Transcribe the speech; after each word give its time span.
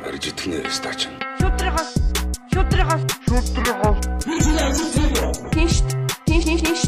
Барж 0.00 0.24
итгэнэ 0.30 0.58
стач. 0.76 1.00
Шүтрихос 1.40 1.90
шүтрихос 2.52 3.02
шүтрихос 3.28 3.98
Тинш 5.52 5.74
тинш 6.26 6.44
тинш 6.46 6.82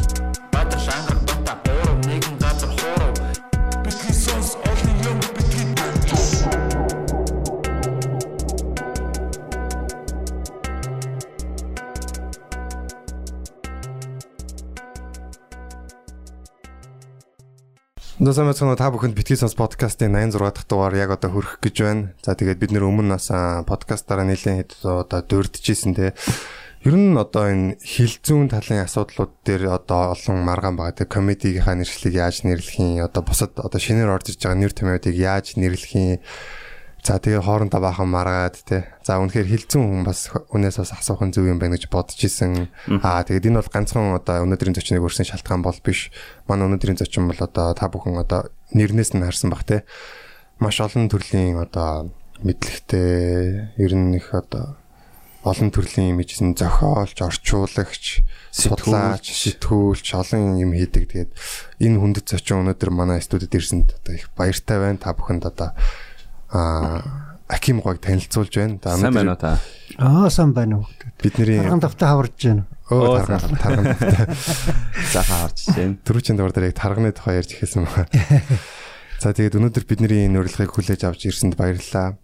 Баатар 0.52 0.52
Нөөсөө 18.33 18.49
мэцэн 18.49 18.73
та 18.81 18.89
бүхэнд 18.89 19.13
битгий 19.13 19.37
сонс 19.37 19.53
подкастын 19.53 20.17
86 20.17 20.41
дахь 20.41 20.65
дугаар 20.65 20.97
яг 20.97 21.13
одоо 21.13 21.29
хөрөх 21.37 21.61
гэж 21.61 21.75
байна. 21.85 22.17
За 22.25 22.33
тэгээд 22.33 22.57
бид 22.57 22.73
нэр 22.73 22.89
өмнө 22.89 23.13
нас 23.13 23.29
подкастаараа 23.29 24.25
нэлээд 24.25 24.81
одоо 24.89 25.21
дурдчихсэн 25.21 25.93
те. 25.93 26.17
Ер 26.81 26.97
нь 26.97 27.13
одоо 27.13 27.53
энэ 27.53 27.77
хилцүүн 27.77 28.49
талын 28.49 28.89
асуудлууд 28.89 29.37
дээр 29.45 29.77
одоо 29.77 30.17
олон 30.17 30.41
маргаан 30.49 30.81
байгаа. 30.81 30.97
Тэгээ 31.05 31.13
комедигийнхаа 31.13 31.77
нэршлиг 31.77 32.17
яаж 32.17 32.41
нэрлэх 32.41 32.81
юм, 32.81 33.05
одоо 33.05 33.21
бусад 33.21 33.53
одоо 33.53 33.77
шинээр 33.77 34.09
орж 34.09 34.33
иж 34.33 34.41
байгаа 34.41 34.57
нэр 34.65 34.73
томьёодыг 34.73 35.13
яаж 35.13 35.53
нэрлэх 35.53 35.93
юм. 35.93 36.17
За 37.03 37.19
тэгээ 37.19 37.43
хоорондоо 37.43 37.83
баахан 37.83 38.07
маргаад 38.07 38.63
те. 38.63 38.87
За 39.03 39.19
үнэхээр 39.19 39.67
хилцүүн 39.67 39.83
хүн 39.83 40.03
бас 40.07 40.31
үнээс 40.55 40.79
бас 40.79 40.95
асуух 40.95 41.19
нь 41.27 41.35
зөв 41.35 41.51
юм 41.51 41.59
байна 41.59 41.75
гэж 41.75 41.91
бодож 41.91 42.15
исэн. 42.15 42.71
Аа 43.03 43.27
тэгээд 43.27 43.51
энэ 43.51 43.59
бол 43.59 43.75
ганцхан 43.75 44.15
одоо 44.15 44.47
өнөөдрийн 44.47 44.71
зочныг 44.71 45.03
өрсөн 45.03 45.27
шалтгаан 45.27 45.67
бол 45.67 45.75
биш. 45.83 46.15
Манай 46.47 46.71
өнөөдрийн 46.71 46.95
зочин 46.95 47.27
бол 47.27 47.35
одоо 47.35 47.75
та 47.75 47.91
бүхэн 47.91 48.23
одоо 48.23 48.47
нэрнээс 48.71 49.19
нь 49.19 49.27
харсан 49.27 49.51
бах 49.51 49.67
те. 49.67 49.83
Маш 50.63 50.79
олон 50.79 51.11
төрлийн 51.11 51.59
одоо 51.59 52.07
мэдлэгтэй 52.39 53.75
ер 53.75 53.93
нь 53.99 54.15
их 54.15 54.31
одоо 54.31 54.79
олон 55.43 55.75
төрлийн 55.75 56.15
юм 56.15 56.23
ижсэн 56.23 56.55
зохиолч, 56.55 57.19
орчуулагч, 57.19 58.23
судлаач, 58.47 59.27
сэтгүүлч 59.27 60.07
олон 60.15 60.55
юм 60.55 60.71
хийдэг. 60.71 61.11
Тэгээд 61.11 61.31
энэ 61.83 61.99
хүндэт 61.99 62.31
зочин 62.31 62.63
өнөөдөр 62.63 62.91
манай 62.95 63.19
студид 63.19 63.51
ирсэнд 63.51 63.91
одоо 63.91 64.15
их 64.15 64.31
баяртай 64.39 64.79
байна. 64.79 65.03
Та 65.03 65.11
бүхэнд 65.11 65.43
одоо 65.43 65.75
аа 66.53 67.23
Аким 67.53 67.81
гойг 67.81 67.99
танилцуулж 67.99 68.55
байна. 68.55 68.79
За 68.83 68.97
Сайн 68.97 69.13
байна 69.13 69.35
уу 69.35 69.37
та? 69.37 69.59
Аа 69.97 70.29
сайн 70.29 70.53
байна 70.53 70.77
уу. 70.79 70.87
Бидний 71.21 71.59
Тарган 71.59 71.79
давтаа 71.83 72.09
хаварж 72.15 72.39
байна. 72.39 72.65
өө 72.89 73.25
тарган 73.27 73.57
тарган 73.59 73.85
Заахан 75.13 75.39
харж 75.43 75.59
байна. 75.75 75.97
түрүүчийн 76.07 76.37
дугаар 76.39 76.53
дээр 76.55 76.71
яг 76.71 76.77
тарганы 76.79 77.11
тухай 77.11 77.37
ярьж 77.43 77.51
эхэлсэн 77.53 77.83
байна. 77.83 78.07
За 79.19 79.35
тэгээд 79.35 79.59
өнөөдөр 79.59 79.85
бидний 79.85 80.25
энэ 80.25 80.39
урилгыг 80.39 80.71
хүлээж 80.71 81.03
авч 81.03 81.27
ирсэнд 81.29 81.59
баярлалаа. 81.59 82.17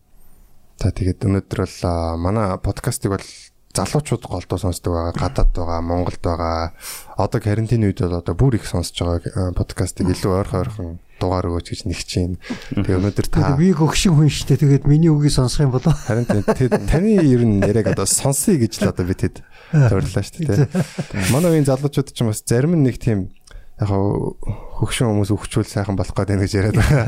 За 0.79 0.89
тэгээд 0.89 1.27
өнөөдөр 1.27 1.59
бол 1.67 1.77
манай 2.17 2.57
подкастыг 2.57 3.11
бол 3.13 3.27
залуучууд 3.75 4.23
голдуу 4.25 4.57
сонсдог 4.57 4.93
байгаа, 4.95 5.13
гадаад 5.13 5.51
байгаа, 5.53 5.79
Монголд 5.83 6.23
байгаа. 6.23 6.73
Одоо 7.19 7.39
карантины 7.39 7.91
үед 7.91 8.01
бол 8.01 8.17
одоо 8.17 8.33
бүр 8.33 8.57
их 8.57 8.65
сонсож 8.65 8.97
байгаа 8.97 9.53
подкастыг 9.53 10.09
илүү 10.09 10.31
ойрхон 10.41 10.59
ойрхон 10.63 10.89
дугаар 11.19 11.51
өгөөч 11.51 11.67
гэж 11.69 11.81
нэгч 11.85 12.07
чинь. 12.07 12.39
Тэгээд 12.73 12.99
өнөөдөр 12.99 13.27
та 13.29 13.53
би 13.59 13.69
хөгшин 13.75 14.15
хүн 14.15 14.31
шүү 14.31 14.47
дээ. 14.55 14.63
Тэгээд 14.63 14.85
миний 14.87 15.11
үгийг 15.11 15.35
сонсох 15.35 15.67
юм 15.67 15.75
болоо. 15.75 15.93
харин 15.93 16.25
тэгээд 16.25 16.87
таны 16.87 17.19
ер 17.19 17.43
нь 17.43 17.59
яриаг 17.61 17.93
одоо 17.93 18.07
сонсъё 18.07 18.57
гэж 18.57 18.81
л 18.81 18.91
одоо 18.95 19.05
би 19.05 19.15
тэд 19.19 19.43
тоорлоо 19.69 20.23
шүү 20.23 20.47
дээ. 20.47 20.67
Манай 21.35 21.59
үеийн 21.59 21.67
залуучууд 21.67 22.15
ч 22.15 22.23
юм 22.23 22.31
бас 22.31 22.41
зарим 22.41 22.79
нэг 22.79 22.97
тийм 22.97 23.35
яг 23.79 23.91
хөгшин 24.79 25.07
хүмүүс 25.07 25.31
өвчүүл 25.31 25.67
сайхан 25.67 25.95
болох 25.95 26.11
гэдэг 26.11 26.43
гэж 26.43 26.51
яриад 26.59 26.75
байгаа. 26.75 27.05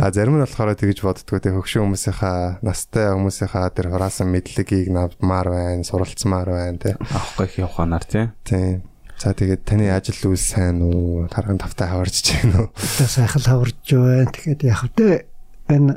А 0.00 0.08
зарим 0.08 0.40
нь 0.40 0.44
болохоор 0.44 0.72
тэгж 0.72 1.04
боддгоо 1.04 1.40
тэг 1.40 1.52
хөгшин 1.52 1.84
хүмүүсийнхаа 1.84 2.64
настай 2.64 3.12
хүмүүсийнхаа 3.12 3.68
тэр 3.76 3.92
хураасан 3.92 4.32
мэдлэгийг 4.32 4.88
навмаар 4.88 5.48
байна, 5.52 5.84
суралцмаар 5.84 6.48
байна 6.48 6.80
тий. 6.80 6.94
Авахгүй 6.96 7.44
их 7.44 7.58
яваханаар 7.60 8.04
тий. 8.08 8.32
Тийм. 8.48 8.88
За 9.24 9.32
тэгээд 9.32 9.64
таны 9.64 9.88
ажил 9.88 10.20
үйл 10.28 10.36
сайн 10.36 10.84
уу? 10.84 11.24
Тарган 11.32 11.56
тавтай 11.56 11.88
хаварч 11.88 12.28
чинь 12.28 12.52
үү? 12.52 12.68
Та 12.76 13.08
сайхан 13.08 13.40
хаварж 13.40 13.80
байна. 13.88 14.28
Тэгээд 14.28 14.60
яг 14.68 14.84
хөтэ 14.84 15.24
энэ 15.72 15.96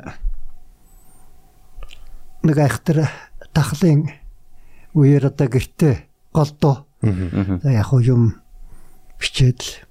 нэг 2.40 2.56
айхтар 2.56 3.12
тахлын 3.52 4.08
үеэр 4.96 5.28
одоо 5.28 5.44
гэртээ 5.44 6.08
голдоо. 6.32 6.88
За 7.04 7.68
яг 7.68 7.92
юм 8.00 8.40
бичээд 9.20 9.60
л 9.60 9.84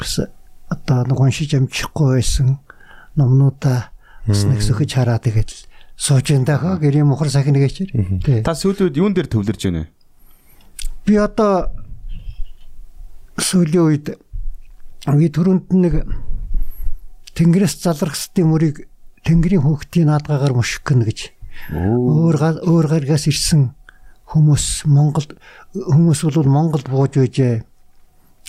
бас 0.00 0.24
одоо 0.72 1.04
нэг 1.04 1.20
уншиж 1.20 1.52
амжихгүй 1.52 2.24
байсан 2.24 2.56
номнуудаа 3.20 3.92
бас 4.24 4.48
нэг 4.48 4.64
сөхөж 4.64 4.96
хараа 4.96 5.20
тэгээд 5.20 5.52
л 5.52 5.60
сууж 6.00 6.24
энэ 6.32 6.48
дахаа 6.48 6.80
гэрийн 6.80 7.04
мухар 7.04 7.28
сахин 7.28 7.52
нэгэчээр. 7.52 7.92
Тий. 8.24 8.40
Та 8.40 8.56
сүүлүүд 8.56 8.96
юун 8.96 9.12
дээр 9.12 9.28
төвлөрж 9.28 9.60
байна 9.60 9.84
вэ? 9.84 9.92
Би 11.04 11.20
одоо 11.20 11.81
сүүлийн 13.38 13.84
үед 13.86 14.06
би 15.08 15.26
түрүүнд 15.32 15.66
нэг 15.72 15.94
Тэнгэрээс 17.32 17.80
залрахсдын 17.80 18.48
мөрийг 18.48 18.88
Тэнгэрийн 19.24 19.64
хүүхдийн 19.64 20.12
наадгаагаар 20.12 20.52
муших 20.52 20.84
гэнэ 20.84 21.06
гэж 21.08 21.20
өөр 21.72 22.36
өөр 22.66 22.86
гаргаас 22.92 23.24
ирсэн 23.30 23.72
хүмүүс 24.28 24.84
Монголд 24.88 25.36
хүмүүс 25.72 26.20
бол 26.28 26.48
Монголд 26.48 26.88
бууж 26.88 27.16
байжээ 27.16 27.64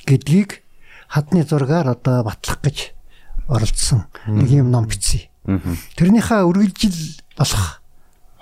гэдгийг 0.07 0.63
хадны 1.07 1.44
зургаар 1.44 1.95
одоо 1.95 2.23
батлах 2.23 2.59
гэж 2.63 2.91
оролцсон 3.47 4.07
нэг 4.27 4.50
юм 4.51 4.71
ном 4.71 4.88
бичсэн. 4.88 5.27
Тэрнийхээ 5.95 6.47
үргэлжил 6.47 7.23
болох 7.38 7.83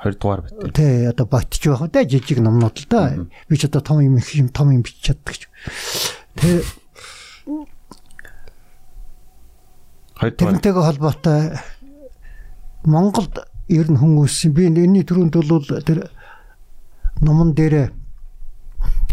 20 0.04 0.18
дугаар 0.18 0.42
бит. 0.42 0.74
Тэ 0.74 1.10
одоо 1.10 1.26
ботч 1.26 1.62
байх 1.62 1.86
те 1.94 2.06
жижиг 2.06 2.40
номнууд 2.42 2.78
л 2.78 2.86
да. 2.90 3.14
Би 3.50 3.58
ч 3.58 3.66
одоо 3.66 3.82
том 3.82 4.02
юм 4.02 4.18
их 4.18 4.34
юм 4.34 4.50
том 4.50 4.72
юм 4.72 4.82
бичиж 4.82 5.14
чаддаг 5.14 5.36
гэж. 5.38 5.42
Тэ 6.38 6.64
20 10.22 10.38
дугаар. 10.38 10.38
тэрнтэйгээ 10.38 10.86
холбоотой 10.86 11.42
Монголд 12.86 13.36
ер 13.70 13.88
нь 13.92 13.98
хүн 13.98 14.18
үүссэн. 14.22 14.54
Би 14.54 14.68
энэний 14.70 15.04
түрүүнд 15.04 15.34
бол 15.34 15.66
тэр 15.86 16.10
номон 17.22 17.54
дээр 17.54 17.94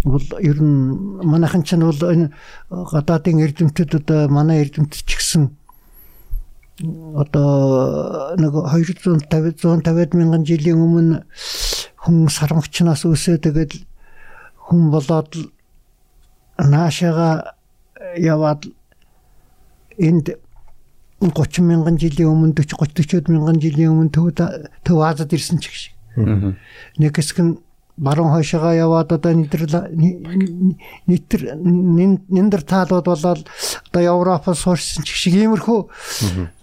бол 0.04 0.26
ер 0.40 0.58
нь 0.62 0.76
манайхан 1.24 1.62
ч 1.64 1.74
нь 1.76 1.84
бол 1.84 2.00
энэ 2.00 2.32
гадаадын 2.70 3.42
эрдэмтэд 3.44 3.90
одоо 3.98 4.28
манай 4.28 4.62
эрдэмтэд 4.62 5.02
ч 5.04 5.10
гэсэн 5.18 5.44
одоо 7.18 8.36
нэг 8.38 8.52
250 8.54 9.26
150 9.26 10.14
мянган 10.14 10.44
жилийн 10.46 10.78
өмнө 10.78 11.26
хүн 11.98 12.30
сармагчнаас 12.30 13.02
үсээ 13.04 13.42
тэгээд 13.42 13.72
хүн 14.70 14.90
болоод 14.94 15.34
л 16.58 16.68
наашаага 16.68 17.54
яваад 18.16 18.66
энд 19.98 20.34
30 21.20 21.62
мянган 21.66 21.98
жилийн 21.98 22.30
өмнө 22.30 22.54
40 22.54 22.94
30 22.94 23.26
40 23.26 23.32
мянган 23.34 23.58
жилийн 23.58 23.90
өмнө 23.90 24.12
төв 24.14 24.30
төв 24.86 24.98
Азад 25.02 25.32
ирсэн 25.34 25.58
ч 25.58 25.66
гэх 25.66 25.78
шиг. 25.78 25.94
Нэг 26.98 27.14
хэсэг 27.18 27.38
нь 27.42 27.58
баруун 27.98 28.30
хойшоогоо 28.30 28.74
яваад 28.74 29.12
одоо 29.12 29.32
нидер 29.34 29.66
нитер 31.06 31.40
ниндер 31.58 32.62
таалууд 32.62 33.04
болоод 33.04 33.46
одоо 33.90 34.02
Европоос 34.02 34.62
суурьсан 34.62 35.02
ч 35.02 35.14
шиг 35.18 35.34
иймэрхүү. 35.34 35.90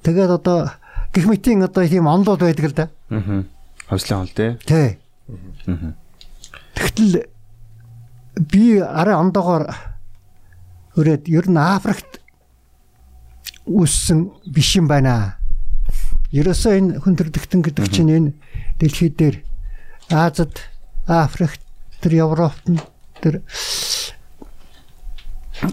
Тэгээд 0.04 0.32
одоо 0.32 0.72
гих 1.12 1.28
мэтийн 1.28 1.64
одоо 1.68 1.84
тийм 1.84 2.08
онлууд 2.08 2.40
байдаг 2.40 2.66
л 2.66 2.76
да. 2.76 2.88
Аа. 3.12 3.44
Ховслын 3.92 4.20
хол 4.24 4.32
тий. 4.32 4.52
Тий. 4.64 4.98
Тэгтэл 6.76 7.28
би 8.40 8.80
арай 8.80 9.16
ондоогоор 9.16 9.72
өрөөд 10.96 11.28
ер 11.32 11.48
нь 11.50 11.60
Африкт 11.60 12.20
үссэн 13.66 14.32
биш 14.46 14.76
юм 14.76 14.88
байна. 14.88 15.40
Ерөөсөө 16.36 16.74
энэ 16.78 16.92
хүндрэлтэн 17.00 17.62
гэдэг 17.64 17.86
чинь 17.92 18.12
энэ 18.12 18.32
дэлхий 18.80 19.10
дээр 19.10 19.44
Азад, 20.12 20.60
Африкт, 21.08 21.62
тэр 22.02 22.28
Европт 22.28 22.62
тэр 23.22 23.42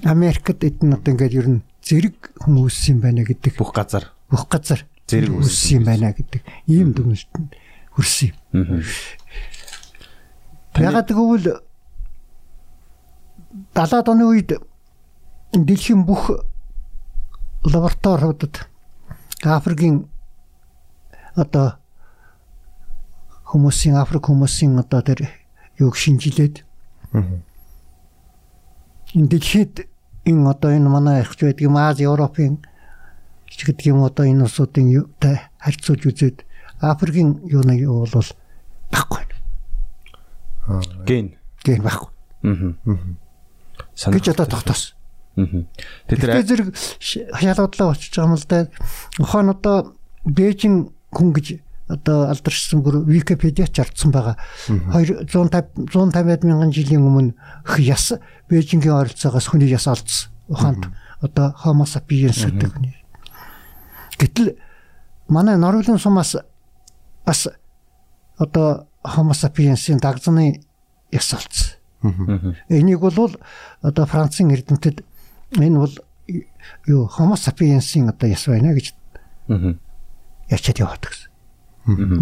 Америкт 0.04 0.62
эдэн 0.62 0.94
одоо 0.94 1.12
ингээд 1.12 1.34
ер 1.36 1.48
нь 1.48 1.60
зэрэг 1.82 2.32
хүн 2.38 2.62
үссэн 2.62 2.96
юм 2.96 3.00
байна 3.02 3.26
гэдэг 3.26 3.58
Бүх 3.58 3.74
газар. 3.74 4.14
бүх 4.30 4.46
газар 4.48 4.86
Зэрэг 5.10 5.34
үссэн 5.42 5.82
юм 5.82 5.84
байна 5.90 6.14
гэдэг 6.14 6.40
ийм 6.70 6.94
дүгнэлт 6.94 7.28
хүрсэн 7.92 8.32
юм. 8.54 8.82
Ягаад 10.78 11.10
гэвэл 11.10 11.60
70-аад 13.52 14.08
оны 14.08 14.24
үед 14.32 14.56
дэлхийн 15.52 16.04
бүх 16.08 16.30
лабораториудад 17.64 18.68
Африкийн 19.44 20.08
одоо 21.36 21.76
хүмүүсийн 23.52 23.96
Африк 24.00 24.24
хүмүүсийн 24.32 24.78
одоо 24.80 25.04
тэр 25.04 25.28
юг 25.76 25.96
шинжилээд 25.96 26.64
энэ 29.12 29.28
дэлхийд 29.28 29.84
энэ 30.24 30.48
одоо 30.48 30.70
энэ 30.72 30.88
манай 30.88 31.20
ихч 31.20 31.44
байдаг 31.44 31.60
юм 31.60 31.76
Аз 31.76 32.00
Европын 32.00 32.64
ч 33.52 33.68
гэдэг 33.68 33.86
юм 33.92 34.00
одоо 34.00 34.24
энэ 34.24 34.48
улсуудын 34.48 34.88
юутай 34.88 35.44
харьцуулж 35.60 36.02
үзээд 36.08 36.36
Африкийн 36.80 37.44
юуны 37.44 37.76
юу 37.76 38.08
бол 38.08 38.28
баггүй. 38.88 39.22
Ген. 41.04 41.36
Гэн 41.62 41.82
баггүй. 41.84 42.08
Аа. 42.42 43.21
Гэж 43.96 44.34
одоо 44.34 44.46
тогтоос. 44.46 44.94
Тэгэхээр 45.36 46.44
зэрэг 46.44 46.68
хашаалуудлаа 47.32 47.96
очиж 47.96 48.12
байгаа 48.12 48.28
юм 48.28 48.36
л 48.36 48.46
да. 48.48 48.68
Ухаан 49.18 49.48
одоо 49.50 49.96
Бээжин 50.24 50.92
хүн 51.08 51.32
гэж 51.32 51.46
одоо 51.88 52.28
алдаршсан 52.28 52.82
бүр 52.84 53.04
Википедиач 53.08 53.76
ардсан 53.80 54.12
байгаа. 54.12 54.36
250 54.68 55.88
150 55.88 56.44
мянган 56.44 56.72
жилийн 56.72 57.04
өмнө 57.04 57.34
яс 57.80 58.12
Бээжингийн 58.48 58.92
ойролцоогоос 58.92 59.48
хүний 59.48 59.72
яс 59.72 59.88
олдсон. 59.88 60.30
Ухаанд 60.48 60.92
одоо 61.20 61.56
Homo 61.64 61.84
sapiens 61.88 62.44
гэдэг 62.44 62.70
хүний. 62.72 62.96
Гэтэл 64.18 64.56
манай 65.28 65.56
Норвегийн 65.56 65.98
сумаас 65.98 66.36
бас 67.24 67.48
одоо 68.38 68.86
Homo 69.04 69.34
sapiens-ийн 69.34 69.98
дагзны 69.98 70.60
яс 71.10 71.32
олдсон. 71.34 71.81
Энийг 72.68 73.00
бол 73.00 73.36
одоо 73.82 74.06
Францын 74.06 74.50
эрдэмтэд 74.50 75.04
энэ 75.58 75.78
бол 75.78 75.94
юу 76.86 77.08
Homo 77.18 77.36
sapiens-ийн 77.36 78.08
одоо 78.10 78.28
яс 78.28 78.46
байна 78.46 78.74
гэж 78.74 78.94
Аа. 79.48 79.74
ячаад 80.50 80.78
яваад 80.78 81.02
гэсэн. 81.06 81.30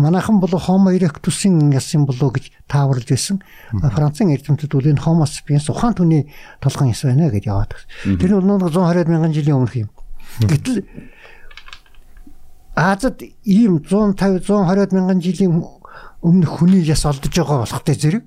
Манайхан 0.00 0.40
бол 0.40 0.52
Homo 0.56 0.90
erectus-ийн 0.90 1.72
яс 1.72 1.92
юм 1.94 2.06
болоо 2.06 2.32
гэж 2.32 2.48
тааварлж 2.68 3.08
байсан. 3.08 3.42
Францын 3.72 4.32
эрдэмтэд 4.32 4.72
бол 4.72 4.88
энэ 4.88 5.04
Homo 5.04 5.24
sapiens 5.28 5.68
ухаан 5.68 5.94
түүний 5.94 6.32
толгойн 6.60 6.92
яс 6.96 7.04
байна 7.04 7.28
гэж 7.28 7.44
яваад 7.44 7.76
гэсэн. 7.76 8.18
Тэр 8.18 8.40
нь 8.40 8.48
бол 8.48 8.72
120 8.72 9.08
мянган 9.08 9.32
жилийн 9.36 9.56
өмнөх 9.60 9.76
юм. 9.76 9.90
Гэтэл 10.40 10.84
Азад 12.74 13.20
ийм 13.44 13.84
150 13.84 14.48
120 14.48 14.92
мянган 14.96 15.20
жилийн 15.20 15.52
өмнөх 16.24 16.50
хүний 16.56 16.80
яс 16.80 17.04
олдож 17.04 17.28
байгаа 17.28 17.64
болохтой 17.68 17.94
зэрэг 17.94 18.24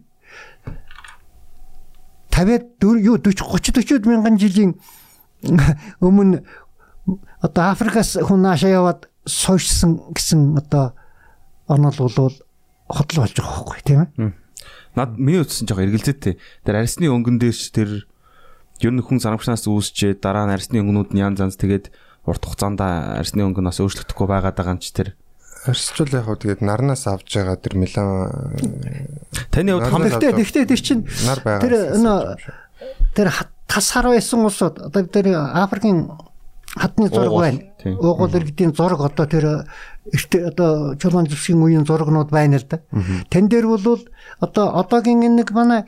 50 2.34 3.06
юу 3.06 3.18
40 3.22 3.46
30 3.46 3.86
40 4.02 4.10
мянган 4.10 4.38
жилийн 4.42 4.74
өмнө 6.02 6.42
одоо 7.44 7.64
Африкаас 7.72 8.18
хүн 8.18 8.42
наашаа 8.42 8.72
яваад 8.74 9.02
сойшсон 9.28 10.12
гэсэн 10.16 10.58
одоо 10.58 10.98
онол 11.68 11.96
болвол 11.96 12.36
хотл 12.90 13.22
болж 13.22 13.34
байгаа 13.36 13.54
байхгүй 13.64 13.82
тийм 13.84 14.00
ээ. 14.02 14.34
Над 14.96 15.18
миний 15.18 15.42
утсан 15.42 15.68
жоо 15.68 15.84
эргэлзээтэй. 15.84 16.38
Тэр 16.66 16.76
арсны 16.80 17.10
өнгөн 17.10 17.40
дээрч 17.40 17.72
тэр 17.74 18.08
ер 18.82 18.92
нь 18.94 19.04
хүн 19.04 19.20
санамгчнаас 19.20 19.68
үүсчээ 19.68 20.20
дараа 20.20 20.48
нь 20.48 20.56
арсны 20.56 20.80
өнгөнүүд 20.84 21.14
нь 21.14 21.22
янз 21.24 21.40
янз 21.40 21.58
тэгээд 21.58 21.92
урт 22.28 22.44
хугацаанд 22.44 22.80
арсны 22.80 23.44
өнгө 23.44 23.64
нас 23.64 23.80
өөрчлөгдөхгүй 23.84 24.28
байгаад 24.28 24.56
байгаа 24.56 24.76
юм 24.78 24.84
чи 24.84 24.92
тэр 24.96 25.16
Арсчул 25.64 26.10
яг 26.12 26.26
хөө 26.28 26.38
тэгээд 26.44 26.62
нарнаас 26.66 27.08
авж 27.08 27.28
байгаа 27.40 27.56
тэр 27.56 27.74
мелан 27.80 28.08
таны 29.52 29.72
хувьд 29.80 29.88
хам 29.88 30.04
Гэхдээ 30.04 30.66
тэр 30.68 30.82
чинь 30.84 31.04
нар 31.24 31.40
байгаа. 31.40 31.64
тэр 31.64 31.74
тэр 33.16 33.28
хат- 33.32 33.56
тас 33.68 33.92
хар 33.96 34.12
байсан 34.12 34.44
улсууд 34.44 34.92
одоо 34.92 35.04
тэр 35.08 35.32
Африкийн 35.34 36.12
хатны 36.76 37.08
зураг 37.08 37.32
байна. 37.40 37.60
Уугуул 37.86 38.34
иргэдийн 38.36 38.74
зураг 38.76 39.00
одоо 39.08 39.26
тэр 39.26 39.46
эртээ 40.12 40.52
одоо 40.52 40.96
чулуун 41.00 41.28
зүсгийн 41.32 41.62
үеийн 41.64 41.86
зурагнууд 41.88 42.28
байна 42.34 42.58
л 42.60 42.68
да. 42.68 42.82
Тэн 43.32 43.48
дээр 43.48 43.68
бол 43.72 44.04
одоо 44.44 44.66
одоогийн 44.84 45.24
энэ 45.24 45.48
нэг 45.48 45.52
манай 45.56 45.86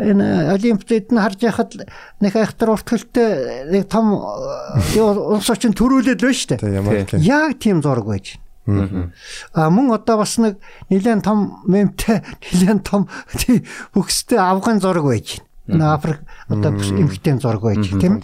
энэ 0.00 0.56
олимпиадд 0.56 1.12
нь 1.12 1.20
харж 1.20 1.40
яхад 1.44 1.74
нэг 2.20 2.32
айхтар 2.32 2.70
урт 2.72 2.88
хөлтэй 2.88 3.68
нэг 3.68 3.92
том 3.92 4.14
юу 4.96 5.36
улс 5.36 5.50
орчин 5.52 5.74
төрүүлээд 5.76 6.22
байна 6.22 6.32
шүү 6.32 6.48
дээ. 6.56 7.20
Яг 7.28 7.58
тийм 7.60 7.82
зураг 7.84 8.06
байж. 8.08 8.38
А 8.66 9.70
мөн 9.70 9.90
одоо 9.90 10.22
бас 10.22 10.38
нэг 10.38 10.62
нэлээд 10.90 11.24
том 11.26 11.62
мемтэй 11.66 12.22
нэлээд 12.52 12.82
том 12.86 13.08
тий 13.34 13.66
бүхстэй 13.94 14.38
авган 14.38 14.78
зураг 14.78 15.04
байж 15.04 15.42
байна. 15.66 15.94
Африк 15.94 16.22
одоо 16.48 16.70
бүс 16.78 16.94
эмхтэй 16.94 17.38
зураг 17.42 17.62
байж 17.62 17.90
тийм. 17.90 18.22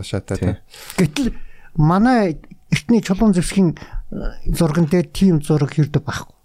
Гэтэл 0.97 1.35
манай 1.75 2.39
эртний 2.71 3.03
чулуун 3.03 3.35
зэвсгийн 3.35 3.75
э, 3.75 4.55
зурган 4.55 4.87
дээр 4.87 5.11
тийм 5.11 5.43
зураг 5.43 5.75
хэрдэг 5.75 6.07
байхгүй. 6.07 6.39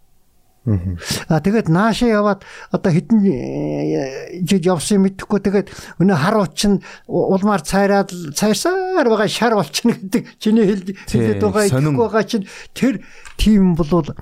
А 1.27 1.43
тэгээд 1.43 1.67
наашаа 1.67 2.07
яваад 2.07 2.41
одоо 2.71 2.91
хэдэн 2.91 3.19
э, 3.19 4.39
жил 4.47 4.63
явсан 4.63 5.03
мэдэхгүй. 5.03 5.39
Тэгээд 5.43 5.67
өнөө 5.99 6.15
хар 6.15 6.39
учин 6.39 6.79
улмаар 7.03 7.67
цайраад 7.67 8.15
цайрсаар 8.31 9.03
байгаа 9.03 9.27
шар 9.27 9.59
болчихно 9.59 9.99
гэдэг 9.99 10.39
чиний 10.39 10.63
хэл 10.63 10.95
хэлээд 11.11 11.43
байгаа 11.43 12.23
чинь 12.23 12.47
тэр 12.71 13.03
тийм 13.37 13.75
болвол 13.75 14.15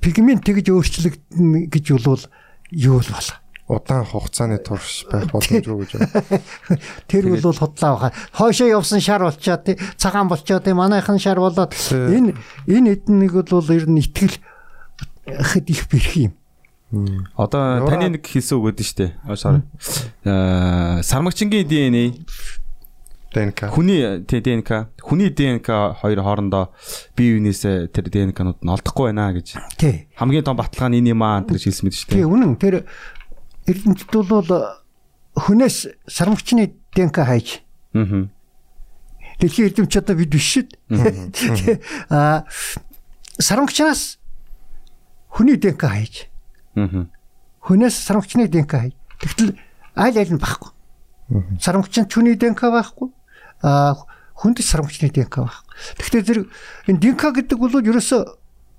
пигмент 0.00 0.44
тэгж 0.44 0.72
өөрчлөгдөн 0.72 1.68
гэж 1.70 1.86
болвол 1.96 2.24
юу 2.70 3.00
л 3.00 3.08
болоо. 3.08 3.38
Удаан 3.72 4.04
хугацааны 4.04 4.58
турш 4.58 5.06
байх 5.08 5.30
боломжгүй 5.32 5.86
гэж 5.86 5.90
байна. 5.96 6.40
Тэр 7.08 7.30
бол 7.30 7.56
худлаа 7.56 7.92
баха. 7.94 8.12
Хойшоо 8.34 8.68
явсан 8.68 9.00
шар 9.00 9.22
болчоод 9.22 9.64
тий 9.64 9.78
цагаан 9.96 10.28
болчоод 10.28 10.64
тий 10.64 10.74
манайхан 10.74 11.18
шар 11.22 11.38
болоод 11.38 11.72
энэ 11.72 12.34
энэ 12.66 12.92
эдэн 12.98 13.22
нэг 13.22 13.32
бол 13.38 13.70
ер 13.70 13.86
нь 13.88 14.02
итгэл 14.02 14.36
хэд 15.26 15.70
их 15.70 15.88
бэрх 15.88 16.16
юм. 16.18 16.34
одоо 17.36 17.88
таны 17.88 18.20
нэг 18.20 18.26
хэлсэн 18.26 18.60
үг 18.60 18.76
өгдөн 18.76 18.84
штэ 18.84 19.06
sorry 19.32 19.64
аа 20.28 21.00
сармагчингийн 21.00 21.64
ДНА 21.64 22.12
ДНК. 23.32 23.72
хүний 23.72 24.22
тий, 24.28 24.40
ДНК 24.40 24.92
хүний 25.00 25.30
ДНК 25.32 25.96
хоёр 26.00 26.20
хоорондоо 26.22 26.70
бие 27.16 27.40
биенээс 27.40 27.90
тэр 27.90 28.06
ДНК-нууд 28.12 28.60
нь 28.60 28.70
олдохгүй 28.72 29.10
байна 29.10 29.32
гэж 29.32 29.56
Тий. 29.80 30.06
хамгийн 30.16 30.44
том 30.44 30.56
баталгаа 30.56 30.88
нь 30.92 31.00
энэ 31.00 31.16
юм 31.16 31.22
аа 31.24 31.40
тэр 31.42 31.58
хэлсэн 31.58 31.84
мэт 31.88 31.96
Тий 31.96 32.22
штэ 32.22 32.28
үнэн 32.28 32.56
тэр 32.60 32.84
эрдэмтэд 33.66 34.12
бол 34.12 34.50
хүнээс 35.40 35.76
сармагчны 36.06 36.76
ДНК 36.92 37.24
хайж 37.24 37.64
аа 37.96 38.28
дэлхийн 39.40 39.68
эрдэмч 39.72 39.92
одоо 39.96 40.14
бид 40.16 40.30
биш 40.30 40.46
шүү 40.60 40.64
дээ. 40.92 41.80
А 42.12 42.44
сармагчнаас 43.40 44.20
хүний 45.32 45.56
ДНК 45.56 45.88
хайж 45.88 46.28
аа 46.76 47.08
хүнээс 47.64 47.96
сармагчны 47.96 48.46
ДНК 48.48 48.76
хайж. 48.76 48.94
Тэгтэл 49.22 49.56
аль 49.96 50.18
аль 50.18 50.32
нь 50.34 50.40
багхгүй. 50.40 50.70
Сармагчин 51.60 52.04
түүний 52.10 52.36
ДНК 52.36 52.68
байхгүй. 52.68 53.08
А 53.62 53.94
хүнд 54.34 54.58
сармагчны 54.62 55.10
ДНК 55.10 55.46
байхгүй. 55.46 55.64
Тэгвэл 55.98 56.26
зэрэг 56.26 56.46
энэ 56.90 56.98
ДНК 56.98 57.22
гэдэг 57.30 57.58
бол 57.58 57.70
ерөөсөө 57.78 58.20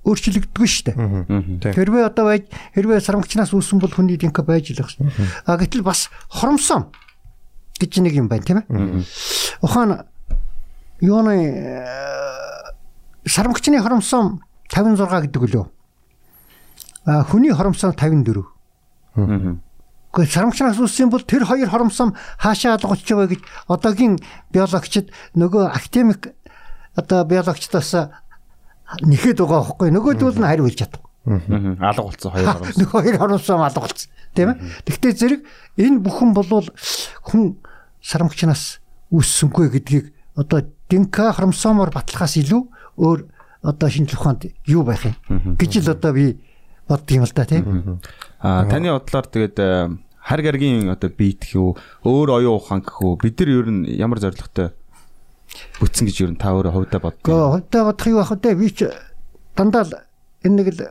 өөрчлөгддөг 0.03 0.67
шүү 0.67 0.83
дээ. 0.91 0.95
Хэрвээ 1.71 2.03
одоо 2.11 2.25
байж 2.27 2.43
хэрвээ 2.75 2.99
сармагчнаас 2.99 3.55
үүсэн 3.55 3.79
бол 3.79 3.91
хүний 3.95 4.19
ДНК 4.19 4.43
байж 4.43 4.75
л 4.75 4.83
шүү. 4.83 5.07
А 5.47 5.55
гэтэл 5.55 5.83
бас 5.87 6.11
хоромсон 6.27 6.91
гэж 7.79 8.03
нэг 8.03 8.13
юм 8.19 8.27
байна 8.27 8.43
тийм 8.43 8.59
ээ. 8.59 8.67
Ухаан 9.63 10.03
юуны 10.99 11.35
э, 11.39 11.87
сармагчны 13.23 13.79
хоромсон 13.79 14.43
56 14.67 15.31
гэдэг 15.31 15.41
үлээ. 15.41 15.65
А 17.07 17.23
хүний 17.23 17.51
хоромсон 17.55 17.95
54. 17.95 18.43
Гэхдээ 20.13 20.29
сармагчнаас 20.29 20.77
үүссэн 20.77 21.09
бол 21.09 21.25
тэр 21.25 21.49
хоёр 21.49 21.73
хоромсон 21.73 22.13
хаашаа 22.37 22.77
алгуулж 22.77 23.01
байгаа 23.01 23.33
гэж 23.33 23.41
одоогийн 23.65 24.21
биологчид 24.53 25.09
нөгөө 25.33 25.73
академик 25.73 26.37
одоо 26.93 27.25
биологчдоос 27.25 28.13
нэхэд 29.01 29.41
байгаа 29.41 29.73
байхгүй. 29.73 29.89
Нөгөөдөл 29.89 30.37
нь 30.37 30.45
хариу 30.45 30.69
хэлж 30.69 30.79
чадахгүй. 30.85 31.09
алга 31.81 32.03
болцсон 32.05 32.29
хоёр 32.29 32.45
хоромс 32.45 32.77
Нөгөө 32.77 32.99
хоёр 33.01 33.17
хоромсон 33.17 33.63
алга 33.65 33.81
болсон 33.81 34.09
тийм 34.37 34.49
ээ. 34.53 34.57
Гэхдээ 34.85 35.13
зэрэг 35.17 35.41
энэ 35.81 36.03
бүхэн 36.05 36.31
болвол 36.37 36.67
хүн 37.25 37.57
сармагчнаас 38.03 38.83
үүссэнгүй 39.09 39.73
гэдгийг 39.73 40.05
одоо 40.37 40.61
динка 40.89 41.33
хромосомоор 41.33 41.89
баталгаас 41.89 42.37
илүү 42.37 42.61
өөр 43.01 43.19
одоо 43.63 43.89
шинжлэх 43.89 44.19
ухаанд 44.19 44.51
юу 44.67 44.83
байх 44.83 45.07
юм? 45.07 45.15
Гэж 45.57 45.81
л 45.87 45.95
одоо 45.95 46.13
би 46.13 46.37
боддгийм 46.87 47.23
л 47.23 47.33
да 47.35 47.45
тийм. 47.45 47.99
аа 48.43 48.65
таны 48.67 48.91
бодлоор 48.91 49.25
тэгээд 49.27 49.57
э, 49.59 49.89
хар 50.19 50.41
гаргийн 50.41 50.89
одоо 50.91 51.09
бит 51.09 51.43
үү 51.53 51.75
өөр 52.03 52.29
оюун 52.39 52.57
ухаан 52.59 52.81
гэх 52.83 52.99
үү 53.01 53.19
бид 53.19 53.39
нар 53.39 53.49
ер 53.49 53.67
нь 53.71 53.87
ямар 53.99 54.19
зорилготой 54.19 54.71
бүтсэн 55.79 56.07
гэж 56.07 56.17
ер 56.23 56.31
нь 56.33 56.39
та 56.39 56.55
өөрөө 56.55 56.73
хувьдаа 56.73 57.01
боддог 57.03 57.27
Гэхдээ 57.27 57.51
хувьдаа 57.51 57.83
бодох 57.87 58.07
юу 58.07 58.19
байх 58.19 58.31
вэ? 58.31 58.55
Би 58.55 58.69
ч 58.71 58.79
дандаа 59.55 59.83
л 59.83 59.93
энэ 60.43 60.55
нэг 60.59 60.67
л 60.75 60.81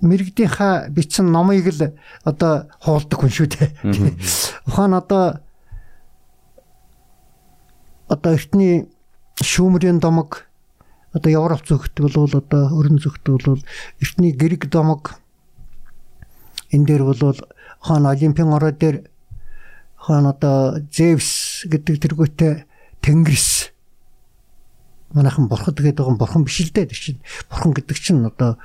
мэрэгдийнхаа 0.00 0.88
бичсэн 0.88 1.28
номыг 1.28 1.68
л 1.68 1.92
одоо 2.24 2.68
хуулдаг 2.80 3.18
хүн 3.20 3.32
шүү 3.32 3.48
дээ. 3.52 3.70
Ухаан 4.66 4.96
одоо 4.96 5.44
одоо 8.08 8.32
эртний 8.34 8.88
шүүмрийн 9.44 10.00
домог 10.00 10.49
одоо 11.12 11.30
Европ 11.30 11.66
зөвхт 11.66 11.94
бол 12.00 12.28
одоо 12.30 12.62
өрн 12.74 12.98
зөвхт 12.98 13.24
бол 13.26 13.62
эртний 14.00 14.32
грек 14.32 14.70
домог 14.70 15.18
энэ 16.70 16.86
дээр 16.86 17.02
бол 17.04 17.36
хаан 17.80 18.06
олимпийн 18.06 18.52
ороо 18.52 18.72
дээр 18.72 19.10
хаан 19.96 20.26
одоо 20.26 20.80
Зевс 20.92 21.64
гэдэг 21.66 21.96
тэргүүтээ 22.00 22.64
Тэнгэрс 23.00 23.70
манайхан 25.12 25.48
бурхад 25.48 25.74
гэдэг 25.74 25.98
байгаа 25.98 26.18
бурхан 26.18 26.44
биш 26.44 26.62
л 26.62 26.70
дээ 26.70 26.86
тэр 26.86 27.00
чинь. 27.00 27.20
Бурхан 27.50 27.74
гэдэг 27.74 27.98
чинь 27.98 28.22
одоо 28.22 28.58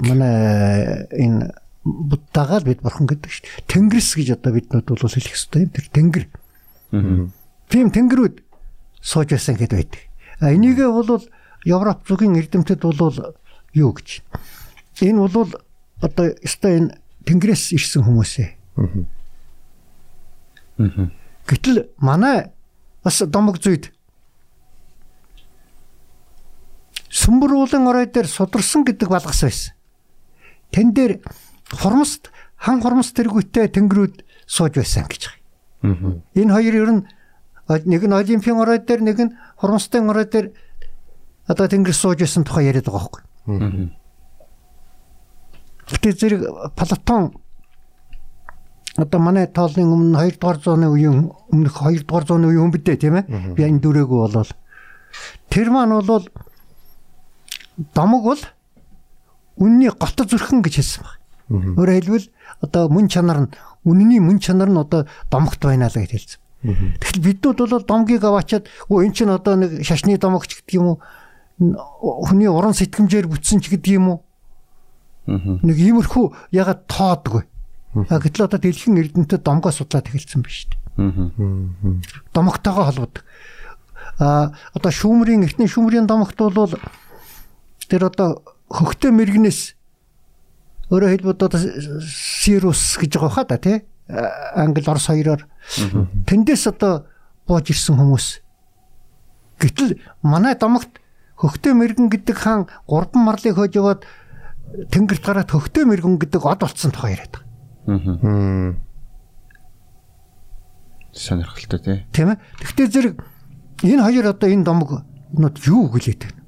манай 0.00 1.04
энэ 1.12 1.52
буддагаа 1.84 2.64
л 2.64 2.68
бид 2.68 2.80
бурхан 2.80 3.04
гэдэг 3.04 3.28
шүү. 3.28 3.44
Тэнгэрс 3.68 4.10
гэж 4.16 4.28
одоо 4.40 4.56
биднүүд 4.56 4.88
бол 4.88 5.04
хэлэх 5.04 5.28
хэрэгтэй 5.28 5.62
юм. 5.68 5.70
Тэр 5.76 5.86
тэнгэр. 5.92 6.24
Тийм 7.68 7.86
тэнгэрүүд 7.92 8.36
сууж 9.04 9.28
байсан 9.28 9.60
гэд 9.60 9.76
байдаг. 9.76 10.00
А 10.40 10.56
энийгээ 10.56 10.88
бол 10.88 11.20
Европ 11.64 12.06
зүгийн 12.06 12.36
эрдэмтэд 12.36 12.80
бол 12.80 13.34
юу 13.72 13.92
гэж. 13.92 14.22
Энэ 15.00 15.28
бол 15.28 15.50
одоо 16.00 16.26
өстой 16.44 16.78
энэ 16.78 16.94
тэнгэрээс 17.24 17.72
ирсэн 17.74 18.04
хүмүүс 18.04 18.32
ээ. 18.38 18.50
Гэтэл 21.48 21.88
манай 21.98 22.52
бас 23.02 23.22
домог 23.24 23.58
зүйд 23.60 23.92
сүмбэр 27.14 27.52
уулын 27.54 27.86
орой 27.86 28.06
дээр 28.10 28.26
сударсан 28.26 28.84
гэдэг 28.84 29.08
балгас 29.08 29.40
байсан. 29.46 29.74
Тэн 30.74 30.92
дээр 30.92 31.22
хормост 31.70 32.34
хан 32.58 32.82
хормос 32.82 33.14
тэргүүтээ 33.14 33.70
тэнгэрүүд 33.70 34.14
сууж 34.46 34.74
байсан 34.74 35.06
гэж 35.06 35.22
байгаа. 35.30 36.20
Энэ 36.34 36.52
хоёр 36.52 36.74
ер 36.74 36.90
нь 36.98 37.02
нэг 37.86 38.02
нь 38.02 38.12
олимпийн 38.12 38.58
орой 38.58 38.82
дээр 38.82 39.00
нэг 39.06 39.18
нь 39.20 39.34
хормостын 39.56 40.10
орой 40.10 40.26
дээр 40.26 40.50
одоо 41.48 41.66
тэнгэр 41.68 41.94
сууж 41.94 42.18
байсан 42.20 42.44
тухай 42.44 42.66
яриад 42.70 42.88
байгаа 42.88 43.08
байхгүй. 43.08 43.22
Гэтэ 45.90 46.12
зэрэг 46.16 46.40
Платон 46.76 47.36
одоо 48.96 49.20
манай 49.20 49.46
тоолны 49.46 49.84
өмнө 49.84 50.18
2 50.22 50.38
дугаар 50.38 50.58
зууны 50.62 50.86
үеийн 50.88 51.28
өмнөх 51.52 51.76
2 51.82 52.06
дугаар 52.06 52.24
зууны 52.24 52.46
үеийн 52.48 52.70
өмнөдөө 52.70 52.96
тийм 52.96 53.16
ээ. 53.20 53.24
Би 53.58 53.66
энэ 53.66 53.82
дүрээгүй 53.82 54.18
болол 54.22 54.50
тэр 55.50 55.68
маань 55.70 55.98
бол 56.00 56.24
домог 57.94 58.22
бол 58.22 58.42
үнний 59.58 59.90
готор 59.90 60.26
зүрхэн 60.30 60.62
гэж 60.62 60.74
хэлсэн 60.78 61.02
баг. 61.02 61.18
Өөрөөр 61.50 61.98
хэлбэл 62.00 62.28
одоо 62.62 62.88
мөн 62.88 63.08
чанар 63.10 63.38
нь 63.44 63.50
үнний 63.84 64.20
мөн 64.22 64.38
чанар 64.38 64.70
нь 64.70 64.78
одоо 64.78 65.06
домогт 65.30 65.60
байна 65.60 65.90
л 65.90 65.98
гэж 65.98 66.10
хэлсэн. 66.10 66.40
Тэгэхдээ 66.64 67.24
биднүүд 67.28 67.58
бол 67.60 67.84
домгийг 67.84 68.24
аваачаад 68.24 68.70
өө 68.88 69.04
эн 69.04 69.12
чинь 69.12 69.28
одоо 69.34 69.58
нэг 69.60 69.84
шашны 69.84 70.16
домогч 70.16 70.64
гэдэг 70.64 70.74
юм 70.80 70.96
уу? 70.96 70.98
Хүний 71.58 72.50
уран 72.50 72.74
сэтгэмжээр 72.74 73.30
бүтсэн 73.30 73.62
ч 73.62 73.70
гэдэг 73.70 73.92
юм 73.94 74.06
уу? 74.10 74.18
Нэг 75.26 75.76
иймэрхүү 75.78 76.50
ягаад 76.50 76.86
тоодгүй. 76.90 77.44
А 78.10 78.18
гэтэл 78.18 78.50
одоо 78.50 78.58
дэлхийн 78.58 78.98
эрдэмтэд 78.98 79.46
домгоо 79.46 79.70
судлаад 79.70 80.10
эхэлсэн 80.10 80.42
биш 80.42 80.66
үү? 80.66 80.84
домогтойгоо 82.34 82.84
холбодог. 82.84 83.24
А 84.18 84.52
одоо 84.74 84.90
шүүмрийн 84.90 85.42
эртний 85.46 85.70
шүүмрийн 85.70 86.06
домогт 86.06 86.38
бол 86.38 86.74
тэр 87.88 88.02
одоо 88.10 88.42
хөхтөө 88.70 89.10
мэрэгнээс 89.10 89.74
өөрөөр 90.90 91.12
хэлбэл 91.18 91.34
одоо 91.34 91.60
Сирус 92.02 92.98
гэж 92.98 93.18
байгаа 93.18 93.30
хаа 93.34 93.46
да 93.46 93.58
тий 93.58 93.82
англи 94.54 94.84
орос 94.86 95.10
хоёроор 95.10 95.46
тэндээс 96.26 96.66
одоо 96.70 97.06
бууж 97.46 97.70
ирсэн 97.70 97.96
хүмүүс. 97.98 98.26
Гэтэл 99.58 99.98
манай 100.22 100.54
домогт 100.54 101.00
хөхтөө 101.38 101.72
мэрэгэн 101.74 102.08
гэдэг 102.10 102.36
хаан 102.36 102.66
гурван 102.86 103.24
марлыг 103.24 103.54
хөөж 103.58 103.74
яваад 103.74 104.02
тэнгэрт 104.90 105.24
гараад 105.24 105.50
хөхтөө 105.50 105.84
мэрэгэн 105.86 106.18
гэдэг 106.18 106.42
од 106.42 106.60
болцсон 106.62 106.90
тухай 106.94 107.14
яриад 107.18 107.42
байгаа. 107.86 108.76
Сонирхолтой 111.14 111.78
тий. 111.78 111.98
Тийм 112.10 112.34
ээ. 112.34 112.38
Тэгвэл 112.58 112.90
зэрэг 112.90 113.14
энэ 113.82 114.02
хоёр 114.02 114.26
одоо 114.34 114.48
энэ 114.50 114.66
домог 114.66 115.06
нот 115.34 115.58
юу 115.66 115.90
гэлээд 115.90 116.22
байна. 116.26 116.42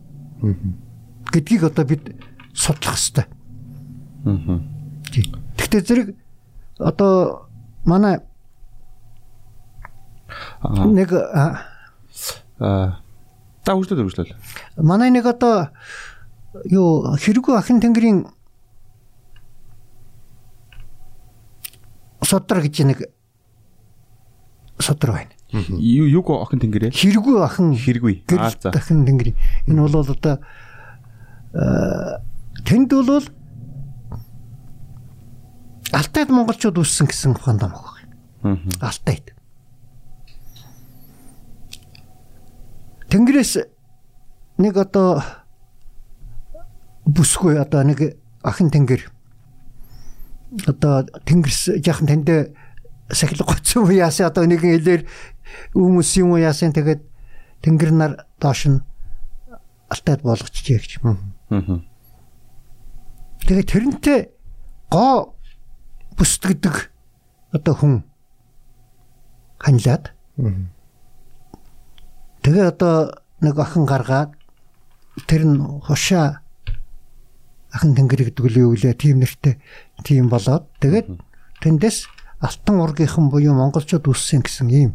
гэдгийг 1.30 1.62
одоо 1.70 1.84
бид 1.86 2.14
судлах 2.54 2.98
хэрэгтэй. 2.98 3.26
Тэгвэл 5.58 5.86
зэрэг 5.86 6.08
одоо 6.78 7.48
манай 7.84 8.20
Аа 10.60 10.86
нэг 10.86 11.12
аа 11.12 11.62
та 13.66 13.74
үргэлжлэл 13.74 14.06
үргэлжлэл. 14.06 14.38
манай 14.78 15.10
нэг 15.10 15.26
одоо 15.26 15.74
юу 16.70 17.18
хэрэггүй 17.18 17.54
ахын 17.58 17.82
тэнгэрийн 17.82 18.30
содрог 22.22 22.62
гэж 22.62 22.76
нэг 22.86 22.98
содрог 24.78 25.18
байна. 25.18 25.34
Юу 25.52 26.06
юг 26.10 26.30
охин 26.30 26.58
тэнгэрээ? 26.58 26.90
Хэрэггүй 26.90 27.36
ахын 27.42 27.74
Хэрэггүй. 27.78 28.26
Аа 28.34 28.50
за. 28.50 28.70
дахин 28.74 29.06
тэнгэр. 29.06 29.34
Энэ 29.70 29.80
бол 29.82 30.02
одоо 30.02 30.42
э, 31.54 32.18
тэнд 32.66 32.90
бол 32.90 33.26
Алтайд 35.94 36.28
монголчууд 36.34 36.82
үссэн 36.82 37.06
гэсэн 37.06 37.38
ухаан 37.38 37.62
дам 37.62 37.72
баг. 37.78 38.02
Алтайд. 38.82 39.35
Тэнгэрээс 43.10 43.52
нэг 44.58 44.74
одоо 44.76 45.22
бүсгүй 47.06 47.58
одоо 47.60 47.82
нэг 47.86 48.18
ахын 48.42 48.70
тэнгэр. 48.70 49.02
Одоо 50.66 51.06
тэнгэрс 51.26 51.78
яхан 51.86 52.06
танд 52.10 52.56
сахилга 53.10 53.46
гоцсон 53.46 53.86
уу 53.86 53.94
яасан 53.94 54.26
одоо 54.26 54.44
нэгэн 54.46 54.82
хэлээр 54.82 55.02
хүмүүс 55.74 56.10
юм 56.18 56.34
уу 56.34 56.42
яасан 56.42 56.74
тэгээд 56.74 57.02
тэнгэр 57.62 57.90
нар 57.94 58.12
доош 58.42 58.66
нь 58.66 58.82
алтайд 59.86 60.22
болгочихжээ 60.26 60.78
гэж. 60.82 60.92
Тэгээд 63.46 63.70
тэрнтэй 63.70 64.18
гоо 64.90 65.38
бүсд 66.18 66.42
гэдэг 66.42 66.90
одоо 67.54 67.74
хүн 67.78 67.94
ханилаад 69.62 70.10
тэгээ 72.46 72.70
одоо 72.70 73.10
нэг 73.42 73.58
охин 73.58 73.90
гаргаад 73.90 74.30
тэр 75.26 75.42
нь 75.50 75.58
хушаа 75.82 76.46
ахын 77.74 77.98
тэнгэр 77.98 78.30
гэдэг 78.30 78.46
үл 78.46 78.70
юу 78.70 78.70
гэлээ 78.78 78.94
тийм 78.94 79.18
нэртэй 79.18 79.58
тийм 80.06 80.30
болоод 80.30 80.70
тэгээд 80.78 81.10
тэндээс 81.58 82.06
алтан 82.38 82.78
ургийнхан 82.86 83.34
буюу 83.34 83.50
монголчууд 83.50 84.06
үссэн 84.06 84.46
гэсэн 84.46 84.70
ийм 84.70 84.92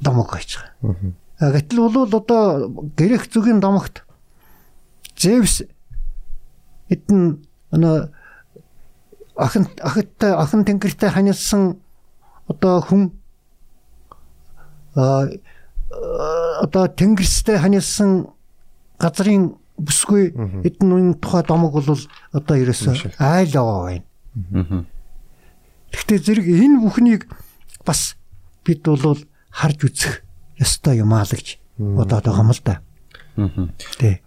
домог 0.00 0.32
байж 0.32 0.56
байгаа. 0.56 1.12
А 1.36 1.52
гэтэл 1.52 1.84
бол 1.84 2.08
одоо 2.08 2.72
грек 2.96 3.28
зүгийн 3.28 3.60
домогт 3.60 4.08
Зевс 5.20 5.68
эдэн 6.88 7.44
өнөө 7.76 8.08
ахын 9.36 9.68
ахтай 9.84 10.32
ахын 10.32 10.64
тэнгэртэй 10.64 11.12
ханилсан 11.12 11.76
одоо 12.48 12.80
хүн 12.80 13.19
одоо 16.60 16.84
тэнгэрстэй 16.86 17.58
ханилсан 17.58 18.30
газрын 19.00 19.56
бүсгүй 19.80 20.30
эдэн 20.66 20.92
үн 20.92 21.08
тухай 21.18 21.42
домог 21.46 21.72
бол 21.72 22.00
одоо 22.32 22.56
ерөөсөө 22.56 23.16
айл 23.18 23.54
аваа 23.56 23.80
байна. 23.88 24.86
Гэхдээ 25.90 26.18
зэрэг 26.20 26.46
энэ 26.46 26.78
бүхнийг 26.84 27.26
бас 27.84 28.14
бид 28.64 28.84
бол 28.84 29.18
харж 29.50 29.78
үзэх 29.88 30.22
ёстой 30.60 31.00
юм 31.00 31.16
аа 31.16 31.24
л 31.24 31.32
гэж 31.32 31.58
бодоод 31.80 32.24
байгаа 32.28 32.44
юм 32.44 32.52
л 32.52 32.62
да. 32.62 32.76
Тэ. 33.98 34.20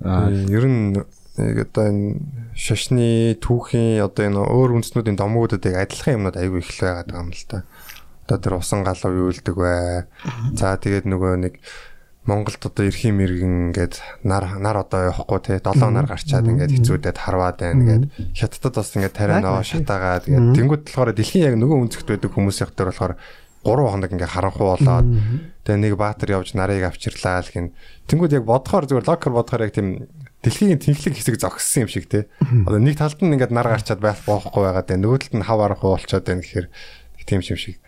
Ер 0.49 0.65
нь 0.67 0.97
одоо 1.37 1.83
энэ 1.87 2.19
шашны 2.57 3.37
түүхийн 3.41 4.01
одоо 4.01 4.25
энэ 4.25 4.41
өөр 4.41 4.81
үндэснүүдийн 4.81 5.17
домгуудад 5.17 5.65
яг 5.69 5.85
адилхан 5.85 6.17
юмнууд 6.17 6.37
аягүй 6.37 6.59
их 6.65 6.69
л 6.77 6.81
байгаа 6.81 7.21
юм 7.21 7.31
л 7.31 7.45
та. 7.45 7.63
Одоо 8.25 8.37
тэр 8.39 8.53
усан 8.59 8.83
галав 8.83 9.11
юу 9.11 9.31
илдэг 9.31 9.55
вэ? 9.55 10.07
За 10.55 10.77
тэгээд 10.79 11.05
нөгөө 11.07 11.33
нэг 11.43 11.59
Монголд 12.23 12.63
одоо 12.63 12.87
эрхийн 12.87 13.19
мэрэгэн 13.19 13.75
ингээд 13.75 14.23
нар 14.23 14.55
нар 14.55 14.79
одоо 14.79 15.11
явахгүй 15.11 15.39
те. 15.43 15.59
7 15.59 15.91
нар 15.91 16.07
гарчаад 16.07 16.47
ингээд 16.47 16.71
хэцүүдэд 16.79 17.19
харваад 17.19 17.59
байна 17.59 17.83
ингээд 17.83 18.05
хятадд 18.31 18.79
бас 18.79 18.95
ингээд 18.95 19.11
тариа 19.11 19.43
наваа 19.43 19.67
шатаагаад 19.67 20.31
тэгээд 20.31 20.55
тэнгууд 20.55 20.83
болохоор 20.87 21.11
дэлхийн 21.11 21.51
яг 21.51 21.55
нөгөө 21.59 21.77
үнцгт 21.83 22.07
байдаг 22.07 22.31
хүмүүсийн 22.31 22.67
хатар 22.71 22.87
болохоор 22.95 23.13
3 23.67 23.91
хоног 23.91 24.11
ингээ 24.15 24.31
харанхуу 24.31 24.67
болоод 24.71 25.07
тэгээ 25.67 25.83
нэг 25.83 25.93
баатар 25.99 26.29
явж 26.31 26.55
нарыг 26.55 26.87
авчирлаа 26.87 27.43
л 27.43 27.51
гин 27.51 27.75
тэнгууд 28.07 28.35
яг 28.39 28.47
бодохоор 28.47 28.87
зүгээр 28.87 29.07
локер 29.11 29.31
бодохоор 29.35 29.67
яг 29.67 29.75
тийм 29.75 30.07
дэлхийн 30.43 30.79
тэнхлэг 30.79 31.15
хэсэг 31.15 31.39
зогссон 31.39 31.87
юм 31.87 31.89
шиг 31.91 32.11
те. 32.11 32.27
Одоо 32.67 32.79
нэг 32.79 32.99
талд 32.99 33.19
нь 33.23 33.31
ингээд 33.31 33.55
нар 33.55 33.71
гарчаад 33.71 34.03
байх 34.03 34.19
боохгүй 34.27 34.63
байгаад 34.67 34.91
байна. 34.91 35.03
Нөгөө 35.07 35.19
талд 35.23 35.35
нь 35.39 35.47
хав 35.47 35.59
аранхуу 35.63 35.95
болчиход 35.95 36.27
байна 36.27 36.43
гэхээр 36.43 36.67
тийм 37.23 37.39
юм 37.39 37.55
шиг 37.55 37.79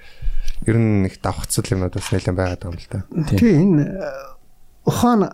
ер 0.63 0.77
нь 0.79 1.05
их 1.05 1.19
давхцал 1.21 1.67
юмнууд 1.67 1.93
бас 1.99 2.11
нэлээд 2.11 2.35
байгаад 2.35 2.61
байгаа 2.63 2.71
юм 2.71 2.79
л 2.79 2.87
та 2.87 2.99
Тий. 3.35 3.59
Энэ 3.59 3.83
э, 3.83 4.35
ухаан 4.87 5.29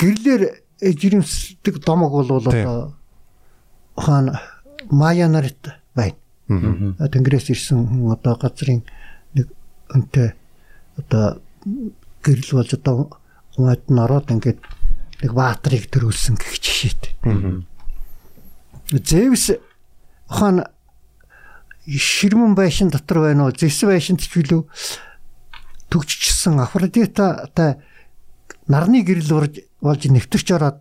гэрлэр 0.00 0.42
жирэмсдэг 0.80 1.84
домог 1.84 2.12
бол 2.12 2.30
одоо 2.40 2.96
ухаан 3.96 4.32
мая 4.90 5.28
нарт 5.28 5.78
байна. 5.94 6.16
А, 6.98 7.08
Тэнгэрээс 7.08 7.52
ирсэн 7.52 7.86
хүн 7.86 8.12
одоо 8.12 8.34
газрын 8.36 8.82
нэг 9.34 9.46
өнтэй 9.94 10.34
одоо 10.98 11.40
гэрэл 12.22 12.52
болж 12.56 12.70
одоо 12.74 12.94
гомд 13.56 13.84
нь 13.88 14.02
ороод 14.02 14.30
ингээд 14.32 14.60
нэг 15.22 15.30
баатрыг 15.32 15.86
төрүүлсэн 15.92 16.34
гэх 16.34 16.58
жишээтэй. 16.58 17.12
Зевс 18.90 19.54
ухаан 20.28 20.66
ширмэн 21.86 22.54
байшин 22.54 22.90
дотор 22.90 23.26
байна 23.26 23.46
уу? 23.46 23.54
Зэс 23.54 23.84
байшинд 23.84 24.20
ч 24.22 24.30
билүү 24.30 24.66
төгжчихсэн 25.90 26.60
Афродита 26.62 27.48
та 27.54 27.82
нарны 28.68 29.02
гэрэл 29.02 29.32
урж 29.34 29.54
болж 29.82 30.06
нэвтэрч 30.06 30.48
ороод 30.54 30.78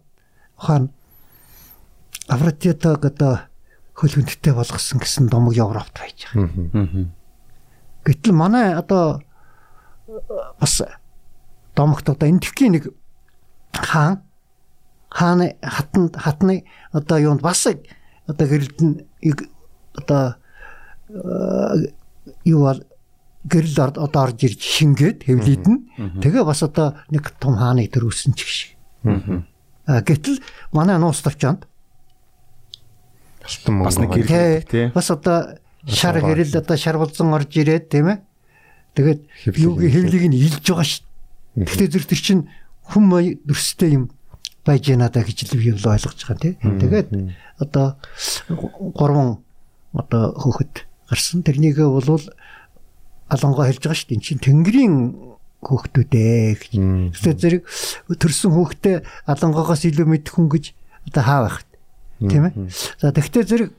ухаан 0.58 0.93
Афродитаг 2.29 3.05
одоо 3.05 3.41
хөл 3.98 4.13
хүндтэй 4.13 4.53
болгосон 4.53 5.01
гэсэн 5.01 5.27
домог 5.27 5.58
Европт 5.58 5.98
байж 5.98 6.29
байгаа. 6.31 7.10
Гэтэл 8.05 8.34
манай 8.34 8.74
одоо 8.77 9.22
бас 10.60 10.81
домогт 11.75 12.10
одоо 12.10 12.29
энтхгийн 12.29 12.77
нэг 12.77 12.93
хаан 13.74 14.22
хааны 15.10 15.58
хатанд 15.62 16.15
хатны 16.15 16.65
одоо 16.93 17.17
юунд 17.20 17.41
бас 17.41 17.67
одоо 17.67 18.46
гэрэлд 18.48 18.79
нь 18.81 18.96
одоо 19.98 20.36
юу 22.46 22.60
бол 22.65 22.80
гэрэл 23.46 23.77
одоо 23.98 24.22
орж 24.22 24.39
ирж 24.46 24.62
шингээд 24.62 25.25
хэвлийдэн 25.25 26.22
тэгээ 26.22 26.44
бас 26.46 26.62
одоо 26.63 26.96
нэг 27.10 27.34
том 27.41 27.58
хааныг 27.58 27.89
төрүүлсэн 27.89 28.34
ч 28.38 28.39
гэх 28.46 28.53
шиг. 28.53 28.72
Аа 29.89 30.01
гэтэл 30.06 30.39
манай 30.72 31.01
нуус 31.01 31.22
тавчаанд 31.25 31.65
Алтан 33.41 33.82
Бас 33.82 33.98
нэг 33.98 34.10
мөнгө. 34.13 34.27
гэрэл 34.30 34.70
тий. 34.70 34.86
бас 34.94 35.10
одоо 35.10 35.58
шар 35.89 36.22
гэрэл 36.22 36.62
одоо 36.62 36.77
шар 36.77 36.98
болзон 37.01 37.34
орж 37.34 37.50
ирээд 37.58 37.89
тийм 37.89 38.13
ээ. 38.13 38.18
Тэгээд 38.94 39.22
юуг 39.58 39.82
хэвлийг 39.82 40.25
нь 40.30 40.38
илж 40.38 40.62
байгаа 40.62 40.86
шүү. 40.86 41.06
Гэхдээ 41.65 41.89
зэрэг 41.89 42.10
тэр 42.13 42.22
чинь 42.22 42.44
хүм 42.86 43.10
дүрстэй 43.41 43.98
юм 43.98 44.13
байж 44.62 44.94
яана 44.94 45.10
да 45.10 45.25
гэж 45.25 45.50
л 45.50 45.58
би 45.58 45.74
ойлгож 45.74 46.22
байгаа 46.22 46.38
тий. 46.38 46.53
Тэгээд 46.62 47.10
одоо 47.58 47.98
гурван 48.94 49.41
одоо 49.98 50.38
хөөхд 50.38 50.86
гарсан. 51.12 51.44
Тэрнийгээ 51.44 51.88
бол 51.91 52.24
алангоо 53.27 53.65
хэлж 53.68 53.84
байгаа 53.84 54.00
шүү 54.00 54.08
дээ. 54.08 54.15
Энд 54.15 54.25
чинь 54.25 54.39
тэнгэрийн 54.39 54.96
хөөхтүүд 55.62 56.12
ээ 56.15 56.56
гэж. 56.56 56.72
Тэгэхээр 57.20 57.38
зэрэг 57.38 57.63
төрсэн 58.18 58.51
хөөхтэй 58.56 58.96
алангоогоос 59.27 59.84
илүү 59.86 60.08
мэдэх 60.08 60.34
хүн 60.34 60.50
гэж 60.50 60.65
одоо 61.12 61.24
хаа 61.24 61.41
байх 61.46 61.58
тийм 62.18 62.44
ээ. 62.50 62.53
За 62.98 63.13
тэгвэл 63.13 63.46
зэрэг 63.46 63.70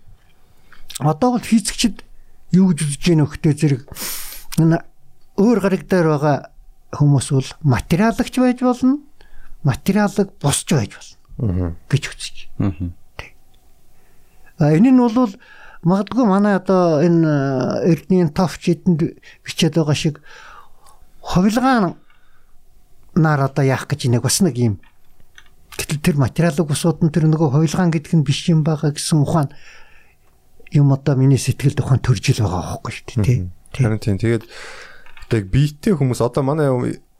одоо 1.03 1.39
бол 1.39 1.43
физикчд 1.43 2.07
юу 2.55 2.71
гэж 2.71 2.79
үзэж 2.87 3.03
байна 3.03 3.25
вэ 3.27 3.31
гэхтээ 3.35 3.55
зэрэг 3.59 3.83
энэ 4.63 4.79
өөр 5.41 5.59
гараг 5.59 5.83
дээр 5.91 6.07
байгаа 6.15 6.37
хүмүүс 6.95 7.29
бол 7.33 7.51
материалагч 7.67 8.35
байж 8.39 8.59
болно 8.63 9.03
материалаг 9.65 10.29
босч 10.39 10.69
байж 10.71 10.93
болно 11.39 11.75
гэж 11.89 12.03
үзэж. 12.13 12.37
А 14.59 14.71
энэ 14.71 14.91
нь 14.93 15.01
бол 15.01 15.35
магадгүй 15.83 16.25
манай 16.27 16.57
одоо 16.57 17.03
энэ 17.03 17.87
эрдний 17.91 18.27
товч 18.31 18.71
эдэнд 18.71 19.19
бичээд 19.43 19.75
байгаа 19.79 19.97
шиг 19.99 20.23
ховлгаан 21.21 21.99
нар 23.15 23.41
одоо 23.43 23.65
яах 23.67 23.91
гэж 23.91 24.07
нэг 24.09 24.23
бас 24.23 24.41
нэг 24.41 24.57
юм 24.59 24.75
гэтэл 25.77 26.01
тэр 26.01 26.17
материалыг 26.23 26.71
усууд 26.71 27.03
нь 27.03 27.13
тэр 27.13 27.27
нөгөө 27.27 27.51
ховлгаан 27.53 27.91
гэдэг 27.91 28.15
нь 28.15 28.27
биш 28.27 28.47
юм 28.47 28.63
байгаа 28.63 28.95
гэсэн 28.95 29.27
ухаан 29.27 29.51
юм 30.71 30.93
одоо 30.93 31.17
миний 31.17 31.39
сэтгэлд 31.39 31.81
ухаан 31.81 32.01
төрж 32.01 32.31
ил 32.33 32.47
байгаа 32.47 32.79
байхгүй 32.79 32.93
шүү 32.93 33.07
дээ 33.09 33.25
тий. 33.25 33.39
Харин 33.73 34.01
тийм. 34.01 34.17
Тэгээд 34.21 34.45
одоо 35.29 35.37
яг 35.41 35.47
биетэй 35.49 35.93
хүмүүс 35.97 36.21
одоо 36.21 36.43
манай 36.45 36.69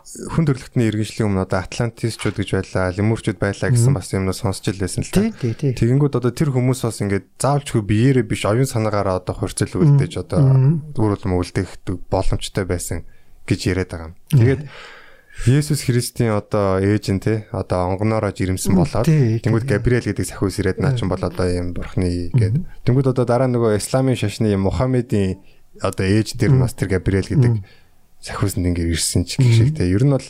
хүн 0.03 0.45
төрөлхтний 0.45 0.91
иргэншлийн 0.91 1.31
өмнө 1.31 1.47
одоо 1.47 1.63
атлантисчууд 1.63 2.37
гэж 2.37 2.49
байлаа, 2.59 2.93
лемурчууд 2.93 3.39
байлаа 3.39 3.71
гэсэн 3.71 3.95
бас 3.95 4.11
юмнууд 4.11 4.37
сонсч 4.37 4.75
илсэн 4.75 5.07
л 5.07 5.15
та. 5.15 5.31
Тэгэнгүүт 5.33 6.19
одоо 6.19 6.33
тэр 6.35 6.51
хүмүүс 6.51 6.83
бас 6.83 7.01
ингээд 7.01 7.27
заавчгүй 7.39 7.83
биеэрээ 7.87 8.27
биш 8.27 8.43
оюун 8.45 8.67
санаагаараа 8.67 9.23
одоо 9.23 9.35
хурцл 9.39 9.79
үлдээж 9.79 10.27
одоо 10.27 10.43
үр 10.99 11.13
улам 11.17 11.39
үлдээх 11.39 11.87
боломжтой 12.11 12.67
байсан 12.67 13.07
гэж 13.47 13.61
яриад 13.71 13.91
байгаа 13.95 14.09
юм. 14.11 14.15
Тэгээд 14.31 14.63
Есүс 15.47 15.89
Христийн 15.89 16.37
одоо 16.37 16.77
ээж 16.77 17.09
нь 17.09 17.23
те 17.23 17.49
одоо 17.57 17.89
онгоноороо 17.89 18.37
жирэмсэн 18.37 18.77
болоод 18.77 19.09
тэнгууд 19.09 19.65
Габриэл 19.65 20.13
гэдэг 20.13 20.29
сахиус 20.29 20.61
ирээд 20.61 20.79
наа 20.79 20.93
чин 20.93 21.09
бол 21.09 21.19
одоо 21.19 21.49
юм 21.49 21.73
бурхны 21.73 22.31
гээд 22.37 22.85
тэнгууд 22.85 23.17
одоо 23.17 23.25
дараа 23.25 23.49
нөгөө 23.49 23.81
исламын 23.81 24.15
шашны 24.15 24.53
Мухаммедийн 24.61 25.41
одоо 25.81 26.05
ээж 26.05 26.37
дээр 26.37 26.53
нь 26.53 26.61
бас 26.61 26.77
тэр 26.77 27.01
Габриэл 27.01 27.33
гэдэг 27.33 27.65
сахиусанд 28.23 28.71
ингээд 28.71 28.95
ирсэн 28.95 29.27
ч 29.27 29.43
гэх 29.43 29.53
шиг 29.53 29.71
те 29.77 29.91
ер 29.91 30.07
нь 30.07 30.15
бол 30.15 30.25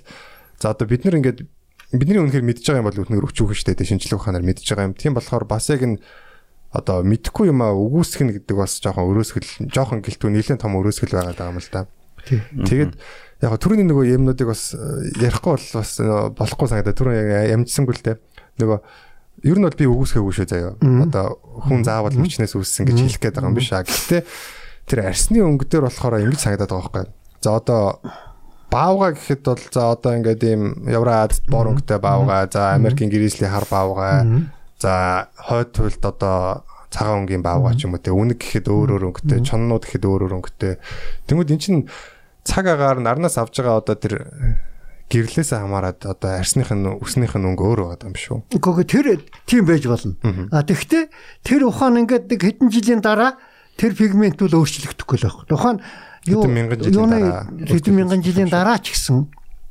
за 0.59 0.73
одоо 0.73 0.89
бид 0.89 1.05
нар 1.05 1.21
ингээд 1.21 1.45
бидний 1.93 2.19
үнэхээр 2.19 2.45
мэдж 2.49 2.65
байгаа 2.65 2.81
юм 2.81 2.89
бол 2.89 3.01
үнэхээр 3.05 3.29
өчүүхэн 3.29 3.59
штэ 3.61 3.77
те 3.77 3.85
шинжлэх 3.85 4.17
ухаанаар 4.17 4.43
мэдж 4.43 4.65
байгаа 4.65 4.89
юм. 4.89 4.97
Тийм 4.97 5.13
болохоор 5.13 5.45
бас 5.45 5.69
яг 5.69 5.85
энэ 5.85 6.01
одоо 6.73 7.05
мэдхгүй 7.05 7.53
юм 7.53 7.61
а 7.61 7.77
үгүйсгэн 7.77 8.33
гэдэг 8.33 8.57
бас 8.57 8.81
жоохон 8.81 9.13
өрөөсгөл 9.13 9.69
жоохон 9.69 10.01
гэлтүү 10.01 10.29
нэлээд 10.33 10.65
том 10.65 10.81
өрөөсгөл 10.81 11.13
байгаа 11.13 11.53
юм 11.53 11.61
л 11.61 11.69
да. 11.69 11.85
Тэгээд 12.25 12.93
яг 13.45 13.53
түрүүний 13.61 13.85
нөгөө 13.85 14.05
юмнуудыг 14.17 14.49
бас 14.49 14.73
э, 14.73 15.13
ярихгүй 15.21 15.53
бол 15.53 15.67
бас 15.77 15.91
э, 16.01 16.09
болохгүй 16.33 16.69
санагдаа 16.73 16.97
түрүү 16.97 17.13
яг 17.13 17.53
ямжсангүй 17.61 17.93
л 17.99 18.05
те. 18.09 18.17
Нөгөө 18.57 18.79
ер 19.53 19.59
нь 19.61 19.67
бол 19.69 19.77
би 19.77 19.85
үгүйсгээгүй 19.91 20.33
шүү 20.33 20.49
заяа. 20.49 20.73
Одоо 21.05 21.37
хүн 21.69 21.85
заавал 21.85 22.17
мөчнөөс 22.17 22.57
үүссэн 22.57 22.89
гэж 22.89 22.97
хэлэх 23.05 23.21
гээд 23.21 23.37
байгаа 23.37 23.51
юм 23.53 23.59
биш 23.59 23.69
аа. 23.75 23.85
Гэхдээ 23.85 24.23
тэр 24.87 24.99
арсны 25.03 25.43
өнгө 25.43 25.67
дээр 25.67 25.91
болохоор 25.91 26.23
ингэж 26.23 26.41
санагдаад 26.41 26.73
байгаа 26.73 26.89
байхгүй. 26.89 27.22
За 27.43 27.59
одоо 27.59 28.01
баавга 28.71 29.13
гэхэд 29.13 29.43
бол 29.45 29.63
за 29.69 29.93
одоо 29.93 30.13
ингээд 30.17 30.43
ийм 30.47 30.63
Евразид 30.87 31.45
бор 31.51 31.75
өнгөтэй 31.75 31.99
баавга, 31.99 32.47
за 32.47 32.73
Америкийн 32.79 33.11
гэрээслийн 33.11 33.51
хар 33.51 33.67
баавга, 33.69 34.49
за 34.79 35.29
хойд 35.37 35.75
туйлд 35.75 36.03
одоо 36.07 36.65
цагаан 36.89 37.27
өнгийн 37.27 37.43
баавга 37.43 37.75
ч 37.75 37.85
юм 37.85 37.99
уу 37.99 38.01
те. 38.01 38.15
Үнэг 38.15 38.39
гэхэд 38.39 38.71
өөр 38.71 38.97
өөр 38.97 39.05
өнгөтэй, 39.11 39.43
чоннууд 39.43 39.85
гэхэд 39.85 40.05
өөр 40.07 40.23
өөр 40.31 40.37
өнгөтэй. 40.39 40.79
Тэнгүүд 41.27 41.53
эн 41.53 41.61
чинь 41.61 41.81
цаг 42.47 42.65
агаар 42.71 43.03
нарнаас 43.03 43.37
авж 43.37 43.59
байгаа 43.59 43.83
одоо 43.83 43.97
тэр 43.97 44.15
гэрлээсээ 45.13 45.61
хамаарат 45.61 46.07
одоо 46.09 46.41
арсных 46.41 46.73
нь 46.73 46.89
өснийх 47.01 47.37
нь 47.37 47.49
өнгө 47.49 47.65
өөр 47.65 47.81
байгаа 47.93 48.09
юм 48.09 48.17
шүү. 48.17 48.39
Гэхдээ 48.55 48.89
тэр 48.89 49.07
тийм 49.45 49.65
байж 49.69 49.85
болно. 49.85 50.17
А 50.49 50.65
тэгвэл 50.65 51.13
тэр 51.45 51.61
ухаан 51.69 52.01
ингээд 52.01 52.33
нэг 52.33 52.41
хэдэн 52.41 52.69
жилийн 52.73 53.03
дараа 53.05 53.37
тэр 53.77 53.93
пигмент 53.93 54.41
бол 54.41 54.65
өөрчлөгдөхгүй 54.65 55.17
л 55.21 55.27
байх. 55.29 55.37
Юу 55.49 55.61
Хэдэн 56.23 56.53
мянган 56.55 56.79
жилийн 56.81 57.11
дараа 57.11 57.47
хэдэн 57.67 57.95
мянган 57.95 58.23
жилийн 58.23 58.51
дараа 58.51 58.79
ч 58.79 58.95
гэсэн 58.95 59.27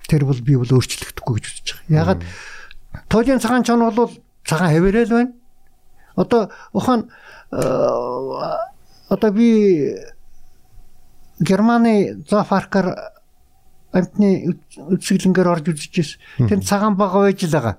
тэр 0.08 0.26
бол 0.28 0.42
би 0.44 0.56
бол 0.60 0.68
өөрчлөгдөхгүй 0.68 1.34
гэж 1.40 1.46
үзэж 1.48 1.68
байгаа. 1.88 1.96
Ягаад 1.96 2.22
туйлын 3.08 3.40
цагаан 3.40 3.64
чон 3.64 3.88
бол 3.96 4.12
цагаан 4.44 4.72
хэвээрэл 4.76 5.16
байна. 5.16 5.32
Одоо 6.16 6.52
ухаан 6.74 7.08
э, 7.52 7.62
одоо 9.10 9.32
би 9.32 9.96
Германы 11.40 12.22
зоофаркаар 12.30 13.16
амтны 13.92 14.56
үсгэлэнгээр 14.78 15.48
орж 15.48 15.66
үзчихсэн. 15.72 16.48
Тэр 16.48 16.60
цагаан 16.62 16.96
бага 16.96 17.24
байж 17.26 17.44
л 17.44 17.56
байгаа. 17.56 17.76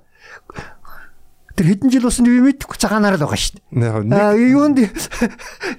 Тэр 1.52 1.66
хэдэн 1.68 1.90
жил 1.92 2.08
усан 2.08 2.24
би 2.24 2.40
мэдэхгүй 2.40 2.78
цагаанаар 2.80 3.20
л 3.20 3.24
байгаа 3.28 3.36
шүү 3.36 3.60
дээ. 3.60 4.02
Нэг 4.08 4.16
Аа 4.16 4.32
юунд 4.32 4.78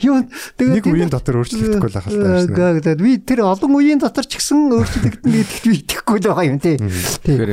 юунд 0.05 0.27
тэгээд 0.57 0.85
нэг 0.85 0.85
үеийн 0.85 1.09
дотор 1.09 1.41
өөрчлөгдөхгүй 1.41 1.89
л 1.89 1.97
шнэ. 1.97 2.77
Тэгээд 2.85 3.01
би 3.01 3.11
тэр 3.25 3.41
олон 3.49 3.73
үеийн 3.73 3.97
дотор 3.97 4.25
ч 4.29 4.37
гэсэн 4.37 4.69
өөрчлөгдөн 4.69 5.33
гэдэгт 5.33 5.65
би 5.65 5.73
итгэхгүй 5.81 6.17
л 6.21 6.27
байгаа 6.29 6.45
юм 6.45 6.59
тий. 6.61 6.77
Тэгэхээр 6.77 7.51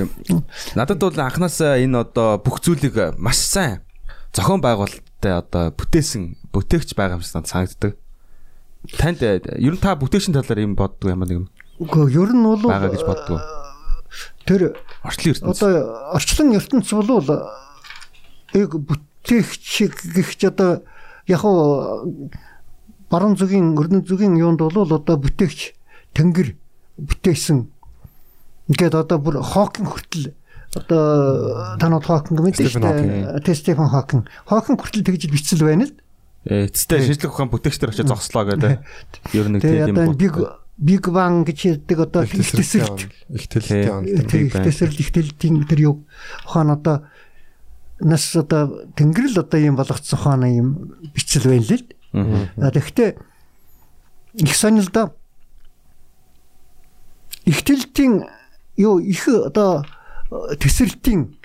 надад 0.76 1.00
бол 1.00 1.16
анханасаа 1.16 1.80
энэ 1.80 1.96
одоо 1.96 2.36
бүх 2.44 2.60
зүйлийг 2.60 3.16
маш 3.16 3.40
сайн 3.40 3.80
зохион 4.36 4.60
байгуулалттай 4.60 5.32
одоо 5.40 5.72
бүтээсэн 5.72 6.36
бүтээгч 6.52 6.92
байгаа 6.92 7.16
юм 7.16 7.24
шиг 7.24 7.40
надад 7.40 7.50
санагддаг. 7.50 7.92
Танд 9.00 9.20
ер 9.24 9.72
нь 9.72 9.80
та 9.80 9.96
бүтээгчийн 9.96 10.36
талаар 10.36 10.60
юм 10.60 10.76
боддог 10.76 11.08
юм 11.08 11.24
нэг 11.24 11.32
юм 11.40 11.46
Үгүй 11.80 12.12
ер 12.12 12.36
нь 12.36 12.44
бол 12.44 12.60
байгаа 12.68 12.92
гэж 12.92 13.04
боддог. 13.08 13.40
тэр 14.44 14.76
Орчлон 15.00 15.32
ертөнц. 15.32 15.56
одоо 15.56 16.12
орчлон 16.12 16.52
ертөнц 16.52 16.88
бол 16.92 17.08
яг 18.54 18.72
бүтээгч 18.74 20.14
гихч 20.14 20.40
одоо 20.50 20.82
яг 21.26 21.42
уу 21.44 22.30
баруун 23.10 23.36
зүгийн 23.36 23.74
өрнө 23.78 24.02
зүгийн 24.06 24.38
юунд 24.38 24.60
бол 24.62 24.86
одоо 24.86 25.16
бүтээгч 25.16 25.74
тэнгэр 26.14 26.54
бүтээсэн 26.98 27.66
ингээд 28.70 28.94
одоо 28.94 29.18
бүр 29.18 29.42
хокинг 29.42 29.88
хүртэл 29.90 30.34
одоо 30.78 31.76
танууд 31.82 32.06
хокинг 32.06 32.38
мэдээ 32.38 32.70
Стивен 32.70 32.86
шүү 32.86 33.42
дээ. 33.42 33.54
Стефен 33.54 33.90
Хокинг 33.90 34.30
хокинг 34.46 34.78
хүртэл 34.78 35.06
тэгж 35.06 35.26
бичсэл 35.26 35.66
байна 35.66 35.90
л. 35.90 35.94
Эцэстээ 36.46 37.10
шинжлэх 37.10 37.34
ухаан 37.34 37.50
бүтээгчдэр 37.50 37.90
очиж 37.90 38.06
зогслоо 38.06 38.46
гэдэг. 38.46 38.78
Ер 39.34 39.46
нь 39.50 39.58
тийм 39.58 39.90
одоо 39.90 40.04
юм 40.06 40.14
биг 40.14 40.34
биг 40.78 41.04
бан 41.10 41.44
гэж 41.44 41.58
ярьдаг 41.82 41.98
одоо 42.06 42.22
их 42.24 42.38
ихтэсэлт 42.38 43.10
тэлэлтийн 43.28 43.92
он. 43.92 44.04
тэг 44.30 44.48
ихтэсэл 44.48 44.94
ихтэлтийн 44.94 45.66
тэр 45.66 45.80
юу. 45.92 45.96
Ухаан 46.46 46.70
одоо 46.72 47.04
нас 48.00 48.36
одоо 48.36 48.86
тэнгэрэл 48.96 49.40
одоо 49.40 49.60
юм 49.60 49.76
болгоцсон 49.76 50.18
ухааны 50.18 50.48
юм 50.56 50.68
бичсэл 51.14 51.48
байна 51.50 51.64
л 51.64 51.74
л. 51.76 51.84
Тэгэхдээ 52.56 53.10
их 54.34 54.90
да. 54.92 55.12
ихтэлтийн 57.44 58.24
юу 58.76 58.98
их 58.98 59.28
одоо 59.28 59.84
тесрэлтийн 60.60 61.36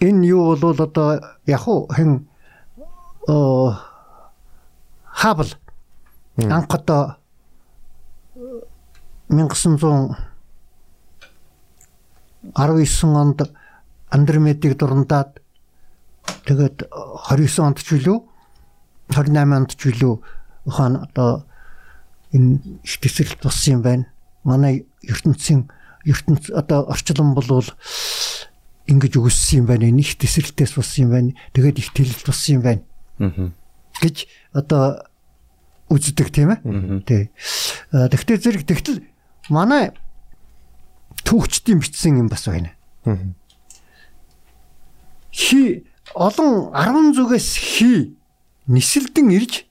энэ 0.00 0.26
юу 0.26 0.56
бол 0.56 0.80
одоо 0.80 1.20
яг 1.46 1.68
уу 1.68 1.88
хэн 1.88 2.28
оо 3.28 3.78
хабл 5.04 5.50
анх 6.36 6.74
одоо 6.74 7.16
1919 9.28 10.16
онд 13.04 13.40
Андромедыг 14.14 14.78
дурандаад 14.78 15.42
тэгээд 16.46 16.86
29 16.86 17.66
онд 17.66 17.78
ч 17.82 17.98
үлээ 17.98 18.18
28 19.10 19.58
онд 19.58 19.70
ч 19.74 19.90
үлээ 19.90 20.14
ухаан 20.70 21.02
одоо 21.02 21.42
энэ 22.30 22.62
их 22.86 22.94
тесрэлт 23.02 23.42
болсон 23.42 23.80
юм 23.80 23.82
байна. 23.82 24.04
Манай 24.46 24.86
ертөнцийн 25.02 25.66
ертөнц 26.06 26.54
одоо 26.54 26.86
орчлон 26.86 27.34
болвол 27.34 27.66
ингэж 28.86 29.12
өгсөн 29.18 29.64
юм 29.64 29.66
байна. 29.66 29.90
Энэ 29.90 30.00
их 30.00 30.14
тесрэлтээс 30.16 30.78
болсон 30.78 31.04
юм 31.04 31.10
байна. 31.10 31.30
Тэгээд 31.52 31.78
их 31.82 31.90
тэлэлт 31.92 32.24
болсон 32.24 32.54
юм 32.54 32.62
байна. 32.62 32.82
Аа. 33.18 33.50
гэж 34.00 34.26
одоо 34.52 35.06
үздэг 35.90 36.30
тийм 36.30 36.50
ээ. 36.50 36.60
Тий. 37.06 37.30
А, 37.92 38.08
Тэгтээ 38.08 38.38
зэрэг 38.42 38.64
тэгтэл 38.66 39.06
манай 39.48 39.94
түүхчдийн 41.24 41.78
бичсэн 41.78 42.18
юм 42.18 42.28
бас 42.28 42.46
байна. 42.48 42.74
Хи 45.34 45.82
олон 46.14 46.70
10 46.70 47.18
зүгээс 47.18 47.48
хи 47.58 48.14
нисэлдэн 48.70 49.34
ирж 49.34 49.66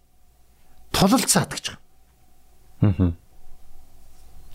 тулалцаад 0.92 1.50
гэж 1.56 1.66
байгаа. 1.72 1.80
Аа. 2.84 3.16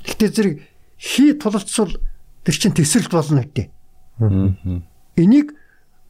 Тэгтээ 0.05 0.31
зэрэг 0.37 0.55
хи 1.01 1.33
тулалцвал 1.33 1.97
тэр 2.45 2.55
чин 2.61 2.77
тесрэлт 2.77 3.09
болно 3.09 3.41
гэдэг. 3.41 3.73
Аа. 4.21 4.85
Энийг 5.17 5.57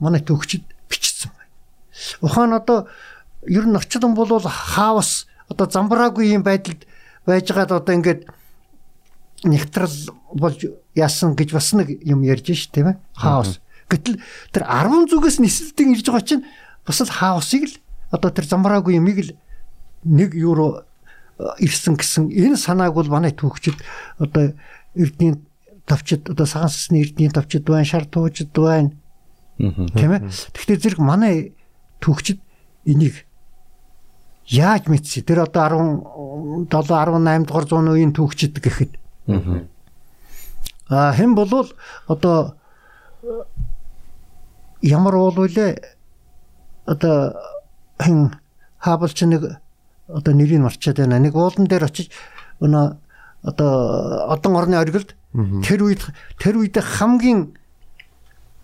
манай 0.03 0.21
төгчд 0.21 0.67
бичсэн 0.91 1.31
байна. 1.31 1.55
Ухаан 2.21 2.53
одоо 2.59 2.91
ер 3.47 3.71
нь 3.71 3.79
орчлон 3.79 4.19
бол 4.19 4.43
хаос 4.43 5.31
одоо 5.47 5.71
замбраагүй 5.71 6.35
юм 6.35 6.43
байдалд 6.43 6.91
байжгаад 7.23 7.71
одоо 7.73 7.95
ингээд 7.95 8.27
нэгтрал 9.47 9.95
болж 10.35 10.67
яасан 10.95 11.39
гэж 11.39 11.55
бас 11.55 11.73
нэг 11.73 12.03
юм 12.03 12.27
ярьж 12.27 12.51
ш 12.53 12.67
тийм 12.67 12.93
ээ 12.93 12.97
хаос. 13.15 13.63
Гэтэл 13.89 14.21
тэр 14.53 14.65
10 14.69 15.09
зүгээс 15.09 15.39
нисэлтэн 15.41 15.97
ирж 15.97 16.07
байгаа 16.09 16.25
чинь 16.25 16.45
бас 16.85 17.01
л 17.01 17.09
хаосыг 17.09 17.65
л 17.69 17.75
одоо 18.13 18.31
тэр 18.31 18.45
замбраагүй 18.45 19.01
юмыг 19.01 19.19
л 19.25 19.31
нэг 20.05 20.37
юуруу 20.37 20.85
ирсэн 21.59 21.97
гэсэн 21.97 22.29
энэ 22.29 22.57
санааг 22.57 22.95
бол 22.95 23.09
манай 23.09 23.33
түүхчид 23.33 23.77
одоо 24.21 24.53
эрдний 24.95 25.41
тавчид 25.87 26.29
одоо 26.29 26.47
саган 26.47 26.69
сэсний 26.69 27.03
эрдний 27.03 27.31
тавчид 27.31 27.65
байна 27.65 27.85
шар 27.85 28.05
туучид 28.05 28.53
байна. 28.53 28.93
Тийм 29.59 30.13
ээ 30.13 30.29
гэхдээ 30.29 30.79
зэрэг 30.79 31.01
манай 31.01 31.55
түүхчид 32.05 32.41
энийг 32.85 33.25
яаж 34.49 34.89
мэдсэ 34.89 35.23
тэр 35.23 35.49
одоо 35.49 35.89
17 36.69 36.69
18 36.69 37.47
дугаар 37.49 37.67
зууны 37.69 37.91
үеийн 37.97 38.13
түүхчид 38.13 38.59
гэхэд. 38.59 38.93
Аа. 40.89 41.13
хэн 41.13 41.35
болвол 41.35 41.69
одоо 42.09 42.57
ямар 44.83 45.15
уул 45.17 45.35
вүлээ 45.35 45.79
одоо 46.87 47.35
хэн 47.99 48.35
хаабалч 48.79 49.19
нэг 49.27 49.59
одоо 50.09 50.33
нэрийг 50.35 50.63
марчаад 50.63 50.99
байна. 50.99 51.19
Нэг 51.19 51.35
уулан 51.35 51.67
дээр 51.67 51.85
очиж 51.85 52.11
өнөө 52.61 52.97
одоо 53.43 53.73
одон 54.33 54.57
орны 54.57 54.77
оргилд 54.79 55.15
тэр 55.63 55.83
үед 55.83 56.03
тэр 56.39 56.57
үед 56.59 56.79
хамгийн 56.79 57.55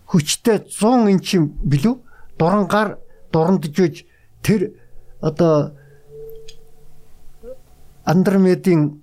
хүчтэй 0.09 0.65
100 0.65 1.11
инчин 1.11 1.53
билүү? 1.63 1.99
Дурангаар 2.39 2.97
дурандж 3.31 3.71
үж 3.79 4.05
тэр 4.41 4.75
одоо 5.21 5.75
Андромедийн 8.05 9.01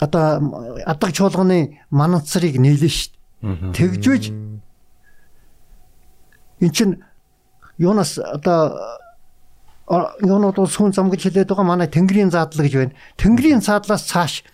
одоо 0.00 0.38
адаг 0.86 1.12
чуулганы 1.12 1.80
манацрыг 1.90 2.56
нийлэн 2.58 2.88
шүү 2.88 3.12
дээ. 3.12 3.72
Эн 6.60 6.70
чин 6.70 7.02
юунаас 7.78 8.18
одоо 8.18 8.98
юунууд 10.20 10.56
бол 10.56 10.68
сүн 10.68 10.92
зам 10.92 11.10
гэж 11.10 11.30
хэлээд 11.30 11.48
байгаа 11.48 11.64
манай 11.64 11.88
Тэнгэрийн 11.88 12.30
задлал 12.30 12.66
гэж 12.66 12.74
байна. 12.76 12.92
Тэнгэрийн 13.16 13.64
цаадлаас 13.64 14.04
цааш 14.04 14.44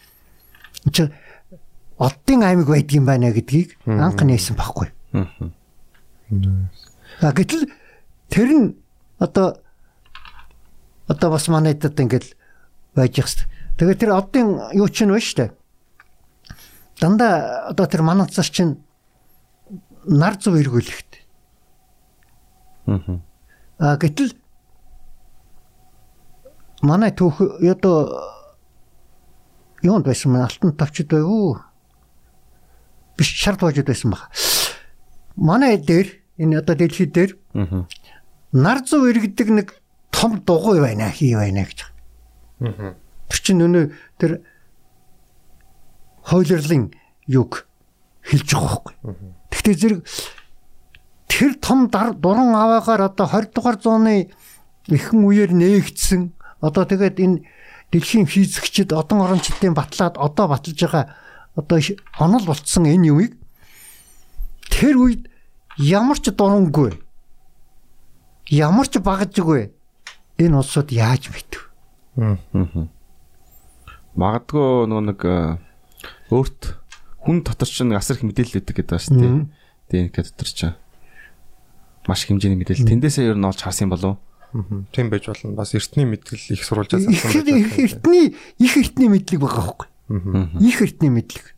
эн 0.86 0.92
чин 0.92 1.12
оддын 1.98 2.42
аймаг 2.42 2.68
байдгийн 2.68 3.06
байна 3.06 3.32
гэдгийг 3.32 3.78
анх 3.86 4.22
нээсэн 4.22 4.56
баггүй. 4.56 4.92
Аа. 5.12 7.32
Гэтэл 7.32 7.70
тэр 8.28 8.48
нь 8.52 8.76
одоо 9.18 9.58
одоо 11.08 11.30
бас 11.30 11.48
манайдад 11.48 11.98
ингээд 11.98 12.36
байж 12.94 13.18
их 13.18 13.26
хэвээр. 13.26 13.48
Тэгээд 13.78 14.00
тэр 14.00 14.12
оддын 14.14 14.46
юу 14.74 14.88
ч 14.88 15.02
нь 15.02 15.10
байна 15.10 15.20
штэ. 15.20 15.50
Дандаа 17.00 17.70
одоо 17.74 17.86
тэр 17.86 18.02
манацар 18.02 18.46
чинь 18.46 18.78
нар 20.06 20.38
зов 20.38 20.54
эргүүлэхт. 20.54 21.23
Аа. 22.86 23.96
Гэтэл 23.96 24.34
манай 26.82 27.10
түүх 27.10 27.40
одоо 27.64 27.96
юунд 29.82 30.04
байсан 30.06 30.32
мэн 30.32 30.44
алтан 30.46 30.76
тавчд 30.76 31.08
байвуу. 31.10 31.60
Биш 33.16 33.30
шарт 33.34 33.60
хожид 33.60 33.86
байсан 33.86 34.10
баха. 34.10 34.28
Манай 35.36 35.78
дээр 35.78 36.08
энэ 36.38 36.58
одоо 36.60 36.76
дэлхий 36.76 37.06
дээр 37.06 37.36
Аа. 37.54 37.86
нар 38.52 38.78
зов 38.86 39.06
иргэдэг 39.08 39.48
нэг 39.50 39.68
том 40.10 40.40
дугуй 40.44 40.80
байна 40.80 41.10
хий 41.10 41.34
байна 41.34 41.64
гэж. 41.64 41.84
Тэр 42.60 43.40
чинь 43.42 43.64
өнөө 43.64 43.84
тэр 44.18 44.40
хойлорлын 46.24 46.92
юг 47.26 47.66
хэлж 48.22 48.48
байгаа 48.54 48.68
байхгүй. 48.70 48.94
Гэхдээ 49.50 49.74
зэрэг 49.74 50.00
тэр 51.28 51.54
том 51.60 51.88
дуран 51.90 52.54
аваагаар 52.54 53.08
одоо 53.10 53.26
20 53.26 53.54
дугаар 53.54 53.76
зууны 53.80 54.30
ихэнх 54.88 55.24
үеэр 55.24 55.52
нээгдсэн. 55.52 56.32
Одоо 56.60 56.84
тэгээд 56.84 57.20
энэ 57.20 57.42
дэлхийн 57.92 58.26
физикчид 58.26 58.92
одон 58.92 59.22
орончдын 59.22 59.74
батлаад 59.74 60.18
одоо 60.18 60.48
баталж 60.48 60.80
байгаа 60.80 61.14
одоо 61.54 61.78
онол 62.18 62.44
болцсон 62.44 62.90
энэ 62.90 63.08
юмыг 63.14 63.32
тэр 64.70 64.98
үед 64.98 65.30
ямар 65.78 66.18
ч 66.18 66.34
дурангүй 66.34 66.98
ямар 68.50 68.86
ч 68.90 68.98
багажгүй 68.98 69.70
энэ 70.42 70.58
улсууд 70.58 70.90
яаж 70.90 71.30
мэдв 71.30 71.70
Магадгүй 74.14 74.86
нөгөө 74.86 75.04
нэг 75.10 75.20
э, 75.26 75.58
өөрт 76.30 76.62
хүн 77.26 77.42
дотор 77.42 77.66
ч 77.66 77.82
асар 77.82 78.14
их 78.14 78.22
мэдээлэл 78.22 78.62
өгдөг 78.62 78.74
гэдэг 78.78 78.94
байна 78.94 79.02
шүү 79.02 79.18
дээ. 79.18 79.34
ДНК 79.90 80.16
дотор 80.22 80.46
ч 80.46 80.60
маш 82.06 82.26
хэмжээний 82.26 82.58
мэдээлэл. 82.60 82.88
Тэндээсээ 82.88 83.32
ер 83.32 83.38
нь 83.38 83.46
олж 83.46 83.60
харсан 83.60 83.88
юм 83.88 83.94
болов 83.94 84.10
уу? 84.54 84.86
Тийм 84.92 85.10
байж 85.10 85.26
болно. 85.26 85.56
Бас 85.58 85.74
эртний 85.74 86.06
мэдлэл 86.06 86.54
их 86.54 86.62
сурвалжаас 86.64 87.04
их 87.04 87.24
их 87.24 87.78
эртний 87.78 88.36
их 88.58 88.76
эртний 88.76 89.08
мэдлэг 89.08 89.40
байгаа 89.40 89.62
хөөхгүй. 89.66 89.88
Их 90.62 90.78
эртний 90.82 91.10
мэдлэг. 91.10 91.54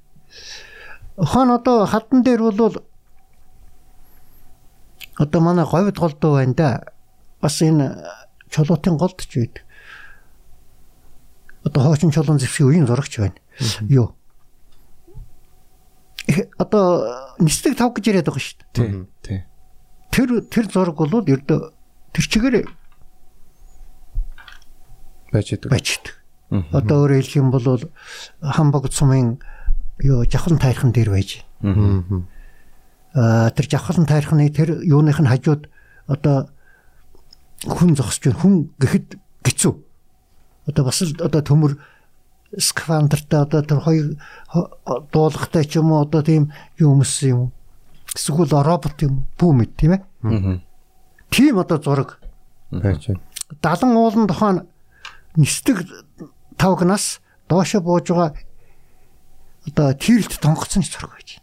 Ухаан 1.16 1.50
одоо 1.50 1.86
хатан 1.86 2.22
дээр 2.22 2.40
бол 2.40 2.80
одоо 5.16 5.40
манай 5.40 5.64
говьд 5.64 5.98
голдуу 5.98 6.40
байна 6.40 6.54
да. 6.54 6.70
Бас 7.40 7.60
энэ 7.60 8.00
чулуутын 8.48 8.96
голд 8.96 9.20
ч 9.20 9.44
байдаг 9.44 9.66
одоо 11.66 11.82
хоочин 11.82 12.10
чулуун 12.14 12.38
зэвсгийн 12.38 12.68
үеийн 12.70 12.86
зурагч 12.86 13.18
байна. 13.18 13.34
Юу? 13.90 14.14
Одоо 16.58 17.34
нислэг 17.42 17.76
тав 17.76 17.90
гэж 17.90 18.06
яриад 18.06 18.30
байгаа 18.30 18.42
шүү 18.42 18.56
дээ. 18.62 18.70
Тий. 18.72 19.06
Тий. 19.26 19.38
Тэр 20.16 20.40
тэр 20.48 20.64
зураг 20.72 20.96
бол 20.96 21.12
ердөө 21.20 21.60
тэр 22.16 22.24
чигээр 22.24 22.56
байж 25.32 25.52
идэг. 25.52 25.68
байж 25.70 25.86
идэг. 26.00 26.14
Одоо 26.72 27.04
өөрөөр 27.04 27.20
хэлэх 27.20 27.36
юм 27.36 27.50
бол 27.52 27.66
хамбог 28.40 28.88
цумын 28.88 29.36
юу 30.00 30.24
жавхлан 30.24 30.58
тайрхан 30.62 30.92
дээр 30.96 31.10
байж. 31.12 31.44
Аа 33.16 33.50
тэр 33.52 33.66
жавхлан 33.68 34.06
тайрхны 34.06 34.48
тэр 34.54 34.80
юуных 34.84 35.20
нь 35.20 35.28
хажууд 35.28 35.68
одоо 36.06 36.48
хүн 37.66 37.96
зогсож 37.96 38.22
байна. 38.24 38.40
Хүн 38.40 38.54
гэхэд 38.78 39.18
гизүү. 39.44 39.74
Одоо 40.70 40.82
бас 40.84 41.02
л 41.02 41.12
одоо 41.20 41.42
төмөр 41.42 41.76
сквандртай 42.56 43.40
одоо 43.42 43.60
тэр 43.66 43.80
хоёр 43.82 44.06
хо- 44.48 44.70
дуулахтай 45.12 45.64
ч 45.66 45.76
юм 45.82 45.90
уу 45.92 46.04
одоо 46.06 46.22
тийм 46.22 46.52
юм 46.78 47.00
өмссөн 47.02 47.28
юм 47.28 47.42
эсвэл 48.16 48.48
робот 48.64 48.96
юм 49.04 49.26
бүү 49.38 49.52
мэд 49.52 49.70
тийм 49.76 49.92
ээ 49.94 50.02
Аа. 50.24 50.60
тийм 51.30 51.58
одоо 51.60 51.78
зураг 51.78 52.18
байж 52.72 53.06
байна. 53.12 53.20
70 53.62 53.94
уулан 53.94 54.26
тухайн 54.26 54.58
нисдэг 55.36 55.84
тавгнаас 56.56 57.20
доошо 57.48 57.80
бууж 57.84 58.08
байгаа 58.10 58.32
одоо 59.68 59.92
тэрэлт 59.94 60.40
тонгоцсон 60.40 60.82
зураг 60.82 61.12
байж. 61.14 61.38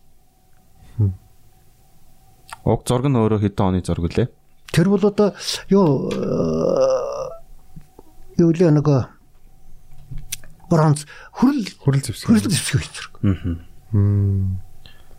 Уг 2.66 2.82
зураг 2.88 3.08
нь 3.12 3.18
өөрөө 3.20 3.40
хэдэн 3.44 3.66
оны 3.68 3.80
зураг 3.84 4.08
лээ? 4.16 4.28
Тэр 4.74 4.88
бол 4.90 5.04
одоо 5.06 5.36
юу 5.70 6.10
э, 6.10 7.30
юу 8.40 8.52
лээ 8.56 8.72
нөгөө 8.72 9.00
бронз 10.72 11.04
хүрл 11.36 11.60
Хүрэл 11.84 12.02
зэвсэг. 12.08 12.26
хүрл 12.32 12.42
зэвсэг 12.48 12.82
зураг. 12.88 13.14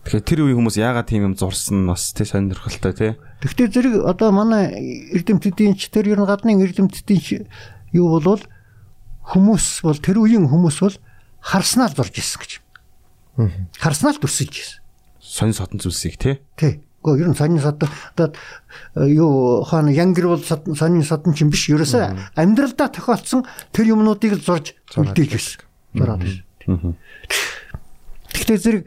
Тэгэхээр 0.04 0.28
тэр 0.28 0.40
үеийн 0.44 0.58
хүмүүс 0.60 0.76
яагаад 0.76 1.08
тийм 1.08 1.32
юм 1.32 1.34
зурсан 1.34 1.88
бас 1.88 2.12
тий 2.12 2.28
сонирхолтой 2.28 2.92
тий. 2.92 3.12
Гэхдээ 3.40 3.68
зэрэг 3.72 3.94
одоо 4.04 4.36
манай 4.36 4.76
эрдэмтдийн 5.16 5.72
ч 5.80 5.88
тэр 5.88 6.12
ер 6.12 6.20
нь 6.20 6.28
гадны 6.28 6.60
эрдэмтдийн 6.60 7.20
ч 7.24 7.48
юу 7.96 8.20
болвол 8.20 8.44
хүмүүс 9.32 9.80
бол 9.80 9.96
тэр 9.96 10.20
үеийн 10.20 10.44
хүмүүс 10.44 10.76
бол 10.84 10.96
харснаар 11.40 11.96
зурж 11.96 12.20
ирсэн 12.20 12.40
гэж. 12.44 12.52
Харснаар 13.80 14.20
дүрсэж 14.20 14.52
ирсэн. 14.52 14.78
Сонин 15.24 15.56
содон 15.56 15.80
зүйлсийг 15.80 16.20
тий. 16.20 16.36
Тий. 16.60 16.84
Гэхдээ 17.00 17.24
ер 17.24 17.28
нь 17.32 17.36
сонин 17.40 17.64
сод 17.64 17.80
одоо 17.80 18.36
юу 19.08 19.64
хаана 19.64 19.88
янгэр 19.88 20.36
бол 20.36 20.44
сонин 20.44 21.00
содон 21.00 21.32
чинь 21.32 21.48
биш 21.48 21.72
ерөөсөө 21.72 22.36
амьдралдаа 22.36 22.92
тохиолдсон 22.92 23.48
тэр 23.72 23.96
юмнуудыг 23.96 24.36
л 24.36 24.44
зурж 24.44 24.76
үлдээж 24.92 25.30
байсан. 25.32 25.64
Зураад 25.96 26.20
байсан. 26.20 26.96
Гэхдээ 28.32 28.58
зэрэг 28.60 28.82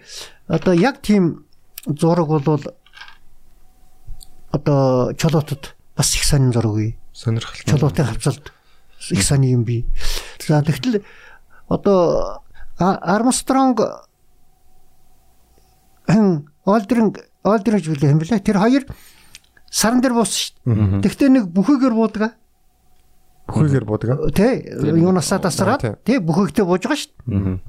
одоо 0.48 0.74
яг 0.74 1.02
тийм 1.02 1.46
зураг 1.86 2.28
бол 2.28 2.60
одоо 4.52 5.14
чолоотод 5.14 5.76
бас 5.96 6.16
их 6.16 6.24
сонин 6.24 6.54
зураг 6.54 6.74
үе. 6.74 6.98
Сонирхолтой. 7.14 7.66
Чулуутай 7.66 8.06
хавцалд 8.06 8.54
их 9.10 9.24
сони 9.24 9.52
юм 9.52 9.64
би. 9.64 9.86
За 10.40 10.62
тэгтэл 10.62 11.04
одоо 11.68 12.42
Армстронг 12.78 13.82
хэн 16.08 16.48
Олдринг 16.66 17.20
Олдринг 17.44 17.84
жилээ 17.84 18.12
юм 18.12 18.20
блэ? 18.20 18.40
Тэр 18.40 18.58
хоёр 18.60 18.86
саран 19.70 20.02
дээр 20.02 20.14
буусан 20.14 20.54
шүү 20.64 21.02
дээ. 21.02 21.02
Тэгтээ 21.04 21.30
нэг 21.30 21.46
бүхийгээр 21.52 21.94
буудаг. 21.94 22.36
Бүхийгээр 23.48 23.86
буудаг. 23.86 24.32
Тэ 24.32 24.64
юунасаа 24.80 25.40
тасраад 25.40 26.04
тэ 26.04 26.20
бүхэгтэй 26.20 26.64
бууж 26.64 26.88
байгаа 26.88 27.00
шүү 27.02 27.12
дээ. 27.28 27.60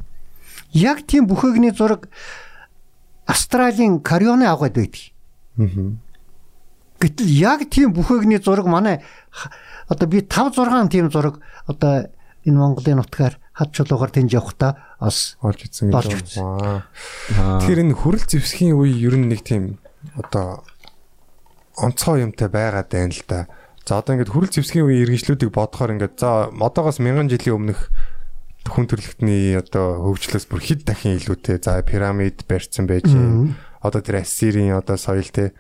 Яг 0.79 1.07
тийм 1.07 1.27
бүхэгний 1.27 1.73
зураг 1.73 2.07
Австралийн 3.29 4.01
Карионы 4.01 4.49
аваад 4.49 4.75
байдаг. 4.81 5.13
Аа. 5.61 6.01
Гэтэл 6.99 7.29
яг 7.29 7.69
тийм 7.69 7.93
бүхэгний 7.93 8.41
зураг 8.41 8.67
манай 8.67 9.05
одоо 9.87 10.09
би 10.09 10.25
5 10.25 10.57
6 10.57 10.89
тийм 10.89 11.13
зураг 11.13 11.39
одоо 11.69 12.09
энэ 12.43 12.59
Монголын 12.59 13.05
нутгаар 13.05 13.37
хад 13.53 13.71
чулуугаар 13.77 14.11
тэнж 14.11 14.33
явахдаа 14.33 14.97
бас 14.99 15.37
Олж 15.45 15.69
ицсэн 15.69 15.93
Олж 15.93 16.11
гэж. 16.11 16.41
Аа. 16.41 16.89
Тэгэхээр 17.61 17.85
энэ 17.85 17.95
хүрэл 17.95 18.25
зэвсгийн 18.25 18.75
үе 18.75 18.97
ер 18.97 19.15
нь 19.21 19.29
нэг 19.29 19.45
тийм 19.45 19.79
одоо 20.17 20.65
онцгой 21.77 22.25
юмтай 22.25 22.49
байгаад 22.49 22.89
байна 22.89 23.13
л 23.13 23.23
да. 23.29 23.47
За 23.87 24.01
одоо 24.01 24.17
ингээд 24.17 24.33
хүрэл 24.33 24.55
зэвсгийн 24.57 24.89
үе 24.89 25.05
иргэншлүүдийг 25.05 25.53
бодохоор 25.53 25.95
ингээд 25.95 26.17
за 26.19 26.49
одоогоос 26.51 26.99
мянган 26.99 27.31
жилийн 27.31 27.61
өмнөх 27.61 27.93
хүн 28.69 28.87
төрөлхтний 28.89 29.59
одоо 29.59 30.05
хөгжлөөс 30.05 30.47
бүр 30.49 30.61
хэд 30.63 30.85
дахин 30.85 31.19
илүүтэй. 31.19 31.59
За 31.65 31.81
пирамид 31.83 32.45
барьсан 32.49 32.87
байж. 32.87 33.09
Одоо 33.81 34.01
тэр 34.03 34.23
Ассирийн 34.23 34.77
одоо 34.79 34.97
соёл 34.97 35.29
те. 35.29 35.53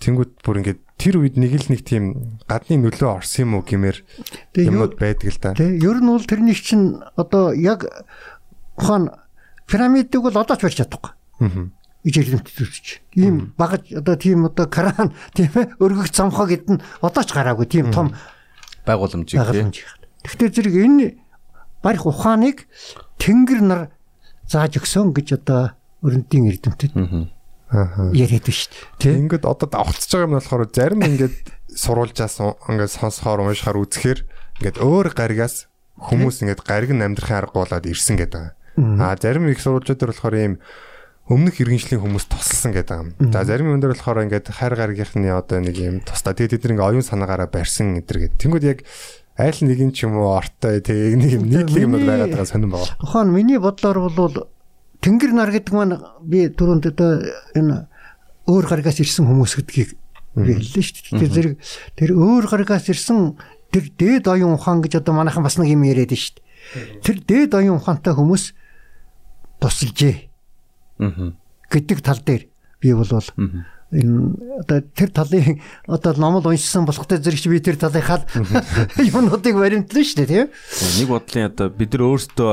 Тэнгүүд 0.00 0.44
бүр 0.44 0.60
ингээд 0.60 0.80
тэр 1.00 1.20
үед 1.20 1.40
нэг 1.40 1.56
л 1.56 1.68
нэг 1.72 1.82
тийм 1.84 2.36
гадны 2.44 2.76
нөлөө 2.80 3.20
орсон 3.20 3.48
юм 3.48 3.52
уу 3.56 3.64
гэмээр 3.64 3.96
юмнууд 4.60 5.00
байдаг 5.00 5.28
л 5.32 5.40
да. 5.40 5.56
Тэ 5.56 5.80
ер 5.80 5.98
нь 6.00 6.08
бол 6.12 6.24
тэрний 6.24 6.52
чинь 6.52 7.00
одоо 7.16 7.56
яг 7.56 7.88
ухаан 8.76 9.08
пирамидыг 9.64 10.20
бол 10.20 10.36
одоо 10.36 10.56
ч 10.56 10.68
барьж 10.68 10.84
чадахгүй. 10.84 11.12
Аа. 11.40 11.72
ижээлэмтдүүлж. 12.06 12.86
Ийм 13.18 13.56
багаж 13.58 13.90
одоо 13.90 14.14
тийм 14.14 14.46
одоо 14.46 14.70
кран 14.70 15.10
тийм 15.34 15.50
ээ 15.58 15.74
өргөх 15.82 16.14
цамхаа 16.14 16.46
гэд 16.46 16.70
нь 16.70 16.82
одоо 17.02 17.22
ч 17.26 17.34
гараагүй 17.34 17.66
тийм 17.66 17.90
том 17.90 18.14
байгууламж. 18.86 19.34
Гэхдээ 19.34 20.50
зэрэг 20.54 20.74
энэ 20.86 21.18
барих 21.86 22.02
ухааныг 22.10 22.66
тэнгэр 23.22 23.62
нар 23.62 23.82
зааж 24.50 24.82
өгсөн 24.82 25.14
гэж 25.14 25.38
одоо 25.38 25.78
өрөндийн 26.02 26.50
эрдэмтэд 26.50 26.92
яриад 28.14 28.46
байна 28.46 28.58
шүү 28.58 28.70
дээ. 28.98 29.14
Ингээд 29.22 29.44
одоо 29.46 29.66
давхцаж 29.70 30.10
байгаа 30.10 30.26
юм 30.26 30.34
нь 30.34 30.38
болохоор 30.38 30.66
зарим 30.70 31.02
ингээд 31.02 31.36
сурвалжаас 31.70 32.38
ингээд 32.42 32.94
сонсохоор 32.94 33.46
уншихаар 33.46 33.78
үзэхээр 33.82 34.20
ингээд 34.62 34.78
өөр 34.82 35.06
гаригаас 35.14 35.66
хүмүүс 35.98 36.46
ингээд 36.46 36.62
гариг 36.62 36.90
нь 36.94 37.02
амьдрахын 37.02 37.38
арга 37.42 37.54
болоод 37.58 37.86
ирсэн 37.86 38.18
гэдэг. 38.22 38.54
Аа 39.02 39.18
зарим 39.18 39.50
их 39.50 39.58
сурвалжууд 39.58 39.98
дээр 39.98 40.12
болохоор 40.14 40.36
ийм 40.38 40.54
өмнөх 41.26 41.58
иргэншлийн 41.58 41.98
хүмүүс 42.06 42.30
тусалсан 42.30 42.70
гэдэг 42.70 42.96
юм. 43.02 43.08
За 43.34 43.42
зарим 43.42 43.74
юм 43.74 43.82
дээр 43.82 43.98
болохоор 43.98 44.30
ингээд 44.30 44.46
хайр 44.46 44.74
гаргийнхны 44.78 45.26
одоо 45.34 45.58
нэг 45.58 45.74
юм 45.74 45.98
тусдаа 46.06 46.38
тэгээд 46.38 46.62
тэд 46.62 46.70
нэг 46.70 46.80
оюун 46.86 47.02
санаагаараа 47.02 47.50
барьсан 47.50 47.98
гэтэр 47.98 48.30
гэдэг. 48.30 48.38
Тэнгүүд 48.38 48.64
яг 48.70 48.86
айл 49.36 49.58
нэг 49.62 49.78
юм 49.80 49.90
ч 49.92 50.04
юм 50.08 50.16
уу 50.16 50.36
ортой 50.36 50.80
тэг 50.80 51.16
нэг 51.20 51.30
юм 51.36 51.44
нийтлэг 51.48 51.84
юмнууд 51.84 52.06
байгаад 52.08 52.32
байгаа 52.32 52.48
сонирн 52.48 52.72
байгаа. 52.72 52.96
Ухаан 53.04 53.28
миний 53.32 53.60
бодлоор 53.60 54.08
бол 54.10 54.48
тэнгэр 55.04 55.32
нар 55.36 55.52
гэдэг 55.52 55.72
маань 55.76 56.00
би 56.24 56.48
түрүүнд 56.48 56.84
одоо 56.92 57.20
энэ 57.52 57.88
өөр 58.48 58.64
гаригаас 58.66 58.98
ирсэн 59.00 59.28
хүмүүс 59.28 59.52
гэдгийг 59.60 59.90
би 60.40 60.52
хэллээ 60.56 60.84
шүү 60.84 61.16
дээ. 61.16 61.20
Тэр 61.20 61.30
зэрэг 61.32 61.54
тэр 61.96 62.10
өөр 62.16 62.44
гаригаас 62.48 62.88
ирсэн 62.88 63.36
тэр 63.72 63.84
дээд 63.92 64.24
оюун 64.32 64.56
ухаан 64.56 64.80
гэж 64.80 65.04
одоо 65.04 65.12
манайхан 65.16 65.44
бас 65.44 65.60
нэг 65.60 65.68
юм 65.72 65.84
яриад 65.84 66.10
байна 66.12 66.22
шүү 66.24 66.36
дээ. 66.40 67.02
Тэр 67.04 67.16
дээд 67.24 67.52
оюун 67.60 67.78
ухаантай 67.80 68.14
хүмүүс 68.16 68.44
тусалжээ 69.60 70.16
Аа. 70.96 71.36
гэдэг 71.68 72.00
тал 72.00 72.20
дээр 72.24 72.48
би 72.80 72.92
бол 72.96 73.04
энэ 73.96 74.60
одоо 74.60 74.78
тэр 74.92 75.10
талын 75.10 75.60
одоо 75.88 76.12
номол 76.20 76.44
уншсан 76.52 76.84
болохтой 76.84 77.16
зэрэг 77.18 77.40
чи 77.40 77.48
би 77.48 77.60
тэр 77.64 77.80
талынхаа 77.80 78.28
юмнуудыг 79.00 79.56
баримтлаа 79.56 80.04
шүү 80.04 80.20
дээ 80.20 80.28
тийм. 80.28 80.48
Нэг 81.00 81.08
бодлын 81.08 81.48
одоо 81.48 81.72
бид 81.72 81.96
нар 81.96 82.04
өөрсдөө 82.04 82.52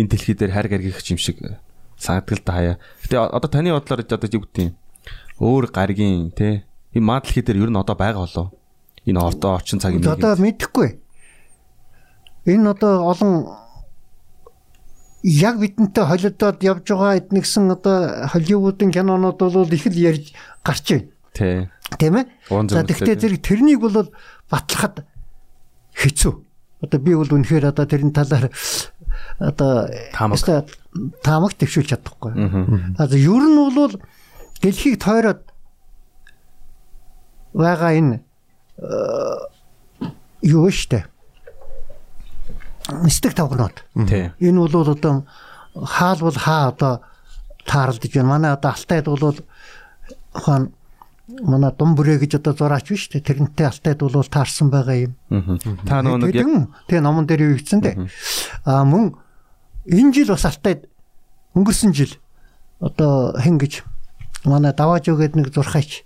энэ 0.00 0.08
дэлхий 0.08 0.36
дээр 0.36 0.52
хайр 0.56 0.68
гаргих 0.72 1.04
юм 1.12 1.20
шиг 1.20 1.36
санагдал 2.00 2.40
та 2.40 2.52
хаяа. 2.56 2.76
Гэтэ 3.04 3.16
одоо 3.20 3.48
таны 3.52 3.76
бодлоор 3.76 4.00
одоо 4.00 4.28
юу 4.32 4.42
гэдэг 4.48 4.64
юм? 4.64 4.74
Өөр 5.36 5.68
гаргийн 5.68 6.32
тий 6.32 6.64
энэ 6.96 7.04
маа 7.04 7.20
дэлхий 7.20 7.44
дээр 7.44 7.68
ер 7.68 7.70
нь 7.70 7.76
одоо 7.76 7.96
байгаа 7.96 8.24
болоо. 8.24 8.48
Энэ 9.04 9.20
ордоо 9.20 9.60
орчин 9.60 9.78
цагийн 9.82 10.00
Одоо 10.06 10.38
нэг. 10.38 10.56
мэдэхгүй. 10.56 10.88
Энэ 12.46 12.70
одоо 12.70 13.12
олон 13.12 13.32
яг 15.22 15.58
бидэнтэй 15.62 16.04
холидоод 16.04 16.62
явж 16.62 16.86
байгаа 16.90 17.18
эднэгсэн 17.22 17.70
одоо 17.70 18.26
Холливуудын 18.26 18.90
кинонууд 18.90 19.38
бол 19.38 19.70
их 19.70 19.86
л 19.86 19.94
ярьж 19.94 20.34
гарч 20.64 20.86
байна. 20.90 21.08
Тий. 21.32 21.70
Тийм 21.98 22.16
ээ? 22.16 22.26
За 22.68 22.82
тий. 22.82 23.14
зэрэг 23.14 23.42
тэрнийг 23.42 23.80
бол 23.80 24.10
батлахад 24.50 25.06
хэцүү. 25.94 26.34
Одоо 26.82 26.98
би 26.98 27.14
бол 27.14 27.30
үнэхээр 27.30 27.70
одоо 27.70 27.86
тэрний 27.86 28.10
талаар 28.10 28.50
одоо 29.38 29.86
Таамаг. 30.12 31.54
төвшүүлж 31.54 31.94
чадахгүй. 31.94 32.32
Аа. 32.98 33.06
Ер 33.14 33.44
нь 33.46 33.56
бол 33.74 33.94
дэлхийг 34.60 34.98
тойроод 34.98 35.46
байгаа 37.54 37.92
энэ 37.94 38.20
э, 38.82 39.36
юу 40.42 40.70
штэ. 40.70 41.06
Мистик 42.90 43.34
тавгнууд. 43.34 43.84
Тий. 44.08 44.32
Энэ 44.40 44.58
бол 44.58 44.90
одоо 44.90 45.26
хаал 45.74 46.18
бол 46.18 46.34
хаа 46.34 46.68
одоо 46.68 47.00
тааралдж 47.66 48.10
байна. 48.14 48.28
Манай 48.28 48.52
одоо 48.52 48.72
Алтайд 48.72 49.04
бол 49.06 49.38
хаан 50.32 50.72
манай 51.40 51.72
дум 51.78 51.94
бүрээ 51.94 52.18
гэж 52.18 52.42
одоо 52.42 52.54
зураач 52.54 52.90
биш 52.90 53.08
үү? 53.08 53.22
Тэрнтэй 53.22 53.66
Алтайд 53.66 54.02
бол 54.02 54.24
таарсан 54.26 54.70
байгаа 54.70 55.08
юм. 55.08 55.14
Аа. 55.30 55.58
Та 55.86 56.02
нөгөө 56.02 56.18
нэг 56.18 56.68
Тэгээ 56.90 57.02
номон 57.02 57.26
дээр 57.26 57.54
юу 57.54 57.56
хийцэн 57.56 57.80
дээ. 57.80 57.96
Аа 58.66 58.84
мөн 58.84 59.14
энэ 59.86 60.12
жил 60.12 60.34
бас 60.34 60.44
Алтайд 60.44 60.90
өнгөрсөн 61.54 61.94
жил 61.94 62.12
одоо 62.80 63.38
хэн 63.38 63.58
гэж 63.58 63.86
манай 64.44 64.74
давааж 64.74 65.06
өгөөд 65.06 65.38
нэг 65.38 65.54
зурхаач 65.54 66.02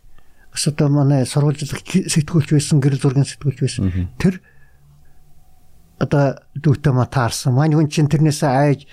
бас 0.52 0.64
одоо 0.68 0.88
манай 0.92 1.24
сурвалжлах 1.24 1.80
сэтгүүлч 1.80 2.52
байсан 2.52 2.80
гэрэл 2.80 3.00
зургийн 3.00 3.24
сэтгүүлч 3.24 3.58
байсан. 3.64 4.12
Тэр 4.20 4.44
одоо 5.98 6.36
дүүтэ 6.54 6.92
ма 6.92 7.06
таарсан. 7.06 7.54
Манай 7.56 7.76
хүн 7.76 7.88
чинь 7.88 8.10
тэрнээс 8.10 8.42
айж 8.44 8.84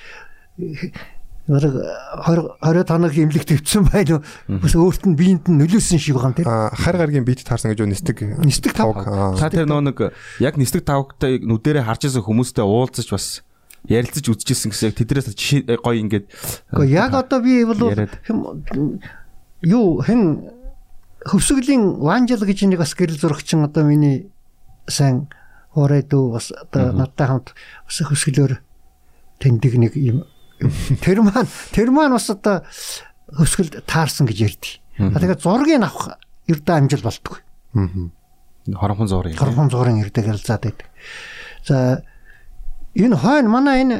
Яраг 1.44 1.76
20 2.24 2.56
20 2.64 2.88
тоног 2.88 3.12
имлэг 3.20 3.44
төвцсөн 3.44 3.84
байл 3.92 4.24
бас 4.48 4.76
өөрт 4.80 5.04
нь 5.12 5.20
биед 5.20 5.52
нь 5.52 5.60
нөлөөсөн 5.60 6.00
шиг 6.00 6.16
байгаа 6.16 6.32
юм 6.32 6.38
тийм. 6.40 6.48
Хар 6.48 6.96
гаргийн 6.96 7.28
бит 7.28 7.44
таарсан 7.44 7.76
гэж 7.76 7.84
юу 7.84 7.92
нисдэг. 7.92 8.40
Нисдэг 8.40 8.72
тав. 8.72 8.96
Аа. 8.96 9.36
та 9.36 9.52
тэр 9.52 9.68
нөгөө 9.68 9.84
нэг 9.92 10.16
яг 10.40 10.56
нисдэг 10.56 10.88
тавгтай 10.88 11.44
нүдэрээ 11.44 11.84
харж 11.84 12.08
исэн 12.08 12.24
хүмүүстэй 12.24 12.64
уулзаж 12.64 13.12
бас 13.12 13.44
ярилцаж 13.92 14.24
үзчихсэн 14.24 14.72
гэсэн 14.72 14.88
яг 14.88 14.96
тэдрээс 14.96 15.36
жишээ 15.36 15.68
э, 15.68 15.76
гоё 15.84 16.00
ингээд 16.00 16.32
Гэхдээ 16.72 16.96
яг 16.96 17.12
одоо 17.12 17.44
би 17.44 17.68
бол 17.68 17.92
юу 19.68 20.00
хэн 20.00 20.48
хөвсгөлийн 21.28 22.00
Ванжил 22.00 22.40
гэж 22.40 22.72
нэг 22.72 22.80
бас 22.80 22.96
гэрэл 22.96 23.20
зурагчин 23.20 23.68
одоо 23.68 23.84
миний 23.84 24.32
сайн 24.88 25.28
дүү 25.76 26.26
бас 26.34 26.52
одоо 26.54 26.94
надтай 26.94 27.28
хамт 27.28 27.54
бас 27.58 27.98
хөвсгөлөөр 28.06 28.62
тэндэг 29.42 29.74
нэг 29.82 29.94
юм 29.98 30.24
Тэр 31.02 31.20
маань 31.26 31.50
тэр 31.74 31.92
маань 31.92 32.16
бас 32.16 32.30
одоо 32.32 32.64
өсгөл 33.36 33.84
таарсан 33.84 34.28
гэж 34.30 34.38
ярьдаг. 34.40 34.72
А 35.00 35.20
тэгээд 35.20 35.44
зургийг 35.44 35.84
авах 35.84 36.16
ердөө 36.48 36.76
амжил 36.78 37.04
болтгүй. 37.04 37.40
Хоромхон 38.72 39.08
зургийн. 39.12 39.36
Торхон 39.36 39.68
зургийн 39.74 40.04
ердөө 40.06 40.24
ялзаад 40.30 40.64
байдаг. 40.64 40.88
За 41.68 42.04
энэ 42.96 43.18
хойно 43.18 43.50
манай 43.50 43.84
энэ 43.84 43.98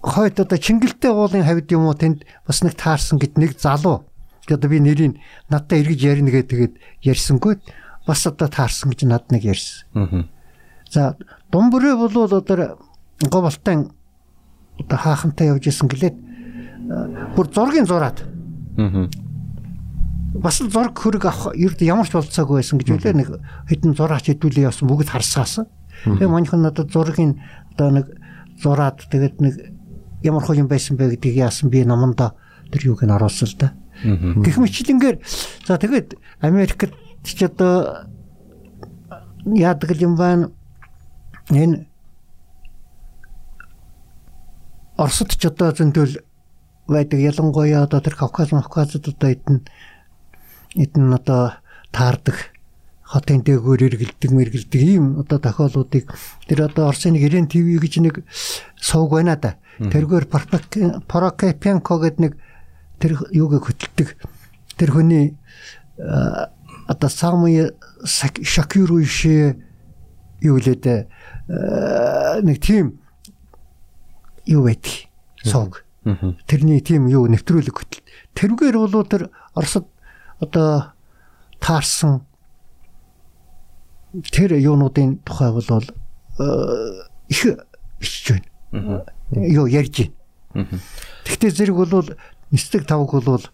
хойд 0.00 0.40
одоо 0.40 0.56
Чингэлтэй 0.56 1.12
уулын 1.12 1.44
хавьд 1.44 1.68
юм 1.74 1.84
уу 1.84 1.96
тэнд 1.98 2.24
бас 2.46 2.62
нэг 2.64 2.78
таарсан 2.80 3.20
гэд 3.20 3.36
нэг 3.36 3.60
залуу. 3.60 4.08
Одоо 4.48 4.70
би 4.70 4.80
нэрийг 4.80 5.20
надтай 5.52 5.84
эргэж 5.84 6.00
ярина 6.00 6.30
гэдэг 6.32 6.48
тэгээд 6.48 6.74
ярьсангүй 7.04 7.60
бас 8.06 8.26
одоо 8.26 8.48
таарсан 8.48 8.90
гэж 8.92 9.04
над 9.08 9.24
нэг 9.32 9.44
ярьсан. 9.44 9.84
Аа. 9.94 10.24
За 10.90 11.16
Думбөрөө 11.52 11.94
бол 11.96 12.28
одоо 12.28 12.78
говалтан 13.20 13.92
одоо 14.78 14.98
хаахантай 14.98 15.48
явж 15.48 15.68
исэн 15.68 15.88
гэлээд 15.88 16.16
бүр 17.36 17.46
зургийн 17.54 17.86
зураад 17.86 18.26
Аа. 18.76 19.08
бас 20.34 20.60
л 20.60 20.68
зураг 20.70 20.98
хөрөг 20.98 21.24
авах 21.24 21.54
ерд 21.54 21.80
ямар 21.80 22.06
ч 22.06 22.12
болцоогүй 22.18 22.58
байсан 22.58 22.78
гэж 22.82 22.88
үлээ 22.90 23.14
нэг 23.14 23.28
хэдэн 23.70 23.94
зураач 23.94 24.26
хэдүүлээ 24.28 24.66
явсан 24.66 24.90
бүгд 24.90 25.08
харсаасан. 25.14 25.70
Тэгээ 26.04 26.28
маньхан 26.28 26.60
надад 26.66 26.90
зургийн 26.90 27.38
одоо 27.72 28.02
нэг 28.02 28.06
зураад 28.58 28.98
тэгээд 29.06 29.38
нэг 29.40 29.54
ямар 30.26 30.42
хөө 30.42 30.58
юм 30.58 30.68
байсан 30.68 30.98
бэ 30.98 31.14
гэдгийг 31.14 31.38
яасан 31.38 31.70
би 31.70 31.86
номондоо 31.86 32.34
тэр 32.74 32.82
юуг 32.90 33.06
нь 33.06 33.14
оруулсан 33.14 33.46
л 33.48 33.56
да. 33.62 33.68
Гэх 34.02 34.58
мэтлэнгээр 34.58 35.16
за 35.70 35.78
тэгээд 35.78 36.18
Америкт 36.42 36.90
ч 37.24 37.44
одоо 37.48 38.06
яадаг 39.44 39.90
юм 40.00 40.16
байна 40.16 40.50
энэ 41.50 41.86
Оросд 44.96 45.34
ч 45.34 45.46
одоо 45.48 45.72
зөндөл 45.72 46.22
байдаг 46.86 47.18
ялангуяа 47.20 47.84
одоо 47.84 48.00
тэр 48.00 48.14
Кавказ 48.14 48.50
Кавказд 48.50 49.08
одоо 49.08 49.30
эдэн 49.30 49.66
эдэн 50.76 51.14
одоо 51.14 51.58
таардаг 51.90 52.54
хотын 53.04 53.42
дээгүүр 53.44 53.80
эргэлдэг 53.88 54.30
мэргэлдэг 54.30 54.80
ийм 54.80 55.20
одоо 55.20 55.38
тохиолдлуудыг 55.38 56.08
тэр 56.48 56.66
одоо 56.66 56.88
Оросын 56.88 57.14
90 57.14 57.52
ТV 57.52 57.78
гэж 57.78 57.94
нэг 58.00 58.14
сувг 58.80 59.12
байна 59.12 59.36
да. 59.36 59.56
Тэргээр 59.78 60.26
Прокопенко 61.04 61.94
гэдэг 62.00 62.20
нэг 62.20 62.32
тэр 62.98 63.12
юуг 63.30 63.60
хөтэлдэг. 63.60 64.16
Тэр 64.78 64.90
хүний 64.90 65.36
э, 66.86 66.92
одоо 66.92 67.10
самые 67.10 67.74
шокирующие 68.04 69.62
юу 70.40 70.58
лээд 70.58 70.86
э, 70.86 72.40
нэг 72.42 72.60
тийм 72.60 73.00
юу 74.46 74.64
байдаг. 74.64 75.08
Сувг. 75.44 75.84
Тэрний 76.46 76.80
тийм 76.80 77.06
юу 77.08 77.26
нэвтрүүлэг 77.28 77.76
хөтөл. 77.76 78.04
Тэрүүгээр 78.34 78.76
бол 78.76 79.04
тэр 79.04 79.30
Оросд 79.54 79.84
одоо 80.40 80.92
таарсан 81.60 82.24
тэр 84.30 84.56
юунуудын 84.56 85.18
тухай 85.24 85.52
бол 85.52 85.84
э, 86.38 86.44
их 87.28 87.46
бичиж 88.00 88.40
байна. 88.72 89.04
Юу 89.32 89.66
ярьж 89.66 90.12
байна. 90.52 90.68
Гэхдээ 91.24 91.50
зэрэг 91.50 91.76
бол 91.76 92.08
нисдэг 92.50 92.86
тавг 92.86 93.10
бол 93.24 93.44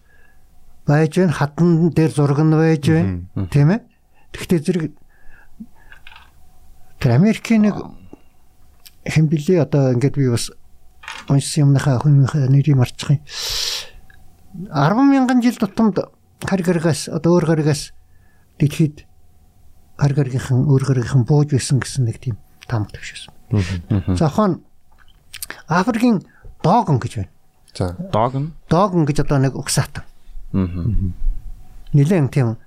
байж 0.87 1.17
байна. 1.17 1.33
Хатан 1.33 1.89
дээр 1.89 2.11
зураг 2.11 2.39
нь 2.39 2.55
байж 2.55 2.83
байна. 2.87 3.47
Тийм 3.49 3.69
ээ. 3.71 3.79
Гэхдээ 4.33 4.59
зэрэг 4.59 4.83
тэр 6.99 7.11
Америкийн 7.17 7.65
нэг 7.65 7.75
хэм 9.05 9.25
билээ 9.27 9.65
одоо 9.65 9.91
ингээд 9.93 10.15
би 10.15 10.29
бас 10.29 10.51
уншсан 11.27 11.69
юмнахаа 11.69 11.99
хүнийхээ 11.99 12.49
нэрийг 12.49 12.77
марчих 12.77 13.17
юм. 13.17 13.21
10 14.69 14.95
мянган 15.09 15.41
жил 15.41 15.57
тутамд 15.57 15.97
хар 16.45 16.61
гаргаас 16.61 17.09
одоо 17.09 17.39
өөр 17.39 17.45
гаргаас 17.49 17.91
дэлхийд 18.59 19.05
хар 19.97 20.13
гаргийнхан 20.13 20.67
өөр 20.69 20.83
гаргийнхан 20.85 21.25
бууж 21.25 21.51
байсан 21.55 21.79
гэсэн 21.79 22.05
нэг 22.05 22.21
тийм 22.21 22.37
таамаг 22.67 22.91
төвшөөсөн. 22.93 23.33
За 24.15 24.29
хон 24.29 24.61
Африкийн 25.67 26.21
догон 26.63 26.99
гэж 26.99 27.13
байна. 27.15 27.31
За. 27.73 27.95
Догн. 28.11 28.53
Догон 28.69 29.05
гэж 29.05 29.23
одоо 29.23 29.39
нэг 29.39 29.55
угсаатан. 29.55 30.03
Аа. 30.53 31.13
Нилээн 31.93 32.29
тийм 32.29 32.57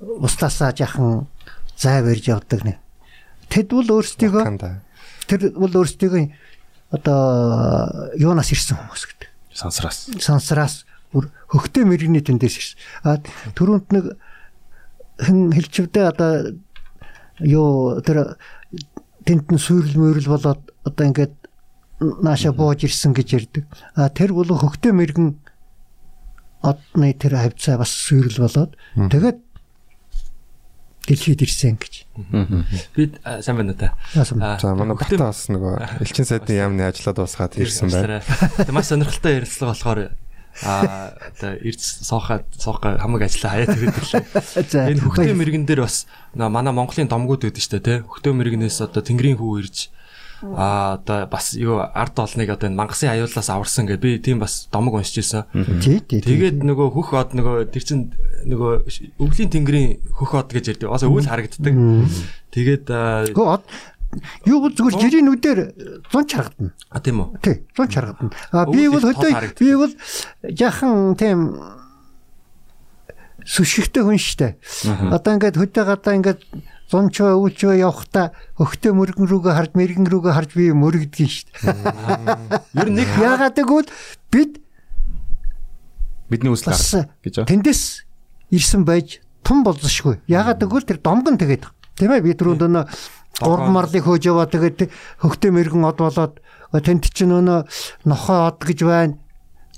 устасаа 0.00 0.72
жахан 0.74 1.26
зай 1.76 2.02
барьж 2.02 2.28
явдаг 2.28 2.64
нэг. 2.64 2.76
Тэд 3.48 3.70
бол 3.70 4.02
өөрсдийгөө 4.02 4.44
тэр 5.28 5.40
бол 5.54 5.72
өөрсдийгөө 5.72 6.22
одоо 6.92 8.12
юунаас 8.18 8.52
ирсэн 8.52 8.76
хүмүүс 8.78 9.04
гэдэг. 9.08 9.28
Сансраас. 9.52 10.08
Сансраас 10.20 10.84
бүр 11.12 11.28
хөхтэй 11.48 11.84
мэрэгний 11.84 12.24
тэндээс 12.24 12.56
ирсэн. 12.56 12.78
А 13.04 13.20
түрүүнд 13.56 13.88
нэг 13.92 14.04
хэн 15.20 15.52
хэлчвдээ 15.52 16.04
одоо 16.08 16.56
юу 17.40 18.00
тэр 18.00 18.36
тэнд 19.24 19.52
нь 19.52 19.60
суурил 19.60 19.96
мөрөл 19.98 20.32
болоод 20.32 20.62
одоо 20.84 21.04
ингээд 21.06 21.34
нааша 22.00 22.52
бууж 22.52 22.84
ирсэн 22.84 23.12
гэж 23.12 23.28
ярьдаг. 23.36 23.64
А 23.94 24.08
тэр 24.08 24.32
бол 24.32 24.48
хөхтэй 24.48 24.92
мэрэгэн 24.92 25.41
одны 26.62 27.12
тэр 27.14 27.36
хавцаа 27.36 27.78
бас 27.82 27.90
суурил 27.90 28.46
болоод 28.46 28.76
тэгээд 28.96 29.38
дэлхийд 31.06 31.42
ирсэн 31.42 31.76
гэж. 31.76 31.94
Би 32.94 33.10
а, 33.26 33.42
сайн 33.42 33.58
байна 33.58 33.74
уу 33.74 33.78
та. 33.78 33.94
За 34.14 34.74
манай 34.74 34.94
бата 34.94 35.18
бас 35.18 35.48
нөгөө 35.50 35.98
элчин 36.06 36.26
сайдын 36.28 36.70
яамны 36.70 36.86
ажлаад 36.86 37.18
басгаад 37.18 37.58
ирсэн 37.58 37.90
байна. 37.90 38.22
Маш 38.70 38.94
сонирхолтой 38.94 39.42
ярилцлага 39.42 39.74
болохоор 39.74 40.00
а 40.62 41.16
одоо 41.32 41.56
эрд 41.58 41.80
соохоод 41.80 42.46
соохоо 42.54 42.98
хамаг 43.00 43.24
ажиллаа 43.24 43.56
хаяад 43.56 43.72
ирээд 43.72 43.98
ирлээ. 43.98 44.24
За. 44.68 44.86
Энэ 44.86 45.00
хөхтөө 45.00 45.34
мэрэгэн 45.34 45.66
дээр 45.66 45.82
бас 45.82 46.06
манай 46.36 46.70
Монголын 46.76 47.08
домгууд 47.08 47.48
шүү 47.50 47.80
дээ 47.80 47.82
тий. 47.82 47.98
Хөхтөө 48.04 48.36
мэрэгнээс 48.36 48.84
одоо 48.84 49.02
Тэнгэрийн 49.02 49.40
хүү 49.40 49.64
ирж 49.64 49.88
а 50.42 50.98
одоо 50.98 51.26
бас 51.30 51.54
юу 51.54 51.78
ард 51.78 52.18
олныг 52.18 52.50
одоо 52.50 52.66
энэ 52.66 52.78
мангасын 52.78 53.14
аюулаас 53.14 53.48
аварсан 53.48 53.86
гэдэг 53.86 54.02
би 54.02 54.18
тийм 54.18 54.42
бас 54.42 54.66
домог 54.74 54.98
уншиж 54.98 55.22
ирсэн. 55.22 55.46
Тэгээд 56.10 56.66
нөгөө 56.66 56.88
хөх 56.90 57.14
од 57.14 57.38
нөгөө 57.38 57.70
тэр 57.70 57.84
чин 57.86 58.10
нөгөө 58.46 59.22
өвлийн 59.22 59.50
тэнгэрийн 59.54 59.90
хөх 60.10 60.34
од 60.34 60.50
гэж 60.50 60.74
ярьдаг. 60.74 60.90
Бас 60.90 61.06
өвөл 61.06 61.30
харагддаг. 61.30 61.74
Тэгээд 62.50 62.86
Гэхдээ 62.90 63.38
од 63.38 63.64
юу 64.44 64.58
бол 64.66 64.74
зүгээр 64.76 64.98
жирийн 65.00 65.26
нүдээр 65.30 65.60
зун 66.12 66.26
чаргадна. 66.28 66.74
а, 66.90 67.00
тийм 67.00 67.22
үү. 67.22 67.28
Тий, 67.40 67.56
зун 67.72 67.88
чаргадна. 67.88 68.28
А 68.52 68.66
би 68.68 68.88
бол 68.92 69.00
хөдөө 69.00 69.56
би 69.56 69.72
бол 69.72 69.92
яхан 70.42 71.16
тийм 71.16 71.38
сүшигтэй 73.46 74.02
хүн 74.04 74.20
штэ. 74.20 74.60
Одоо 75.10 75.38
ингээд 75.38 75.56
хөдөө 75.56 75.84
гадаа 75.86 76.14
ингээд 76.20 76.40
зунчоо 76.92 77.40
өвчөө 77.40 77.80
явахта 77.80 78.36
хөхтөө 78.60 78.92
мөргөн 78.92 79.24
рүүгээ 79.24 79.54
харж 79.56 79.72
мэрэгэн 79.72 80.08
рүүгээ 80.12 80.34
харж 80.36 80.50
би 80.52 80.68
мөрөгдгөн 80.76 81.30
штэ. 81.32 81.56
Ер 82.76 82.88
нь 82.92 82.96
нэг 83.00 83.08
Яагаад 83.16 83.56
гэвэл 83.56 83.88
бид 84.28 84.60
Бидний 86.28 86.52
үсэл 86.52 86.68
бас 86.68 86.92
гар 86.92 87.08
гэж 87.24 87.34
байна. 87.40 87.48
тэндээс 87.48 87.82
ирсэн 88.52 88.84
байж 88.84 89.24
тун 89.40 89.64
болзошгүй. 89.64 90.20
Яагаад 90.28 90.60
гэвэл 90.60 90.88
тэр 90.88 91.00
домгон 91.00 91.40
тэгээд 91.40 91.64
тийм 91.96 92.12
ээ 92.12 92.24
би 92.28 92.36
түрүүнд 92.36 92.68
өнөө 92.68 92.84
гурван 93.40 93.72
марлыг 93.72 94.04
хөөж 94.04 94.28
яваа 94.28 94.46
тэгээд 94.48 94.92
хөхтөө 95.24 95.50
мэрэгэн 95.52 95.88
од 95.88 95.96
болоод 95.96 96.34
тэнд 96.72 97.08
чинь 97.08 97.32
өнөө 97.32 97.64
нохой 98.04 98.38
од 98.52 98.60
гэж 98.60 98.80
байна. 98.84 99.16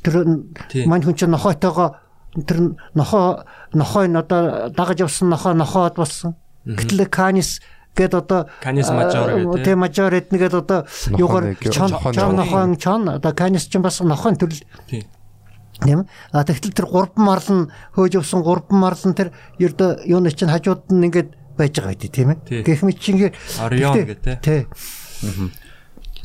Тэр 0.02 0.42
мань 0.90 1.02
хүн 1.06 1.14
чинь 1.14 1.30
нохойтойгоо 1.30 2.02
тэр 2.42 2.74
нохоо 2.94 3.46
нохой 3.72 4.10
нь 4.10 4.18
одоо 4.18 4.70
дагаж 4.74 5.06
явсан 5.06 5.30
нохоо 5.30 5.54
нохоо 5.54 5.86
од 5.86 5.96
болсон. 5.96 6.34
Гэтэл 6.64 7.06
канис 7.08 7.60
гэд 7.94 8.14
одоо 8.14 8.48
Canis 8.58 8.90
major 8.90 9.38
гэдэг, 9.38 9.64
тийм 9.64 9.78
мажор 9.78 10.14
эднэгээд 10.14 10.54
одоо 10.54 10.86
юугаар 11.14 11.54
нэг 11.54 11.62
чон 11.70 11.94
чон 12.10 12.34
нэг. 12.34 12.42
нохоо 12.42 12.74
чон 12.74 13.08
одоо 13.08 13.32
канис 13.32 13.70
чинь 13.70 13.82
бас 13.82 14.00
нохойн 14.00 14.34
төрөл 14.36 14.66
Тийм. 14.90 15.06
Тийм. 15.78 16.08
А 16.32 16.42
тэгтэл 16.42 16.74
тэр 16.74 16.86
гурван 16.90 17.22
марл 17.22 17.48
нь 17.54 17.70
хөөж 17.94 18.18
явсан 18.18 18.42
гурван 18.42 18.78
марл 18.82 18.98
нь 19.04 19.14
тэр 19.14 19.30
ердөө 19.62 20.10
юуны 20.10 20.34
чинь 20.34 20.50
хажууд 20.50 20.90
нь 20.90 21.06
ингээд 21.06 21.30
байж 21.54 21.78
байгаа 21.78 21.94
гэдэг 21.94 22.10
тийм 22.10 22.28
Тий. 22.42 22.58
ээ. 22.58 22.66
Гэх 22.66 22.82
мэт 22.82 22.98
чингээр 22.98 23.32
Орион 23.62 23.94
гэдэг, 23.94 24.42
Тий. 24.42 24.66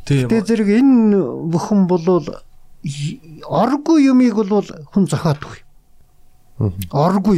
Тийм. 0.10 0.26
Тэгээ 0.26 0.42
зэрэг 0.42 0.70
энэ 0.74 1.22
бүхэн 1.54 1.86
болвол 1.86 2.26
оргүй 3.46 4.10
юмыг 4.10 4.34
бол 4.34 4.66
хүн 4.66 5.06
зохиодгүй. 5.06 5.62
Оргүй 6.90 7.36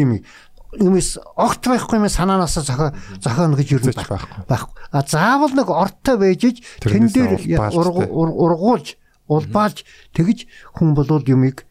юмыг 0.80 1.04
юмс 1.04 1.18
огт 1.36 1.68
байхгүй 1.68 2.00
юм 2.00 2.08
санаанаасаа 2.08 2.64
зохио 2.64 2.90
зохионо 3.20 3.56
гэж 3.60 3.68
юу 3.76 3.82
байхгүй. 3.92 4.48
байхгүй. 4.48 4.82
А 4.92 5.04
заавал 5.04 5.52
нэг 5.52 5.68
ортой 5.68 6.18
байж 6.18 6.44
иж 6.48 6.58
тэн 6.80 7.12
дээр 7.12 7.36
ургуулж 7.72 8.96
улбаалж 9.28 9.84
тэгж 10.16 10.48
хүн 10.76 10.96
болвол 10.96 11.24
юмыг 11.28 11.66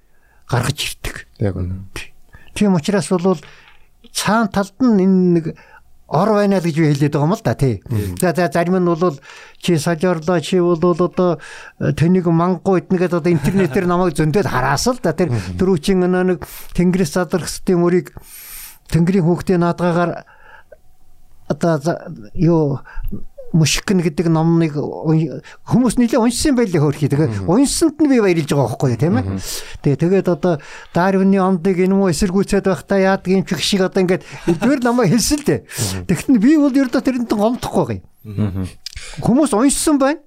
гаргаж 0.49 0.79
ирдэг. 0.81 1.27
Яг 1.41 1.57
үнэ. 1.57 1.89
Тийм 2.55 2.77
учраас 2.77 3.09
бол 3.09 3.41
цаана 4.13 4.49
талд 4.53 4.77
нь 4.81 5.01
энэ 5.01 5.19
нэг 5.41 5.47
ор 6.11 6.29
байна 6.35 6.59
л 6.59 6.67
гэж 6.67 6.77
би 6.77 6.91
хэлээд 6.91 7.15
байгаа 7.15 7.29
юм 7.31 7.35
л 7.39 7.45
да 7.45 7.55
тий. 7.55 7.81
За 8.21 8.35
за 8.35 8.51
зарим 8.51 8.83
нь 8.83 8.91
бол 8.91 9.17
чи 9.63 9.79
сажарлаа 9.79 10.41
чи 10.43 10.59
бол 10.59 10.77
одоо 10.77 11.39
э, 11.79 11.93
тэнийг 11.95 12.27
мангуу 12.27 12.83
иднэгээд 12.83 13.15
одоо 13.15 13.31
интернетээр 13.31 13.87
намайг 13.87 14.19
зөндөд 14.19 14.51
хараас 14.51 14.91
л 14.91 14.99
да 14.99 15.15
тэр 15.15 15.31
дөрөвчин 15.55 16.03
нэг 16.03 16.43
тэнгэрээс 16.75 17.15
задрахсдын 17.15 17.79
мөрийг 17.79 18.11
тэнгэрийн 18.93 19.25
хүүхдээ 19.27 19.59
наадгаагаар 19.59 20.13
одоо 21.51 21.79
юу 22.35 22.81
мушкин 23.53 23.99
гэдэг 23.99 24.31
номыг 24.31 24.79
уй- 24.79 25.43
хүмүүс 25.67 25.99
нэлээ 25.99 26.23
уншсан 26.23 26.55
байлээ 26.55 26.79
хөөрхий. 26.79 27.11
Тэгээ 27.11 27.51
уншсанд 27.51 27.99
нь 27.99 28.07
би 28.07 28.23
баярлж 28.23 28.47
байгаа 28.47 28.71
байхгүй 28.79 28.95
тийм 28.95 29.19
ээ. 29.19 29.27
Тэгээ 29.83 29.99
тэгээд 30.07 30.29
одоо 30.31 30.63
Дарвины 30.95 31.43
омдыг 31.43 31.75
энэ 31.83 31.91
муу 31.91 32.15
эсэргүүцээд 32.15 32.71
байхдаа 32.71 33.19
яадаг 33.19 33.27
юм 33.27 33.43
чих 33.43 33.59
шиг 33.59 33.83
одоо 33.83 34.07
ингээд 34.07 34.23
эдгээр 34.47 34.81
намайг 34.87 35.11
хэлсэн 35.11 35.43
л 35.43 35.47
дээ. 35.51 35.61
Тэгэхдээ 36.07 36.39
би 36.39 36.51
бол 36.63 36.71
ердөө 36.79 37.03
тэрэнд 37.03 37.27
гомдохгүй 37.35 37.85
гоё. 37.91 38.01
Хүмүүс 39.19 39.51
уншсан 39.51 39.99
байна. 39.99 40.23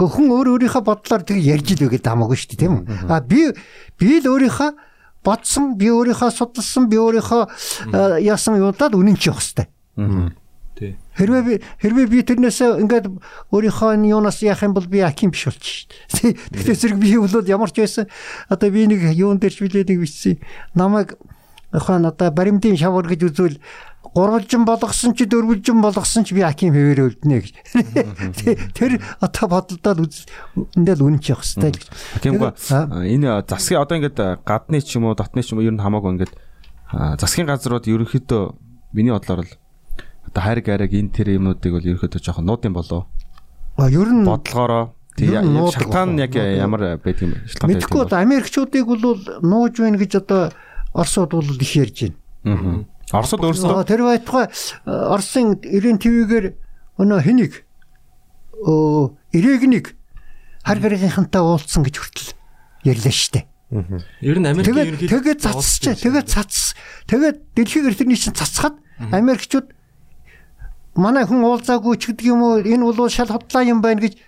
Хүн 0.00 0.32
өөр 0.32 0.56
өөрийнхөө 0.56 0.80
бодлоор 0.80 1.22
тэг 1.28 1.44
ярьж 1.44 1.76
л 1.76 1.84
үгээд 1.92 2.08
хамаагүй 2.08 2.40
шүү 2.40 2.56
дээ 2.56 2.60
тийм 2.64 2.74
үү. 2.88 3.12
А 3.12 3.20
би 3.20 3.52
би 4.00 4.16
л 4.24 4.32
өөрийнхөө 4.32 4.70
бодсон, 5.24 5.74
би 5.78 5.90
өөрийнхөө 5.90 6.30
судалсан, 6.34 6.88
би 6.90 6.98
өөрийнхөө 6.98 7.42
э, 7.94 8.22
яасан 8.26 8.58
юудад 8.58 8.94
үнэн 8.94 9.16
чи 9.16 9.30
явах 9.30 9.42
хэвээр. 9.42 10.34
Тий. 10.72 10.96
Хэрвээ 11.14 11.42
би 11.44 11.54
хэрвээ 11.84 12.06
би 12.08 12.18
тэрнээс 12.24 12.58
ингээд 12.80 13.06
өөрийнхөө 13.52 13.90
энэ 14.00 14.08
юунаас 14.16 14.40
яах 14.40 14.64
юм 14.64 14.72
бол 14.72 14.88
би 14.88 15.04
аким 15.04 15.30
биш 15.30 15.44
болчих 15.46 15.86
шүү 16.08 16.32
дээ. 16.32 16.32
Тэгэхээр 16.48 16.80
зэрэг 16.80 16.98
би 16.98 17.10
бол 17.20 17.44
ямар 17.44 17.70
ч 17.70 17.84
байсан 17.84 18.08
одоо 18.48 18.72
би 18.72 18.88
нэг 18.88 19.12
юун 19.12 19.36
дээр 19.36 19.52
ч 19.52 19.60
билээд 19.60 19.92
нэг 19.92 20.00
бичсэн. 20.00 20.40
Намайг 20.72 21.20
ухаан 21.76 22.08
одоо 22.08 22.32
баримтын 22.32 22.80
шавар 22.80 23.04
гэж 23.04 23.20
үзвэл 23.28 23.60
гурвалжин 24.14 24.64
болгосон 24.68 25.14
чи 25.16 25.24
дөрвөлжин 25.24 25.80
болгосон 25.80 26.24
ч 26.24 26.36
би 26.36 26.44
аким 26.44 26.72
хэвээр 26.76 27.00
өлднэ 27.08 27.36
гэж. 27.40 27.54
Тэ- 28.36 28.58
Тэр 28.76 29.00
одоо 29.24 29.46
бодолдоод 29.48 29.98
үз 30.04 30.28
эндэл 30.76 31.00
үнэн 31.00 31.20
ч 31.24 31.32
явах 31.32 31.44
хэрэгтэй 31.48 31.72
л 31.72 31.78
гэж. 31.80 31.88
Тиймгүй 32.20 32.50
Аа. 32.76 33.02
энэ 33.08 33.40
засгийн 33.48 33.80
одоо 33.80 33.96
ингээд 33.96 34.44
гадны 34.44 34.78
ч 34.84 35.00
юм 35.00 35.08
уу 35.08 35.16
дотны 35.16 35.40
ч 35.40 35.56
юм 35.56 35.60
уу 35.60 35.66
ер 35.66 35.72
нь 35.72 35.80
хамаагүй 35.80 36.12
ингээд 36.20 36.32
засгийн 36.92 37.48
газрууд 37.48 37.88
ерөнхийдөө 37.88 38.42
миний 38.92 39.16
бодлоор 39.16 39.48
л 39.48 39.52
одоо 40.28 40.42
хайр 40.44 40.60
гараг 40.60 40.92
энэ 40.92 41.08
тэр 41.16 41.32
юмнуудыг 41.40 41.72
бол 41.72 41.88
ерөнхийдөө 41.88 42.20
жоохон 42.20 42.44
нуудын 42.44 42.76
болоо 42.76 43.08
А 43.80 43.88
ер 43.88 44.12
нь 44.12 44.28
бодлогоороо 44.28 44.92
тий 45.16 45.32
Ер 45.32 45.40
нь 45.40 45.56
нуудаг 45.56 45.88
шалтгаан 45.88 46.20
яг 46.20 46.36
ямар 46.36 47.00
байдаг 47.00 47.24
юм 47.24 47.32
бэ? 47.32 47.48
Шалтгаан 47.48 47.68
мэдхгүй 47.72 48.00
одоо 48.04 48.18
Америкчуудыг 48.20 48.84
бол 48.84 49.16
нууж 49.40 49.74
байна 49.80 49.96
гэж 49.96 50.12
одоо 50.20 50.52
Оросууд 50.92 51.32
бол 51.32 51.48
их 51.56 51.72
ярьж 51.72 52.12
байна. 52.12 52.16
Аа. 52.44 52.84
Оросод 53.10 53.42
өөрсдөө 53.42 53.84
Тэр 53.88 54.06
байтугай 54.06 54.46
Оросын 54.86 55.58
90 55.58 55.98
ТV-гээр 55.98 56.46
өнөө 57.02 57.20
хэнийг 57.26 57.52
өө 58.62 59.18
ирээгнийг 59.34 59.96
хар 60.62 60.78
гаригийнхантай 60.78 61.42
уулзсан 61.42 61.82
гэж 61.82 61.96
хүртэл 61.98 62.30
ярьлаа 62.86 63.10
штэ. 63.10 63.42
Ер 64.22 64.38
нь 64.38 64.46
Америкийн 64.46 65.00
Тэгээд 65.08 65.10
тэгээд 65.10 65.38
цацч 65.42 65.98
тэгээд 65.98 66.28
цац 66.28 66.76
тэгээд 67.10 67.36
дэлхийгээр 67.56 67.96
тэрний 67.98 68.20
чинь 68.20 68.36
цацхад 68.36 68.78
Америкчууд 69.10 69.72
манай 70.94 71.24
хүн 71.24 71.42
уулзаагүй 71.42 71.96
ч 71.96 72.12
гэдэг 72.12 72.26
юм 72.28 72.40
уу 72.44 72.60
энэ 72.60 72.84
бол 72.84 73.08
шал 73.08 73.32
хотлаа 73.32 73.64
юм 73.64 73.80
байна 73.80 74.04
гэж 74.04 74.20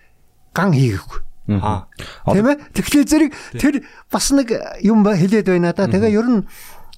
ган 0.57 0.73
хийгээгүй. 0.73 1.21
Аа. 1.61 1.85
Тийм 2.33 2.49
ээ. 2.49 2.57
Тэгэхээр 2.73 3.05
зэрэг 3.05 3.31
тэр 3.61 3.85
бас 4.09 4.33
нэг 4.33 4.49
юм 4.81 5.05
ба 5.05 5.13
хэлээд 5.13 5.45
байна 5.53 5.77
да. 5.77 5.85
Тэгээ 5.85 6.17
ер 6.17 6.25
нь 6.25 6.49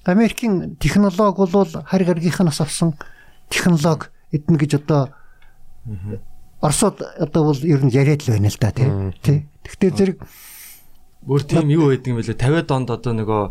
Америкийн 0.07 0.79
технологи 0.79 1.51
бол 1.51 1.67
харь 1.67 2.05
гаргийнханаас 2.07 2.61
авсан 2.63 2.95
технологи 3.51 4.07
эднэ 4.31 4.57
гэж 4.57 4.81
одоо 4.81 5.11
Оросод 6.61 7.03
одоо 7.19 7.51
бол 7.51 7.59
ер 7.61 7.83
нь 7.83 7.91
яриад 7.91 8.23
л 8.23 8.33
байна 8.33 8.47
л 8.49 8.57
да 8.59 8.71
тий. 8.71 8.87
Тэгтээ 9.67 9.91
зэрэг 9.91 10.17
Өөр 11.27 11.43
тийм 11.43 11.67
юу 11.67 11.91
байдаг 11.91 12.07
юм 12.07 12.17
бэлээ 12.23 12.39
50-ад 12.39 12.71
онд 12.71 12.89
одоо 12.89 13.11
нөгөө 13.11 13.41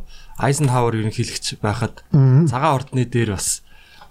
Айзенхауэр 0.40 0.96
ерөнхийлөгч 1.04 1.61
байхад 1.61 2.09
цагаан 2.48 2.72
ордны 2.72 3.04
дээр 3.04 3.36
бас 3.36 3.61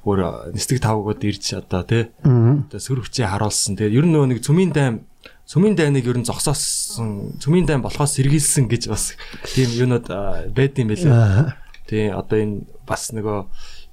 өөр 0.06 0.54
нисдэг 0.54 0.86
тавгууд 0.86 1.26
ирж 1.26 1.58
одоо 1.58 1.82
тий. 1.82 2.14
Одоо 2.22 2.78
сөр 2.78 3.02
хүчээ 3.02 3.26
харуулсан. 3.26 3.74
Тэгээд 3.74 3.98
ер 3.98 4.06
нь 4.06 4.14
нөгөө 4.14 4.30
нэг 4.38 4.40
цүмийн 4.46 4.70
дайм 4.70 5.10
цүмийн 5.50 5.74
дайныг 5.74 6.06
ер 6.06 6.18
нь 6.22 6.30
зогсоосон 6.30 7.42
цүмийн 7.42 7.66
дайм 7.66 7.82
болохоос 7.82 8.22
сэргийлсэн 8.22 8.70
гэж 8.70 8.86
бас 8.86 9.18
тийм 9.50 9.74
юунод 9.74 10.06
байд 10.54 10.78
юм 10.78 10.94
бэлээ. 10.94 11.65
Тий 11.86 12.10
одоо 12.10 12.38
энэ 12.42 12.66
бас 12.88 13.14
нөгөө 13.14 13.40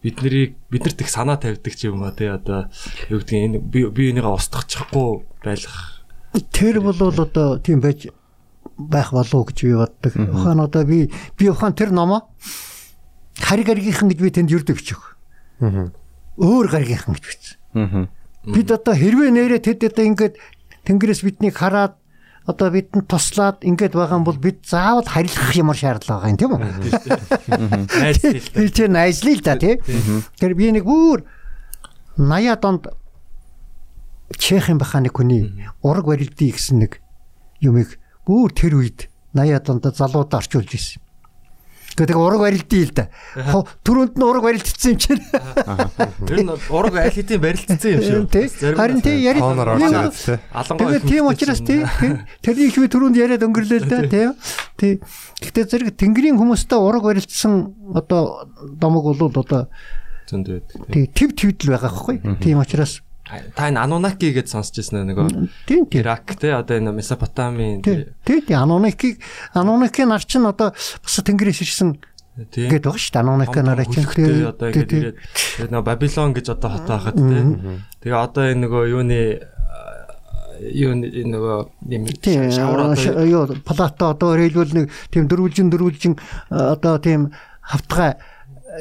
бид 0.02 0.16
нарыг 0.22 0.56
биднэрт 0.72 1.00
их 1.04 1.10
санаа 1.12 1.36
тавьдаг 1.36 1.74
ч 1.76 1.88
юм 1.92 2.02
уу 2.02 2.12
тий 2.12 2.28
одоо 2.32 2.72
юу 3.12 3.20
гэдгийг 3.20 3.44
энэ 3.46 3.58
би 3.60 3.86
би 3.92 4.10
энийгээ 4.10 4.32
устгахчихгүй 4.32 5.22
байлах 5.44 6.02
тэр 6.52 6.80
бол 6.80 6.96
одоо 6.96 7.58
тийм 7.60 7.80
байж 7.80 8.08
байх 8.78 9.12
болов 9.12 9.34
уу 9.34 9.44
гэж 9.44 9.58
би 9.62 9.74
боддог. 9.76 10.12
Ухаан 10.16 10.60
одоо 10.60 10.84
би 10.84 11.10
би 11.38 11.48
ухаан 11.50 11.74
тэр 11.74 11.92
номоо 11.92 12.28
харь 13.36 13.64
гаргийнхан 13.64 14.08
гэж 14.08 14.18
би 14.18 14.30
тэнд 14.30 14.50
юрдэг 14.50 14.76
бичих. 14.76 15.18
Өөр 15.60 16.66
гаргийнхан 16.72 17.14
гэж 17.14 17.24
бичсэн. 17.26 17.56
Аа. 17.74 18.08
Бид 18.48 18.70
одоо 18.70 18.94
хэрвээ 18.94 19.30
нэрээ 19.30 19.60
тэд 19.60 19.92
одоо 19.92 20.04
ингээд 20.08 20.34
тэнгэрээс 20.88 21.22
биднийг 21.22 21.54
хараад 21.54 22.00
одоо 22.46 22.70
бидэнд 22.74 23.06
туслаад 23.06 23.62
ингээд 23.62 23.94
байгаа 23.94 24.18
юм 24.18 24.26
бол 24.26 24.38
бид 24.38 24.66
заавал 24.66 25.06
харилцах 25.06 25.54
ямар 25.54 25.76
шаардлага 25.78 26.26
байгаа 26.26 26.32
юм 26.32 26.38
тийм 26.38 26.52
үү? 26.54 26.62
найз 28.02 28.18
тэл 28.18 28.48
Би 28.54 28.66
тэр 28.70 28.90
найзлаа 28.90 29.34
л 29.34 29.42
да 29.46 29.54
тий. 29.58 29.78
Тэр 30.40 30.52
би 30.58 30.72
нэг 30.74 30.84
бүр 30.86 31.22
80-аад 32.18 32.64
онд 32.66 32.84
Чехийн 34.32 34.80
баха 34.80 34.98
нэг 34.98 35.12
хүний 35.12 35.52
ураг 35.84 36.08
барилдий 36.08 36.50
гэсэн 36.50 36.82
нэг 36.82 36.98
юмыг 37.60 38.00
бүр 38.24 38.50
тэр 38.50 38.80
үед 38.80 39.12
80-аад 39.36 39.66
онд 39.70 39.84
залуудаа 39.92 40.40
орчуулж 40.40 40.72
ирсэн. 40.72 41.01
Гэхдээ 41.92 42.16
ураг 42.16 42.40
барилдий 42.40 42.84
л 42.88 42.92
да. 42.96 43.08
Түрүүнд 43.84 44.16
нь 44.16 44.24
ураг 44.24 44.42
барилдсан 44.48 44.96
юм 44.96 44.98
чинь. 44.98 45.20
Тэр 46.24 46.38
нь 46.40 46.52
ураг 46.72 46.94
аль 46.96 47.12
хэдийн 47.12 47.40
барилдсан 47.42 47.76
юм 47.92 48.00
шүү. 48.00 48.26
Тий. 48.32 48.48
Харин 48.72 49.00
тий 49.04 49.20
яри. 49.20 49.44
Хооноор 49.44 49.76
орж 49.76 49.84
ирээд 49.84 50.16
тий. 50.16 50.38
Алангой 50.56 50.86
Тэгээд 50.88 51.04
тийм 51.04 51.24
учраас 51.28 51.60
тий. 51.60 51.84
Тэрний 52.40 52.72
их 52.72 52.76
би 52.80 52.88
түрүүнд 52.88 53.16
яриад 53.20 53.44
өнгөрлөө 53.44 53.78
л 53.84 53.88
да 53.92 53.98
тий. 54.08 54.26
Тий. 54.80 54.92
Гэхдээ 55.44 55.64
зэрэг 55.68 55.88
тэнгэрийн 56.00 56.40
хүмүүстэй 56.40 56.80
ураг 56.80 57.04
барилдсан 57.04 57.76
одоо 57.92 58.48
домог 58.80 59.12
бол 59.12 59.28
одоо 59.28 59.68
зөнд 60.24 60.48
байдаг. 60.48 60.88
тий 60.88 61.04
төв 61.12 61.36
твдл 61.36 61.76
байгаа 61.76 61.92
байхгүй. 61.92 62.16
Тийм 62.40 62.58
учраас 62.64 63.04
Та 63.28 63.70
энэ 63.70 63.78
Анунаки 63.78 64.34
гэж 64.34 64.50
сонсч 64.50 64.82
ирсэн 64.82 65.06
нөгөө 65.06 65.26
тийм 65.70 65.86
тийм 65.86 66.02
Ирак 66.02 66.34
те 66.36 66.58
одоо 66.58 66.74
энэ 66.76 66.90
Месопотамийн 66.90 67.80
тий. 67.80 68.10
Тий 68.26 68.42
тий 68.42 68.56
Анунакийг 68.58 69.22
Анунакийн 69.54 70.10
нар 70.10 70.24
чинь 70.26 70.42
одоо 70.42 70.74
бас 70.74 71.16
тэнгэрээс 71.22 71.62
ирсэн 71.62 72.02
тийм 72.50 72.66
гэдэг 72.66 72.90
байгаа 72.90 72.98
шүү 72.98 73.14
дээ. 73.14 73.22
Анунак 73.22 73.54
нараа 73.54 73.86
чинь 73.86 74.10
тий 74.10 74.42
одоо 74.42 74.68
ингэж 74.74 74.90
ирээд 75.62 75.70
нөгөө 75.70 75.86
Бабилон 75.86 76.34
гэж 76.34 76.46
одоо 76.50 76.70
хот 76.74 76.86
байхад 76.90 77.14
те. 77.14 77.38
Тэгээ 78.02 78.18
одоо 78.18 78.44
энэ 78.50 78.62
нөгөө 78.66 78.82
юуны 78.90 79.20
юу 80.70 80.94
нөгөө 80.94 81.56
юм 81.94 82.02
Тийм 82.22 82.50
шавар 82.50 82.94
одоо 82.94 83.24
юу 83.26 83.46
плато 83.62 84.14
одоо 84.14 84.34
хэлбэл 84.34 84.74
нэг 84.74 84.86
тийм 85.10 85.26
дөрвөлжин 85.26 85.70
дөрвөлжин 85.70 86.14
э, 86.14 86.56
одоо 86.74 86.98
тийм 86.98 87.32
хавтгай 87.62 88.18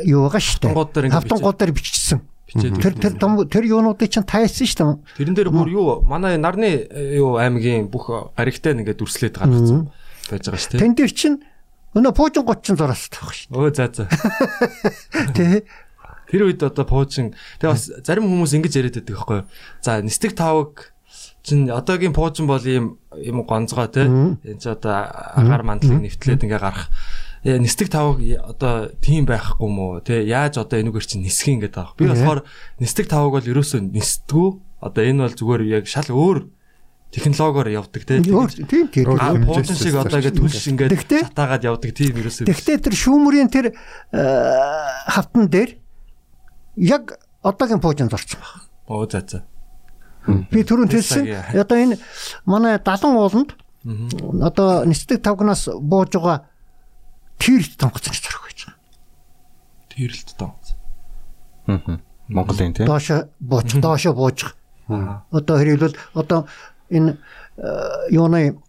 юу 0.05 0.29
байгаа 0.29 0.41
шүү 0.41 0.59
дээ. 0.61 1.09
Ингэ 1.09 1.15
Хавтангууд 1.17 1.57
дээр 1.57 1.73
биччихсэн. 1.73 2.19
Бичээд 2.51 2.81
Тэр 2.83 2.93
тэр 2.99 3.13
тэр 3.47 3.63
юунуудыг 3.65 4.11
чинь 4.11 4.27
тайсан 4.27 4.67
шүү 4.67 4.77
дээ. 4.77 4.99
Тэрэн 5.17 5.35
дээр 5.39 5.49
бүр 5.49 5.69
юу 5.71 6.03
манай 6.03 6.35
нарны 6.35 6.85
э, 6.91 7.15
юу 7.17 7.39
аймгийн 7.39 7.87
бүх 7.87 8.11
гаригтай 8.35 8.75
нэгээд 8.75 8.99
дүрслээд 8.99 9.39
гаргацсан 9.39 9.87
байж 10.27 10.43
байгаа 10.45 10.59
шүү 10.59 10.71
те. 10.75 10.81
Тэн 10.83 10.93
дээр 10.99 11.11
чинь 11.15 11.37
өнөө 11.95 12.13
пуужин 12.15 12.43
30 12.43 12.75
зураас 12.75 13.07
тавих 13.11 13.35
шүү 13.35 13.55
Өө 13.55 13.71
за 13.75 13.87
за. 13.91 14.07
дээ. 15.35 15.63
Тэ. 15.63 15.67
Тэр 16.31 16.47
үед 16.47 16.63
одоо 16.63 16.85
пуужин 16.87 17.35
тэгээ 17.59 17.71
бас 17.75 17.91
зарим 18.07 18.27
хүмүүс 18.27 18.55
ингэж 18.55 18.73
яриад 18.79 18.95
байдаг 18.99 19.15
байхгүй 19.15 19.37
юу. 19.43 19.47
За 19.83 19.99
нистэг 19.99 20.31
тавг 20.35 20.95
чин 21.43 21.67
одоогийн 21.67 22.15
пуужин 22.15 22.47
бол 22.47 22.63
ийм 22.63 22.95
юм 23.19 23.43
гонцгой 23.43 23.91
те. 23.91 24.07
Энд 24.07 24.63
чи 24.63 24.69
одоо 24.71 25.11
агаар 25.35 25.63
мандлыг 25.67 25.99
нэвтлээд 25.99 26.47
ингээ 26.47 26.59
гарах. 26.63 26.87
Яа 27.41 27.57
нистэг 27.57 27.89
тавг 27.89 28.21
одоо 28.21 28.93
тийм 29.01 29.25
байхгүй 29.25 29.65
мó 29.65 29.97
те. 30.05 30.21
Яаж 30.21 30.61
одоо 30.61 30.77
энүүгээр 30.77 31.05
чин 31.09 31.25
нисэх 31.25 31.49
юм 31.49 31.65
гэдэг 31.65 31.73
байгаа. 31.73 31.97
Би 31.97 32.05
болохоор 32.05 32.45
нистэг 32.77 33.09
тавг 33.09 33.33
бол 33.33 33.41
ерөөсөө 33.41 33.81
нисдэггүй. 33.89 34.49
Одоо 34.81 35.01
энэ 35.01 35.25
бол 35.25 35.33
зүгээр 35.33 35.61
яг 35.73 35.85
шал 35.89 36.05
өөр 36.13 36.45
технологиор 37.11 37.67
явдаг 37.73 38.05
те. 38.05 38.21
Тийм 38.21 38.45
тийм. 38.93 39.17
А 39.17 39.33
пуужин 39.33 39.73
шиг 39.75 39.97
одоо 39.97 40.21
ингээ 40.21 40.37
түлш 40.37 40.69
ингээ 40.69 40.89
Тэгтээ- 40.93 41.27
шатаагаад 41.33 41.65
явдаг 41.65 41.91
тийм 41.97 42.13
ерөөсөө. 42.21 42.45
Тэгвэл 42.45 42.77
тэр 42.85 42.95
шүүмрийн 42.95 43.49
тэр 43.49 43.65
э, 43.73 44.21
хавтан 45.09 45.49
дээр 45.49 45.81
яг 46.77 47.17
одоогийн 47.41 47.81
пуужин 47.81 48.07
зорцсон 48.07 48.37
баг. 48.37 48.69
Оо 48.85 49.09
за 49.09 49.25
за. 49.25 49.43
Би 50.53 50.61
түрүүн 50.61 50.93
хэлсэн. 50.93 51.25
Одоо 51.57 51.77
энэ 51.77 51.97
манай 52.45 52.77
70 52.77 53.17
ууланд 53.17 53.51
одоо 54.45 54.85
нисдэг 54.85 55.25
тавгнаас 55.25 55.67
бууж 55.81 56.13
байгаа 56.13 56.45
тэр 57.41 57.61
тонгоцсон 57.81 58.13
зорих 58.13 58.41
байж 58.45 58.59
байгаа. 58.69 58.77
Тэрэлт 59.89 60.29
тоо. 60.37 60.53
Аа. 61.67 61.99
Монголын 62.29 62.73
тийм. 62.77 62.85
Доошо 62.87 63.27
бууч, 63.41 63.73
доошо 63.81 64.13
буучих. 64.13 64.55
Одоо 64.87 65.57
хэрэлбэл 65.57 65.97
одоо 66.13 66.47
энэ 66.89 67.17
э, 67.57 68.13
юуны 68.13 68.61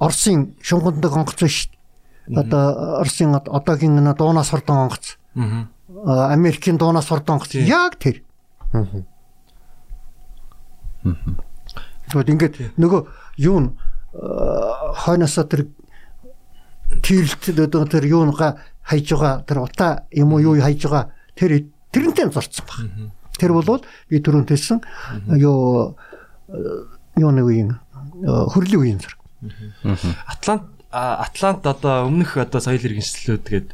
Оросын 0.00 0.56
шунганддаг 0.60 1.12
онгоц 1.16 1.40
биш. 1.40 1.70
Одоо 2.28 3.00
Оросын 3.00 3.34
од- 3.34 3.48
одоогийн 3.48 3.98
энэ 3.98 4.14
дуунаас 4.16 4.50
хордон 4.50 4.88
онгоц. 4.88 5.16
Аа. 5.36 5.68
А, 6.04 6.32
Америкийн 6.34 6.76
дуунаас 6.78 7.08
хордон 7.08 7.36
онгоц. 7.38 7.54
Яг 7.54 7.96
тэр. 7.98 8.24
Тэгвэл 12.08 12.32
ингээд 12.36 12.54
нөгөө 12.78 13.00
юу 13.40 13.56
н 13.60 13.66
хойноосоо 14.14 15.44
тэр 15.48 15.66
тирлэлт 17.02 17.58
одоо 17.58 17.84
тэр 17.86 18.04
юунга 18.06 18.60
хайж 18.82 19.10
байгаа 19.10 19.42
тэр 19.48 19.58
утаа 19.64 20.04
юм 20.12 20.32
уу 20.34 20.40
юу 20.40 20.60
хайж 20.60 20.84
байгаа 20.84 21.10
тэр 21.34 21.66
тэрнтэй 21.90 22.28
зорцсон 22.30 22.66
баг. 22.68 22.78
Тэр 23.38 23.52
бол 23.52 23.82
би 24.10 24.20
түрүүн 24.20 24.46
хэлсэн 24.46 24.78
юу 25.40 25.96
юуны 27.16 27.42
үеийн 27.42 27.70
э, 27.72 28.30
хөрлийн 28.52 28.80
үеийн 28.80 29.00
зэрэг. 29.00 29.20
Атлант 30.26 30.70
Атлант 30.94 31.66
одоо 31.66 32.06
өмнөх 32.06 32.38
одоо 32.38 32.60
соёл 32.62 32.82
иргэншлүүд 32.82 33.44
гээд 33.50 33.68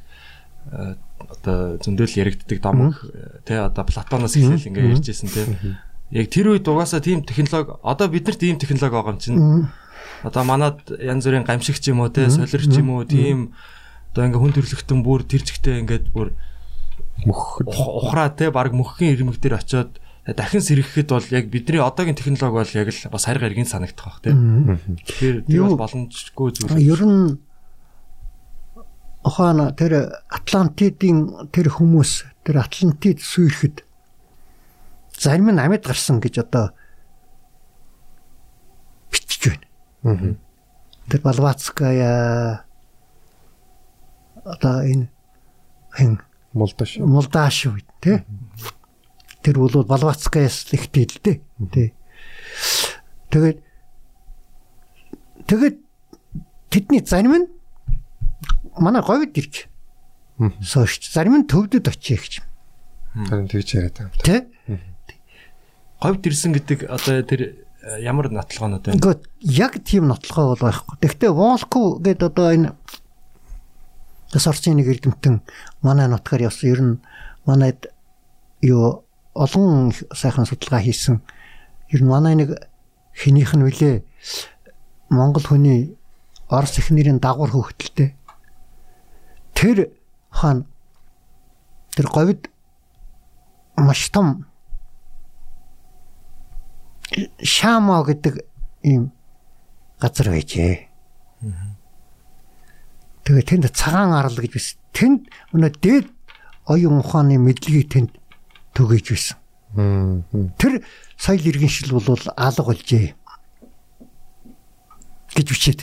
э, 0.73 0.95
одоо 1.21 1.77
зөндөл 1.81 2.17
яригддаг 2.17 2.59
домог 2.61 2.97
э, 3.05 3.45
тий 3.45 3.61
одоо 3.61 3.85
Платоноос 3.85 4.37
эхлээл 4.37 4.69
ингээ 4.73 4.93
ярьжсэн 4.97 5.29
тий. 5.29 5.77
Яг 6.11 6.27
тэр 6.33 6.57
үед 6.57 6.65
угаасаа 6.69 7.05
тийм 7.05 7.25
технологи 7.25 7.77
одоо 7.85 8.09
биднэрт 8.09 8.41
ийм 8.45 8.57
технологи 8.57 8.93
байгаа 8.97 9.13
юм 9.13 9.21
чинь. 9.21 9.37
Одоо 10.25 10.45
манад 10.45 10.85
янз 11.01 11.25
бүрийн 11.25 11.45
гамшигч 11.49 11.89
юм 11.89 12.01
уу 12.05 12.11
тий 12.13 12.29
солирч 12.29 12.73
юм 12.77 12.91
уу 12.93 13.05
тийм 13.09 13.53
одоо 14.13 14.27
ингээ 14.29 14.41
хүн 14.43 14.53
төрлөختөн 14.57 15.01
бүр 15.01 15.25
тэр 15.25 15.43
зэгтээ 15.49 15.81
ингээд 15.87 16.07
бүр 16.13 16.37
мөх 17.25 17.61
ух- 17.65 17.95
ухраа 18.05 18.29
тий 18.35 18.51
баг 18.53 18.73
мөхгийн 18.77 19.17
ирмэг 19.17 19.41
дээр 19.41 19.57
очиод 19.61 19.97
дахин 20.29 20.61
сэргэхэд 20.61 21.09
бол 21.09 21.25
яг 21.33 21.49
бидний 21.49 21.81
одоогийн 21.81 22.17
технологи 22.19 22.53
бол 22.61 22.77
яг 22.85 22.89
л 22.93 23.01
бас 23.09 23.25
хариг 23.25 23.43
эргэн 23.49 23.65
санагдах 23.67 24.05
бах 24.05 24.21
тий. 24.21 24.33
Тэгэхээр 25.09 25.37
тэр 25.49 25.63
бол 25.65 25.81
боломжгүй 25.81 26.49
зүйл. 26.53 26.77
Ер 26.77 27.01
нь 27.09 27.41
ухаана 29.25 29.73
тэр 29.73 30.13
Атлантидын 30.29 31.49
тэр 31.53 31.73
хүмүүс 31.73 32.29
тэр 32.45 32.61
Атлантид 32.61 33.21
сүйрэхэд 33.25 33.85
зарим 35.17 35.49
нь 35.53 35.61
амьд 35.61 35.85
гарсан 35.85 36.21
гэж 36.21 36.45
одоо 36.45 36.73
бичиж 39.13 39.49
байна. 39.49 39.67
Тэр 40.03 41.21
Балвацкая 41.21 42.65
одоо 44.45 44.77
энэ 44.85 45.09
хэн 45.93 46.21
молдош. 46.53 46.97
Молдаш 46.99 47.67
үед 47.67 47.89
тий. 48.01 48.25
Тэр 49.43 49.59
бол 49.59 49.85
Балвацкаяс 49.85 50.71
л 50.71 50.77
ихтэй 50.79 51.05
л 51.05 51.19
дээ. 51.21 51.37
Тий. 51.73 51.89
Тэгээд 53.31 53.59
тэгээд 55.47 55.77
тэдний 56.71 57.03
зарим 57.05 57.35
нь 57.37 57.47
манай 58.79 59.03
говьд 59.03 59.37
ирж 59.37 59.67
сошч 60.65 61.11
зарим 61.13 61.45
нь 61.45 61.49
төвдөд 61.51 61.91
очие 61.91 62.17
гэж 62.17 62.35
Харин 63.29 63.49
тэгж 63.51 63.69
яриад 63.75 63.97
байгаа. 63.99 64.23
тий. 64.25 64.41
говьд 66.01 66.25
ирсэн 66.27 66.55
гэдэг 66.57 66.89
одоо 66.89 67.23
тэр 67.27 67.41
ямар 67.83 68.31
нотлогоонод 68.31 68.85
байна? 68.85 68.97
Ингээд 68.97 69.23
яг 69.41 69.79
тийм 69.85 70.09
нотлогоо 70.09 70.55
бол 70.55 70.65
байхгүй. 70.69 70.97
Гэхдээ 71.01 71.31
Волку 71.33 71.99
гэдэг 71.99 72.29
одоо 72.29 72.49
энэ 72.53 72.75
Тасарчны 74.31 74.79
нэг 74.79 74.89
эрдэмтэн 74.89 75.43
манай 75.83 76.07
нутгаар 76.07 76.53
явсан 76.53 76.71
ер 76.71 76.81
нь 76.83 76.95
манайд 77.47 77.91
юу 78.61 79.05
олон 79.35 79.93
сайхан 80.13 80.47
судалгаа 80.47 80.81
хийсэн. 80.85 81.23
Ер 81.89 82.03
нь 82.05 82.09
манай 82.09 82.37
нэг 82.37 82.69
хинийх 83.17 83.55
нь 83.57 83.65
үлээ 83.65 84.05
Монгол 85.11 85.43
хүний 85.43 85.97
Орос 86.49 86.79
ихнэрийн 86.79 87.19
дагвар 87.19 87.51
хөвгтөлтэй. 87.51 88.15
Тэр 89.55 89.91
хаан 90.31 90.67
тэр 91.95 92.07
говид 92.07 92.51
маш 93.77 94.11
том 94.11 94.50
Шамо 97.43 98.05
гэдэг 98.07 98.45
ийм 98.83 99.11
газар 100.01 100.31
байжээ. 100.31 100.89
Тэгээ 103.25 103.45
тэнд 103.47 103.75
цагаан 103.75 104.15
арал 104.15 104.37
гэж 104.37 104.53
биш. 104.55 104.79
Тэнд 104.95 105.29
өнөө 105.53 105.73
дээд 105.83 106.07
оюун 106.71 107.03
ухааны 107.03 107.39
мэдлэгийг 107.39 107.91
тэнд 107.91 108.11
түгэж 108.75 109.05
байсан. 109.11 109.37
Тэр 110.59 110.83
соёл 111.19 111.47
иргэншил 111.47 111.99
бол 111.99 112.19
алга 112.37 112.63
болжээ 112.63 113.15
гэж 115.35 115.47
бичээд. 115.51 115.81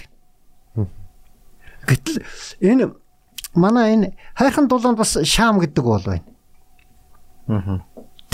Гэтэл 1.87 2.23
энэ 2.59 2.91
манай 3.55 3.93
энэ 3.95 4.07
хайрхан 4.35 4.67
дулаанд 4.67 4.97
бас 4.97 5.17
шаам 5.23 5.59
гэдэг 5.59 5.83
бол 5.83 6.03
байна. 6.03 6.25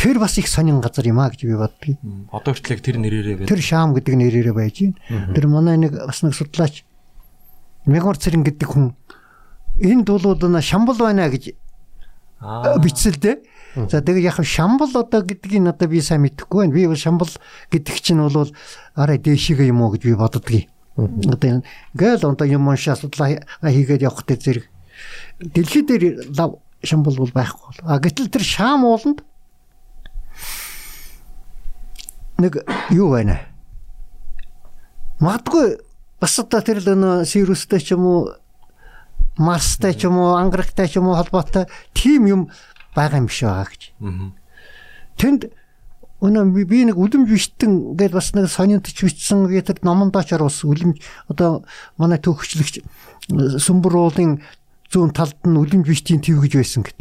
Тэр 0.04 0.20
бас 0.20 0.36
их 0.38 0.52
сонин 0.52 0.82
газар 0.84 1.08
юм 1.08 1.20
а 1.24 1.32
гэж 1.32 1.48
би 1.48 1.56
боддгийг. 1.56 1.98
Одоо 2.28 2.52
хүртэл 2.52 2.84
тэр 2.84 3.00
нэрээрээ 3.00 3.36
байна. 3.40 3.48
Тэр 3.48 3.62
шаам 3.64 3.96
гэдэг 3.96 4.14
нэрээрээ 4.20 4.52
байж 4.52 4.84
байна. 4.84 5.32
Тэр 5.32 5.48
манай 5.48 5.80
нэг 5.80 5.96
бас 5.96 6.20
нэг 6.28 6.36
судлаач 6.36 6.84
Мегмар 7.88 8.20
цэрэн 8.20 8.44
гэдэг 8.44 8.68
хүн 8.68 8.92
энд 9.80 10.08
бол 10.12 10.36
на 10.52 10.60
шамбал 10.60 11.00
байна 11.00 11.32
гэж 11.32 11.56
Аа. 12.44 12.76
бичсэл 12.78 13.16
дээ. 13.16 13.40
За 13.88 14.04
тэгээ 14.04 14.28
яг 14.28 14.44
шамбал 14.44 14.92
одоо 14.92 15.24
гэдгийг 15.24 15.64
одоо 15.64 15.88
би 15.88 16.02
сайн 16.04 16.28
мэдэхгүй 16.28 16.68
байна. 16.68 16.74
Би 16.76 16.88
бол 16.88 17.00
шамбал 17.00 17.32
гэдэг 17.72 17.96
чинь 18.04 18.20
бол 18.20 18.52
арай 18.96 19.18
дээшигээ 19.18 19.72
юм 19.72 19.82
уу 19.82 19.96
гэж 19.96 20.04
би 20.04 20.14
боддгийг. 20.20 20.68
Одоо 21.00 21.64
гэл 21.96 22.28
одоо 22.28 22.48
юм 22.48 22.68
уншаа 22.68 23.00
судлаа 23.00 23.40
хийгээд 23.64 24.04
явах 24.04 24.28
дээр 24.28 24.40
зэрэг 24.44 24.66
дэлхий 25.40 25.88
дээр 25.88 26.28
лав 26.36 26.60
шамбал 26.84 27.16
бол 27.16 27.32
байхгүй. 27.32 27.88
А 27.88 28.00
гэтэл 28.04 28.28
тэр 28.30 28.44
шаам 28.44 28.84
ууланд 28.84 29.24
нэг 32.44 32.60
юу 32.92 33.10
байна. 33.16 33.40
Магадгүй 35.24 35.80
бас 36.20 36.36
одоо 36.40 36.60
тэр 36.60 36.84
л 36.84 36.94
нөө 37.00 37.24
Сирустэй 37.28 37.80
ч 37.80 37.96
юм 37.96 38.04
уу 38.04 38.22
Марстай 39.40 39.96
ч 39.96 40.06
юм 40.06 40.20
уу 40.20 40.36
Анграктай 40.38 40.88
ч 40.92 41.00
юм 41.00 41.08
уу 41.10 41.16
холбоотой 41.18 41.66
тим 41.96 42.28
юм 42.28 42.42
байгаа 42.96 43.24
юм 43.24 43.30
шиг 43.32 43.48
байгаа 43.50 43.72
гэж. 43.72 43.84
Тэнд 45.18 45.42
өнөө 46.24 46.66
би- 46.68 46.88
нэг 46.88 46.96
үлэмж 46.96 47.28
биштэн 47.28 47.98
гэдээ 48.00 48.16
бас 48.16 48.32
нэг 48.36 48.48
сонинтч 48.48 48.96
бичсэн 49.04 49.48
би 49.48 49.60
тэр 49.60 49.80
номондоочор 49.84 50.44
бас 50.44 50.64
үлэмж 50.64 51.02
одоо 51.28 51.66
манай 51.98 52.20
төгсчлөгч 52.20 52.80
сүмбэр 53.60 53.94
уулын 53.96 54.40
зүүн 54.88 55.12
талд 55.12 55.36
нь 55.44 55.60
үлэмж 55.60 55.84
биштийн 55.90 56.24
төв 56.24 56.40
гэж 56.48 56.54
байсан 56.56 56.84
гэд. 56.88 57.00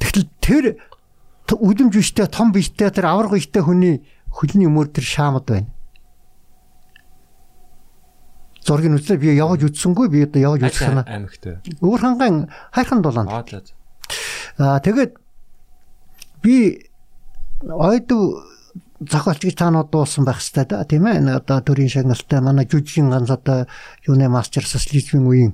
Тэгтэл 0.00 0.28
тэр 0.44 0.64
үлэмж 1.52 1.92
биштэй 1.92 2.26
том 2.26 2.52
биштэй 2.52 2.90
тэр 2.90 3.12
авраг 3.12 3.36
биштэй 3.36 3.62
хүний 3.62 4.00
хөлний 4.32 4.68
өмөр 4.68 4.88
тэр 4.88 5.04
шаамд 5.04 5.44
байна. 5.44 5.68
Зургийг 8.64 8.96
үзлээ 8.96 9.20
би 9.20 9.36
явж 9.36 9.68
үзсэнгүй 9.68 10.08
би 10.08 10.24
одоо 10.24 10.56
явж 10.56 10.80
аймагт 10.80 11.44
вэ? 11.44 11.60
Өвөр 11.84 12.00
ханган 12.00 12.48
хайрхан 12.72 13.04
дулаанд. 13.04 13.28
Аа. 13.28 13.44
Аа 14.56 14.80
тэгээд 14.80 15.20
би 16.40 16.88
ойд 17.68 18.08
зохиолч 19.04 19.44
гэж 19.44 19.56
таанууд 19.60 19.90
дуусан 19.92 20.24
байх 20.24 20.40
хэрэгтэй 20.40 20.64
да 20.64 20.84
тийм 20.84 21.06
ээ 21.06 21.20
Энэ 21.20 21.36
одоо 21.36 21.60
төрийн 21.60 21.92
шагналтай 21.92 22.40
манай 22.40 22.64
жүжигчин 22.64 23.10
ганц 23.10 23.30
одоо 23.30 23.66
юуны 24.08 24.28
мастер 24.28 24.64
социализмын 24.64 25.28
үеийн 25.28 25.52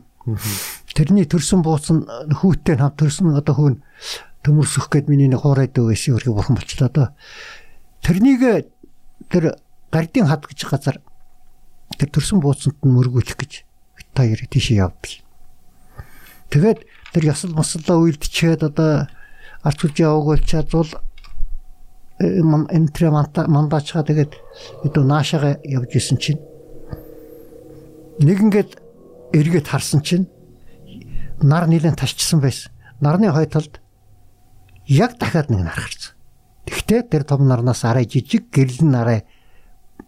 тэрний 0.94 1.26
төрсөн 1.26 1.62
бууцсан 1.64 2.04
хүүтэй 2.30 2.76
хамт 2.76 3.00
төрсөн 3.00 3.34
одоо 3.34 3.54
хүн 3.54 3.74
төмөрсөх 4.44 4.88
гээд 4.88 5.08
миний 5.08 5.28
нэг 5.28 5.44
хуурайд 5.44 5.76
өгөөс 5.76 6.04
өөрхий 6.10 6.32
бурхан 6.32 6.56
болчлоо 6.56 6.88
доо. 6.88 7.08
Тэрнийг 8.00 8.70
тэр 9.28 9.60
гардын 9.92 10.26
хад 10.26 10.48
гэж 10.48 10.60
газар 10.64 10.96
тэр 11.98 12.08
төрсөн 12.08 12.40
бууцсанд 12.40 12.80
нь 12.80 12.94
мөргүүлэх 12.94 13.36
гэж 13.36 13.52
та 14.14 14.24
яриг 14.24 14.48
тийшээ 14.50 14.80
явдаг. 14.80 15.22
Тэгээд 16.50 16.80
тэр 17.12 17.24
ясал 17.24 17.52
мослоо 17.52 18.06
үйлдчихэд 18.08 18.64
одоо 18.66 19.06
арч 19.62 19.78
хүчээ 19.84 20.08
өгөөлчаад 20.08 20.68
зул 20.72 20.90
энтре 22.20 23.08
мандаачгаа 23.10 24.04
тэгээд 24.04 24.32
өдөө 24.84 25.04
наашаага 25.04 25.60
явж 25.64 25.90
исэн 25.96 26.18
чинь. 26.18 26.40
Нэг 28.20 28.38
ингээд 28.40 28.70
эргээд 29.32 29.68
харсан 29.68 30.02
чинь 30.02 30.26
нар 31.40 31.68
нилэн 31.68 31.96
ташчсан 31.96 32.40
байсан. 32.40 32.72
Нарны 33.00 33.32
хой 33.32 33.46
талд 33.46 33.80
яг 34.86 35.18
дахиад 35.18 35.50
нэг 35.50 35.60
нар 35.60 35.76
гарсан. 35.76 36.14
Тэгтээ 36.66 37.02
тэр 37.10 37.24
том 37.24 37.48
нарнаас 37.48 37.84
арай 37.84 38.06
жижиг 38.06 38.50
гэрлэн 38.52 38.94
арай 38.94 39.20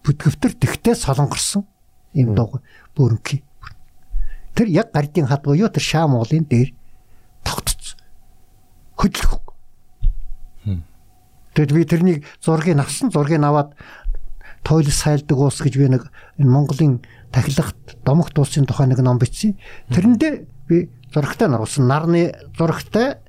бүдгэвтэр 0.05 0.55
тэгтээ 0.59 0.95
солонгорсон 0.95 1.67
юм 2.15 2.35
доо 2.35 2.63
бүрэнхий. 2.95 3.45
Тэр 4.55 4.69
яг 4.69 4.93
гардын 4.93 5.27
хад 5.27 5.43
буюу 5.43 5.69
тэр 5.69 5.83
шаам 5.83 6.15
уулын 6.15 6.45
дээр 6.45 6.75
тогтцсон. 7.45 7.99
Хөдлөх. 8.97 9.43
Тэгэд 11.53 11.73
би 11.73 11.85
тэрнийг 11.85 12.19
зургийг 12.41 12.81
авсан 12.81 13.13
зургийг 13.13 13.45
аваад 13.45 13.77
тойлос 14.65 14.97
сайлдаг 14.97 15.37
уус 15.37 15.61
гэж 15.61 15.77
би 15.77 15.89
нэг 15.89 16.09
энэ 16.41 16.49
Монголын 16.49 17.05
тахилагт 17.33 18.01
домогт 18.05 18.39
улсын 18.39 18.65
тухай 18.65 18.87
нэг 18.89 19.05
ном 19.05 19.19
бичсэн. 19.19 19.59
Тэрэндээ 19.93 20.47
би 20.69 20.89
зурагтай 21.13 21.49
наруулсан. 21.49 21.85
Нарны 21.85 22.33
зурагтай 22.57 23.21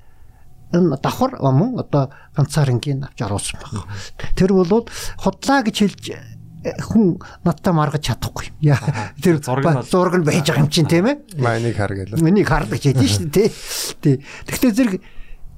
энэ 0.74 0.98
давхар 0.98 1.38
мөн 1.40 1.80
одоо 1.80 2.10
ганцаарынгийн 2.36 3.06
авч 3.06 3.22
оруулсан 3.22 3.62
баг. 3.62 3.86
Тэр 4.36 4.54
бол 4.58 4.90
худлаа 5.22 5.62
гэж 5.62 5.78
хэлж 5.78 6.04
э, 6.10 6.74
хүн 6.82 7.22
надтай 7.46 7.74
маргаж 7.74 8.02
чадахгүй. 8.10 8.50
Яа 8.60 8.82
тэр 9.22 9.38
Зураг 9.38 9.86
нь 9.86 9.86
зураг 9.86 10.18
нь 10.18 10.26
байж 10.26 10.50
байгаа 10.50 10.66
юм 10.66 10.74
чинь 10.74 10.90
тийм 10.90 11.06
ээ. 11.06 11.18
Майныг 11.38 11.78
хар 11.78 11.94
гэлээ. 11.94 12.22
Миний 12.26 12.44
хардаг 12.44 12.82
ч 12.82 12.90
хэдий 12.90 13.08
шүү 13.08 13.30
дээ. 13.30 13.50
Тий. 14.02 14.16
Тэгтээ 14.50 14.72
зэрэг 14.74 14.96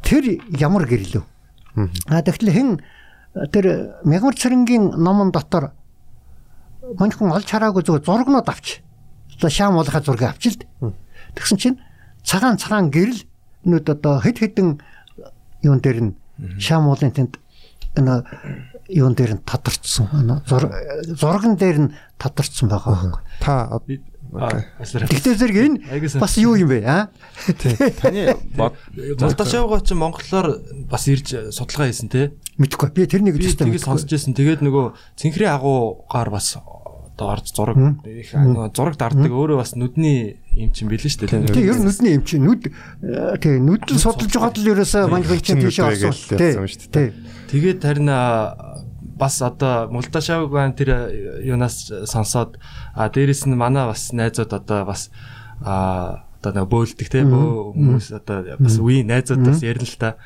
тэр 0.04 0.24
ямар 0.52 0.84
гэрлөө. 0.84 1.24
А 2.12 2.22
тэгтэл 2.22 2.52
хэн 2.52 2.70
тэр 3.52 4.00
мягмар 4.04 4.36
цэрэнгийн 4.36 5.00
номон 5.00 5.32
дотор 5.32 5.72
мань 7.00 7.12
хүн 7.12 7.34
олж 7.34 7.48
хараагүй 7.50 7.84
зүгээр 7.84 8.06
зургнууд 8.06 8.48
авч. 8.48 8.80
Одоо 9.40 9.50
шаам 9.50 9.76
уулахаа 9.76 10.04
зургийг 10.04 10.30
авч 10.30 10.44
л 10.52 10.60
дээ. 10.60 10.94
Тэгсэн 11.36 11.58
чинь 11.58 11.78
цагаан 12.24 12.58
цагаан 12.58 12.92
гэрэл 12.94 13.26
нүд 13.66 13.90
одоо 13.90 14.22
хэд 14.22 14.38
хэдэн 14.40 14.80
юун 15.66 15.82
дээр 15.82 16.00
нь 16.06 16.14
шаам 16.62 16.88
уулын 16.88 17.12
тэнд 17.12 17.42
энэ 17.98 18.24
юун 18.94 19.14
дээр 19.18 19.40
нь 19.40 19.44
тадарчсан. 19.46 20.06
Энэ 20.14 20.46
зур- 20.46 20.70
зурган 21.18 21.58
дээр 21.58 21.78
нь 21.90 21.94
тадарчсан 22.22 22.70
байгаа. 22.70 22.94
байхгүй. 22.94 23.22
Та. 23.42 23.82
Тэгтээ 24.36 25.36
зэрэг 25.40 25.58
энэ 25.64 25.78
бас 26.20 26.36
юу 26.38 26.60
юм 26.60 26.68
бэ 26.70 26.84
аа? 26.84 27.08
Таны 28.04 28.36
бод 28.58 28.76
Молдошавга 29.22 29.80
ч 29.80 29.96
монголоор 29.96 30.60
бас 30.92 31.08
ирж 31.08 31.56
судалгаа 31.56 31.88
хийсэн 31.88 32.10
те. 32.12 32.34
Мэдхгүй. 32.60 32.90
Би 32.92 33.08
тэрнийг 33.08 33.40
өчтөй 33.40 33.72
тийг 33.72 33.80
сонсч 33.80 34.12
байсан. 34.12 34.36
Тэгээд 34.36 34.60
нөгөө 34.66 34.92
цэнхрийн 35.16 35.56
агуугаар 35.56 36.30
бас 36.36 36.58
одоо 37.16 37.32
орж 37.32 37.48
зураг 37.56 37.80
их 38.04 38.36
нөгөө 38.36 38.76
зураг 38.76 38.96
дарддаг 39.00 39.32
өөрөө 39.32 39.58
бас 39.64 39.72
нүдний 39.80 40.36
юм 40.52 40.70
чин 40.76 40.92
билээ 40.92 41.08
шүү 41.08 41.32
дээ. 41.32 41.48
Тэг 41.48 41.64
ер 41.64 41.80
нь 41.80 41.88
нүдний 41.88 42.14
юм 42.20 42.24
чи 42.28 42.36
нүд 42.44 42.68
э, 42.68 43.40
тэг 43.40 43.64
нүдэл 43.64 44.04
судалж 44.04 44.36
байгаад 44.36 44.60
л 44.60 44.72
ерөөсөө 44.76 45.04
Чин 45.40 45.64
тийшээ 45.64 45.84
нүдвэ 45.96 46.08
орсон. 46.12 46.14
шүү 46.20 46.38
дээ. 46.38 46.92
Тэг. 46.92 47.08
Тэгээд 47.56 47.80
харин 47.88 48.12
бас 49.16 49.42
одоо 49.42 49.88
Молдошавгаан 49.92 50.76
тэр 50.76 50.90
а, 50.92 51.00
юунаас 51.40 51.88
сонсоод 52.04 52.60
а 52.92 53.08
дээрэс 53.08 53.48
нь 53.48 53.56
манай 53.56 53.88
бас 53.88 54.12
найзууд 54.12 54.52
одоо 54.52 54.84
бас 54.84 55.08
а 55.64 56.28
одоо 56.44 56.52
нэг 56.52 56.68
бөөлдөг 56.68 57.08
те 57.08 57.24
хүмүүс 57.24 58.12
одоо 58.12 58.60
бас 58.60 58.76
үе 58.76 59.08
найзуудаас 59.08 59.64
ярина 59.64 59.88
л 59.88 59.96
та. 59.96 60.20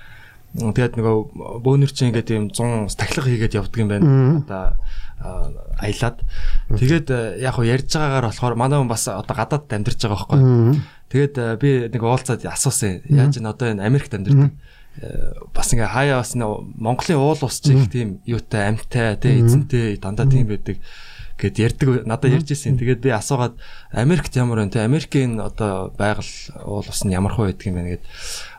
Тэгээд 0.57 0.97
нөгөө 0.97 1.61
бөөнөр 1.61 1.91
чинь 1.93 2.09
ингээд 2.09 2.33
юм 2.33 2.49
100 2.49 2.97
тахилга 2.97 3.29
хийгээд 3.29 3.57
явдаг 3.61 3.77
юм 3.77 3.89
байна. 3.93 4.41
Одоо 4.41 4.65
аялаад. 5.19 6.23
Тэгээд 6.71 7.07
а, 7.11 7.35
яг 7.35 7.55
хөө 7.59 7.67
ярьж 7.67 7.91
байгаагаар 7.91 8.27
болохоор 8.31 8.55
манай 8.55 8.79
хүн 8.79 8.91
бас 8.91 9.07
одоо 9.07 9.35
гадаад 9.35 9.67
амьдарч 9.67 9.99
байгаа 9.99 10.27
байхгүй. 10.27 10.41
Тэгээд 11.11 11.35
а, 11.39 11.55
би 11.59 11.69
нэг 11.91 12.01
уулзаад 12.03 12.45
асуусан. 12.47 13.03
Яаж 13.09 13.39
н 13.39 13.51
одоо 13.51 13.71
энэ 13.71 13.83
Америкт 13.83 14.15
амьдардаг 14.15 14.55
э, 15.01 15.33
бас 15.53 15.71
ингээ 15.73 15.91
хаяа 15.91 16.23
бас 16.23 16.35
Монголын 16.35 17.19
уул 17.19 17.39
ус 17.43 17.59
чих 17.59 17.91
тийм 17.91 18.19
юутай 18.25 18.71
амьтай 18.71 19.15
тий 19.19 19.39
эзэнтэй 19.43 19.97
дандаа 19.99 20.27
тийм 20.27 20.47
байдаг 20.47 20.79
гэд 21.39 21.55
ярьдаг 21.55 22.03
надад 22.03 22.35
ярьж 22.35 22.51
ирсэн. 22.51 22.75
Тэгээд 22.75 22.99
би 22.99 23.09
асуугаад 23.15 23.55
Америкт 23.95 24.35
ямар 24.35 24.59
вэ? 24.59 24.75
Тэ 24.75 24.83
Америкийн 24.83 25.39
одоо 25.39 25.95
байгаль 25.95 26.27
уул 26.67 26.83
ус 26.83 27.01
нь 27.07 27.15
ямар 27.15 27.31
хөө 27.31 27.55
байдаг 27.55 27.67
юм 27.67 27.75
бэ 27.79 27.83
гэд 27.95 28.03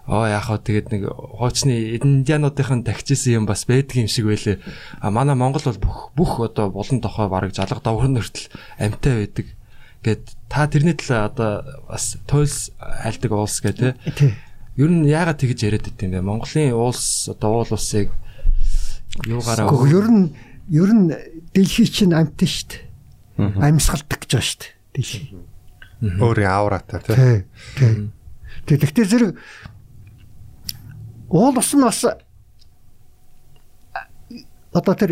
оо 0.07 0.24
яах 0.28 0.48
вэ 0.48 0.59
тэгээд 0.64 0.88
нэг 0.94 1.03
хуучны 1.11 1.98
индиануудын 2.01 2.84
тагчижсэн 2.84 3.42
юм 3.42 3.44
бас 3.46 3.64
байдаг 3.68 3.96
юм 4.01 4.09
шиг 4.09 4.26
байлээ. 4.26 4.61
А 5.01 5.11
манай 5.11 5.36
Монгол 5.36 5.64
бол 5.64 5.80
бүх 5.80 5.98
бүх 6.16 6.32
одоо 6.40 6.70
булан 6.70 7.01
тохой 7.01 7.28
бараг 7.28 7.53
жалга 7.53 7.80
давхар 7.82 8.09
нөртөл 8.09 8.48
амьтай 8.78 9.26
байдаг 9.28 9.46
гэд 10.01 10.24
та 10.48 10.66
тэрний 10.66 10.96
талаа 10.96 11.28
одоо 11.28 11.53
бас 11.88 12.16
туйлс 12.26 12.72
айлдаг 12.80 13.30
уулс 13.32 13.61
гэ 13.61 13.72
тэ 13.76 13.88
Тэг. 14.16 14.32
Ер 14.80 14.88
нь 14.88 15.05
яагаад 15.05 15.36
тэгж 15.36 15.61
яриад 15.68 15.84
байт 15.84 16.01
юм 16.01 16.12
бэ? 16.16 16.24
Монголын 16.24 16.72
улс 16.72 17.28
одоо 17.28 17.61
уул 17.61 17.72
улсыг 17.76 18.09
юугаараа 19.28 19.68
Гэхдээ 19.68 19.92
ер 19.92 20.09
нь 20.09 20.26
ер 20.72 20.90
нь 20.94 21.07
дэлхий 21.53 21.86
чинь 21.90 22.16
шүү 22.16 22.66
дээ. 22.70 23.61
Амьсгалдаг 23.61 24.24
гэж 24.24 24.32
шүү 24.40 24.59
дээ. 24.64 24.72
Дэлхий. 24.94 25.24
өөрийн 26.01 26.48
ауратай 26.48 27.01
тий. 27.05 27.14
Тэг. 27.14 27.44
Тэг. 27.76 27.92
Тэг. 28.64 28.78
Тэгтээ 28.80 29.05
зэрэг 29.05 29.30
уул 31.31 31.59
ус 31.59 31.74
нь 31.74 31.83
бас 31.83 32.05
одоо 34.72 34.95
тэр 34.95 35.11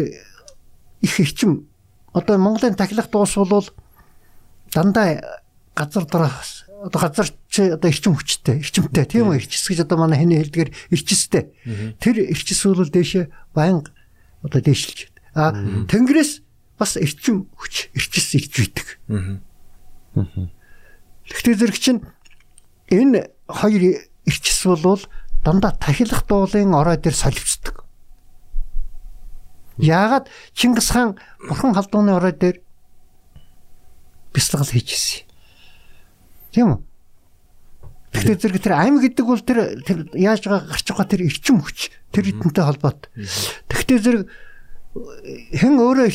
их 1.00 1.20
эрчим 1.20 1.68
одоо 2.12 2.38
Монголын 2.38 2.74
тахилах 2.74 3.10
дуус 3.10 3.34
бол 3.34 3.66
дандаа 4.74 5.42
газар 5.74 6.04
дараас 6.04 6.64
одоо 6.82 7.00
газар 7.00 7.30
чи 7.48 7.62
одоо 7.70 7.90
эрчим 7.90 8.14
хүчтэй 8.14 8.58
эрчимтэй 8.58 9.04
тийм 9.06 9.30
үү? 9.30 9.38
Эрчис 9.38 9.66
гэж 9.68 9.86
одоо 9.86 9.98
манай 9.98 10.18
хэний 10.18 10.42
хэлдгээр 10.42 10.70
эрчистэй 10.90 11.54
тэр 11.98 12.16
эрчис 12.26 12.66
бол 12.66 12.86
дээшээ 12.86 13.30
баян 13.54 13.86
одоо 14.42 14.60
дээшилж 14.60 15.10
байна. 15.34 15.54
А 15.86 15.86
тэнгэрээс 15.86 16.42
бас 16.78 16.96
эрчим 16.96 17.50
хүч 17.58 17.90
эрчис 17.94 18.34
ирж 18.34 18.54
үйдэг 18.58 18.86
Гэхдээ 21.28 21.54
зэрэг 21.54 21.78
чинь 21.78 22.00
энэ 22.90 23.30
хоёр 23.46 23.82
эрчис 24.26 24.60
бол 24.64 25.02
дандаа 25.48 25.72
тахилах 25.72 26.28
дуулын 26.28 26.76
орой 26.76 27.00
дээр 27.00 27.16
солилцдог. 27.16 27.84
Яагаад 29.80 30.28
Чингис 30.52 30.90
хаан 30.92 31.16
бурхан 31.48 31.72
халдууны 31.72 32.12
орой 32.12 32.32
дээр 32.32 32.60
бяцлал 34.34 34.68
хийжсэн. 34.68 35.24
Тийм 36.52 36.68
үү? 36.68 36.80
Гэхдээ 38.12 38.36
зэрэг 38.36 38.60
тэр 38.60 38.74
ам 38.76 39.00
гэдэг 39.00 39.24
бол 39.24 39.40
тэр 39.40 39.80
тэр 39.88 39.98
яаж 40.12 40.44
байгаа 40.44 40.68
гарч 40.68 40.84
байгаа 40.84 41.08
тэр 41.08 41.24
эрчим 41.24 41.64
хүч 41.64 41.92
тэр 42.12 42.28
эдэнтэй 42.28 42.64
холбоот. 42.68 43.08
Гэхдээ 43.72 43.98
зэрэг 44.04 44.22
хэн 45.56 45.74
өөрөө 45.80 46.06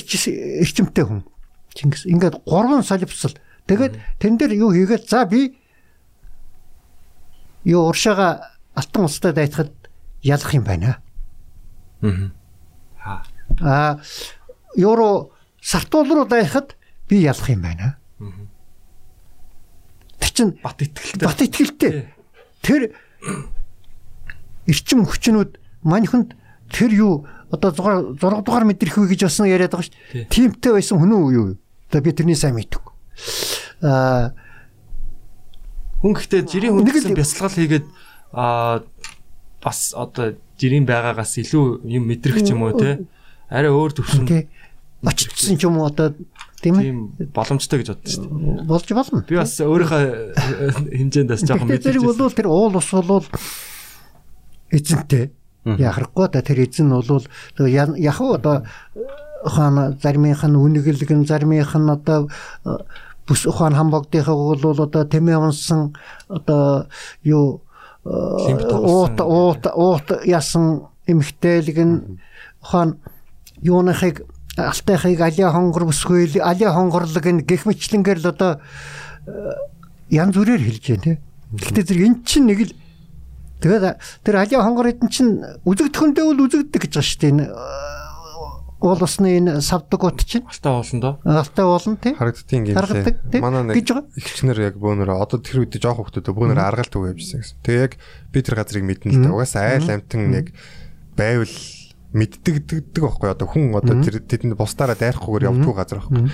эрчимтэй 0.62 1.06
хүн. 1.10 1.26
Чингис 1.74 2.06
ингээд 2.06 2.46
гурван 2.46 2.86
солилцол. 2.86 3.34
Тэгээд 3.66 3.98
тэн 4.22 4.38
дээр 4.38 4.54
юу 4.62 4.74
хийгээд 4.74 5.10
за 5.10 5.26
би 5.26 5.58
юу 7.64 7.88
уршаага 7.88 8.53
алтан 8.76 9.06
устай 9.06 9.34
дайцахад 9.34 9.72
ялах 10.22 10.54
юм 10.54 10.64
байна. 10.64 10.98
Аа 13.62 14.00
евро 14.76 15.30
сартуул 15.62 16.08
руу 16.10 16.26
дайхад 16.26 16.76
би 17.10 17.22
ялах 17.22 17.50
юм 17.50 17.62
байна. 17.62 17.98
Тэр 20.20 20.30
чин 20.34 20.58
бат 20.64 20.82
итгэлтэй. 20.82 21.28
бат 21.28 21.42
итгэлтэй. 21.42 22.08
Тэр 22.62 22.94
эрчим 24.68 25.06
хүчнүүд 25.06 25.60
маньханд 25.84 26.34
тэр 26.72 26.92
юу 26.96 27.28
одоо 27.52 27.70
6 27.72 28.18
6 28.18 28.42
дугаар 28.48 28.64
мэдрэх 28.66 28.98
үү 28.98 29.08
гэж 29.14 29.28
бас 29.28 29.38
яриад 29.44 29.72
байгаа 29.76 29.86
шүү 29.86 29.94
дээ. 30.14 30.26
Тимтэй 30.32 30.72
байсан 30.74 30.98
хүн 30.98 31.12
үү 31.14 31.32
юу? 31.36 31.48
Одоо 31.92 32.02
би 32.02 32.12
тэрний 32.16 32.36
сайн 32.40 32.56
мэддэг. 32.56 32.82
Аа 33.84 34.34
Хүн 36.02 36.14
гэхдээ 36.18 36.42
жирийн 36.50 36.76
Нэг 36.84 36.88
л- 36.88 37.00
хүндсэн 37.00 37.16
бясалгал 37.16 37.54
хийгээд 37.56 37.86
аа 38.34 38.84
бас 39.64 39.94
одоо 39.96 40.36
жирийн 40.60 40.86
байгаагаас 40.90 41.38
илүү 41.40 41.86
юм 41.88 42.04
мэдрэх 42.10 42.44
ч 42.44 42.52
юм 42.52 42.68
уу 42.68 42.76
те. 42.76 43.06
Арай 43.50 43.72
өөр 43.72 43.94
төвшин 43.94 44.28
тий 44.28 44.50
очицсан 45.04 45.58
ч 45.58 45.68
юм 45.68 45.78
уу 45.78 45.88
одоо 45.88 46.16
тийм 46.64 46.80
ээ 46.80 46.92
боломжтой 47.36 47.84
гэж 47.84 47.88
боддоо 47.92 48.12
шүү 48.12 48.24
дээ. 48.24 48.68
болж 48.68 48.88
болно. 48.96 49.20
Би 49.28 49.36
бас 49.36 49.54
өөрийнхөө 49.60 50.04
хэмжээндээс 50.96 51.44
жоохон 51.44 51.68
Тэгэхээр 51.68 51.84
зэрэг 51.84 52.04
мэдэрч 52.08 52.24
бол 52.24 52.38
тэр 52.40 52.48
уул 52.48 52.76
ус 52.80 52.90
бол 52.92 53.26
эзэнтэй. 54.72 55.26
Яхахгүй 55.68 56.28
да 56.32 56.40
тэр 56.40 56.64
эзэн 56.64 56.88
бол 56.92 57.24
яг 57.68 58.18
одоо 58.20 58.64
хаана 59.44 59.92
заримынх 60.00 60.44
нь 60.48 60.56
үнэгэлгэн 60.56 61.28
заримынх 61.28 61.76
нь 61.76 61.92
одоо 61.92 62.32
э, 62.64 62.80
бүс 63.28 63.44
ухаан 63.44 63.76
хамбогдынхаа 63.76 64.36
бол 64.36 64.80
одоо 64.80 65.04
тэмээ 65.04 65.36
унсан 65.36 65.92
одоо 66.32 66.88
юу 67.28 67.60
э. 67.60 67.73
Уут 68.06 69.20
уут 69.22 69.64
уут 69.76 70.08
ясан 70.26 70.88
эмхтэлгэн 71.08 72.20
ухаан 72.62 73.00
юуныхыг 73.64 74.28
алтайхыг 74.58 75.22
алиа 75.22 75.52
хонгор 75.52 75.88
бүсгүй 75.88 76.40
алиа 76.44 76.74
хонгорлог 76.76 77.26
ин 77.26 77.42
гэх 77.48 77.66
мэтлэнгээр 77.66 78.20
л 78.22 78.32
одоо 78.36 78.60
янз 80.12 80.36
бүрээр 80.36 80.62
хэлж 80.62 80.86
байна 80.90 81.04
тий. 81.04 81.18
Гэхдээ 81.58 81.84
зэрэг 81.88 82.06
эн 82.06 82.16
чинь 82.28 82.48
нэг 82.52 82.60
л 82.68 82.74
тэгээд 83.64 83.98
тэр 84.24 84.36
алиа 84.36 84.62
хонгор 84.62 84.92
эдэн 84.92 85.10
чинь 85.10 85.42
үзэгдэхэндээ 85.64 86.26
бол 86.28 86.44
үзэгддэг 86.44 86.82
гэж 86.84 86.92
байгаа 86.92 87.08
шүү 87.08 87.22
дээ. 87.24 87.48
Уул 88.84 89.00
усны 89.00 89.40
энэ 89.40 89.64
савдгууд 89.64 90.20
чинь 90.28 90.44
Алтаа 90.44 90.84
уулан 90.84 91.00
доо. 91.00 91.14
алтай 91.24 91.64
уулна 91.64 91.96
тий. 92.04 92.12
Харагддгийн 92.20 92.64
тий? 92.68 92.76
гэмлээ. 92.76 93.40
Манай 93.40 93.64
нэг 93.64 93.76
Гэж 93.80 93.88
байгаа. 93.96 94.12
ихчнэр 94.20 94.60
яг 94.60 94.76
бөөнөр 94.76 95.10
одоо 95.16 95.40
тэр 95.40 95.64
үед 95.64 95.80
жоох 95.80 96.04
хүмүүс 96.04 96.36
бөөнөр 96.36 96.60
аргалт 96.60 96.92
үг 96.92 97.16
явжсэн 97.16 97.40
гэсэн. 97.40 97.58
Тэгээ 97.64 97.80
яг 97.88 97.94
би 98.36 98.40
тэр 98.44 98.56
газрыг 98.60 98.84
мэднэ 98.84 99.08
л 99.16 99.20
дээ. 99.24 99.32
Угаасаа 99.32 99.80
айл 99.80 99.88
амтан 99.88 100.24
нэг 100.36 100.52
байвал 101.16 101.56
мэддэгддэг 102.12 103.02
байхгүй 103.08 103.30
одоо 103.32 103.48
хүн 103.48 103.74
одоо 103.74 103.96
тэр 104.04 104.20
тэдэнд 104.20 104.60
бусдаараа 104.60 105.00
дайрахгүйгээр 105.00 105.48
явдггүй 105.48 105.76
газар 105.80 106.00
байхгүй. 106.04 106.28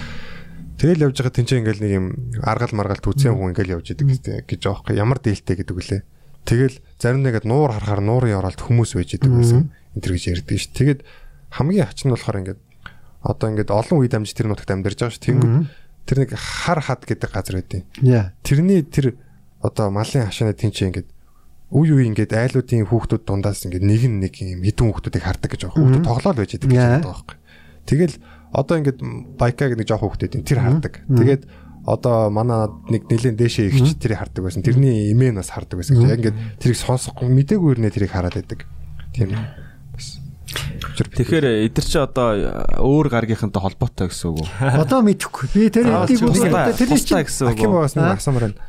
Тэгэл 0.79 1.03
явж 1.05 1.15
байгаа 1.21 1.35
тэнцээ 1.37 1.59
ингээл 1.61 1.83
нэг 1.85 1.91
юм 1.93 2.05
аргал 2.43 2.73
маргал 2.75 3.03
түүцэн 3.03 3.35
хүн 3.35 3.51
ингээл 3.53 3.77
явж 3.79 3.93
идэг 3.93 4.07
гэдэг 4.09 4.47
гэж 4.47 4.59
байгаа 4.65 4.75
байхгүй. 4.89 4.95
Ямар 4.99 5.19
дээлтэй 5.21 5.55
гэдэг 5.59 5.75
үлээ. 5.75 6.01
Тэгэл 6.47 6.75
зарим 6.99 7.21
нэгэд 7.23 7.45
нуур 7.45 7.71
харахаар 7.75 8.01
нуурын 8.03 8.39
оролт 8.39 8.59
хүмүүс 8.63 8.95
байж 8.95 9.19
идэг 9.19 9.27
гэсэн 9.27 9.61
энэ 9.69 10.01
төр 10.03 10.13
гэж 10.15 10.23
ярьдаг 10.39 10.57
ш. 10.59 10.67
Тэгэд 10.71 10.99
хамгийн 11.49 11.85
хач 11.85 12.05
нь 12.05 12.13
болохоор 12.13 12.39
ингээд 12.41 12.59
одоо 13.25 13.47
ингээд 13.51 13.69
олон 13.69 13.97
үе 13.99 14.09
дамж 14.09 14.31
тэр 14.33 14.47
нутагт 14.47 14.71
амьдарч 14.71 14.99
байгаа 15.01 15.13
ш. 15.13 15.19
Тэнгүүд 15.19 15.67
тэр 16.07 16.17
нэг 16.23 16.31
хар 16.37 16.79
хад 16.79 17.03
гэдэг 17.03 17.29
газар 17.29 17.55
байдیں۔ 17.59 17.83
Тэрний 18.45 18.81
тэр 18.85 19.19
одоо 19.59 19.91
малын 19.91 20.25
хашааны 20.29 20.55
тэнцээ 20.55 20.87
ингээд 20.93 21.09
үе 21.69 21.91
үе 21.93 22.05
ингээд 22.09 22.33
айлуудын 22.33 22.87
хүүхдүүд 22.89 23.23
дундаас 23.27 23.61
ингээд 23.67 23.85
нэг 23.85 24.01
нэг 24.07 24.33
юм 24.41 24.63
хитэн 24.63 24.89
хүүхдүүдийг 24.89 25.25
хардаг 25.25 25.49
гэж 25.53 25.61
байгаа. 25.67 25.77
Хүүхдүүд 25.77 26.07
тоглоал 26.07 26.37
байж 26.39 26.51
идэг 26.55 26.69
гэж 26.69 26.79
байгаа 26.79 27.11
байхгүй. 27.13 27.37
Тэгэл 27.85 28.15
одоо 28.49 28.75
ингээд 28.79 28.99
байка 29.37 29.65
гэдэг 29.69 29.85
жоох 29.85 30.01
хүүхдүүд 30.01 30.33
тэр 30.47 30.59
хардаг. 30.65 30.93
Тэгээд 31.05 31.43
одоо 31.85 32.29
манай 32.33 32.69
нэг 32.89 33.05
нэлен 33.09 33.37
дээшээ 33.37 33.69
ихч 33.69 34.01
тэрийг 34.01 34.17
хардаг 34.17 34.41
байсан. 34.45 34.63
Тэрний 34.65 35.13
имээ 35.13 35.31
нас 35.37 35.53
хардаг 35.53 35.77
байсан 35.77 35.97
гэж. 35.97 36.09
Яг 36.09 36.19
ингээд 36.23 36.37
тэрийг 36.57 36.79
сонсохгүй 36.81 37.29
мдээгүй 37.29 37.77
нэ 37.77 37.93
тэрийг 37.93 38.13
хараад 38.13 38.33
байдаг. 38.33 38.65
Тийм. 39.13 39.37
Тэгэхээр 40.49 41.45
эдгэр 41.69 41.85
чи 41.85 41.97
одоо 42.01 42.27
өөр 42.81 43.07
гаргийнхантай 43.13 43.61
холбоотой 43.61 44.09
гэсэн 44.09 44.33
үг 44.33 44.43
үү? 44.43 44.47
Одоо 44.83 44.99
мэдэхгүй. 45.05 45.45
Би 45.53 45.69
тэр 45.69 45.85
эдийг 45.87 46.19
тусдаа- 46.25 46.73
тэр 46.73 46.89
чинь 46.97 47.23
гэсэн 47.23 47.53
үг 47.53 47.59
үү? 47.61 47.85
асуумаар 47.85 48.45
байна. 48.49 48.59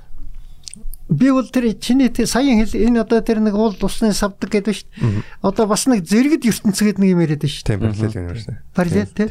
би 1.11 1.26
бол 1.35 1.49
тэр 1.51 1.74
чиний 1.81 2.07
тэр 2.12 2.31
саяхан 2.31 2.62
хэл 2.62 2.78
энэ 2.87 3.01
одоо 3.03 3.18
тэр 3.24 3.43
нэг 3.43 3.55
уул 3.59 3.74
усны 3.74 4.14
савдаг 4.14 4.47
гэдэг 4.47 4.74
шүү 4.76 4.89
дээ. 4.95 5.22
Одоо 5.43 5.66
бас 5.66 5.87
нэг 5.91 6.07
зэрэгд 6.07 6.47
ертөнцгээд 6.47 7.03
нэг 7.03 7.09
юм 7.16 7.20
яриад 7.24 7.43
байна 7.43 7.51
шүү 7.51 7.64
дээ. 7.66 7.74
Тийм 7.74 7.83
параллел 7.83 8.14
universe. 8.14 8.47
Параллел 8.76 9.11
тий. 9.11 9.28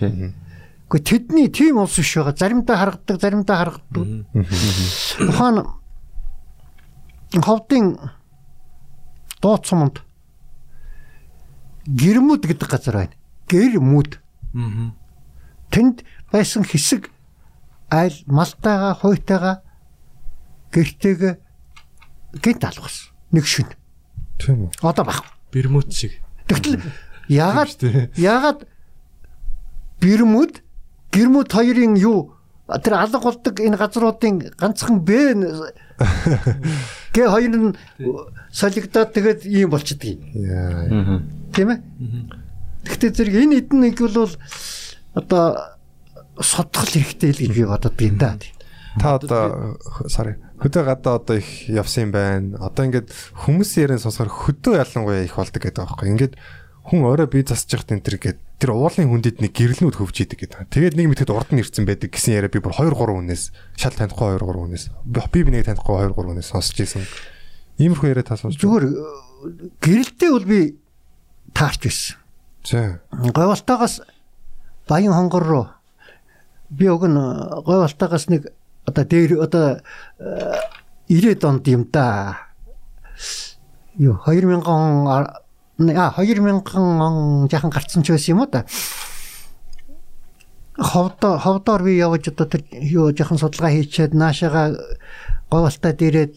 Гэхдээ 0.89 1.05
тэдний 1.07 1.47
тийм 1.53 1.77
улс 1.79 1.95
биш 1.95 2.17
байгаа. 2.19 2.35
Заримдаа 2.35 2.75
харагддаг, 2.81 3.15
заримдаа 3.21 3.57
харагддаг. 3.63 4.05
Ухаан 5.23 5.55
ховдын 7.45 7.85
дооц 9.41 9.69
суманд 9.69 10.01
гэрмүүд 11.89 12.43
гэдэг 12.45 12.69
газар 12.69 12.95
байна. 12.95 13.15
Гэрмүүд. 13.49 14.11
Аа. 14.53 14.93
Тэнд 15.73 16.05
байсан 16.31 16.63
хэсэг 16.65 17.09
айл 17.89 18.17
малтайгаа, 18.29 18.93
хуйтайгаа 18.93 19.55
гэртэйгээ 20.73 21.33
гинт 22.41 22.63
алгасан. 22.63 23.09
Нэг 23.31 23.45
шин. 23.45 23.69
Тийм 24.37 24.69
үү. 24.69 24.71
Одоо 24.81 25.05
баг. 25.05 25.25
Бермуд 25.51 25.89
шиг. 25.93 26.21
Тэгтэл 26.45 26.81
ягаад 27.29 27.77
ягаад 28.17 28.65
бирмүүд 30.01 30.61
гэрмүүд 31.13 31.49
хоёрын 31.49 31.97
юу 31.97 32.33
тэр 32.77 33.01
алга 33.01 33.19
болдог 33.19 33.59
энэ 33.59 33.77
газруудын 33.77 34.53
ганцхан 34.57 35.01
бэ 35.01 35.33
гэ 37.13 37.23
хоёр 37.29 37.53
нь 37.53 37.75
солигдоод 38.51 39.11
тэгээд 39.13 39.41
ийм. 39.45 40.21
Яа. 40.33 41.23
Тийм 41.53 41.67
ээ? 41.75 41.79
Гэхдээ 42.87 43.11
зэрэг 43.11 43.35
энэ 43.35 43.57
эдэн 43.63 43.79
нэг 43.83 43.99
бол 43.99 44.33
одоо 45.13 45.77
содгол 46.39 46.87
хэрэгтэй 46.87 47.31
л 47.35 47.41
гэж 47.43 47.51
би 47.53 47.63
бодод 47.67 47.95
юм 47.99 48.15
да. 48.17 48.39
Та 48.99 49.19
одоо 49.19 49.77
sorry 50.07 50.39
хөдөө 50.59 50.83
гадаа 50.83 51.15
одоо 51.19 51.39
их 51.39 51.69
явсан 51.71 52.09
юм 52.09 52.11
байна. 52.11 52.59
Одоо 52.59 52.85
ингээд 52.87 53.11
хүмүүсийн 53.47 53.83
яриан 53.87 54.03
сонсохоор 54.03 54.31
хөдөө 54.31 54.75
ялангуяа 54.83 55.23
их 55.23 55.35
болдог 55.39 55.63
гэдэг 55.63 55.79
байхгүй. 55.79 56.07
Ингээд 56.11 56.33
хүн 56.83 57.07
өөрөө 57.07 57.27
бие 57.31 57.47
энэ 57.47 58.03
төр 58.03 58.17
гээд 58.19 58.39
тэр 58.59 58.75
уулын 58.75 59.07
хүндэд 59.07 59.39
нэг 59.39 59.55
гэрэлнүүд 59.55 59.95
хөвж 59.95 60.17
идэг 60.27 60.39
гэдэг. 60.43 60.67
Тэгээд 60.67 60.95
нэг 60.99 61.07
мэтгэд 61.15 61.31
урд 61.31 61.49
нь 61.55 61.63
ирцэн 61.63 61.87
байдаг 61.87 62.11
гэсэн 62.11 62.35
яриа 62.35 62.51
би 62.51 62.59
бүр 62.59 62.75
2 62.75 62.91
3 62.91 62.99
хүнээс 62.99 63.43
шал 63.79 63.95
танихгүй 63.95 64.35
2 64.35 64.43
3 64.43 64.67
хүнээс 64.67 64.85
би 65.07 65.39
би 65.47 65.51
нэг 65.55 65.63
танихгүй 65.63 66.11
2 66.11 66.11
3 66.11 66.27
хүнээс 66.27 66.51
сонсч 66.51 66.75
ийсэн. 66.83 67.07
Иймэрхүү 67.79 68.11
яриа 68.11 68.27
та 68.27 68.35
сонсч. 68.35 68.59
Зүгээр 68.59 68.83
э, 68.83 68.93
гэрэлтэй 69.79 70.29
бол 70.35 70.43
би 70.43 70.59
таарч 71.55 71.87
байсан. 71.87 72.19
За. 72.67 72.99
Говьалтаагаас 73.15 74.03
баян 74.91 75.15
хонгор 75.15 75.43
руу 75.47 75.67
би 76.69 76.91
уг 76.91 77.07
нь 77.07 77.15
говьалтаагаас 77.15 78.27
нэг 78.27 78.51
одоо 78.85 79.05
дээр 79.05 79.39
одоо 79.41 79.81
э, 80.19 80.59
90 81.07 81.47
онд 81.47 81.67
юм 81.67 81.87
да. 81.91 82.51
Юу 83.95 84.19
2000 84.25 84.67
он 84.67 85.27
а 85.79 86.11
2000 86.11 86.75
он 86.75 87.49
жахан 87.49 87.71
гарцсан 87.71 88.03
ч 88.03 88.11
байсан 88.11 88.35
юм 88.35 88.41
уу 88.43 88.47
да. 88.51 88.65
Ховдоо 90.77 91.39
ховдоор 91.39 91.83
би 91.83 91.95
явж 91.95 92.27
одоо 92.27 92.47
тэр 92.47 92.63
юу 92.71 93.15
жахан 93.15 93.39
судалгаа 93.39 93.71
хийчихэд 93.71 94.13
наашаага 94.13 94.75
говьалтаа 95.49 95.93
дээрээд 95.93 96.35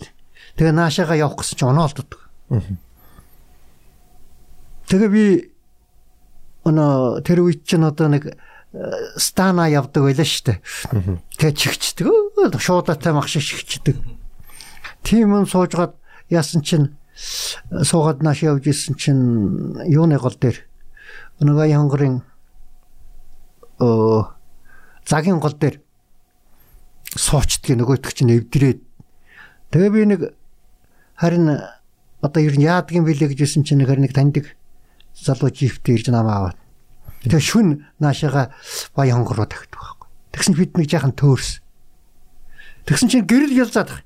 тэгээ 0.55 0.73
наашаага 0.73 1.19
явах 1.19 1.43
гэсэн 1.43 1.59
чинь 1.59 1.69
оноолддог. 1.75 2.31
Тэгээ 4.87 5.11
би 5.11 5.25
өнөө 6.63 7.27
тэр 7.27 7.43
үед 7.43 7.67
чинь 7.67 7.83
одоо 7.83 8.07
нэг 8.15 8.31
э, 8.31 8.35
стана 9.19 9.67
явдаг 9.67 10.07
байлаа 10.07 10.27
шүү 10.27 10.55
дээ. 10.55 10.59
Тэгээ 11.39 11.55
чигчдэг. 11.59 12.07
Шуудатай 12.63 13.11
мах 13.11 13.27
шиг 13.27 13.43
чигчдэг. 13.43 13.99
Тийм 15.03 15.35
юм 15.35 15.47
суужгаад 15.47 15.99
яасан 16.31 16.63
чинь 16.63 16.95
суугаад 17.15 18.23
нааш 18.23 18.43
явж 18.43 18.67
исэн 18.69 18.97
чинь 18.97 19.23
юуны 19.87 20.19
гол 20.19 20.35
дээр? 20.35 20.59
Нөгөө 21.41 21.69
янгарын 21.69 22.23
оо 23.79 24.33
загийн 25.05 25.41
гол 25.41 25.53
дээр. 25.53 25.81
Суучдгийг 27.13 27.79
нөгөөдөг 27.79 28.13
чинь 28.17 28.33
эвдрээд. 28.33 28.81
Тэгээ 29.71 29.91
би 29.93 30.05
нэг 30.09 30.21
харин 31.17 31.61
одоо 32.23 32.41
ер 32.41 32.57
нь 32.57 32.65
яадаг 32.65 32.97
юм 32.97 33.05
бэлээ 33.05 33.37
гэжсэн 33.37 33.65
чинь 33.65 33.85
харин 33.85 34.09
нэг 34.09 34.17
таньдаг 34.17 34.57
залуу 35.13 35.53
жифтэй 35.53 36.01
ирж 36.01 36.09
намаа 36.09 36.57
аваад. 36.57 36.59
Тэгээ 37.29 37.43
шүн 37.43 37.85
наашаага 38.01 38.55
баян 38.97 39.23
хонгор 39.23 39.45
руу 39.45 39.49
тагтдаг 39.51 39.77
байхгүй. 39.77 40.09
Тэгсэн 40.33 40.55
бид 40.57 40.73
нэг 40.79 40.89
жаахан 40.89 41.13
төөрс. 41.13 41.61
Тэгсэн 42.89 43.09
чинь 43.13 43.29
гэрэл 43.29 43.53
ялзаад 43.53 44.03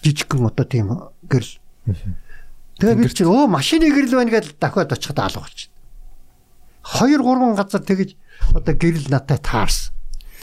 жижигхэн 0.00 0.46
одоо 0.46 0.64
тийм 0.64 0.94
гэрэл 1.26 1.58
тэгээ 2.78 2.96
бид 2.98 3.12
чинь 3.14 3.30
өө 3.30 3.46
машины 3.48 3.90
гэрэл 3.90 4.18
байна 4.18 4.32
гэдэл 4.32 4.58
дахиад 4.60 4.92
очиход 4.92 5.18
алга 5.18 5.40
болчих 5.44 5.70
2 6.88 7.20
3 7.20 7.56
газар 7.58 7.82
тэгэж 7.82 8.10
одоо 8.54 8.74
гэрэл 8.74 9.08
надад 9.12 9.42
таарсан 9.42 9.94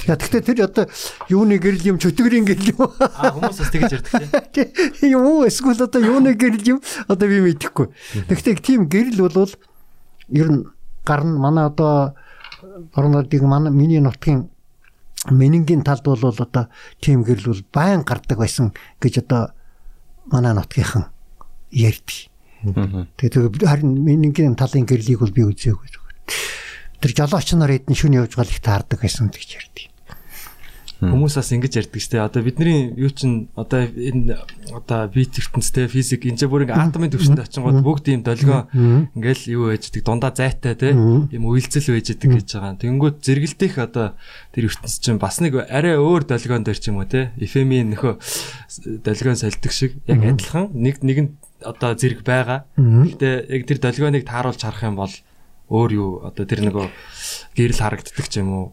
Я 0.06 0.20
тэгтээ 0.20 0.42
тэр 0.44 0.60
одоо 0.70 0.86
юуны 1.32 1.58
гэрэл 1.58 1.96
юм 1.96 1.98
чөтгөрийн 1.98 2.46
гэрэл 2.46 2.78
юм. 2.78 2.92
Аа 3.00 3.32
хүмүүс 3.34 3.58
бас 3.58 3.72
тэгэж 3.74 3.92
ярьдаг 3.96 4.52
тийм. 4.54 4.70
Юм 5.02 5.24
уу 5.26 5.48
эсвэл 5.48 5.82
одоо 5.82 6.02
юуны 6.04 6.36
гэрэл 6.36 6.78
юм? 6.78 6.80
Одоо 7.08 7.26
би 7.26 7.42
мэдэхгүй. 7.42 7.90
Тэгтээ 8.30 8.60
тийм 8.62 8.92
гэрэл 8.92 9.24
бол 9.24 9.50
ер 10.30 10.48
нь 10.52 10.62
гарна 11.08 11.40
манай 11.40 11.66
одоо 11.72 12.14
орнуудыг 12.94 13.42
манай 13.42 13.72
миний 13.72 14.04
нутгийн 14.04 14.52
менингийн 15.32 15.82
талд 15.82 16.04
бол 16.06 16.22
одоо 16.22 16.70
тийм 17.02 17.24
гэрэл 17.24 17.50
бол 17.50 17.64
байн 17.74 18.04
гардаг 18.06 18.38
байсан 18.38 18.76
гэж 19.02 19.26
одоо 19.26 19.56
манай 20.30 20.54
нутгийнхан 20.54 21.10
ярьдаг. 21.72 22.30
Тэгээд 23.18 23.62
харин 23.62 24.02
менингийн 24.02 24.58
талын 24.58 24.86
гэрлийг 24.90 25.22
бол 25.22 25.34
би 25.34 25.46
үзээгүй. 25.46 26.02
Тэр 27.02 27.12
жолооч 27.14 27.54
нар 27.54 27.76
эдэн 27.76 27.94
шүн 27.94 28.18
явж 28.18 28.34
гал 28.34 28.50
их 28.50 28.62
таардаг 28.64 29.02
байсан 29.06 29.30
гэж 29.30 29.50
ярьдаг. 29.62 29.96
Хүмүүс 30.96 31.36
бас 31.36 31.52
ингэж 31.52 31.74
ярьдаг 31.76 32.00
шүү 32.00 32.12
дээ. 32.16 32.24
Одоо 32.24 32.42
бидний 32.42 32.96
юу 32.96 33.12
чин 33.12 33.52
одоо 33.60 33.84
энэ 33.84 34.40
одоо 34.72 35.12
бит 35.12 35.36
ертөнцтэй 35.36 35.92
физик 35.92 36.24
энэ 36.24 36.48
бүр 36.48 36.64
ингээ 36.64 36.80
атомын 36.80 37.12
төвшөнд 37.12 37.44
очингууд 37.44 37.84
бүгд 37.84 38.06
ийм 38.16 38.24
долгион 38.24 39.12
ингээл 39.12 39.44
юу 39.60 39.76
байж 39.76 39.92
идэг 39.92 40.08
дундаа 40.08 40.32
зайтай 40.32 40.74
те 40.80 40.96
ийм 40.96 41.44
үйлцэл 41.44 42.00
байж 42.00 42.16
идэг 42.16 42.40
гэж 42.40 42.48
байгаа. 42.48 42.80
Тэнгүүд 42.80 43.16
зэрэгэлдэх 43.28 43.74
одоо 43.84 44.16
тэр 44.56 44.72
ертөнц 44.72 44.96
чинь 45.04 45.20
бас 45.20 45.44
нэг 45.44 45.68
арай 45.68 46.00
өөр 46.00 46.24
долгион 46.24 46.64
дээр 46.64 46.80
ч 46.80 46.88
юм 46.90 47.04
уу 47.04 47.12
те 47.12 47.36
эфемийн 47.44 47.92
нөхөө 47.92 49.04
долгион 49.04 49.36
солидөг 49.36 49.76
шиг 49.76 50.00
яг 50.08 50.24
адилхан 50.24 50.72
нэг 50.72 51.04
нэгэн 51.04 51.28
одоо 51.66 51.98
зэрэг 51.98 52.22
байгаа. 52.22 52.70
Гэтэ 52.78 53.50
яг 53.50 53.64
тэр 53.66 53.80
долгионыг 53.82 54.24
тааруулж 54.24 54.62
харах 54.62 54.86
юм 54.86 54.96
бол 55.02 55.14
өөр 55.74 55.92
юу 55.98 56.10
одоо 56.22 56.46
тэр 56.46 56.62
нөгөө 56.70 56.86
гэрэл 57.58 57.82
харагддаг 57.82 58.28
ч 58.30 58.46
юм 58.46 58.50
уу 58.54 58.66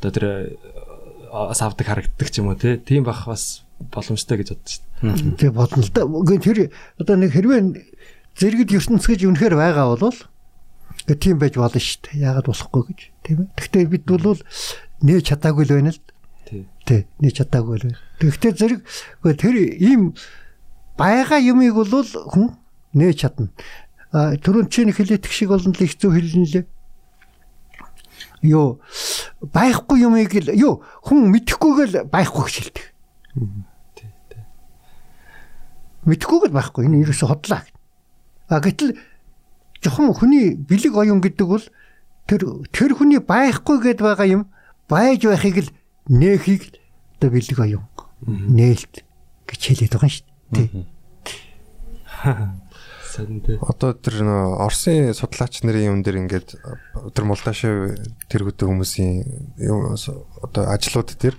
одоо 0.00 0.10
тэр 0.10 0.26
савдаг 1.52 1.86
харагддаг 1.86 2.28
ч 2.32 2.40
юм 2.40 2.48
уу 2.48 2.56
тийм 2.56 3.04
бах 3.04 3.28
бас 3.28 3.62
боломжтой 3.78 4.40
гэж 4.40 4.56
боддоо 4.56 4.72
шүү 4.72 5.36
Тэг 5.36 5.52
болно 5.52 5.82
л 5.84 5.92
да. 5.92 6.08
Үгүй 6.08 6.38
тэр 6.40 6.58
одоо 6.96 7.16
нэг 7.20 7.36
хэрвээ 7.36 7.60
зэрэгд 8.40 8.72
ертөнц 8.72 9.04
гэж 9.04 9.20
үнэхээр 9.28 9.54
байгаа 9.60 9.92
бол 10.00 10.16
гэ 11.04 11.14
тийм 11.20 11.36
байж 11.36 11.60
болно 11.60 11.76
шүү 11.76 12.00
дээ. 12.08 12.24
Яагаад 12.24 12.48
болохгүй 12.48 12.82
гэж 12.88 13.00
тийм 13.20 13.36
ээ. 13.44 13.48
Гэхдээ 13.60 13.84
бид 13.92 14.04
бол 14.08 14.40
нээж 15.04 15.24
чадаагүй 15.28 15.64
л 15.68 15.76
байна 15.76 15.92
л 15.92 16.00
Тий. 16.44 16.68
Тий, 16.84 17.06
нээж 17.20 17.40
чадаагүй 17.40 17.76
л 17.80 17.84
байна. 17.88 18.00
Тэгэхдээ 18.20 18.52
зэрэг 18.52 18.80
үгүй 19.24 19.34
тэр 19.36 19.56
ийм 19.80 20.12
байгаа 20.98 21.40
юмыг 21.40 21.74
бол 21.74 21.90
хүн 21.90 22.54
нээж 22.94 23.18
чадна. 23.26 23.50
Түрүүн 24.14 24.70
чинь 24.70 24.94
хэлээдэх 24.94 25.32
шиг 25.32 25.50
болно 25.50 25.74
л 25.74 25.82
их 25.82 25.98
зөв 25.98 26.14
хэлнэ 26.14 26.46
лээ. 26.54 26.64
Юу 28.46 28.78
байхгүй 29.42 30.06
юмыг 30.06 30.30
л 30.30 30.54
юу 30.54 30.84
хүн 31.02 31.34
мэдхгүйгээл 31.34 32.06
байхгүй 32.06 32.42
гэж 32.46 32.54
хэлдэг. 32.62 32.84
Мэдхгүйгээл 36.06 36.54
байхгүй 36.54 36.86
энэ 36.86 37.02
ерөөсө 37.02 37.26
хотлаа. 37.26 37.66
А 38.46 38.60
гэтэл 38.60 38.94
жохон 39.82 40.14
хүний 40.14 40.54
бэлэг 40.54 40.94
оюун 40.94 41.18
гэдэг 41.24 41.46
бол 41.48 41.64
тэр 42.28 42.44
тэр 42.70 42.94
хүний 42.94 43.18
байхгүй 43.18 43.82
гэд 43.82 44.00
байгаа 44.04 44.28
юм 44.30 44.42
байж 44.86 45.26
байхыг 45.26 45.56
л 45.64 45.70
нээхийг 46.08 46.78
одоо 47.18 47.30
бэлэг 47.32 47.58
оюун 47.58 47.88
нээлт 48.28 49.04
гэж 49.48 49.60
хэлээд 49.60 49.96
байгаа 49.96 50.12
шүү 50.12 50.24
дээ. 50.28 50.33
Сайн 53.14 53.38
дээ. 53.46 53.62
Одоо 53.62 53.94
тэр 53.94 54.26
нөө 54.26 54.58
Оросын 54.64 55.14
судлаач 55.14 55.62
нарын 55.62 55.86
юм 55.86 55.98
дээр 56.02 56.26
ингээд 56.26 56.58
тэр 57.14 57.24
Молдашев 57.30 57.94
тэргүүтэй 58.26 58.66
хүмүүсийн 58.66 59.22
одоо 60.42 60.66
ажлууд 60.66 61.14
дээр 61.14 61.38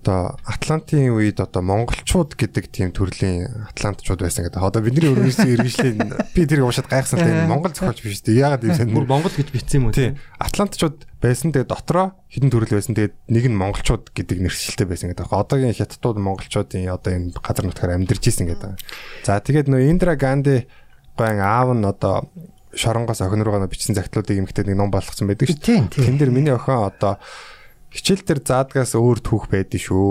одоо 0.00 0.38
Атлантын 0.46 1.10
үед 1.10 1.42
одоо 1.42 1.66
монголчууд 1.66 2.38
гэдэг 2.38 2.70
тийм 2.70 2.94
төрлийн 2.94 3.66
атлантчууд 3.74 4.22
байсан 4.22 4.46
гэдэг. 4.46 4.62
Одоо 4.62 4.86
бидний 4.86 5.10
өргөсөн 5.10 5.50
иргэншлийн 5.50 5.98
би 6.30 6.46
тэрийг 6.46 6.70
уушаад 6.70 6.88
гайхсан 6.88 7.18
тийм 7.20 7.50
монгол 7.50 7.74
зохиолч 7.74 8.00
биш 8.00 8.22
үү? 8.22 8.38
Яагаад 8.38 8.64
юм 8.64 8.96
Бүр 8.96 9.10
Монгол 9.10 9.34
гэж 9.34 9.50
бичсэн 9.50 9.82
юм 9.82 9.90
уу? 9.90 9.98
Тийм. 9.98 10.14
Атлантчууд 10.38 11.09
байсан. 11.20 11.52
Тэгээд 11.52 11.70
дотроо 11.70 12.16
хэдэн 12.32 12.50
төрөл 12.50 12.76
байсан. 12.76 12.96
Тэгээд 12.96 13.14
нэг 13.28 13.44
нь 13.48 13.60
монголчууд 13.60 14.10
гэдэг 14.10 14.38
нэршилтэй 14.40 14.86
байсан 14.88 15.12
гэдэг. 15.12 15.30
Одоогийн 15.30 15.76
хятадууд 15.76 16.18
монголчуудын 16.18 16.90
одоо 16.90 17.12
энэ 17.12 17.36
газар 17.36 17.64
нутгаар 17.68 17.96
амьдарч 18.00 18.24
исэн 18.26 18.48
гэдэг. 18.48 18.80
За 19.24 19.40
тэгээд 19.40 19.68
нөө 19.68 19.88
Индра 19.92 20.16
Ганди 20.16 20.66
гойн 21.14 21.40
аав 21.40 21.76
нь 21.76 21.84
одоо 21.84 22.28
шоронгоос 22.74 23.20
охин 23.20 23.42
руугаа 23.42 23.68
бичсэн 23.68 23.94
загтлуудыг 23.94 24.38
эмгтээд 24.40 24.70
нэг 24.70 24.78
ном 24.78 24.90
болгосон 24.90 25.28
байдаг 25.28 25.50
шүү. 25.50 25.90
Тэн 25.90 26.16
дээр 26.16 26.30
миний 26.30 26.54
охин 26.54 26.86
одоо 26.86 27.18
хичээл 27.90 28.22
дээр 28.22 28.40
заадгаас 28.46 28.94
өөр 28.94 29.18
түүх 29.18 29.50
байдэн 29.50 29.82
шүү. 29.82 30.10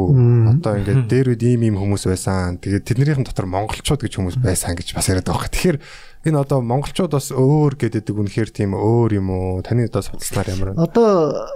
Одоо 0.60 0.84
ингээд 0.84 1.08
дээр 1.08 1.28
үед 1.32 1.44
ийм 1.48 1.64
ийм 1.72 1.80
хүмүүс 1.80 2.12
байсан. 2.12 2.60
Тэгээд 2.60 2.84
тэднийхэн 2.92 3.24
дотор 3.24 3.48
монголчууд 3.48 4.04
гэж 4.04 4.20
хүмүүс 4.20 4.38
байсан 4.44 4.76
гэж 4.76 4.92
бас 5.00 5.08
яриад 5.08 5.32
байгаа. 5.32 5.48
Тэгэхээр 5.48 5.78
энэ 6.26 6.40
одоо 6.40 6.60
монголчууд 6.60 7.16
бас 7.16 7.32
өөр 7.32 7.80
гэдэг 7.80 8.12
үнэхээр 8.12 8.50
тийм 8.52 8.76
өөр 8.76 9.24
юм 9.24 9.30
уу? 9.32 9.64
Таны 9.64 9.88
одоо 9.88 10.04
судалснаар 10.04 10.48
ямар 10.52 10.70
вэ? 10.76 10.84
Одоо 10.84 11.48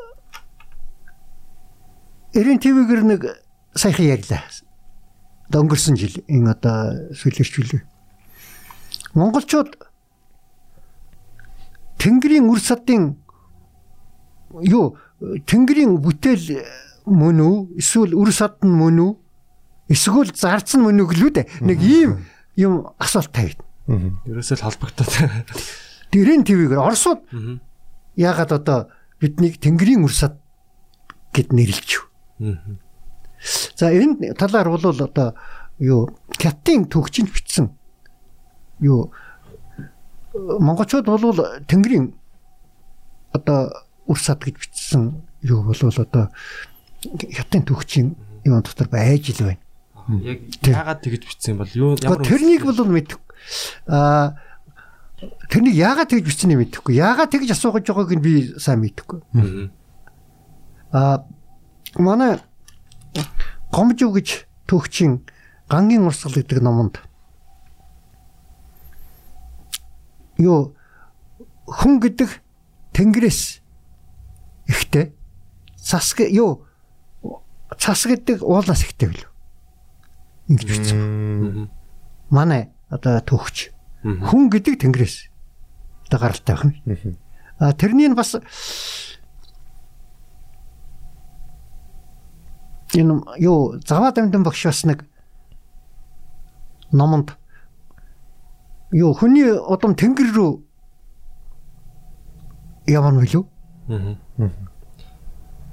Эрен 2.34 2.57
ТV-гэр 2.57 3.01
нэг 3.03 3.22
саяхан 3.76 4.07
ярьлаа. 4.07 4.41
Одоо 5.51 5.68
өнгөрсөн 5.68 5.99
жил 5.99 6.16
энэ 6.26 6.55
одоо 6.55 7.11
сүлэрчүүлээ. 7.14 7.84
Монголчууд 9.14 9.78
Тэнгэрийн 11.99 12.49
үр 12.49 12.59
садын 12.59 13.20
юу 14.64 14.97
Тэнгэрийн 15.22 15.99
бүтээл 16.01 16.64
мөн 17.05 17.38
үү? 17.43 17.55
Эсвэл 17.78 18.16
үр 18.18 18.32
сад 18.34 18.64
нь 18.66 18.74
мөн 18.74 18.97
үү? 18.97 19.11
Эсвэл 19.93 20.34
зарц 20.34 20.74
нь 20.74 20.82
мөн 20.82 21.03
үү 21.03 21.07
гэлүү 21.14 21.32
дээ. 21.38 21.47
Нэг 21.61 21.80
ийм 21.84 22.26
юм 22.57 22.89
асуулт 22.97 23.30
тавьд. 23.30 23.59
Ерөөсөө 23.88 24.57
л 24.59 24.65
холбогдоод. 24.65 25.11
Дэрэн 26.13 26.43
ТV-гэр 26.47 26.79
Оросууд 26.79 27.21
яагаад 28.15 28.51
одоо 28.55 28.79
биднийг 29.19 29.59
Тэнгэрийн 29.59 30.05
үр 30.05 30.13
сад 30.13 30.39
гэд 31.36 31.51
нэрлэж. 31.51 32.05
За 33.75 33.91
энэ 33.91 34.38
талаар 34.39 34.69
бол 34.71 34.84
одоо 34.88 35.36
юу 35.79 36.15
Кятын 36.39 36.88
төгчөнд 36.88 37.34
бичсэн 37.34 37.73
юу 38.79 39.11
монголчууд 40.34 41.05
бол 41.05 41.36
Тэнгэрийн 41.67 42.13
одоо 43.34 43.73
үр 44.07 44.19
сад 44.19 44.39
гэж 44.43 44.55
бичсэн 44.57 45.23
юу 45.43 45.63
бол 45.63 45.75
одоо 45.75 46.31
Хятадын 47.03 47.67
төгчийн 47.67 48.15
юм 48.45 48.61
дотор 48.63 48.88
байж 48.88 49.34
л 49.36 49.43
байна. 49.43 49.61
Яг 50.23 50.39
яагаад 50.63 51.03
тэгж 51.03 51.23
бичсэн 51.27 51.57
бол 51.59 51.71
юу 51.75 51.91
ямар 51.99 52.23
тэрнийг 52.23 52.63
бол 52.63 52.88
мэдэх 52.88 53.19
аа 53.88 54.36
тэрнийг 55.50 55.76
яагаад 55.76 56.10
тэгж 56.12 56.26
бичсэнийг 56.28 56.60
мэдэхгүй. 56.60 57.00
Яагаад 57.00 57.32
тэгж 57.32 57.56
асуугаж 57.56 57.88
байгааг 57.88 58.12
нь 58.18 58.24
би 58.24 58.34
сайн 58.60 58.84
мэдэхгүй. 58.84 59.20
Аа 60.91 61.24
манай 61.96 62.39
гомжив 63.72 64.14
гэж 64.14 64.46
төгчийн 64.68 65.24
гангийн 65.70 66.06
урсгал 66.06 66.38
гэдэг 66.38 66.60
номонд 66.62 67.02
юу 70.38 70.76
хүн 71.66 72.02
гэдэг 72.02 72.30
тэнгэрээс 72.94 73.62
ихтэй 74.68 75.14
цас 75.78 76.14
юу 76.18 76.66
цас 77.78 78.06
гэдэг 78.06 78.44
уулнаас 78.44 78.84
ихтэй 78.84 79.10
билүү. 79.10 79.32
Ингэж 80.50 80.68
бичсэн. 80.68 81.70
Манай 82.30 82.74
одоо 82.94 83.18
төгч 83.26 83.74
хүн 84.06 84.54
гэдэг 84.54 84.78
тэнгэрээс 84.86 85.16
одоо 86.08 86.20
гаралтай 86.22 86.56
байна. 86.56 87.18
А 87.58 87.74
тэрний 87.74 88.06
нь 88.06 88.14
бас 88.14 88.38
энэ 92.94 93.14
юу 93.41 93.82
заваа 93.82 94.14
дамдан 94.14 94.44
багш 94.46 94.66
бас 94.70 94.86
нэг 94.86 95.06
номонд 96.94 97.34
юу 98.94 99.14
хүний 99.18 99.50
удам 99.50 99.98
тэнгэр 99.98 100.30
рүү 100.38 100.52
явна 102.94 103.26
билүү? 103.26 103.44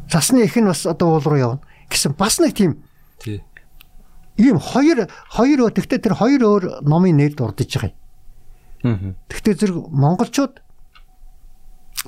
Засны 0.09 0.49
их 0.49 0.57
нь 0.57 0.65
бас 0.65 0.87
одоо 0.87 1.21
уул 1.21 1.27
руу 1.29 1.37
явна 1.37 1.61
гэсэн 1.91 2.17
бас 2.17 2.41
нэг 2.41 2.55
тийм 2.57 2.81
тий. 3.19 3.45
Ийм 4.41 4.57
хоёр 4.57 5.13
хоёр 5.29 5.69
тэгтээ 5.69 6.01
тэр 6.01 6.15
хоёр 6.17 6.41
өөр 6.41 6.65
номын 6.83 7.21
нэр 7.21 7.37
дурдж 7.37 7.69
байгаа 7.77 7.93
юм. 7.93 9.17
Тэгтээ 9.29 9.55
зэрэг 9.61 9.77
монголчууд 9.93 10.65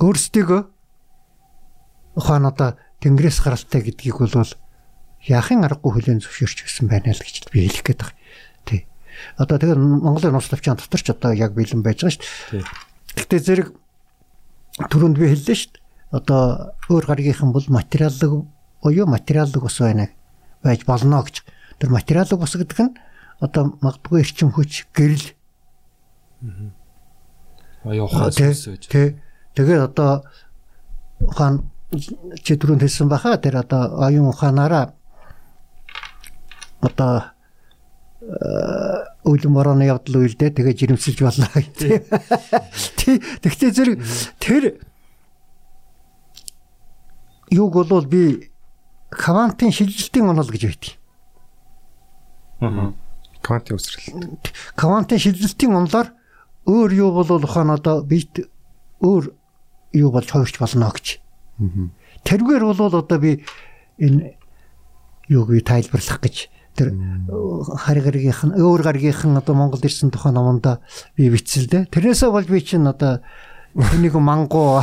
өөрсдийгөө 0.01 0.61
ухаан 2.17 2.45
одоо 2.49 2.77
тэнгэрээс 3.01 3.39
гаралтай 3.45 3.81
гэдгийг 3.85 4.17
бол 4.17 4.53
яахын 5.23 5.63
аргагүй 5.65 5.91
хүлээн 5.93 6.21
зөвшөөрч 6.25 6.65
гисэн 6.65 6.89
байна 6.89 7.13
л 7.13 7.21
гэж 7.21 7.47
би 7.53 7.69
хэлэх 7.69 7.85
гээд 7.85 8.01
байгаа. 8.01 8.17
Тий. 8.65 8.81
Одоо 9.37 9.57
тэгээ 9.61 9.77
Монголын 9.77 10.33
нус 10.33 10.49
тавчаан 10.49 10.77
дотор 10.77 11.01
ч 11.01 11.07
одоо 11.13 11.31
яг 11.31 11.53
бэлэн 11.53 11.85
байж 11.85 12.01
байгаа 12.01 12.17
шүү 12.17 12.25
дээ. 12.59 12.65
Тэгтээ 13.21 13.39
зэрэг 13.39 13.67
түрүүнд 14.89 15.17
би 15.21 15.29
хэллээ 15.29 15.57
шүү 15.57 15.71
дээ. 15.77 15.83
Одоо 16.17 16.41
өөр 16.89 17.05
гаргийнхан 17.05 17.53
бол 17.53 17.65
материаллог 17.69 18.49
буюу 18.83 19.07
материаллог 19.07 19.63
ус 19.63 19.77
байна 19.79 20.09
байж 20.61 20.83
болно 20.83 21.23
гэж. 21.23 21.45
Тэр 21.83 21.91
материаллог 21.91 22.39
ус 22.47 22.55
гэдэг 22.55 22.79
нь 22.79 22.95
одоо 23.43 23.75
магадгүй 23.83 24.23
эрчим 24.23 24.55
хүч 24.55 24.87
гэрэл 24.95 25.35
Тэ- 28.39 28.55
сүнс 28.55 28.71
байж. 28.71 28.87
Тэ. 28.87 29.19
Тэгээд 29.51 29.91
одоо 29.91 30.23
ухаан 31.19 31.67
чи 32.39 32.55
түрүүнд 32.55 32.87
хэлсэн 32.87 33.11
баха 33.11 33.35
тэр 33.35 33.59
одоо 33.59 33.99
оюун 33.99 34.31
ухаанаараа 34.31 34.95
одоо 36.79 37.35
өлөн 39.27 39.51
борооны 39.51 39.83
явдал 39.83 40.23
үйлдэ 40.23 40.55
тэгээ 40.55 40.79
жирэмсэлж 40.79 41.19
болно. 41.19 41.51
Тий. 42.95 43.19
Тэгтээ 43.43 43.71
зэрэг 43.75 43.99
тэр 44.39 44.79
юуг 47.51 47.75
бол 47.91 48.07
би 48.07 48.47
квантын 49.11 49.75
шилжилтийн 49.75 50.31
онол 50.31 50.47
гэж 50.47 50.63
байдаг. 50.71 51.02
Квантын 53.43 53.75
өсрэл. 53.75 54.39
квантын 54.75 55.19
шилжилтийн 55.19 55.75
онлоор 55.75 56.13
өөр 56.65 56.91
юу 56.95 57.11
бол 57.11 57.27
ухаан 57.43 57.75
одоо 57.75 58.03
бит 58.03 58.47
өөр 59.03 59.33
юу 59.93 60.09
болж 60.11 60.29
хувирч 60.31 60.59
болно 60.59 60.91
гэж. 60.95 61.19
Тэргээр 62.23 62.63
бол 62.63 62.79
одоо 62.79 63.19
би 63.19 63.43
энэ 63.99 64.39
юуг 65.27 65.51
би 65.51 65.59
тайлбарлах 65.61 66.23
гэж 66.23 66.49
тэр 66.73 66.95
хар 67.77 67.99
гаргийнх 68.01 68.41
нь 68.47 68.55
өөр 68.57 68.81
гаргийнх 68.81 69.27
нь 69.27 69.37
одоо 69.37 69.55
Монголд 69.55 69.85
ирсэн 69.85 70.09
тухайн 70.09 70.35
номонда 70.35 70.79
би 71.15 71.29
дээ. 71.29 71.91
Тэрнээсээ 71.91 72.31
бол 72.31 72.47
би 72.47 72.61
чинь 72.63 72.87
одоо 72.87 73.21
тэнийг 73.75 74.15
мангуу 74.17 74.81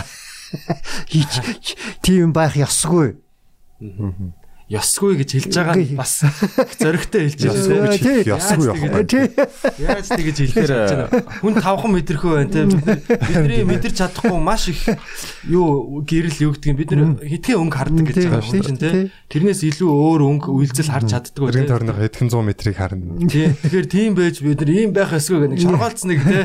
хийж 1.11 1.33
тийм 2.05 2.33
байх 2.33 2.55
ёсгүй. 2.55 3.19
Ёсгүй 4.71 5.19
гэж 5.19 5.31
хэлж 5.35 5.51
байгаа 5.51 5.77
нь 5.83 5.99
бас 5.99 6.23
зөрөгтэй 6.79 7.27
хэлж 7.27 7.41
Ёсгүй 7.43 7.75
байгаа. 7.75 7.91
гэж 7.91 8.05
хэлэх 8.07 8.31
ёсгүй 8.39 8.67
Яаж 8.71 8.79
явахгүй. 8.79 9.03
тий 9.11 9.25
Яаж 9.83 10.07
тэгэж 10.15 10.37
хэлэхээр 10.47 10.73
хүн 11.43 11.55
тавхан 11.59 11.91
мэдрэхөө 11.91 12.33
байна 12.39 12.71
нар- 12.71 13.03
бидний 13.27 13.65
мэдэрч 13.67 13.97
чадахгүй 13.99 14.39
маш 14.39 14.71
их 14.71 14.79
юу 15.51 16.07
гэрэл 16.07 16.39
юу 16.47 16.53
гэдгийг 16.55 16.77
бид 16.79 16.91
нар 16.95 17.19
хитгэн 17.19 17.59
өнгө 17.67 17.77
хардаг 17.83 18.05
гэж 18.15 18.17
байгаа 18.31 18.47
шүү 18.47 18.63
дээ 18.79 18.79
те. 18.79 19.11
тэрнээс 19.27 19.61
илүү 19.75 19.91
өөр 19.91 20.21
өнгө 20.39 20.49
үйлзэл 20.55 20.87
харж 20.95 21.07
чаддаг 21.19 21.43
Өрийн 21.51 21.67
те. 21.67 21.71
Тойрных 21.75 21.99
эдхэн 22.07 22.29
100 22.31 22.47
метрийг 22.47 22.77
харна. 22.79 23.27
тий 23.27 23.51
тэгэхээр 23.51 23.87
тийм 23.91 24.11
байж 24.15 24.39
бид 24.39 24.63
нар 24.63 24.71
ийм 24.71 24.91
байх 24.95 25.11
эсгүй 25.19 25.39
гэх 25.43 25.51
нэг 25.51 25.61
шоргоолц 25.67 26.01
нэг 26.07 26.19
те. 26.23 26.39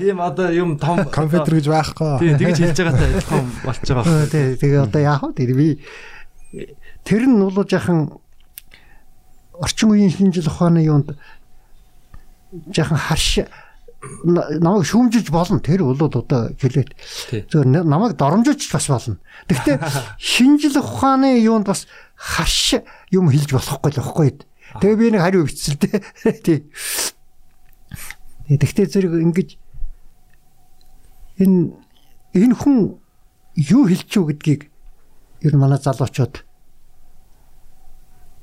Тийм 0.00 0.16
одоо 0.24 0.48
юм 0.48 0.80
том 0.80 1.04
Компьютер 1.12 1.60
гэж 1.60 1.66
байхгүй. 1.68 2.24
тий 2.24 2.32
тэгэж 2.40 2.56
хэлж 2.56 2.78
байгаатай 2.80 3.08
адилхан 3.20 3.44
болж 3.68 3.80
байгаа 3.84 4.08
Аа, 4.16 4.24
тий 4.32 4.44
тэгээ 4.56 4.80
одоо 4.88 5.00
яах 5.04 5.22
вэ? 5.28 5.44
Би 5.52 5.68
тэр 7.06 7.22
нь 7.30 7.38
бол 7.38 7.62
жаахан 7.64 8.10
орчин 9.54 9.88
үеийн 9.94 10.10
шинжил 10.10 10.50
ухааны 10.50 10.82
юунд 10.84 11.14
жаахан 12.74 12.98
харш 12.98 13.46
на- 14.24 14.48
намайг 14.60 14.84
шүүмжилж 14.86 15.30
болно 15.30 15.60
тэр 15.62 15.82
бол 15.86 15.96
одоо 15.96 16.50
Тий. 17.30 17.46
зөв 17.50 17.64
намайг 17.64 18.16
доромжилж 18.18 18.68
бас 18.72 18.86
болно. 18.90 19.18
Гэхдээ 19.48 19.78
шинжил 20.18 20.76
ухааны 20.78 21.38
юунд 21.40 21.66
бас 21.66 21.86
харш 22.14 22.74
юм 23.10 23.30
хэлж 23.30 23.50
болохгүй 23.54 23.90
л 23.94 23.98
байхгүй. 24.02 24.30
Тэгээ 24.82 24.96
би 24.98 25.10
нэг 25.14 25.22
хариу 25.22 25.46
бичсэлтэй. 25.46 26.02
Тий. 26.44 26.68
Тэгэхдээ 28.46 28.86
зэрэг 28.86 29.12
ингэж 29.26 29.48
энэ 31.42 31.74
энэ 32.36 32.54
хүн 32.54 33.00
юу 33.58 33.82
юу 34.14 34.30
гэдгийг 34.30 34.70
ер 35.42 35.52
нь 35.54 35.58
манай 35.60 35.82
залуучууд 35.82 36.45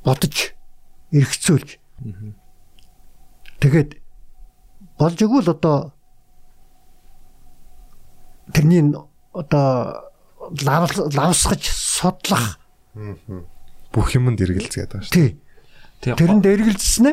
бодож. 0.06 0.54
Эргцүүлж 1.14 1.78
тэгээд 3.62 3.90
болж 5.00 5.18
игэл 5.22 5.50
одоо 5.56 5.94
тэрний 8.54 8.94
одоо 9.34 10.12
лав- 10.66 11.14
лавсгаж 11.16 11.64
судлах 11.64 12.60
Бүх 13.94 14.14
юмд 14.18 14.42
эргэлзгээд 14.42 14.90
байгаа 14.92 15.06
шүү. 15.06 15.14
тий. 15.14 15.30
Тэрэнд 16.02 16.46
эргэлзсэн 16.46 17.08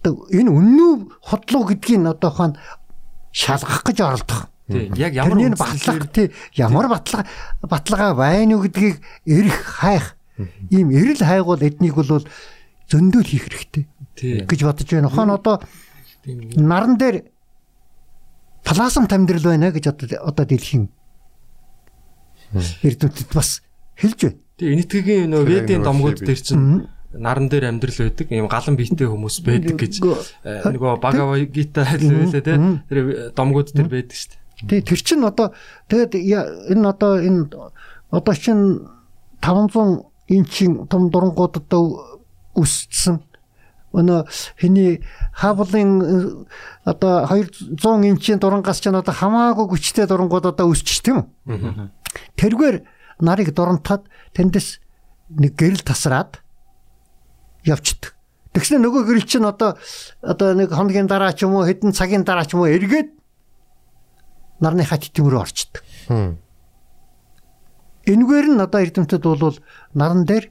одоо 0.00 0.26
энэ 0.30 0.50
үнэн 0.50 0.78
үү 0.78 0.94
хотлоо 1.22 1.66
гэдгийг 1.68 2.06
одоо 2.06 2.30
хаана 2.30 2.58
шалгах 3.34 3.82
гэж 3.84 3.98
оролдох. 4.00 4.46
Тий 4.70 4.86
яг 4.94 5.12
ямар 5.14 5.34
Тэрний 5.38 5.50
үндслээр 5.50 6.06
батлага 6.06 6.06
тий 6.14 6.26
ямар 6.54 6.86
батлага 6.88 7.26
батлага 7.62 8.14
байна 8.14 8.54
уу 8.56 8.62
гэдгийг 8.66 9.02
эрэх 9.26 9.58
хайх 9.82 10.16
ийм 10.70 10.90
эрэл 10.90 11.24
хайгуул 11.24 11.62
эднийг 11.62 11.94
бол 11.94 12.24
зөндөөл 12.90 13.28
хийх 13.28 13.46
хэрэгтэй 13.48 13.84
гэж 14.46 14.60
бодож 14.64 14.88
байна. 14.90 15.08
Ухаан 15.08 15.30
одоо 15.30 15.60
наран 16.56 16.98
дээр 16.98 17.30
плазмат 18.64 19.12
амьдрал 19.12 19.46
байна 19.54 19.70
гэж 19.70 19.86
одоо 19.90 20.44
дэлхийн 20.44 20.90
эрдэмтэд 22.82 23.30
бас 23.32 23.62
хэлж 23.94 24.20
байна. 24.20 24.38
тий 24.58 24.72
энэтхэгийн 24.74 25.30
нөө 25.30 25.44
ведийн 25.46 25.82
домгууд 25.82 26.20
дээр 26.20 26.40
чинь 26.42 26.88
наран 27.14 27.48
дээр 27.48 27.70
амьдрал 27.70 27.96
байдаг. 27.96 28.26
Юм 28.30 28.48
галан 28.50 28.76
биетэй 28.76 29.06
хүмүүс 29.06 29.36
байдаг 29.46 29.78
гэж 29.78 29.94
э, 30.44 30.68
нөгөө 30.68 31.00
багавагита 31.00 31.86
хэлвэлээ 31.86 32.42
те. 32.44 32.54
Тэр 32.90 33.32
домгууд 33.34 33.72
дээр 33.72 33.88
байдаг 33.88 34.16
шүү 34.18 34.30
дээ. 34.34 34.68
Тий 34.68 34.80
тэр 34.82 35.00
чин 35.00 35.24
одоо 35.24 35.54
тэгээд 35.88 36.14
энэ 36.74 36.86
одоо 36.90 37.22
энэ 37.22 37.48
одоо 38.10 38.34
чин 38.34 38.90
500 39.40 40.09
инчийн 40.30 40.86
том 40.86 41.10
дурангууд 41.10 41.58
одоо 41.58 41.82
өссөн. 42.54 43.20
Өнөө 43.90 44.22
хэний 44.54 45.02
хаблын 45.34 45.90
э, 45.98 46.18
одоо 46.86 47.26
200 47.26 48.06
инчийн 48.06 48.38
дурангаас 48.38 48.78
ч 48.78 48.86
одоо 48.86 49.02
хамаагүй 49.02 49.66
хүчтэй 49.66 50.06
дурангууд 50.06 50.46
одоо 50.46 50.70
өсч 50.70 51.02
тийм 51.02 51.26
үү? 51.26 51.90
Тэргээр 52.38 52.86
нарыг 53.18 53.50
дурамтаад 53.50 54.06
тэндээс 54.38 54.78
нэг 55.34 55.58
гэрэл 55.58 55.82
тасраад 55.82 56.38
явчихдаг. 57.66 58.14
Тэгснэ 58.54 58.78
нөгөө 58.78 59.02
гэрэл 59.10 59.26
чинь 59.26 59.46
одоо 59.46 59.74
одоо 60.22 60.54
нэг 60.54 60.70
хоногийн 60.70 61.10
дараа 61.10 61.34
ч 61.34 61.46
юм 61.46 61.58
уу 61.58 61.66
хэдэн 61.66 61.90
цагийн 61.90 62.22
дараа 62.22 62.46
ч 62.46 62.54
юм 62.54 62.62
уу 62.62 62.70
эргээд 62.70 63.10
нарны 64.58 64.82
хат 64.86 65.06
тэмрүү 65.10 65.38
орчдөг. 65.38 65.82
Энэгээр 68.10 68.46
нь 68.50 68.60
одоо 68.60 68.80
эрдэмтэд 68.82 69.22
бол 69.22 69.58
наран 69.94 70.26
дээр 70.26 70.50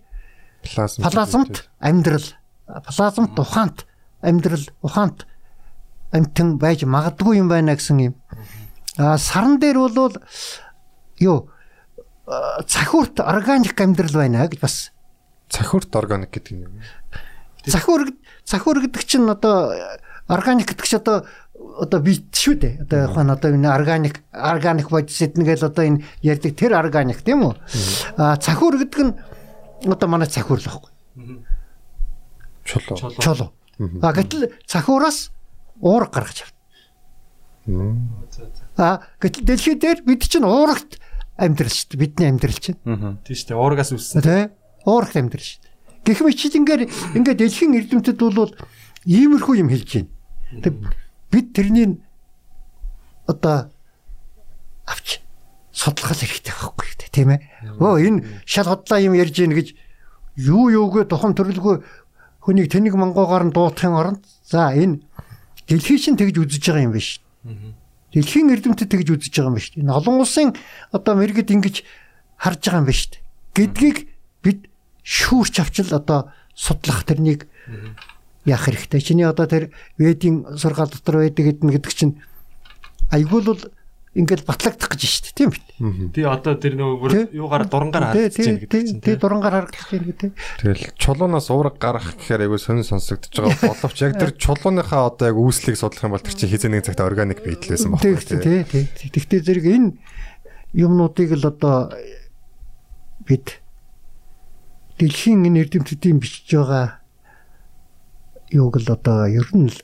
Плазм. 0.64 1.04
плазмт 1.04 1.70
амьдрал 1.80 2.28
плазмт 2.96 3.36
ухаант 3.40 3.88
амьдрал 4.22 4.66
ухаант 4.82 5.28
амтэн 6.12 6.58
байж 6.58 6.84
магадгүй 6.84 7.40
юм 7.40 7.48
байна 7.48 7.76
гэсэн 7.76 8.00
юм. 8.00 8.16
А 8.98 9.18
саран 9.18 9.60
дээр 9.60 9.78
бол 9.92 10.16
юу 11.20 11.50
цахиурт 12.68 13.20
органик 13.20 13.80
амьдрал 13.80 14.14
байна 14.14 14.48
гэж 14.48 14.60
бас 14.60 14.92
цахиурт 15.50 15.96
органик 15.96 16.32
гэдэг 16.32 16.54
юм. 16.54 16.82
цахиур 17.66 18.14
цахиур 18.44 18.82
гэдэг 18.82 19.04
чинь 19.06 19.30
одоо 19.30 19.74
органик 20.28 20.70
гэдэг 20.70 20.86
чинь 20.86 21.00
одоо 21.00 21.26
одоо 21.78 22.00
бит 22.02 22.34
шүү 22.34 22.56
дээ. 22.60 22.74
Одоо 22.84 22.98
яг 23.06 23.16
нь 23.18 23.30
одоо 23.30 23.50
энэ 23.54 23.70
органик 23.70 24.24
органик 24.34 24.90
бодис 24.90 25.22
эднгээл 25.22 25.70
одоо 25.70 25.86
энэ 25.86 26.04
ярьдаг 26.22 26.56
тэр 26.56 26.74
органик 26.74 27.22
тийм 27.22 27.46
үү? 27.46 27.56
А 28.18 28.38
цахиур 28.38 28.80
гэдэг 28.82 29.02
нь 29.06 29.14
одоо 29.86 30.08
манай 30.10 30.28
цахиур 30.28 30.60
л 30.60 30.66
байхгүй. 30.66 30.92
Чулуу. 32.66 32.98
Чолоо. 33.22 33.50
А 34.02 34.14
гэтэл 34.14 34.54
цахиураас 34.66 35.32
уурга 35.80 36.20
гаргаж 36.20 36.44
авт. 36.44 36.56
А 38.78 39.02
гэтэл 39.20 39.46
дэлхий 39.46 39.76
дээр 39.76 40.04
бид 40.04 40.24
чинь 40.28 40.44
уурагт 40.44 41.00
амьдрал 41.38 41.72
шүү 41.72 41.96
дээ. 41.96 42.00
Бидний 42.00 42.28
амьдрал 42.30 42.60
чинь. 42.60 42.80
тий 43.24 43.36
шүү 43.36 43.54
дээ 43.54 43.58
уургаас 43.58 43.92
үссэн 43.96 44.22
Тэ? 44.22 44.52
Уурагт 44.86 45.16
амьдрал 45.16 45.44
шүү 45.44 45.62
дээ. 45.64 46.04
Гэх 46.04 46.20
мэт 46.24 46.38
чинь 46.40 46.58
ингээд 46.64 46.84
ингээд 47.16 47.40
дэлхийн 47.40 47.78
эрдэмтэд 47.80 48.20
бол 48.20 48.52
иймэрхүү 49.06 49.56
юм 49.64 49.70
хэлж 49.72 49.90
байна. 49.96 50.12
Тэг 50.64 50.74
бид 51.32 51.54
тэрнийг 51.54 52.02
одоо 53.28 53.70
авч 54.86 55.22
судлах 55.72 56.18
хэрэгтэй 56.18 56.54
байхгүй 56.54 56.90
тийм 57.12 57.30
ээ. 57.36 57.40
Өө 57.78 57.98
энэ 58.06 58.20
шал 58.46 58.70
хотлоо 58.70 59.00
юм 59.00 59.14
ярьж 59.14 59.36
гин 59.36 59.54
гэж 59.54 59.74
юу 60.38 60.70
юугээ 60.70 61.06
тухам 61.10 61.34
төрлөгөө 61.36 61.84
хүнийг 62.46 62.72
тэнэг 62.72 62.96
мангуугаар 62.96 63.50
нь 63.50 63.54
дуутахын 63.54 63.96
оронд 63.98 64.22
за 64.46 64.72
энэ 64.74 65.04
дэлхий 65.68 66.00
чинь 66.00 66.18
тэгж 66.18 66.40
үзэж 66.40 66.64
байгаа 66.70 66.88
юм 66.88 66.94
биш. 66.96 67.22
Дэлхийн 68.14 68.50
эрдэмтэд 68.54 68.90
тэгж 68.90 69.08
үзэж 69.14 69.34
байгаа 69.36 69.52
юм 69.52 69.58
биш. 69.58 69.68
Энэ 69.76 69.94
олон 69.94 70.16
улсын 70.24 70.56
одоо 70.96 71.14
мэрэгд 71.20 71.54
ингэж 71.54 71.76
харж 72.38 72.62
байгаа 72.66 72.82
юм 72.82 72.88
биш. 72.90 73.02
Гэдгийг 73.54 73.98
бид 74.42 74.70
шүүрч 75.04 75.56
авчил 75.60 75.92
одоо 75.94 76.32
судлах 76.56 77.04
тэрнийг 77.06 77.46
яах 78.50 78.66
хэрэгтэй. 78.66 79.02
Чиний 79.02 79.30
одоо 79.30 79.46
тэр 79.46 79.70
ведийн 80.02 80.58
сургаал 80.58 80.90
дотор 80.90 81.22
байдаг 81.22 81.56
гэдэг 81.62 81.94
чинь 81.94 82.18
айгүй 83.14 83.42
л 83.46 83.70
ингээл 84.18 84.42
батлагдах 84.42 84.90
гэж 84.90 85.02
шүү 85.06 85.22
дээ. 85.30 85.38
Тийм 85.38 85.50
биз? 85.54 85.62
тий 86.18 86.26
одоо 86.26 86.58
тэр 86.58 86.74
нөгөө 86.82 87.30
юугаар 87.30 87.70
дурангаар 87.70 88.10
харагдаж 88.10 88.42
байна 88.42 88.60
гэдэг 88.66 88.82
чинь 88.90 89.02
тий, 89.06 89.16
дурангаар 89.22 89.56
харагдах 89.70 89.94
юм 89.94 90.06
гэдэг. 90.10 90.32
Тэгэл 90.66 90.84
чулуунаас 90.98 91.48
уурга 91.54 91.78
гарах 91.78 92.18
гэхээр 92.18 92.50
айгүй 92.50 92.58
сонир 92.58 92.90
сонсогдож 92.90 93.38
байгаа 93.38 93.70
боловч 93.70 93.98
яг 94.02 94.18
тэр 94.18 94.34
чулууныхаа 94.34 95.14
одоо 95.14 95.26
яг 95.30 95.38
үүслийг 95.38 95.78
судлах 95.78 96.10
юм 96.10 96.14
бол 96.18 96.26
тэр 96.26 96.36
чинь 96.36 96.50
хизээ 96.50 96.74
нэг 96.74 96.90
цагт 96.90 97.06
органик 97.06 97.46
байдлээсэн 97.46 97.94
Тий, 98.02 98.18
баггүй 98.18 98.66
тий, 98.66 98.86
тий. 98.98 99.10
Тэгтээ 99.14 99.46
зэрэг 99.46 99.66
энэ 99.78 99.90
юмнуудыг 100.74 101.30
л 101.38 101.46
одоо 101.46 101.94
бид 103.30 103.62
дэлхийн 104.98 105.46
энэ 105.46 105.70
эрдэмтдийн 105.70 106.18
бичиж 106.18 106.50
байгаа 106.58 106.99
юуг 108.52 108.78
л 108.78 108.92
одоо 108.92 109.28
ер 109.28 109.48
нь 109.54 109.70
л 109.70 109.78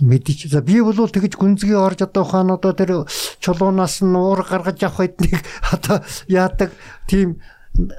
мэдчих. 0.00 0.50
За 0.50 0.62
би 0.62 0.80
бол 0.80 0.96
тэгж 0.96 1.36
гүнзгий 1.36 1.76
орж 1.76 2.02
одоо 2.02 2.22
ухаан 2.24 2.50
одоо 2.50 2.72
тэр 2.72 3.06
чулуунаас 3.40 4.00
нь 4.02 4.16
уур 4.16 4.44
гаргаж 4.44 4.82
авах 4.82 5.04
хэднийг 5.04 5.42
одоо 5.74 6.00
яадаг 6.28 6.72
тийм 7.06 7.40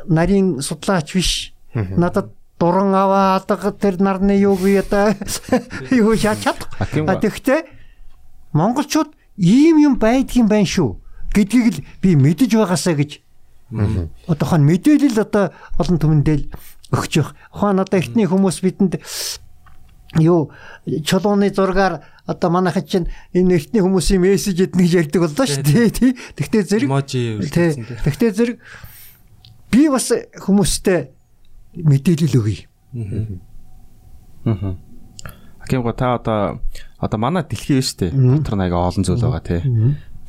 нарийн 0.09 0.61
судлаач 0.61 1.13
биш. 1.13 1.53
Надад 1.73 2.33
дуран 2.59 2.93
аваад 2.95 3.49
тэр 3.79 3.99
нарны 3.99 4.37
юу 4.39 4.55
би 4.55 4.77
одоо 4.77 5.13
юу 5.91 6.15
ба. 7.05 7.19
тэгтээ 7.19 7.59
монголчууд 8.53 9.11
ийм 9.37 9.77
юм 9.81 9.95
байдгийн 9.99 10.47
байна 10.47 10.69
шүү 10.69 10.95
гэдгийг 11.33 11.67
л 11.73 11.79
би 12.01 12.15
мэдэж 12.15 12.55
байгаасаа 12.55 12.95
гэж 12.95 13.11
одоо 14.29 14.47
хон 14.47 14.63
мэдээлэл 14.69 15.25
одоо 15.25 15.51
олон 15.81 15.97
түмэндэл 15.97 16.45
өгч 16.93 17.13
явах. 17.17 17.33
Ухаан 17.49 17.81
одоо 17.81 17.99
ихний 17.99 18.29
хүмүүс 18.29 18.61
бидэнд 18.61 19.01
юу 20.21 20.53
чулууны 20.85 21.49
зургаар 21.49 22.05
одоо 22.25 22.49
манайхад 22.53 22.85
чинь 22.87 23.09
энэ 23.33 23.57
эртний 23.57 23.81
хүмүүсийн 23.81 24.21
мессеж 24.21 24.61
эднэ 24.61 24.85
гэж 24.85 24.93
ярьдаг 25.09 25.21
боллоо 25.25 25.45
шүү 25.49 25.65
дээ 25.65 25.89
тий. 25.89 26.11
Тэгтээ 26.37 26.63
зэрэг. 26.69 26.89
Тэгтээ 28.05 28.31
зэрэг 28.31 28.57
би 29.73 29.89
бас 29.89 30.13
хүмүүстэй 30.37 31.09
мэдээлэл 31.81 32.37
өгье. 32.37 32.69
Аа. 34.45 34.77
Акимго 35.59 35.93
та 35.97 36.15
одоо 36.15 36.61
одоо 37.01 37.17
манай 37.17 37.43
дэлхий 37.43 37.81
биш 37.81 37.97
үү? 37.97 38.13
Дотор 38.13 38.55
нэг 38.59 38.73
олон 38.73 39.01
зүйл 39.01 39.23
байгаа 39.23 39.41
тий. 39.41 39.61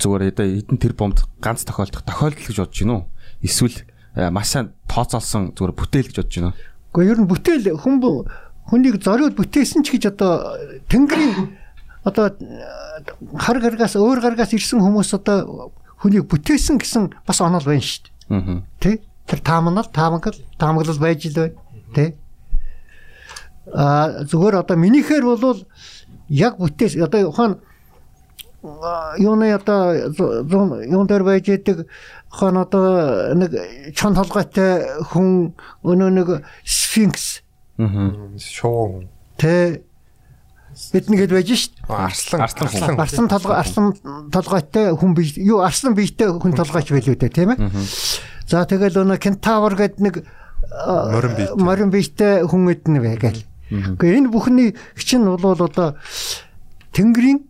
Зүгээр 0.01 0.33
одоо 0.33 0.47
эдэн 0.49 0.79
тэр 0.81 0.97
бомбд 0.97 1.29
ганц 1.45 1.69
тохиолдох 1.69 2.09
тохиолдол 2.09 2.41
гэж 2.41 2.57
бодож 2.57 2.79
гинөө. 2.81 3.01
Эсвэл 3.45 3.79
маш 4.15 4.49
сайн 4.55 4.73
тооцоолсон 4.87 5.53
зүгээр 5.59 5.75
бүтээл 5.75 6.09
гэж 6.11 6.17
бодож 6.23 6.35
гинөө. 6.35 6.53
Гэхдээ 6.95 7.11
ер 7.11 7.19
нь 7.19 7.31
бүтээл 7.31 7.67
хүн 7.83 7.97
хүнийг 8.71 9.03
зориуд 9.03 9.37
бүтээсэн 9.37 9.85
ч 9.85 9.99
гэж 9.99 10.15
одоо 10.15 10.57
тэнгэрийн 10.89 11.53
одоо 12.05 12.33
хар 13.37 13.59
гаргаас 13.61 13.97
өөр 13.97 14.21
гаргаас 14.25 14.53
ирсэн 14.57 14.81
хүмүүс 14.81 15.11
одоо 15.19 15.73
хүнийг 16.01 16.25
бүтээсэн 16.29 16.81
гэсэн 16.81 17.13
бас 17.27 17.41
онол 17.45 17.65
байна 17.65 17.85
шүү 17.85 18.09
дээ. 18.09 18.41
Аа. 18.41 18.63
Тэ? 18.81 19.01
Тэр 19.25 19.41
таамнал, 19.41 19.89
таамаглал, 19.89 20.41
таамаглал 20.57 21.01
байж 21.01 21.29
л 21.29 21.37
байна. 21.37 21.57
Тэ? 21.93 22.17
А 23.73 24.25
зүгээр 24.25 24.61
одоо 24.65 24.77
минийхээр 24.77 25.25
бол 25.25 25.65
яг 26.29 26.57
бүтээс 26.57 26.97
одоо 27.01 27.29
ухаан 27.29 27.61
юуны 29.21 29.53
одоо 29.53 29.93
юун 30.89 31.07
дээр 31.07 31.25
байж 31.25 31.49
идэг 31.49 31.89
ухаан 32.35 32.59
одоо 32.59 33.33
нэг 33.39 33.55
чон 33.95 34.19
толгойтой 34.19 35.07
хүн 35.15 35.55
өнөө 35.87 36.11
нэг 36.11 36.29
сфинкс 36.67 37.41
Аа. 37.79 38.11
Шуу. 38.39 39.03
тэ 39.39 39.83
биднийгэд 40.95 41.31
байж 41.35 41.51
шít. 41.55 41.75
Арслан 41.91 42.43
Арслан 42.47 42.69
хүн. 42.71 42.99
Арслан 43.03 43.27
толгой 43.31 43.57
арслан 43.59 43.87
толгойтой 44.31 44.95
хүн 44.95 45.15
бий 45.15 45.31
юу 45.43 45.63
арслан 45.63 45.95
биетэй 45.95 46.31
хүн 46.39 46.55
толгойч 46.55 46.91
байлгүй 46.95 47.15
дээ 47.19 47.31
тийм 47.35 47.55
ээ. 47.55 47.71
За 48.47 48.63
тэгэл 48.67 49.03
өнө 49.07 49.19
кентавр 49.19 49.75
гэдэг 49.79 50.01
нэг 50.03 50.15
Морин 50.75 51.35
биетэй. 51.35 51.55
морин 51.59 51.91
биетэй 51.91 52.43
хүн 52.47 52.71
эднэ 52.71 52.99
вэ 53.03 53.13
гэл. 53.19 53.43
Гэхдээ 53.71 54.19
энэ 54.23 54.31
бүхний 54.35 54.75
чинь 54.99 55.27
бол 55.27 55.55
одоо 55.59 55.99
тэнгэрийн 56.95 57.43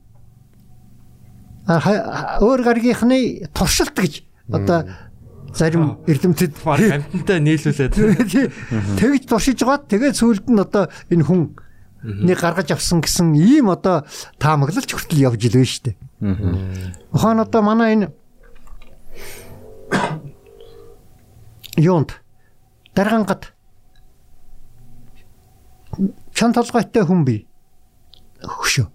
өөр 1.69 2.61
гаргийнхны 2.65 3.49
туршилт 3.57 3.97
гэж 3.97 4.25
одоо 4.51 4.89
зарим 5.55 5.99
эрдэмтэд 6.07 6.59
Баг 6.65 6.81
амтантай 6.99 7.41
нийлүүлээд. 7.41 7.95
Тэгж 9.01 9.23
туршиж 9.31 9.61
жагаад 9.63 9.87
тэгээд 9.89 10.19
сүүлд 10.19 10.47
нь 10.51 10.61
одоо 10.61 10.91
энэ 11.09 11.25
хүн 11.25 11.55
нэг 12.05 12.37
гаргаж 12.37 12.75
авсан 12.75 13.01
гэсэн 13.01 13.33
ийм 13.39 13.71
одоо 13.71 14.05
таамаглалч 14.37 14.91
хүртэл 14.93 15.25
явж 15.25 15.41
илвэ 15.49 15.65
штэ. 15.65 15.97
Ухаан 17.15 17.41
одоо 17.41 17.63
манай 17.63 17.97
энэ 17.97 18.07
юунд? 21.81 22.21
Даргангад 22.95 23.55
чан 26.35 26.53
толгойтой 26.53 27.07
хүн 27.07 27.25
бий. 27.25 27.47
Хөшөө. 28.43 28.87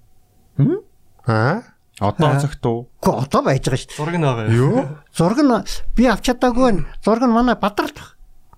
Аа? 1.25 1.78
Одоо 1.99 2.39
цагтуу. 2.39 2.87
Гэхдээ 3.03 3.19
одоо 3.19 3.41
байж 3.43 3.63
байгаа 3.67 3.79
шүү 3.79 3.91
дээ. 3.91 3.99
зураг 3.99 4.15
нь 4.15 4.23
байгаа 4.23 4.47
юу? 4.55 4.77
Зураг 5.11 5.39
нь 5.43 5.51
би 5.95 6.03
авч 6.07 6.23
чадаагүй 6.31 6.63
байна. 6.63 6.87
Зураг 7.03 7.23
нь 7.27 7.35
манай 7.35 7.55
Бадрал. 7.59 7.91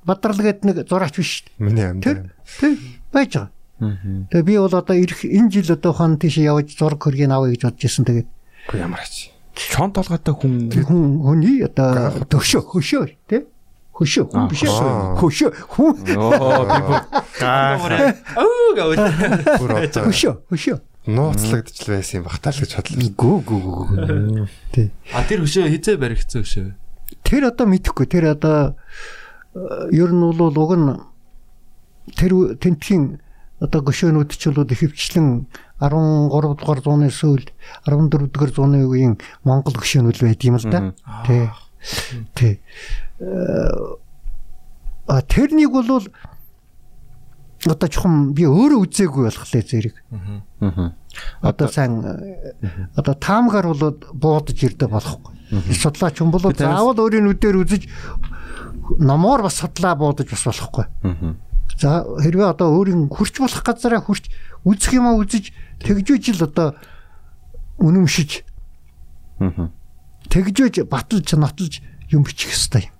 Бадрал 0.06 0.38
гэдэг 0.38 0.64
нэг 0.66 0.78
зураач 0.86 1.16
биш 1.18 1.42
шүү 1.42 1.46
дээ. 1.50 1.66
Миний 1.66 1.86
амд. 1.90 2.04
Тэр 2.06 2.18
тэр 2.62 2.78
байж 3.10 3.32
байгаа. 3.34 3.50
Тэгээ 4.30 4.46
би 4.46 4.56
бол 4.62 4.78
одоо 4.78 4.94
ирэх 4.94 5.26
энэ 5.26 5.50
жил 5.50 5.74
одоо 5.74 5.94
хон 5.94 6.22
тийш 6.22 6.38
явж 6.38 6.78
зураг 6.78 7.02
хөргийг 7.02 7.34
авъя 7.34 7.58
гэж 7.58 7.62
бодож 7.66 7.82
ирсэн. 7.82 8.06
Тэгээд 8.06 8.30
Үгүй 8.70 8.78
ямар 8.78 9.02
ач. 9.02 9.34
Чон 9.58 9.90
толгойтой 9.90 10.38
хүн 10.38 10.70
хүн 10.70 11.02
хүний 11.26 11.66
одоо 11.66 12.22
төгшөө 12.30 12.62
хөшөө 12.62 13.04
тий 13.26 13.42
хөшөө 13.92 14.26
хүн 14.30 14.46
биш 14.50 14.64
хөшөө 14.70 15.50
хүн 15.76 15.94
Оо 16.14 16.62
би 16.70 16.78
бүр 17.82 17.94
Бүр 19.60 19.72
одоо 19.82 20.04
хөшөө 20.08 20.34
хөшөө 20.50 20.78
нууцлагдчихл 21.08 21.94
байсан 21.96 22.22
юм 22.22 22.26
бахтаа 22.28 22.52
л 22.54 22.62
гэж 22.62 22.72
бодлоо. 22.78 23.10
гүү 23.18 23.38
гүү 23.48 23.62
гүү 23.62 24.48
тий 24.72 24.88
а 25.14 25.24
тэр 25.26 25.42
хөшөө 25.46 25.72
хизээ 25.72 25.98
баригдсан 25.98 26.42
хөшөө. 26.46 26.72
тэр 27.26 27.42
одоо 27.50 27.66
мэдхгүй 27.66 28.06
тэр 28.06 28.26
одоо 28.38 28.76
э, 29.56 29.96
ер 29.98 30.12
нь 30.14 30.22
бол 30.22 30.58
уг 30.58 30.72
нь 30.78 30.90
тэр 32.18 32.56
тентхийн 32.62 33.18
одоо 33.62 33.82
гөшөөнүүд 33.82 34.30
ч 34.36 34.54
бол 34.54 34.70
ихэвчлэн 34.70 35.50
13 35.82 36.62
дугаар 36.62 36.80
зууны 36.86 37.10
сүүлд 37.10 37.50
14 37.90 38.30
дугаар 38.30 38.52
зууны 38.54 38.86
үеийн 38.86 39.18
Монгол 39.42 39.74
гөшөөнүүд 39.74 40.22
байд 40.22 40.42
юм 40.46 40.62
л 40.62 40.66
да. 40.70 40.94
Тий. 41.26 41.50
Тий. 42.38 42.54
Э, 43.18 43.98
А 45.12 45.22
тэрнийг 45.22 45.72
бол 45.72 46.08
одоо 47.70 47.88
чухам 47.90 48.34
би 48.34 48.48
өөрөө 48.50 48.80
үзээгүй 48.90 49.24
болохлээ 49.30 49.64
зэрэг. 49.68 49.96
Аа. 50.62 50.94
Одоо 51.42 51.68
сайн 51.68 52.02
одоо 52.96 53.14
таамгаар 53.20 53.68
бол 53.76 54.00
буудаж 54.16 54.58
ирдэ 54.58 54.88
болохгүй. 54.90 55.34
Судлаач 55.76 56.18
хүн 56.18 56.32
бол 56.32 56.42
Би 56.42 56.56
танаас- 56.58 56.80
заавал 56.82 57.04
өөрийн 57.06 57.28
нүдээр 57.28 57.58
үзэж 57.62 57.84
номоор 58.98 59.44
бас 59.46 59.60
судлаа 59.62 59.96
буудаж 59.96 60.26
бас 60.32 60.44
болохгүй. 60.48 60.86
Аа. 61.04 61.36
За 61.78 62.04
хэрвээ 62.24 62.50
одоо 62.56 62.72
өөрийн 62.74 63.10
хурч 63.12 63.38
болох 63.40 63.62
газараа 63.64 64.02
хурч 64.02 64.32
үзэх 64.66 64.94
юм 64.98 65.06
а 65.12 65.18
үзэж 65.20 65.52
тэгжүүж 65.84 66.40
л 66.40 66.46
одоо 66.48 66.76
үнэмшиж 67.82 68.44
Аа. 69.42 69.70
тэгжүүж 70.30 70.86
баталж 70.88 71.28
нотолж 71.36 71.82
юм 72.14 72.24
бичих 72.24 72.54
хэвээр 72.54 72.86
юм. 72.90 72.96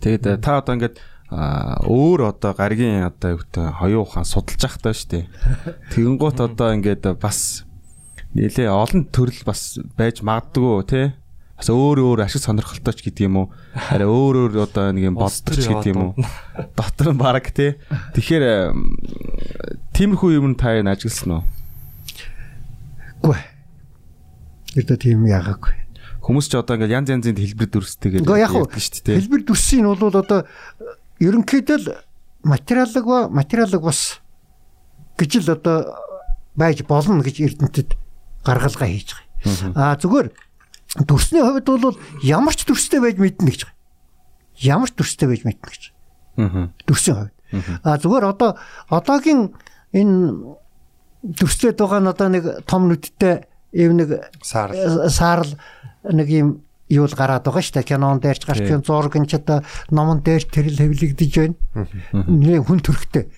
Тэгээд 0.00 0.24
э, 0.26 0.36
та 0.40 0.60
одоо 0.60 0.76
ингээд 0.76 0.96
өөр 1.30 2.34
одоо 2.34 2.52
гаргийн 2.58 3.06
одоо 3.06 3.38
юу 3.38 3.40
гэдэг 3.46 3.78
хоёу 3.78 4.02
ухаан 4.02 4.26
судалж 4.26 4.66
явах 4.66 4.82
таа 4.82 4.94
штэ. 4.94 5.30
Тэгэн 5.94 6.18
гут 6.18 6.42
одоо 6.42 6.74
ингээд 6.74 7.06
бас 7.22 7.62
нэлээ 8.34 8.66
олон 8.66 9.06
төрөл 9.14 9.46
бас 9.46 9.78
байж 9.94 10.26
магадгүй 10.26 10.82
тий. 10.90 11.06
Бас 11.54 11.68
өөр 11.70 12.02
өөр 12.02 12.24
ашиг 12.26 12.42
сонирхолтой 12.42 12.94
ч 12.98 13.06
гэдэг 13.06 13.30
юм 13.30 13.46
уу. 13.46 13.46
Арай 13.76 14.10
өөр 14.10 14.50
өөр 14.50 14.64
одоо 14.66 14.90
нэг 14.90 15.12
юм 15.12 15.16
Улс 15.22 15.38
боддог 15.38 15.54
ч 15.54 15.70
төр 15.70 15.78
гэдэг 15.78 15.90
юм 15.94 16.02
уу. 16.02 16.12
Дотор 16.78 17.14
нь 17.14 17.20
баг 17.20 17.46
тий. 17.54 17.78
Тэгэхээр 18.16 18.74
тиймэрхүү 19.94 20.30
юм 20.34 20.58
та 20.58 20.74
энэ 20.82 20.98
ажигласан 20.98 21.30
уу? 21.30 21.44
Үгүй. 23.22 23.38
Эрдэ 24.82 24.96
тийм 24.98 25.28
яагаагүй. 25.30 25.78
Хүмүүс 26.24 26.48
ч 26.48 26.56
одоо 26.56 26.80
ингээд 26.80 26.96
янз 26.96 27.08
янзын 27.12 27.36
хэлбэр 27.36 27.68
дүрстэйгээд 27.70 28.24
уу 28.24 28.68
шүү 28.70 29.02
дээ. 29.04 29.18
хэлбэр 29.20 29.42
дүрсийн 29.44 29.84
нь 29.84 29.90
бол 29.90 30.14
одоо 30.14 30.46
ерөнхийдөө 31.20 31.78
л 31.78 31.86
материалог 32.42 33.04
ба 33.04 33.18
материалог 33.28 33.82
бас 33.84 34.20
гэж 35.20 35.44
л 35.44 35.52
одоо 35.54 35.94
байж 36.56 36.82
болно 36.88 37.22
гэж 37.22 37.40
эрдэнтэд 37.44 37.96
гаргалгаа 38.44 38.88
хийж 38.88 39.14
байгаа. 39.14 39.72
Аа 39.76 39.96
зүгээр 40.00 40.28
дүрсний 41.04 41.44
хувьд 41.44 41.68
бол 41.68 41.98
ямар 42.24 42.54
ч 42.56 42.64
дүрстэй 42.64 43.00
байж 43.00 43.20
мэднэ 43.20 43.52
гэж 43.52 43.60
байгаа. 43.68 43.78
Ямар 44.60 44.88
ч 44.88 44.94
дүрстэй 44.96 45.28
байж 45.28 45.42
мэднэ 45.44 45.68
гэж. 45.68 45.82
Аа. 46.40 46.72
Дүрсийн 46.88 47.16
хувьд. 47.16 47.36
Аа 47.84 47.96
зүгээр 48.00 48.24
одоо 48.24 48.56
одоогийн 48.88 49.52
энэ 49.92 50.56
дүрслээд 51.22 51.76
байгаа 51.76 52.00
нь 52.00 52.10
одоо 52.10 52.28
нэг 52.32 52.44
том 52.64 52.88
нүдтэй 52.88 53.44
ийм 53.76 54.00
нэг 54.00 54.32
Саар. 54.42 54.72
саарл 55.10 55.52
нэг 56.04 56.28
юм 56.32 56.64
юу 56.90 57.06
л 57.06 57.14
гараад 57.14 57.46
байгаа 57.46 57.62
шүү 57.62 57.74
дээ. 57.80 57.88
Кинон 57.94 58.18
дээрч 58.20 58.42
гарч 58.44 58.60
Тий. 58.66 58.74
байна. 58.74 58.84
Зургийн 58.84 59.26
ч 59.30 59.38
одоо 59.38 59.62
номон 59.94 60.20
дээр 60.26 60.44
тэрл 60.44 60.76
хэвлэгдэж 60.76 61.32
байна. 61.38 61.56
Нэ 62.12 62.60
хүн 62.66 62.82
төрхтэй. 62.82 63.30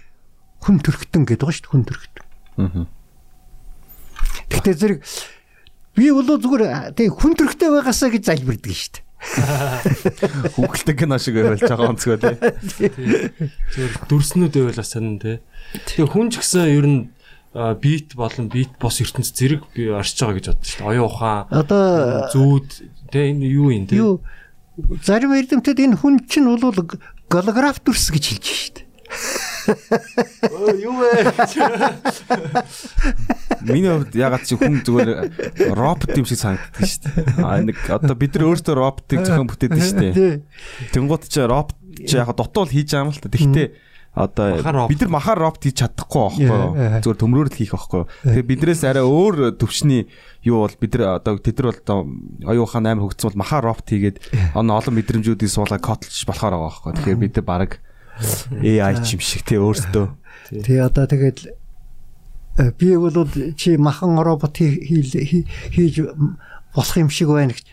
Хүн 0.65 0.81
төрхтөн 0.81 1.29
гэдэг 1.29 1.45
байгаа 1.45 1.55
шүү 1.55 1.65
дээ. 1.69 1.73
Хүн 1.77 1.85
төрхтөн. 1.87 2.25
Гэхдээ 4.49 4.75
зэрэг 4.81 5.01
би 5.97 6.09
бол 6.11 6.25
зүгээр 6.41 6.97
тэг 6.97 7.13
хүн 7.13 7.37
төрхтэй 7.37 7.69
байгаасаа 7.69 8.09
гэж 8.13 8.25
залбирдаг 8.33 8.73
шүү 8.73 8.93
дээ. 8.97 9.05
Хүүхэлтэй 10.59 10.95
кино 10.99 11.15
шиг 11.21 11.37
байвал 11.39 11.61
жоохон 11.63 11.95
онцгой 11.95 12.19
тий. 12.19 12.35
Зөв 13.71 13.91
дүрснүүд 14.11 14.55
байвал 14.57 14.81
бас 14.83 14.91
сонин 14.91 15.19
тий. 15.23 15.39
Тэгээ 15.87 16.11
хүн 16.11 16.33
ч 16.35 16.43
гэсэн 16.43 16.67
ер 16.75 16.87
нь 16.91 17.01
а, 17.55 17.75
бит 17.79 18.17
болон 18.19 18.51
бит 18.51 18.75
бос 18.83 18.99
ертөнц 18.99 19.31
зэрэг 19.31 19.63
би 19.77 19.93
оршиж 19.95 20.27
байгаа 20.27 20.37
гэж 20.43 20.47
боддоо 20.51 20.67
шүү 20.67 20.81
дээ. 20.83 20.91
Оюун 20.91 21.07
ухаан, 21.07 21.47
Одоо 21.55 21.87
зүүд 22.35 22.69
тий 23.13 23.31
энэ 23.31 23.45
юу 23.45 23.69
юм 23.71 23.85
тий. 23.87 24.01
юу 24.01 24.25
зарим 25.05 25.37
эрдэмтэд 25.37 25.79
энэ 25.85 26.01
хүн 26.01 26.25
чинь 26.25 26.49
бол 26.49 26.73
голограф 27.29 27.85
дүрс 27.85 28.09
гэж 28.09 28.25
хэлж 28.33 28.47
шүү 28.49 28.73
дээ. 28.73 28.87
Юу 30.81 30.97
вэ? 30.97 31.09
Миний 33.63 33.93
хувьд 33.93 34.17
ягаад 34.17 34.49
чи 34.49 34.57
хүн 34.57 34.81
зүгээр 34.81 35.73
робот 35.77 36.17
юм 36.17 36.27
шиг 36.27 36.41
санагддаг 36.41 36.83
шүү 36.89 37.05
дээ. 37.05 37.45
А 37.45 37.61
нэг 37.61 37.77
одоо 37.87 38.17
бид 38.17 38.33
нар 38.35 38.49
өөрсдөө 38.49 38.75
роботыг 38.81 39.23
зохион 39.23 39.49
бүтээдэг 39.53 39.83
шүү 39.85 40.01
дээ. 40.01 40.41
Тэнгууд 40.97 41.29
чи 41.29 41.41
робот 41.45 41.77
чи 42.09 42.17
яг 42.17 42.33
дутуул 42.33 42.73
хийж 42.73 42.97
байгаа 42.97 43.07
юм 43.07 43.13
л 43.13 43.21
та. 43.21 43.29
Тэгэхдээ 43.29 43.69
одоо 44.13 44.61
бид 44.93 45.01
нар 45.01 45.11
махаар 45.17 45.39
робот 45.41 45.65
хийж 45.65 45.77
чадахгүй 45.81 46.21
байхгүй. 46.45 47.01
Зүгээр 47.01 47.19
төмрөөр 47.23 47.49
л 47.49 47.57
хийх 47.57 47.73
байхгүй? 47.73 48.03
Тэгээ 48.29 48.49
биднээс 48.53 48.83
арай 48.85 49.05
өөр 49.09 49.57
төвчний 49.57 50.05
юу 50.45 50.61
бол 50.69 50.77
бид 50.77 50.93
нар 51.01 51.17
одоо 51.17 51.41
тэд 51.41 51.57
нар 51.65 51.73
бол 51.81 52.61
ухаан 52.61 52.87
амар 52.93 53.09
хөгжсөн 53.09 53.33
бол 53.33 53.41
махаар 53.41 53.65
робот 53.73 53.89
хийгээд 53.89 54.17
он 54.53 54.69
олон 54.69 54.95
мэдрэмжүүдийг 55.01 55.49
суулгаад 55.49 55.81
кодлж 55.81 56.13
болохоор 56.29 56.53
байгаа 56.53 56.69
байхгүй? 56.69 56.93
Тэгэхээр 56.93 57.23
бид 57.25 57.35
нар 57.41 57.47
баг 57.49 57.71
AI 58.61 58.95
ч 59.01 59.17
юм 59.17 59.21
шиг 59.25 59.49
тий 59.49 59.57
өөртөө. 59.57 60.07
тий 60.61 60.77
одоо 60.77 61.09
тэгээд 61.09 61.39
би 62.77 62.97
бол 63.01 63.17
чи 63.57 63.77
махан 63.81 64.21
робот 64.21 64.53
хий- 64.61 64.77
хий- 64.85 65.09
хий- 65.25 65.49
хийж 65.73 66.05
болох 66.77 66.97
юм 67.01 67.09
шиг 67.09 67.33
байна 67.33 67.57
гэж 67.57 67.65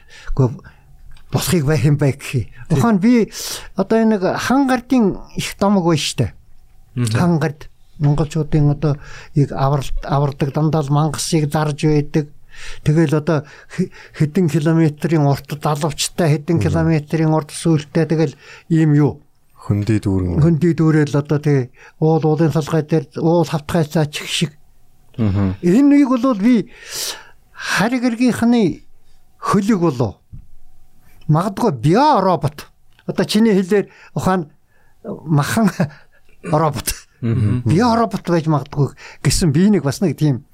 болохыг 1.32 1.66
байх 1.66 1.86
юм 1.86 1.98
бай 1.98 2.14
гэх. 2.14 2.48
Ухаан 2.70 2.98
би 3.00 3.30
одоо 3.76 3.98
энэ 4.02 4.18
нэг 4.18 4.24
хангардын 4.38 5.18
их 5.38 5.56
домог 5.60 5.86
байна 5.86 5.98
штэ. 6.02 6.34
Хангард 6.96 7.70
монголчуудын 8.00 8.72
одоо 8.72 8.98
яг 9.36 9.52
авардаг 9.54 10.54
дандаа 10.54 10.82
л 10.84 10.90
мангасыг 10.90 11.52
зарж 11.52 11.84
байдаг. 11.86 12.28
Тэгэл 12.84 13.16
одоо 13.24 13.46
хэ- 13.72 13.92
хэдэн 14.20 14.50
километрийн 14.50 15.24
урт 15.24 15.48
далавчтай 15.62 16.28
хэдэн 16.40 16.60
километрийн 16.60 17.32
урт 17.32 17.52
сүулттэй 17.56 18.04
тэгэл 18.06 18.36
ийм 18.68 18.94
юу 19.00 19.22
Хөндөй 19.60 20.00
дүүрэн. 20.04 20.40
хөндөй 20.44 20.74
дүүрэл 20.76 21.16
одоо 21.16 21.40
тий 21.40 21.70
уул 22.04 22.20
уулын 22.26 22.52
салгай 22.52 22.84
дээр 22.84 23.08
уул 23.22 23.48
хавтгай 23.48 23.84
цаач 23.88 24.24
шиг 24.28 24.52
энэ 25.64 25.88
нэг 26.04 26.08
бол 26.12 26.36
би 26.36 26.68
хариг 27.54 28.04
эргийнхний 28.04 28.84
хөлөг 29.40 29.80
болов 29.80 30.19
магадгүй 31.30 31.72
био 31.78 32.20
робот. 32.22 32.68
Одоо 33.06 33.26
чиний 33.26 33.54
хэлээр 33.54 33.90
ухаан 34.14 34.50
махан 35.06 35.70
робот. 36.44 36.94
Био 37.22 37.96
робот 37.96 38.26
байж 38.28 38.50
магадгүй 38.50 38.94
гэсэн 39.24 39.54
би 39.54 39.70
нэг 39.70 39.84
бас 39.86 40.02
нэг 40.02 40.18
тийм 40.18 40.46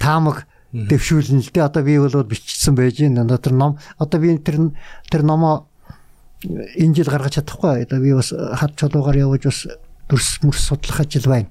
таамаг 0.00 0.46
дэвшүүлнэ 0.72 1.44
л 1.44 1.50
дээ. 1.52 1.66
Одоо 1.68 1.82
би 1.84 1.98
бол 1.98 2.24
бичсэн 2.24 2.74
байж 2.74 3.00
одоо 3.04 3.38
тэр 3.38 3.54
ном 3.54 3.78
одоо 3.98 4.18
би 4.20 4.38
тэр 4.38 4.72
тэр 5.10 5.22
номоо 5.22 5.66
энэ 6.44 6.94
жил 6.94 7.10
гаргаж 7.12 7.36
чадахгүй. 7.42 7.84
Одоо 7.84 8.00
би 8.00 8.14
бас 8.14 8.32
хад 8.32 8.78
чулуугаар 8.78 9.18
явж 9.18 9.44
бас 9.44 9.66
дүрс 10.08 10.40
мөрс 10.42 10.64
судлах 10.70 11.00
ажил 11.00 11.26
байна. 11.28 11.48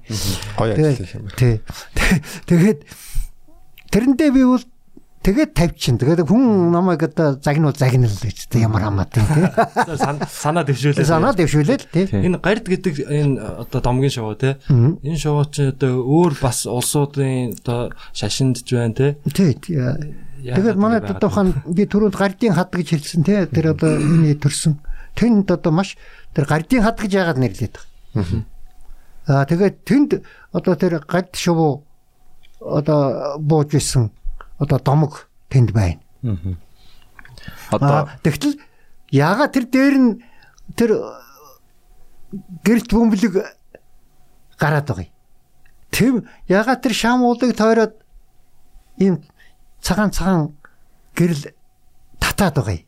Гоё 0.58 0.74
ажил 0.74 1.06
юм. 1.14 1.28
байна. 1.28 1.36
Тий. 1.36 1.60
Тэгээд 2.48 2.80
тэрэндээ 3.92 4.30
би 4.32 4.44
бол 4.44 4.64
тэгээд 5.20 5.52
тавьчин. 5.52 5.98
Тэгээд 6.00 6.24
хүн 6.28 6.72
намайг 6.72 7.02
одоо 7.04 7.36
загнуул 7.36 7.76
загнал 7.76 8.08
гэж 8.08 8.48
тэ 8.48 8.64
ямар 8.64 8.88
хамаатай 8.88 9.20
тий. 9.20 9.44
Сан- 10.00 10.24
санаа 10.24 10.64
дэвшүүлээ. 10.64 11.04
Санаа 11.04 11.36
дэвшүүлээд 11.36 11.82
тий. 11.92 12.06
Энэ 12.08 12.40
гард 12.40 12.64
гэдэг 12.64 13.04
энэ 13.04 13.36
одоо 13.64 13.80
домгийн 13.84 14.08
шоу 14.12 14.32
те. 14.34 14.56
Энэ 14.72 15.20
шоу 15.20 15.44
чи 15.52 15.68
одоо 15.76 16.00
өөр 16.00 16.40
бас 16.40 16.64
улсуудын 16.64 17.52
одоо 17.60 17.92
шашинд 18.16 18.64
ч 18.64 18.72
байна. 18.80 18.96
Тий. 18.96 19.12
тий. 19.28 19.54
Тэгээд 20.40 20.76
манай 20.80 21.04
одоо 21.04 21.28
хаан 21.28 21.52
би 21.68 21.84
түрүүнд 21.84 22.16
гардийн 22.16 22.56
хад 22.56 22.72
гэж 22.72 22.88
хэлсэн 22.96 23.20
тий. 23.24 23.44
Тэр 23.44 23.76
одоо 23.76 24.00
энэ 24.00 24.40
төрсөн. 24.40 24.80
Тэнд 25.12 25.52
одоо 25.52 25.68
маш 25.68 26.00
тэр 26.32 26.48
гардийн 26.48 26.80
хад 26.80 26.96
гэж 26.96 27.12
яагаад 27.12 27.36
нэрлээд 27.44 27.76
байгаа. 27.76 28.48
Аа 29.28 29.44
тэгээд 29.44 29.76
тэнд 29.84 30.10
одоо 30.56 30.74
тэр 30.80 31.04
гард 31.04 31.36
шувуу 31.36 31.84
одоо 32.64 33.36
бууж 33.36 33.76
исэн 33.76 34.08
одоо 34.60 34.78
домог 34.78 35.28
тэнд 35.48 35.72
байна. 35.72 36.00
Одоо 37.72 38.08
тэгтэл 38.22 38.60
яагаад 39.10 39.52
тэр 39.56 39.64
дээр 39.66 39.96
нь 39.98 40.10
тэр 40.76 40.90
гэрэлт 42.62 42.92
бөмбөлөг 42.92 43.34
гараад 44.60 44.86
байгаа. 44.86 45.08
Тэм 45.90 46.28
яагаад 46.46 46.84
тэр 46.84 46.94
шам 46.94 47.24
уулыг 47.24 47.56
тойроод 47.56 47.96
ийм 49.00 49.24
цагаан 49.80 50.12
цагаан 50.12 50.54
гэрэл 51.16 51.56
татаад 52.20 52.54
байгаа. 52.60 52.78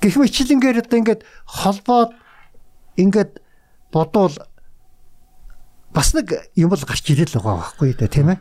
Гэх 0.00 0.16
мэтлэнгээр 0.16 0.80
одоо 0.86 0.98
ингээд 0.98 1.22
холбоод 1.44 2.14
ингээд 2.96 3.42
бодвол 3.92 4.36
бас 5.94 6.14
нэг 6.14 6.50
юм 6.54 6.70
бол 6.70 6.82
гарч 6.82 7.10
ирэл 7.10 7.34
байгаа 7.38 7.56
байхгүй 7.60 7.94
дээ 7.98 8.10
тийм 8.10 8.28
ээ. 8.32 8.38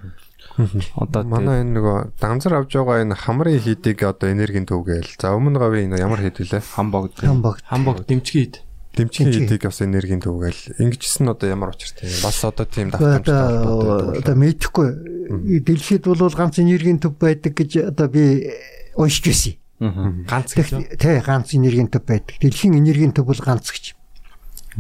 Одоо 0.96 1.24
Манай 1.26 1.62
энэ 1.66 1.74
нөгөө 1.80 1.98
данзар 2.22 2.62
авж 2.62 2.78
байгаа 2.78 3.02
энэ 3.02 3.18
хамрын 3.18 3.60
хийдийг 3.60 4.04
одоо 4.06 4.30
энергийн 4.30 4.70
төв 4.70 4.86
гээл. 4.86 5.18
За 5.18 5.34
өмнө 5.34 5.58
говийн 5.58 5.90
энэ 5.94 6.02
ямар 6.02 6.22
хэд 6.22 6.38
вүлээ? 6.46 6.62
хамбог 6.62 7.14
Хамбог. 7.18 7.58
хамбог 7.66 8.06
дэмчгийд. 8.06 8.62
Дэмчгийн 8.94 9.34
Дэмчгийн. 9.34 9.50
хийдийг 9.50 9.64
бас 9.66 9.82
энергийн 9.82 10.22
төв 10.22 10.38
гээл. 10.38 10.78
Ингэжсэн 10.78 11.26
одоо 11.34 11.50
ямар 11.50 11.74
учиртай 11.74 12.06
юм. 12.06 12.22
Бас 12.22 12.38
одоо 12.46 12.66
тийм 12.70 12.94
давтамжтай. 12.94 14.22
одоо 14.22 14.36
мэдхгүй 14.38 14.90
дэлхийд 15.66 16.06
бол 16.06 16.30
ганц 16.30 16.62
энергийн 16.62 17.02
төв 17.02 17.18
байдаг 17.18 17.58
гэж 17.58 17.90
одоо 17.90 18.08
би 18.14 18.54
уншиж 18.94 19.26
байсан. 19.26 19.58
Ганц 20.30 20.54
гэж. 20.54 20.70
Тий 21.02 21.18
ганц 21.26 21.58
энергийн 21.58 21.90
төв 21.90 22.06
байдаг. 22.06 22.38
Дэлхийн 22.38 22.78
энергийн 22.78 23.18
төв 23.18 23.26
бол 23.26 23.42
ганц 23.42 23.74
гэж. 23.74 23.98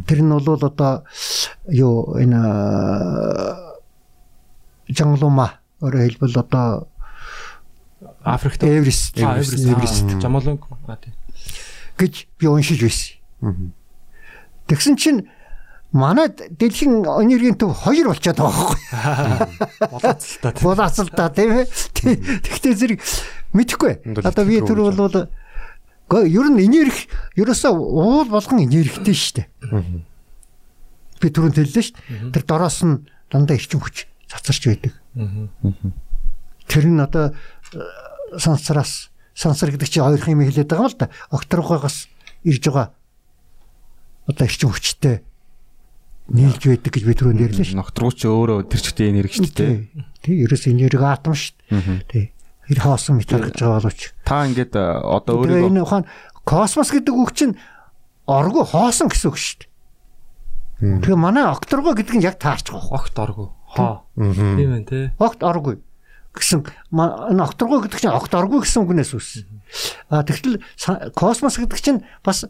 Тэр 0.05 0.21
нь 0.21 0.29
бол 0.29 0.61
одоо 0.61 1.09
юу 1.65 2.13
энэ 2.21 2.37
жанглума 4.93 5.62
өөрөөр 5.83 6.15
хэлбэл 6.15 6.39
одоо 6.39 6.87
Африкт 8.23 8.63
Эверест 8.63 9.19
Эверест. 9.19 10.07
Жамалонг. 10.23 10.63
Гэж 11.99 12.13
би 12.39 12.47
уншиж 12.47 12.79
байсан. 12.79 13.73
Тэгсэн 14.67 14.95
чинь 14.95 15.27
манай 15.91 16.31
дэлхийн 16.31 17.03
энергийн 17.03 17.59
төв 17.59 17.75
хоёр 17.75 18.15
болчиход 18.15 18.39
байгаа 18.39 18.63
байхгүй. 18.63 18.79
Болооцолтой. 19.91 20.51
Булаацал 20.63 21.09
та 21.11 21.27
тийм 21.29 21.51
ээ. 21.51 21.67
Тэгтээ 22.47 22.73
зэрэг 22.79 22.99
мэдхгүй. 23.51 24.23
Одоо 24.23 24.43
би 24.47 24.63
түр 24.63 24.87
бол 24.87 25.27
ер 26.23 26.47
нь 26.47 26.63
энерги 26.63 27.11
ерөөсөө 27.35 27.71
уул 27.75 28.31
болгон 28.31 28.63
энергитэй 28.63 29.13
шүү 29.13 29.35
дээ. 29.43 29.47
Би 31.19 31.27
түрүүнд 31.27 31.59
хэллээ 31.59 31.83
шүү. 31.91 32.31
Тэр 32.31 32.43
дороос 32.47 32.79
нь 32.87 33.03
дандаа 33.31 33.59
эрчим 33.59 33.83
хүч 33.83 34.07
цацарч 34.31 34.63
байдаг. 34.71 35.02
Тэр 35.13 36.85
нь 36.89 36.99
одоо 37.01 37.33
э, 37.33 37.79
сансараас 38.37 39.11
сансар 39.33 39.69
гэдэг 39.69 39.89
чинь 39.89 40.03
хоёр 40.03 40.21
юм 40.21 40.41
хэлээд 40.41 40.69
байгаа 40.69 40.87
юм 40.87 40.93
л 40.93 40.97
да. 40.97 41.09
Окторгоогоос 41.29 42.07
ирж 42.43 42.63
байгаа 42.69 42.87
одоо 44.27 44.45
эрчим 44.47 44.71
хүчтэй 44.71 45.21
нийлж 46.31 46.63
байдаг 46.63 46.91
гэж 46.93 47.03
би 47.03 47.13
түрүүнд 47.17 47.43
ярьлаа 47.43 47.67
шүү. 47.67 47.77
Ногтрууч 47.77 48.19
өөрөө 48.23 48.59
тэр 48.71 48.81
чигтээ 48.81 49.11
энерги 49.11 49.35
шүү 49.37 49.51
дээ. 49.53 49.73
Тий, 50.23 50.35
ерөөс 50.47 50.63
энерги 50.71 51.03
атом 51.03 51.35
шүү. 51.35 52.07
Тий. 52.07 52.31
Тэр 52.63 52.79
хоосон 52.79 53.19
метр 53.19 53.43
гэж 53.43 53.59
байгаа 53.59 53.83
боловч. 53.83 54.01
Та 54.23 54.47
ингээд 54.47 54.73
э, 54.79 54.83
одоо 55.03 55.43
өөрийгөө 55.43 55.67
энэ 55.67 55.83
ухаан 55.83 56.07
космос 56.47 56.95
гэдэг 56.95 57.11
үг 57.11 57.35
чинь 57.35 57.59
оргу 58.23 58.63
хоосон 58.63 59.11
гэсэн 59.11 59.27
үг 59.27 59.37
шүү. 59.37 59.67
Тэгээ 60.79 61.19
манай 61.19 61.43
окторго 61.51 61.91
гэдэг 61.91 62.15
нь 62.15 62.23
яг 62.23 62.39
таарч 62.39 62.71
байгаа. 62.71 63.03
Огт 63.03 63.19
оргу. 63.19 63.51
Хоо. 63.73 64.05
Аа. 64.05 64.33
Тийм 64.33 64.71
ээ 64.77 64.85
те. 64.85 64.99
Огт 65.17 65.41
оргүй 65.41 65.81
гэсэн 66.33 66.65
энэ 66.93 67.43
окторго 67.45 67.85
гэдэг 67.85 67.99
чинь 68.01 68.13
огт 68.13 68.33
оргүй 68.33 68.65
гэсэн 68.65 68.85
үгнээс 68.85 69.13
үүссэн. 69.13 69.45
А 70.09 70.25
тэгтэл 70.25 70.61
космос 71.13 71.61
гэдэг 71.61 71.79
чинь 71.81 72.01
бас 72.25 72.45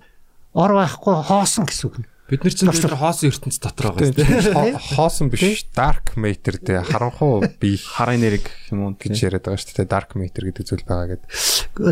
ор 0.56 0.72
байхгүй 0.72 1.16
хоосон 1.28 1.68
гэсэн 1.68 1.88
үг. 1.92 1.96
Бид 2.32 2.48
нар 2.48 2.56
чинь 2.56 2.72
тэр 2.72 2.96
хоосон 2.96 3.28
ертөнц 3.36 3.60
дотор 3.60 3.92
байгаа 3.92 4.16
Тийм, 4.16 4.80
Хоосон 4.96 5.28
биш, 5.28 5.68
dark 5.76 6.16
matter 6.16 6.56
дээ. 6.56 6.88
Харанхуу 6.88 7.44
бие 7.60 7.76
хар 7.96 8.16
энерги 8.16 8.48
гэх 8.48 8.72
юм 8.72 8.88
уу 8.88 8.96
гэж 8.96 9.28
яриад 9.28 9.44
байгаа 9.44 9.60
шүү 9.60 9.84
дээ. 9.84 9.92
Dark 9.92 10.16
matter 10.16 10.48
гэдэг 10.48 10.64
зүйл 10.64 10.88
байгаа 10.88 11.20
гэдэг. 11.20 11.28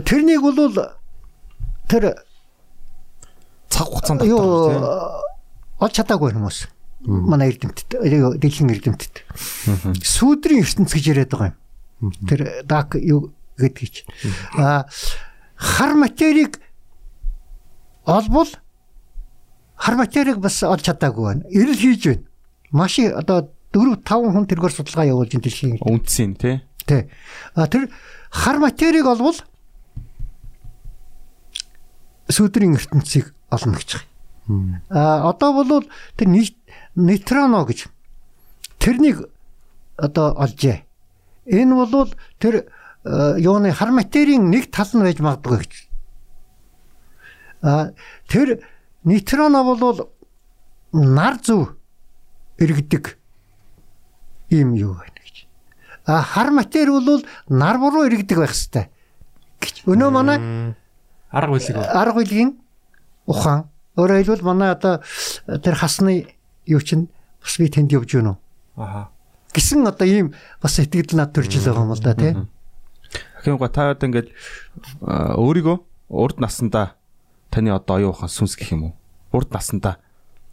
Тэрнийг 0.08 0.40
бол 0.40 0.72
тэр 1.92 2.24
цаг 3.68 3.88
хугацаанд 3.92 4.24
дотор 4.24 4.72
тийм. 4.72 4.84
олж 5.84 5.94
чадаагүй 6.00 6.32
хүмүүс. 6.32 6.72
Манай 7.06 7.50
эрдэмтэд 7.50 7.98
дэлхийн 8.38 8.70
эрдэмтэд. 8.72 9.26
Сүүдрийн 10.06 10.62
ертөнц 10.62 10.94
гэж 10.94 11.06
яриад 11.10 11.32
байгаа 11.34 11.54
юм. 12.02 12.14
Тэр 12.30 12.62
дак 12.66 12.94
юу 12.96 13.34
гэдгийг. 13.58 14.06
А 14.58 14.86
хар 15.58 15.94
материйг 15.98 16.62
олбол 18.06 18.50
хар 19.76 19.96
материйг 19.98 20.38
бас 20.38 20.62
олж 20.62 20.86
чадаагүй 20.86 21.26
байна. 21.26 21.44
Ирэл 21.50 21.78
хийж 21.78 22.02
байна. 22.06 22.24
Маш 22.72 23.00
их 23.02 23.14
одоо 23.18 23.50
4 23.74 23.98
5 24.06 24.34
хүн 24.34 24.46
тэргээр 24.46 24.74
судалгаа 24.78 25.06
явуулж 25.10 25.34
ин 25.34 25.42
дэлхийн 25.42 25.82
үндсийн 25.82 26.36
тий. 26.38 26.62
Тэ. 26.86 27.10
А 27.56 27.66
тэр 27.68 27.90
хар 28.30 28.58
материйг 28.62 29.06
олвол 29.10 29.38
сүүдрийн 32.30 32.78
ертөнцийг 32.78 33.34
олно 33.52 33.76
гэж 33.78 33.90
байна. 34.50 34.82
А 34.90 35.30
одоо 35.30 35.54
бол 35.64 35.86
тэр 36.18 36.28
ней- 36.28 36.58
нейтроно 36.96 37.66
гэж 37.66 37.88
тэрнийг 38.80 39.30
одоо 39.98 40.34
олжээ. 40.36 40.84
Энэ 41.46 41.76
бол 41.76 42.14
тэр 42.40 42.68
э, 43.06 43.36
юуны 43.40 43.72
хар 43.72 43.92
материйн 43.92 44.50
нэг 44.50 44.72
тал 44.72 44.90
нь 44.94 45.04
байж 45.04 45.20
магадгүй 45.20 45.58
гэж. 45.58 45.74
А 47.62 47.92
тэр 48.28 48.66
нейтроно 49.04 49.64
бол 49.64 50.12
нар 50.92 51.40
зүв 51.42 51.76
иргэдэг 52.58 53.18
ийм 54.50 54.74
юу 54.74 54.94
байна 54.98 55.22
гэж. 55.24 55.48
А 56.06 56.22
хар 56.22 56.52
матери 56.52 56.90
бол 56.90 57.24
нар 57.48 57.78
буруу 57.78 58.06
иргэдэг 58.06 58.38
байх 58.38 58.54
хэвээр 58.54 58.90
гэж. 59.62 59.76
Өнөө 59.86 60.10
манай 60.12 60.76
Арга 61.32 61.58
билег. 61.58 61.78
арга 61.78 62.20
билгийн 62.20 62.60
ухаан 63.26 63.72
Өөрөөр 64.00 64.24
хэлбэл 64.24 64.48
манай 64.48 64.72
одоо 64.72 65.04
тэр 65.60 65.76
хасны 65.76 66.32
юу 66.66 66.82
чинь 66.82 67.10
бас 67.42 67.58
би 67.58 67.70
тэнд 67.70 67.92
явж 67.94 68.12
гэнэ 68.16 68.32
үү 68.34 68.38
Аха. 68.78 69.10
гэсэн 69.54 69.86
одоо 69.88 70.08
ийм 70.08 70.34
бас 70.62 70.80
итгэл 70.80 71.18
над 71.18 71.34
төрж 71.34 71.58
л 71.60 71.66
байгаа 71.72 71.84
юм 71.86 71.94
л 71.96 72.02
да 72.02 72.14
тий. 72.16 72.34
Ахын 73.40 73.58
гоо 73.58 73.68
та 73.68 73.92
одоо 73.92 74.08
ингээд 74.08 74.30
өөрийгөө 75.08 75.78
урд 76.12 76.38
насандаа 76.40 76.96
таны 77.52 77.72
одоо 77.74 77.96
оюун 78.00 78.14
ухаан 78.16 78.32
сүнс 78.32 78.56
гэх 78.56 78.72
юм 78.76 78.84
уу? 78.92 78.94
Урд 79.36 79.52
насандаа 79.52 79.98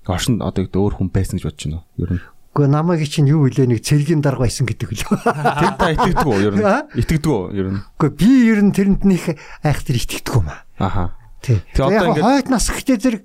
оршин 0.08 0.40
одоо 0.42 0.64
их 0.64 0.72
өөр 0.72 0.98
хүн 0.98 1.10
байсан 1.12 1.38
гэж 1.38 1.44
бодож 1.46 1.62
байна 1.68 1.78
уу? 1.78 1.86
Ер 2.00 2.10
нь. 2.16 2.22
Гэхдээ 2.58 2.74
намайг 2.74 3.06
чинь 3.06 3.28
юу 3.30 3.46
илээ 3.46 3.68
нэг 3.70 3.84
цэргийн 3.86 4.18
дарга 4.24 4.48
байсан 4.48 4.66
гэдэг 4.66 4.88
л. 4.90 5.04
Тэр 5.62 5.72
та 5.78 5.86
итгэдэг 5.94 6.26
үү 6.26 6.40
ер 6.42 6.54
нь? 6.58 6.64
Аа? 6.64 6.82
Итгэдэг 6.96 7.28
үү 7.30 7.54
ер 7.54 7.66
нь? 7.70 7.80
Гэхдээ 8.00 8.18
би 8.18 8.30
ер 8.50 8.60
нь 8.66 8.72
тэрэнд 8.74 9.02
нөх 9.06 9.24
айхтар 9.62 9.94
итгэдэг 9.94 10.34
юм 10.34 10.48
аа. 10.50 10.64
Аха. 10.80 11.04
Тий. 11.44 11.62
Тэгээ 11.76 11.86
одоо 11.86 12.06
ингээд- 12.10 12.24
хойд 12.26 12.48
нас 12.50 12.66
гэхдээ 12.66 12.98
зэрэг 12.98 13.22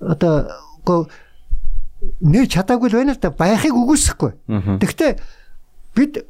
одоо 0.00 0.34
гоо 0.86 1.00
нэ 2.20 2.46
чадаагүй 2.48 2.88
л 2.90 2.98
байна 3.00 3.12
л 3.16 3.20
да 3.20 3.30
байхыг 3.30 3.74
үгүйсэхгүй. 3.76 4.32
Гэхдээ 4.80 5.12
бид 5.96 6.24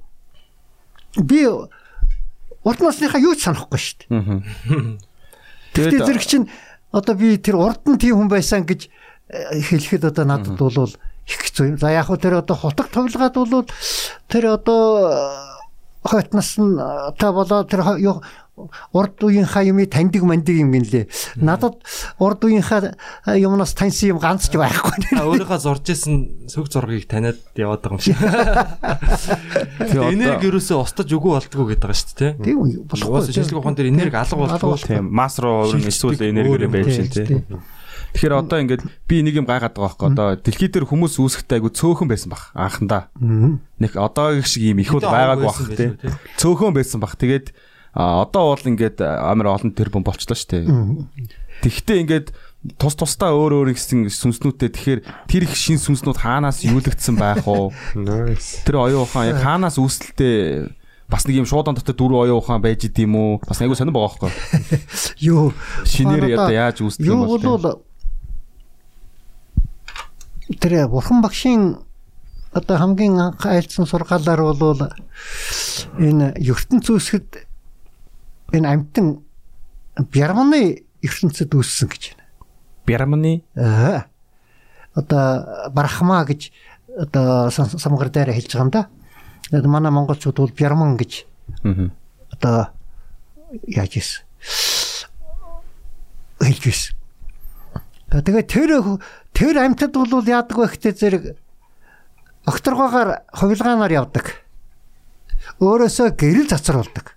би 1.16 1.40
урд 1.46 2.80
насныхаа 2.80 3.20
юу 3.22 3.34
ч 3.38 3.46
санахгүй 3.46 3.78
шүү 3.78 3.96
дээ. 4.06 4.98
Гэхдээ 5.74 6.06
зэрэг 6.06 6.24
чинь 6.26 6.50
одоо 6.90 7.14
би 7.14 7.38
тэр 7.38 7.56
урд 7.56 7.86
нь 7.86 7.98
тийм 7.98 8.18
хүн 8.18 8.30
байсан 8.30 8.66
гэж 8.66 8.90
э, 9.30 9.62
хэлэхэд 9.62 10.10
одоо 10.10 10.24
надад 10.26 10.58
бол 10.58 10.90
их 11.30 11.38
хэцүү 11.38 11.74
юм. 11.74 11.78
За 11.78 11.94
яг 11.94 12.10
хөө 12.10 12.18
тэр 12.18 12.42
одоо 12.42 12.56
хутаг 12.58 12.90
тоглоод 12.90 13.34
бол 13.34 13.66
тэр 14.26 14.58
одоо 14.58 14.90
хойт 16.02 16.34
нас 16.34 16.58
нь 16.58 16.74
э, 16.74 17.14
та 17.14 17.30
болоо 17.30 17.62
тэр 17.62 17.86
урд 18.92 19.16
үеийнхаа 19.22 19.64
юмыг 19.64 19.88
таньдаг 19.88 20.22
мандиг 20.26 20.56
юм 20.60 20.74
гинлээ. 20.74 21.08
Надад 21.40 21.80
урд 22.20 22.44
үеийнхаа 22.44 22.92
юмнаас 23.38 23.72
таньсан 23.72 24.12
юм 24.12 24.18
ганц 24.20 24.50
ч 24.50 24.60
байхгүй. 24.60 25.16
Өөрийнхөө 25.16 25.60
зурж 25.62 25.86
исэн 25.94 26.48
сүг 26.50 26.68
зургийг 26.68 27.08
таниад 27.08 27.40
яваад 27.56 27.80
байгаа 27.80 27.96
юм 27.96 28.04
шиг. 28.04 28.18
Тэгээ 29.80 30.12
Энерги 30.14 30.50
ерөөсөө 30.50 30.78
устдаж 30.84 31.08
үгүй 31.08 31.32
болдгоо 31.38 31.66
гэдэг 31.70 31.84
байгаа 31.86 32.00
шүү 32.00 32.16
дээ. 32.18 32.32
Тийм 32.44 32.90
Болохгүй. 32.90 33.32
Шинжлэх 33.32 33.60
ухаан 33.60 33.76
дээр 33.76 33.90
энерги 33.92 34.16
алга 34.16 34.36
болдгоо. 34.36 34.76
тийм 34.76 35.10
мас 35.10 35.38
руу 35.38 35.70
өрн 35.70 35.86
эсвэл 35.86 36.18
энергиэр 36.18 36.70
байж 36.70 36.88
шин 36.94 37.08
тий. 37.10 37.44
Тэгэхээр 38.10 38.34
одоо 38.34 38.58
ингээд 38.58 38.82
би 39.06 39.22
нэг 39.22 39.38
юм 39.38 39.46
гайхаад 39.46 39.78
байгаа 39.78 39.94
байхгүй 39.94 40.08
одоо 40.10 40.28
дэлхий 40.34 40.66
дээр 40.66 40.86
хүмүүс 40.90 41.14
үүсэхдээ 41.22 41.62
айгу 41.62 41.70
цөөхөн 41.70 42.10
байсан 42.10 42.34
баг 42.34 42.50
анхандаа. 42.58 43.06
Нэг 43.14 43.92
одоогийн 43.94 44.46
шиг 44.46 44.66
юм 44.66 44.82
их 44.82 44.90
бол 44.90 45.06
байгаагүй 45.06 45.46
бах 45.46 45.62
тий. 45.78 45.94
Цөөхөн 46.42 46.74
байсан 46.74 46.98
баг. 46.98 47.14
Тэгээд 47.14 47.54
а, 47.94 48.22
одоо 48.22 48.54
бол 48.54 48.70
ингээд 48.70 49.00
амар 49.02 49.54
олон 49.58 49.74
тэрбум 49.74 50.04
болчлоо 50.06 50.36
шүү 50.36 50.50
дээ. 50.50 50.64
Тэгвэл 51.62 52.02
ингээд 52.06 52.28
тус 52.76 52.94
тусдаа 52.94 53.32
өөр 53.32 53.64
өөр 53.64 53.72
гэсэн 53.72 54.04
сүнснүүдтэй 54.12 54.68
тэгэхээр 54.68 55.00
тэр 55.28 55.42
их 55.48 55.56
шин 55.56 55.80
сүнснүүд 55.80 56.20
хаанаас 56.20 56.60
юулэгдсэн 56.60 57.16
байх 57.16 57.48
уу? 57.48 57.72
Тэр 58.68 58.76
оюун 58.76 59.08
ухаан 59.08 59.32
яг 59.32 59.40
хаанаас 59.40 59.80
үүсэлтэй 59.80 60.68
бас 61.08 61.24
нэг 61.24 61.40
юм 61.40 61.48
шуудан 61.48 61.72
дотор 61.72 61.96
дөрөв 61.96 62.28
оюун 62.28 62.40
ухаан 62.44 62.60
байж 62.60 62.84
идэм 62.84 63.16
үү? 63.16 63.48
Бас 63.48 63.64
айгу 63.64 63.72
сонирн 63.72 63.96
байгаа 63.96 64.28
байхгүй. 64.28 64.30
Юу 65.32 65.56
Шинээр 65.88 66.36
Одоо 66.36 66.52
яаж 66.52 66.84
үүсдэг 66.84 67.08
юм 67.08 67.24
юу 67.24 67.40
бол 67.40 67.56
бол 67.56 67.80
тэр 70.60 70.84
бурхан 70.92 71.24
багшийн 71.24 71.80
одоо 72.52 72.76
хамгийн 72.76 73.16
анх 73.16 73.46
айлцсан 73.46 73.88
сургаалаар 73.88 74.52
бол 74.52 74.84
энэ 75.96 76.36
ертөнц 76.36 76.86
үүсгэд 76.92 77.49
энэ 78.52 78.68
амтан 78.68 79.22
бярманы 80.12 80.84
ертөнцид 81.02 81.54
үүссэн 81.54 81.88
гэж 81.88 82.02
байна. 82.14 82.24
Бярманы 82.86 83.42
Аа. 83.56 84.06
Одоо 84.94 85.70
брахма 85.70 86.24
гэж 86.24 86.50
одоо 86.98 87.50
самгар 87.50 88.10
дээр 88.10 88.34
хэлж 88.34 88.52
байгаа 88.52 88.64
юм 88.66 88.70
да. 88.70 88.88
Тэгээд 89.50 89.66
манай 89.66 89.92
монголчууд 89.92 90.36
бол 90.36 90.52
бярман 90.52 90.96
гэж 90.96 91.26
одоо 92.34 92.74
яаж 93.66 93.96
ийс 93.96 94.10
хэлж 96.40 96.64
ийс. 96.66 96.82
А 98.10 98.22
тэгээ 98.22 98.42
тэр 98.42 98.70
тэр 99.32 99.56
амьтад 99.62 99.94
бол 99.94 100.24
яадаг 100.26 100.56
вэ 100.58 100.66
гэхтээ 100.66 100.94
зэрэг 100.98 101.24
окторгоогоор 102.46 103.22
хувилгаанаар 103.30 103.92
явдаг. 103.92 104.42
Өөрөөсөө 105.60 106.16
гэрэл 106.16 106.50
цацруулдаг. 106.50 107.14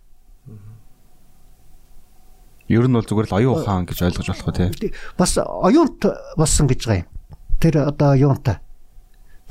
Ер 2.71 2.87
нь 2.87 2.95
бол 2.95 3.03
зүгээр 3.03 3.27
л 3.27 3.37
оюун 3.37 3.55
ухаан 3.59 3.83
гэж 3.83 3.99
ойлгож 4.07 4.27
болох 4.31 4.47
уу 4.47 4.55
тий. 4.55 4.91
Бас 5.19 5.35
оюунт 5.35 5.99
болсон 6.39 6.67
гэж 6.71 6.81
байгаа 6.87 7.03
юм. 7.03 7.09
Тэр 7.59 7.75
одоо 7.91 8.11
юунтай. 8.15 8.57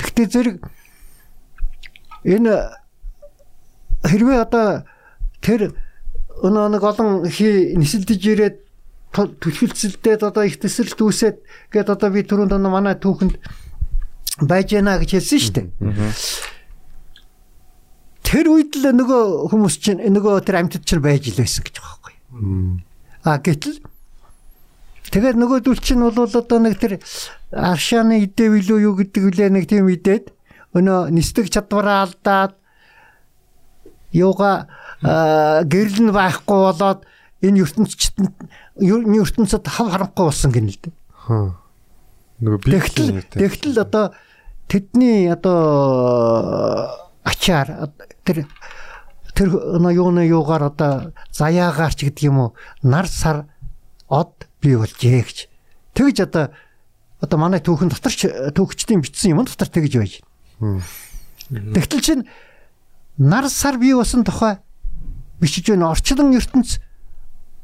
Тэгтээ 0.01 0.27
зэрэг 0.33 0.57
энэ 2.25 2.55
хэрвээ 4.07 4.39
одоо 4.41 4.89
тэр 5.45 5.77
өнөө 6.41 6.67
нэг 6.73 6.83
олон 6.83 7.29
хий 7.29 7.77
нисэлдэж 7.77 8.23
ирээд 8.33 8.57
түлхэлцэлдээд 9.13 10.25
одоо 10.25 10.49
их 10.49 10.57
төсөлт 10.57 10.97
үүсээд 10.97 11.37
гээд 11.69 11.89
одоо 11.93 12.09
би 12.09 12.25
түрүүнд 12.25 12.57
одоо 12.57 12.71
манай 12.73 12.97
түүхэнд 12.97 13.37
байж 14.49 14.73
гэнэ 14.73 15.05
гэж 15.05 15.11
хэлсэн 15.21 15.39
шүү 15.39 15.55
дээ. 15.61 15.69
Тэр 18.25 18.47
үед 18.49 18.73
л 18.81 18.89
нөгөө 18.97 19.53
хүмүүс 19.53 19.77
чинь 19.77 20.01
нөгөө 20.01 20.41
тэр 20.49 20.65
амьтад 20.65 20.89
чинь 20.89 21.05
байж 21.05 21.29
байсан 21.37 21.61
гэж 21.61 21.77
байгаа 21.77 22.01
байхгүй. 22.01 22.92
А 23.23 23.39
гэтэл 23.39 23.79
тэгээд 25.13 25.37
нөгөөдөл 25.39 25.79
чинь 25.79 26.03
бол 26.03 26.27
одоо 26.27 26.59
нэг 26.59 26.79
тэр 26.79 26.99
аршааны 27.53 28.25
идэв 28.27 28.59
илүү 28.59 28.79
юу 28.83 28.95
гэдэг 28.99 29.23
үлээ 29.29 29.51
нэг 29.53 29.69
тийм 29.71 29.87
идээд 29.93 30.33
өнөө 30.75 31.13
нисдэг 31.13 31.53
чадвараа 31.53 32.09
алдаад 32.09 32.57
юуга 34.13 34.69
а, 35.03 35.63
гэрэл 35.63 36.09
нь 36.09 36.13
байхгүй 36.13 36.59
болоод 36.67 37.05
энэ 37.43 37.63
ертөнцид 37.63 38.17
ертөнцид 38.81 39.65
хав 39.69 39.87
харанхуй 39.93 40.25
болсон 40.33 40.51
гэнэ 40.53 40.71
л 40.73 40.81
дээ. 40.81 40.95
Хм. 41.29 41.51
Нөгөө 42.43 42.59
би 42.59 42.71
Тэгтэл 42.75 43.11
тэгтэл 43.39 43.77
одоо 43.87 44.05
тэдний 44.67 45.31
одоо 45.31 46.91
ачаар 47.23 47.93
тэр 48.25 48.49
тэр 49.35 49.49
юуны 49.49 50.27
юугаар 50.29 50.69
одоо 50.69 51.13
заяагаар 51.33 51.95
ч 51.95 52.09
гэдэг 52.09 52.25
юм 52.29 52.39
уу 52.39 52.51
нар 52.83 53.09
сар 53.09 53.49
од 54.09 54.49
бий 54.61 54.77
болжээ 54.77 55.23
гэж. 55.25 55.39
Тэгж 55.97 56.17
одоо 56.29 56.53
одоо 57.21 57.39
манай 57.39 57.61
түүхэн 57.61 57.89
дотор 57.89 58.13
ч 58.13 58.29
түүхчдийн 58.29 59.01
бичсэн 59.01 59.33
юм 59.33 59.45
дотор 59.45 59.69
тэгж 59.69 59.93
байж. 59.97 60.15
Тэгтэл 61.49 62.05
чинь 62.05 62.23
нар 63.17 63.49
сар 63.49 63.79
бий 63.79 63.95
болсон 63.95 64.25
тухай 64.25 64.61
бичиж 65.41 65.69
байна. 65.73 65.91
Орчлон 65.93 66.37
ертөнц 66.37 66.79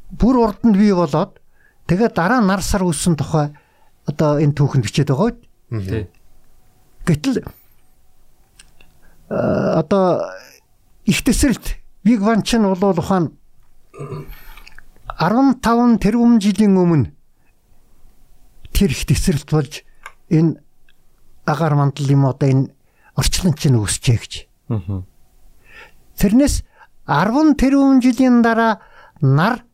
бүр 0.09 0.41
урднд 0.41 0.77
бий 0.77 0.93
болоод 0.93 1.37
тэгээ 1.85 2.09
дараа 2.13 2.41
нар 2.41 2.61
сар 2.65 2.81
үүссэн 2.81 3.13
тухай 3.13 3.53
одоо 4.09 4.41
энэ 4.41 4.57
түүхэнд 4.57 4.85
бичээд 4.85 5.13
байгаа. 5.13 5.37
Гэтэл 7.05 7.45
а, 9.29 9.79
одоо 9.79 10.25
их 11.09 11.23
тесрэлт 11.25 11.81
Big 12.05 12.21
Bang 12.21 12.43
чинь 12.45 12.61
бол 12.63 12.99
ухаан 12.99 13.33
15 15.17 15.97
тэрбум 15.99 16.37
жилийн 16.39 16.77
өмнө 16.77 17.11
тэр 18.71 18.93
их 18.93 19.09
тесрэлт 19.09 19.49
болж 19.49 19.73
энэ 20.29 20.61
агаар 21.49 21.73
мандал 21.75 22.05
юм 22.05 22.29
одоо 22.29 22.49
энэ 22.49 22.69
орчлон 23.17 23.57
чинь 23.57 23.81
үүсчээ 23.81 24.17
гэж. 24.21 24.33
Тэрнээс 26.21 26.61
10 27.09 27.57
тэрбум 27.57 27.99
жилийн 28.05 28.45
дараа 28.45 28.79
нар 29.19 29.65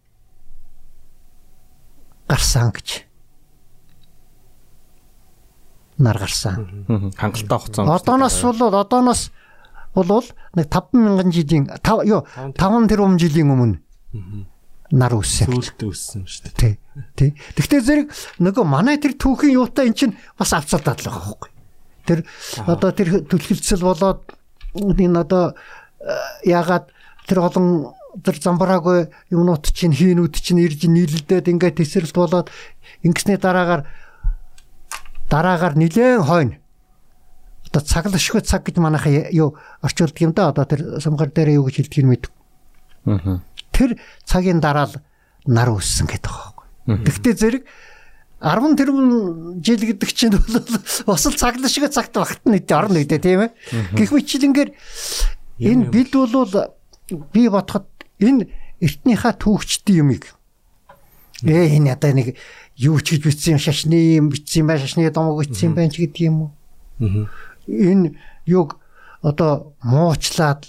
гарсан 2.31 2.71
гэж. 2.71 3.03
Нар 5.99 6.17
гарсан. 6.17 6.87
Хангалттай 7.19 7.59
хугацаанд. 7.59 7.91
Одооноос 7.91 8.39
бол 8.41 8.73
одооноос 8.73 9.31
бол 9.95 10.27
нэг 10.55 10.67
5000 10.67 11.31
жилийн 11.31 11.65
5 11.79 12.03
ёо 12.11 12.27
5 12.53 12.91
тэрбум 12.91 13.15
жилийн 13.15 13.49
өмнө 13.51 13.79
нар 14.91 15.15
үссэн. 15.17 15.49
Сүүлд 15.49 15.81
өссөн 15.87 16.23
шүү 16.29 16.51
дээ. 16.51 16.55
Тий. 16.55 16.73
Тий. 17.17 17.31
Гэхдээ 17.57 17.81
зэрэг 17.81 18.07
нөгөө 18.37 18.65
манай 18.67 19.01
тэр 19.01 19.17
түүхийн 19.17 19.57
юутай 19.57 19.89
эн 19.89 19.97
чинь 19.97 20.13
бас 20.37 20.53
авцалдаад 20.53 21.01
л 21.01 21.09
байгаа 21.09 21.25
байхгүй. 21.25 21.49
Тэр 22.05 22.19
одоо 22.69 22.89
тэр 22.93 23.09
түлхэлцэл 23.25 23.81
болоод 23.81 24.21
энэ 24.77 25.19
одоо 25.25 25.57
э, 25.99 26.13
яагаад 26.45 26.93
тэр 27.25 27.39
олон 27.41 27.97
тэр 28.21 28.37
замбраагүй 28.37 29.09
юмнууд 29.33 29.65
чинь 29.73 29.95
хийнүүд 29.95 30.35
чинь 30.37 30.61
ирж 30.61 30.85
нийлэлдээд 30.85 31.49
ингээд 31.49 31.81
тесрэлт 31.81 32.15
болоод 32.15 32.47
ингэсний 33.01 33.41
дараагаар 33.41 33.89
дараагаар 35.27 35.75
нилээн 35.75 36.23
хойно 36.23 36.55
одоо 37.75 37.83
цаглашгүй 37.83 38.39
цаг 38.39 38.63
гэж 38.63 38.79
манайхаа 38.79 39.27
юу 39.35 39.59
орчуулдаг 39.83 40.21
юм 40.23 40.31
да 40.31 40.55
одоо 40.55 40.63
тэр 40.63 41.03
самгар 41.03 41.27
дээр 41.27 41.59
юу 41.59 41.67
гэж 41.67 41.83
хэлдэг 41.83 41.99
юм 41.99 42.09
мэд. 42.15 42.25
Мгм. 43.03 43.43
Тэр 43.75 43.99
цагийн 44.23 44.63
дараа 44.63 44.87
л 44.87 44.95
нар 45.43 45.75
үссэн 45.75 46.07
гэдэг 46.07 46.31
байхгүй. 46.31 47.03
Тэгвэл 47.03 47.35
зэрэг 47.35 47.63
10 48.39 48.79
тэрбум 48.79 49.59
жил 49.59 49.83
гэдэг 49.83 50.11
чинь 50.15 50.31
бол 50.39 50.63
бас 51.11 51.25
л 51.27 51.35
цаглан 51.35 51.67
шиг 51.67 51.91
цагт 51.91 52.15
багт 52.15 52.39
нь 52.47 52.63
орно 52.71 52.95
гэдэг 53.03 53.19
тийм 53.19 53.43
ээ. 53.43 53.51
Гэх 53.91 54.15
мэтлэнгээр 54.15 54.69
энэ 55.59 55.83
бид 55.91 56.15
бол 56.15 56.47
би 57.35 57.51
бодоход 57.51 57.91
энэ 58.23 58.47
эртнийхээ 58.79 59.35
түүхчдийн 59.35 59.99
юмыг 60.07 60.31
ээ 61.43 61.75
энэ 61.83 61.91
одоо 61.91 62.11
нэг 62.15 62.39
юу 62.79 62.99
ч 63.03 63.19
гэж 63.19 63.21
бичсэн 63.27 63.51
юм 63.55 63.61
шашны 63.61 63.99
юм 64.19 64.31
бичсэн 64.31 64.63
юм 64.63 64.67
байна 64.71 64.83
шашны 64.83 65.11
домог 65.11 65.43
бичсэн 65.43 65.71
юм 65.71 65.75
байна 65.75 65.91
ч 65.91 65.99
гэдэг 65.99 66.21
юм 66.27 66.35
уу. 66.47 66.51
Энэ 67.67 68.15
юг 68.45 68.79
одоо 69.21 69.73
муучлаад 69.83 70.65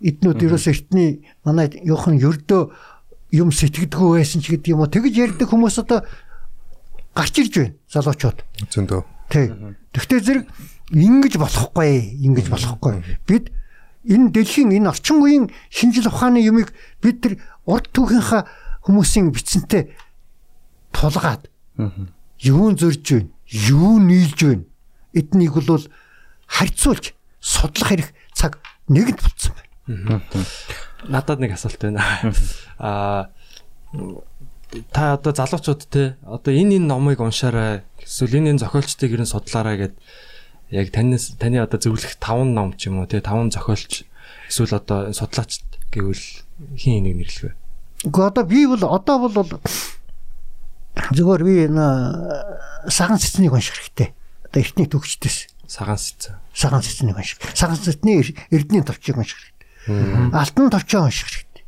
эднүүд 0.00 0.46
ерөөс 0.46 0.66
эртний 0.70 1.26
манай 1.44 1.70
юухан 1.84 2.16
ердөө 2.16 2.70
юм 3.34 3.50
сэтгэдэггүй 3.52 4.18
байсан 4.18 4.40
ч 4.40 4.54
гэдэг 4.54 4.72
юм 4.74 4.82
уу. 4.82 4.90
Тэгж 4.90 5.14
ярьдаг 5.14 5.48
хүмүүс 5.50 5.76
одоо 5.82 6.06
гарч 7.14 7.34
ирж 7.38 7.54
байна 7.58 7.74
залуучууд. 7.90 8.38
Зөндөө. 8.70 9.00
Тий. 9.30 9.46
Тэгвэл 9.94 10.24
зэрэг 10.24 10.44
ингэж 10.90 11.34
болохгүй, 11.38 12.18
ингэж 12.26 12.46
болохгүй. 12.50 13.02
Бид 13.26 13.54
энэ 14.06 14.32
дэлхийн 14.34 14.74
энэ 14.74 14.90
орчин 14.90 15.22
үеийн 15.22 15.44
шинжил 15.70 16.08
ухааны 16.08 16.42
юмыг 16.42 16.74
бид 17.02 17.20
тэр 17.22 17.38
урд 17.68 17.90
түүхийнхаа 17.94 18.48
хүмүүсийн 18.86 19.30
бичсэнтэй 19.30 19.92
тулгаад 20.90 21.46
юун 22.40 22.74
зөрж 22.80 23.04
байна, 23.04 23.30
юу 23.46 24.00
нийлж 24.00 24.40
байна. 24.40 24.64
Эднийг 25.12 25.54
бол 25.54 25.84
харьцуулж 26.50 27.14
судлах 27.38 27.88
хэрэг 27.94 28.08
цаг 28.34 28.58
нэгэнт 28.90 29.22
болцсон 29.22 29.54
байна. 29.54 30.22
Надад 31.06 31.38
нэг 31.38 31.54
асуулт 31.54 31.78
байна. 31.78 32.02
Аа 32.78 33.30
та 34.90 35.14
одоо 35.14 35.34
залуучууд 35.34 35.82
те 35.90 36.16
одоо 36.22 36.54
энэ 36.54 36.78
энэ 36.78 36.86
номыг 36.86 37.20
уншаарай 37.20 37.82
эсвэл 37.98 38.38
энэ 38.38 38.54
энэ 38.54 38.62
зохиолчдыг 38.62 39.10
ерэн 39.10 39.26
судлаарай 39.26 39.76
гэд 39.78 39.94
яг 40.70 40.94
таньс 40.94 41.34
таны 41.38 41.58
одоо 41.58 41.78
зөвлөх 41.80 42.14
5 42.22 42.54
ном 42.54 42.78
ч 42.78 42.86
юм 42.86 43.02
уу 43.02 43.10
те 43.10 43.18
5 43.18 43.50
зохиолч 43.50 44.06
эсвэл 44.46 44.78
одоо 44.78 45.10
судлаач 45.10 45.62
гэвэл 45.90 46.22
хин 46.78 47.02
энийг 47.02 47.16
нэрлэх 47.18 47.42
вэ? 47.50 47.52
Гэхдээ 48.06 48.30
одоо 48.30 48.44
би 48.46 48.66
бол 48.66 48.84
одоо 48.86 49.16
бол 49.26 49.50
зөвхөн 51.10 51.42
би 51.42 51.66
энэ 51.66 51.86
саган 52.86 53.18
цэцнийг 53.18 53.50
унших 53.50 53.74
хэрэгтэй. 53.74 54.14
Одоо 54.46 54.60
эртний 54.62 54.86
төгчдөөс 54.86 55.38
Саган 55.70 55.98
сэцэн. 55.98 56.34
саган 56.52 56.82
цэцнийг 56.82 57.14
унших. 57.14 57.38
Саган 57.54 57.78
цэцний 57.78 58.18
эрдний 58.50 58.82
товчийг 58.82 59.16
унших 59.18 59.38
хэрэгтэй. 59.86 60.34
Алтан 60.34 60.70
товчоо 60.70 61.06
унших 61.06 61.30
хэрэгтэй. 61.30 61.64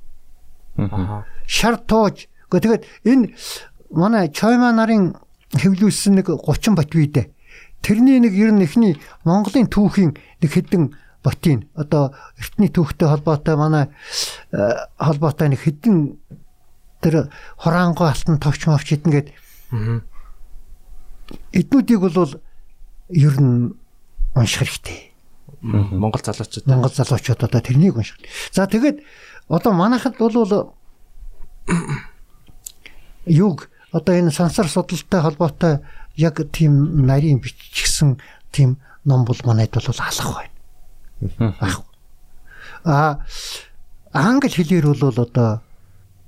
Аа. 0.91 1.23
Шар 1.47 1.79
тууж. 1.79 2.27
Гэхдээ 2.51 2.83
энэ 3.07 3.39
манай 3.95 4.27
Чойма 4.35 4.74
нарын 4.74 5.15
хэвлүүлсэн 5.55 6.19
нэг 6.19 6.35
30 6.35 6.74
бат 6.74 6.91
бийдэ. 6.91 7.31
Тэрний 7.79 8.19
нэг 8.19 8.35
ер 8.35 8.51
нь 8.51 8.66
эхний 8.66 8.99
Монголын 9.23 9.70
түүхийн 9.70 10.19
нэг 10.19 10.51
хэдэн 10.51 10.99
ботын 11.23 11.70
одоо 11.79 12.11
эртний 12.43 12.74
түүхтэй 12.74 13.07
холбоотой 13.07 13.55
манай 13.55 13.87
э, 14.51 14.83
холбоотой 14.99 15.55
нэг 15.55 15.62
хэдэн 15.62 16.19
тэр 16.99 17.31
хураангой 17.55 18.11
алтан 18.11 18.43
товч 18.43 18.66
мовч 18.66 18.91
хэдэн 18.91 19.12
гээд 19.15 19.29
эднүүдийг 21.55 22.03
бол 22.03 22.43
ер 23.09 23.35
нь 23.39 23.79
унших 24.35 24.59
хэрэгтэй. 24.69 25.13
Монгол 25.63 26.21
залуучууд 26.25 26.67
Монгол 26.67 26.91
залуучууд 26.91 27.45
одоо 27.45 27.61
тэрнийг 27.61 27.97
унших. 27.97 28.19
За 28.53 28.67
тэгээд 28.67 29.03
одоо 29.49 29.73
манайхад 29.73 30.19
бол 30.19 30.75
юг 33.27 33.71
одоо 33.93 34.15
энэ 34.15 34.31
сансар 34.31 34.69
судалтай 34.69 35.21
холбоотой 35.21 35.79
яг 36.17 36.41
тийм 36.51 37.07
нарийн 37.07 37.39
биччихсэн 37.41 38.19
тийм 38.51 38.79
ном 39.05 39.25
бол 39.25 39.37
манайд 39.45 39.71
бол 39.73 39.85
алах 39.99 40.49
байна. 41.31 41.55
Ах. 41.61 41.83
А 42.85 43.19
англи 44.13 44.49
хэлээр 44.49 44.87
бол 44.87 45.21
одоо 45.21 45.63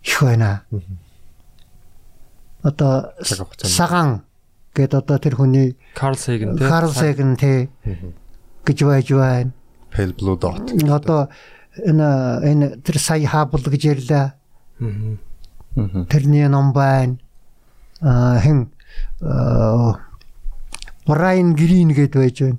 их 0.03 0.23
байна. 0.23 0.63
Одоо 2.63 3.13
саган 3.63 4.23
гэд 4.75 4.95
одоо 4.95 5.19
тэр 5.23 5.39
хүний 5.39 5.77
Карл 5.95 6.19
Сейгэн 6.19 6.59
те. 6.59 6.67
Карл 6.67 6.91
Саган 6.91 7.37
тий 7.39 7.71
гэж 8.67 8.79
байж 8.83 9.09
байна. 9.15 9.53
Pale 9.95 10.15
Blue 10.19 10.35
Dot. 10.35 10.67
Одоо 10.91 11.31
энэ 11.79 12.09
энэ 12.43 12.67
тэр 12.83 12.99
сая 12.99 13.27
хабл 13.27 13.63
гэж 13.63 13.83
ярьлаа. 13.87 14.35
Тэрний 16.11 16.49
ном 16.51 16.75
байна. 16.75 17.19
Аа 18.03 18.43
хэн 18.43 18.75
Брайан 21.07 21.55
Грин 21.55 21.95
гэд 21.95 22.19
байж 22.19 22.43
байна. 22.43 22.59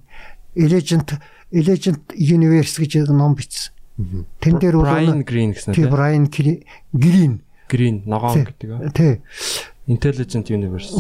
Elegant 0.55 1.19
Elegant 1.51 2.03
Universe 2.15 2.79
гэж 2.79 3.11
ном 3.11 3.35
бичсэн. 3.35 3.75
Тэн 4.39 4.59
дээр 4.59 4.79
бол 4.79 4.87
Brian 4.87 5.23
Green 5.27 5.51
гэсэн 5.51 5.75
тий. 5.75 5.83
Брайан 5.83 6.31
Грин 6.31 7.43
Green 7.67 8.03
ногоон 8.07 8.43
гэдэг. 8.47 8.69
аа. 8.71 8.89
тий 8.95 9.19
Intelligent 9.87 10.49
Universe. 10.49 10.97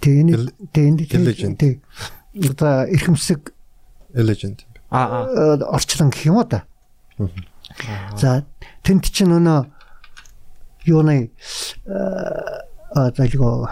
тий 0.00 0.20
энэ 0.22 0.36
Elegant. 1.12 1.56
тий 1.58 1.80
одоо 2.48 2.84
эрхэмсэг 2.86 3.52
Elegant. 4.14 4.64
Аа 4.90 5.26
аа. 5.28 5.56
э, 5.56 5.64
орчлон 5.64 6.10
гэх 6.10 6.26
юм 6.26 6.36
уу 6.36 6.44
да. 6.44 6.64
За 8.16 8.44
тэнд 8.84 9.04
чинь 9.12 9.32
өнөө 9.32 9.66
юуны 10.88 11.30
а 11.88 13.10
залго 13.16 13.68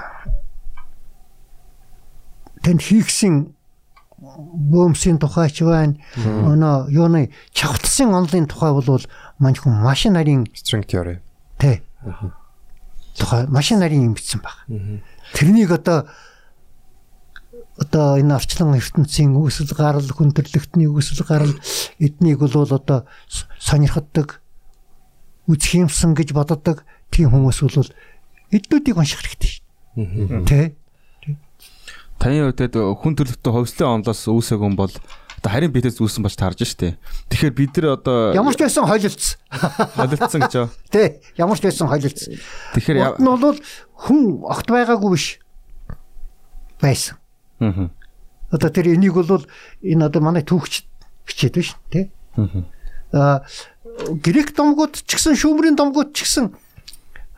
тэнд 2.65 2.81
хийгсэн 2.83 3.53
бөөмсийн 4.73 5.21
тухай 5.21 5.49
ч 5.53 5.63
байна. 5.65 5.97
Өнөө 6.17 6.89
юуны 6.93 7.31
чавтсан 7.53 8.13
онлын 8.17 8.49
тухай 8.49 8.73
бол 8.73 9.01
маньхан 9.39 9.73
машин 9.81 10.17
нарийн 10.17 10.49
String 10.57 10.85
theory. 10.85 11.21
тэ 11.61 11.81
тухай 13.17 13.47
машин 13.49 13.81
нарийн 13.81 14.13
юм 14.13 14.15
бичсэн 14.15 14.41
баг. 14.41 14.65
Тэрнийг 15.35 15.73
одоо 15.73 16.07
одоо 17.77 18.17
энэ 18.17 18.37
орчлон 18.37 18.77
ертөнцийн 18.77 19.37
үүсэл 19.37 19.69
гарал 19.77 20.09
хүндрэлтний 20.09 20.89
үүсэл 20.89 21.25
гарал 21.29 21.53
эднийг 22.01 22.41
бол 22.41 22.57
одоо 22.65 23.05
сонирхдаг 23.61 24.41
үзэх 25.45 25.85
юмсан 25.85 26.17
гэж 26.17 26.33
боддог 26.33 26.89
тийм 27.13 27.31
хүмүүс 27.31 27.61
бол 27.61 27.91
эднүүдийг 28.51 28.97
унших 28.97 29.21
хэрэгтэй. 29.21 29.53
Тэ? 30.49 30.75
Таны 32.17 32.49
хувьд 32.49 32.73
хүн 32.73 33.15
төрлөختөө 33.17 33.53
ховслын 33.53 34.01
онлоос 34.01 34.25
үүсэх 34.25 34.57
хүн 34.57 34.73
бол 34.73 34.93
одоо 35.47 35.55
харин 35.55 35.71
битэс 35.71 36.03
үүсэн 36.03 36.27
болж 36.27 36.35
таарж 36.35 36.67
штэ. 36.67 36.99
Тэгэхээр 37.31 37.55
бид 37.55 37.79
нар 37.79 37.95
одоо 38.03 38.35
Ямар 38.35 38.59
ч 38.59 38.67
байсан 38.67 38.83
хойлолц. 38.83 39.39
холилдсон 39.95 40.41
гэж 40.43 40.55
байна. 40.59 40.75
Тэ? 40.91 41.23
Ямар 41.39 41.55
ч 41.55 41.63
байсан 41.63 41.87
хойлолц. 41.87 42.21
Тэгэхээр 42.75 43.23
нь 43.23 43.31
бол 43.31 43.59
хүн 43.95 44.43
огт 44.43 44.67
байгаагүй 44.67 45.11
биш 45.15 45.39
байсан. 46.83 47.15
Мгм. 47.63 47.95
Одоо 48.51 48.71
тэр 48.75 48.91
энийг 48.91 49.15
бол 49.15 49.47
энэ 49.87 50.03
одоо 50.11 50.19
манай 50.19 50.43
түүхч 50.43 50.83
бичээд 51.31 51.55
байна 51.55 51.71
шүү, 51.71 51.79
тий? 51.95 52.05
Аа 53.15 53.47
грек 54.19 54.51
домгууд 54.51 54.99
ч 54.99 55.15
гэсэн 55.15 55.39
шүүмрийн 55.39 55.79
домгууд 55.79 56.11
ч 56.11 56.27
гэсэн 56.27 56.51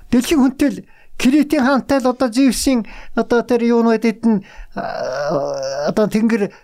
дэлхийн 0.09 0.40
хүнтэл 0.40 0.80
Кретийн 1.18 1.66
хаантай 1.66 1.98
л 1.98 2.14
одоо 2.14 2.30
Зевсийн 2.30 2.86
одоо 3.18 3.43
тэр 3.43 3.66
юунуудад 3.66 4.22
нь 4.22 4.47
аа, 4.78 5.90
одоо 5.90 6.06
тэнгэр 6.06 6.55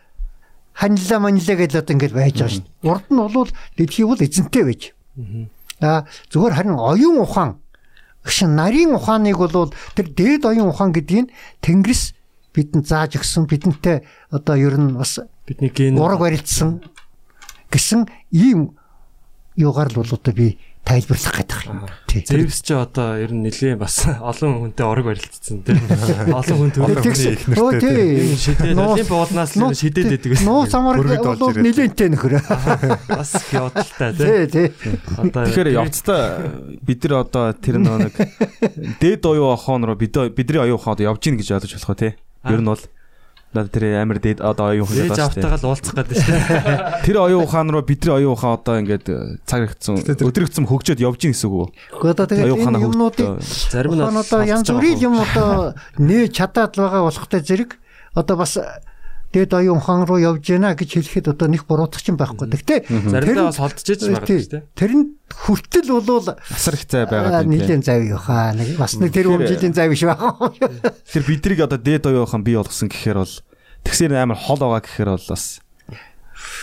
ханилаа 0.74 1.18
манилаа 1.22 1.56
гэж 1.56 1.72
одоо 1.78 1.94
ингэж 1.94 2.12
байж 2.12 2.34
байгаа 2.34 2.55
шүү. 2.59 2.64
Урд 2.82 3.06
нь 3.10 3.18
бол 3.22 3.51
дэлхий 3.78 4.05
бол 4.05 4.20
эзэнтэй 4.20 4.64
байж. 4.66 4.82
Аа 5.80 6.05
зүгээр 6.30 6.55
харин 6.55 6.76
оюун 6.78 7.18
ухаан 7.22 7.62
шин 8.26 8.56
нарийн 8.59 8.94
ухааныг 8.94 9.38
бол 9.38 9.72
тэр 9.94 10.06
дээд 10.10 10.44
оюун 10.44 10.74
ухаан 10.74 10.92
гэдгийг 10.92 11.30
тэнгэрс 11.62 12.14
бидэнд 12.55 12.86
зааж 12.88 13.18
өгсөн 13.20 13.46
бидэнтэй 13.46 14.02
одоо 14.30 14.56
ер 14.56 14.78
нь 14.78 14.96
бас 14.96 15.20
Бидний 15.46 15.70
ген 15.70 15.98
ураг 15.98 16.20
барилдсан 16.24 16.80
гэсэн 17.70 18.09
ийм 18.32 18.78
юугаар 19.56 19.92
л 19.92 20.01
бол 20.01 20.10
одоо 20.14 20.32
би 20.32 20.59
тайлбарлах 20.85 21.36
гэдэг 21.40 21.61
юм. 21.65 21.81
Зевс 22.12 22.61
ч 22.61 22.77
одоо 22.77 23.16
ер 23.16 23.32
нь 23.32 23.40
нэлээ 23.48 23.81
бас 23.81 24.05
олон 24.20 24.69
хүнтэй 24.69 24.85
орог 24.85 25.09
барилдсан 25.09 25.65
тийм. 25.65 25.81
Олон 26.39 26.56
хүн 26.61 26.70
төрөв. 26.77 27.01
хүний 27.01 27.32
их 27.32 27.44
нэртэй 27.48 28.36
шидэд 28.36 28.77
олимп 28.77 29.12
уулнаас 29.16 29.56
л 29.56 29.73
шидэд 29.73 30.12
байдаг 30.12 30.31
гэсэн. 30.36 30.44
Нуу 30.44 30.69
самар 30.69 31.01
Бүргэд 31.01 31.24
орж 31.24 31.40
бол 31.40 31.56
нилэнтэй 31.56 32.09
нөхөр. 32.12 32.32
Бас 33.16 33.32
явдалтай 33.48 34.12
тийм. 34.12 34.28
Тий, 34.28 34.69
тий. 34.69 34.69
Одоо 35.16 35.48
Тэгэхээр 35.48 35.69
явцдаа 35.73 36.23
бид 36.85 37.01
нар 37.09 37.15
одоо 37.24 37.47
тэр 37.56 37.81
нэг 37.81 38.15
дээд 39.01 39.24
оюун 39.24 39.56
руу 39.89 39.97
бид 39.97 40.12
бидний 40.36 40.61
оюун 40.61 40.77
ухаанд 40.77 41.01
явж 41.01 41.24
гин 41.24 41.40
гэж 41.40 41.65
ойлгож 41.65 41.73
болох 41.81 41.90
уу 41.97 41.97
те. 41.97 42.20
Ер 42.44 42.61
нь 42.61 42.69
бол 42.69 42.82
Надад 43.55 43.70
тэр 43.70 44.02
амар 44.02 44.18
дээд 44.18 44.43
одоо 44.43 44.74
оюун 44.74 44.90
ухаан 44.90 45.06
гэдэг 45.06 45.24
автагаа 45.31 45.59
л 45.62 45.68
уулзах 45.70 45.94
гэдэг 45.94 46.16
шүү 46.18 46.35
дээ. 46.35 47.02
Тэр 47.06 47.16
оюун 47.22 47.47
ухаан 47.47 47.70
руу 47.70 47.86
бидний 47.86 48.10
оюун 48.10 48.35
ухаан 48.35 48.59
одоо 48.59 48.74
ингээд 48.82 49.06
э, 49.14 49.39
цаг 49.47 49.70
ихсэн 49.70 50.02
өдрөгцөн 50.02 50.66
хөгжөөд 50.66 50.98
явж 50.98 51.18
гин 51.22 51.31
гэсэн 51.31 51.47
үг 51.47 51.55
үү? 51.55 51.68
Гэхдээ 52.02 52.14
одоо 52.18 52.26
тэгээд 52.26 52.66
энэ 52.66 52.82
юмнуудыг 52.82 53.26
хөгжөө. 53.39 53.70
Зарим 53.70 53.94
нь 53.94 54.02
одоо 54.02 54.40
янз 54.43 54.66
бүрийн 54.74 54.98
юм 55.06 55.14
одоо 55.22 55.78
нээж 56.02 56.31
чадаад 56.35 56.74
байгаа 56.74 57.06
болохтой 57.06 57.40
зэрэг 57.47 57.70
одоо 58.18 58.36
бас 58.43 58.59
дээд 59.35 59.51
оюун 59.59 59.82
ухаан 59.82 60.06
руу 60.06 60.23
явж 60.23 60.47
гинэ 60.47 60.78
гэж 60.78 60.90
хэлэхэд 60.94 61.35
одоо 61.35 61.51
нэг 61.51 61.66
буруудах 61.66 61.98
ч 61.98 62.15
юм 62.15 62.16
байхгүй. 62.16 62.47
Гэхдээ 62.47 62.78
Заримдаа 63.11 63.51
бас 63.51 63.59
холдож 63.59 63.82
иж 63.90 64.01
байгаа 64.06 64.23
шүү 64.23 64.51
дээ. 64.55 64.62
Тэр 64.78 64.93
нь 64.94 65.05
хүртэл 65.35 65.90
болвол 65.90 66.39
Асар 66.39 66.78
их 66.78 66.86
цай 66.86 67.11
байгаа 67.11 67.43
юм. 67.43 67.51
нийлэн 67.51 67.82
зав 67.82 67.98
яваа. 67.98 68.55
Нэг 68.55 68.78
бас 68.78 68.94
нэг 68.94 69.11
тэр 69.11 69.35
жилийн 69.43 69.74
зав 69.74 69.90
биш 69.90 70.06
байгаа. 70.06 70.55
Тэр 71.11 71.23
бидрийг 71.27 71.61
одоо 71.66 71.82
дээд 71.82 72.06
оюун 72.06 72.31
ухаан 72.31 72.47
бий 72.47 72.55
болгосон 72.55 72.86
гэхээр 72.86 73.19
бол 73.19 73.35
тэгсэр 73.82 74.15
амар 74.15 74.39
хол 74.39 74.62
байгаа 74.62 74.86
гэхээр 74.86 75.11
бол 75.19 75.27
бас 75.27 75.59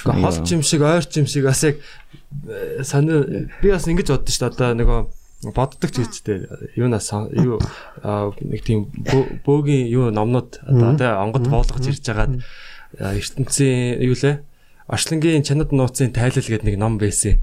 Гэхдээ 0.05 0.21
холч 0.23 0.47
юм 0.55 0.63
шиг 0.63 0.81
ойрч 0.81 1.11
юм 1.19 1.27
шиг 1.27 1.43
бас 1.45 1.63
яг 1.63 1.75
э, 2.47 2.83
сони 2.83 3.51
би 3.61 3.67
бас 3.71 3.85
ингэж 3.87 4.07
боддоо 4.15 4.31
шүү 4.31 4.47
дээ. 4.47 4.55
Одоо 4.55 4.69
нөгөө 4.79 4.99
боддог 5.41 5.89
ч 5.89 6.05
гэжтэй 6.05 6.45
юунаас 6.77 7.09
юу 7.33 7.57
нэг 8.45 8.61
тийм 8.61 8.93
бөө- 8.93 9.41
бөөгийн 9.41 9.85
юу 9.89 10.11
номнууд 10.13 10.61
одоо 10.61 10.93
тэ 10.97 11.07
онгод 11.17 11.45
буулгаж 11.49 11.83
ирж 11.89 12.05
байгаад 12.05 12.33
ертөнцийн 12.99 14.01
юу 14.05 14.13
лээ? 14.15 14.41
Орчлонгийн 14.91 15.43
чанад 15.47 15.71
нууцын 15.71 16.11
тайлал 16.11 16.43
гэдэг 16.43 16.67
нэг 16.67 16.77
ном 16.77 16.97
байсан. 16.99 17.39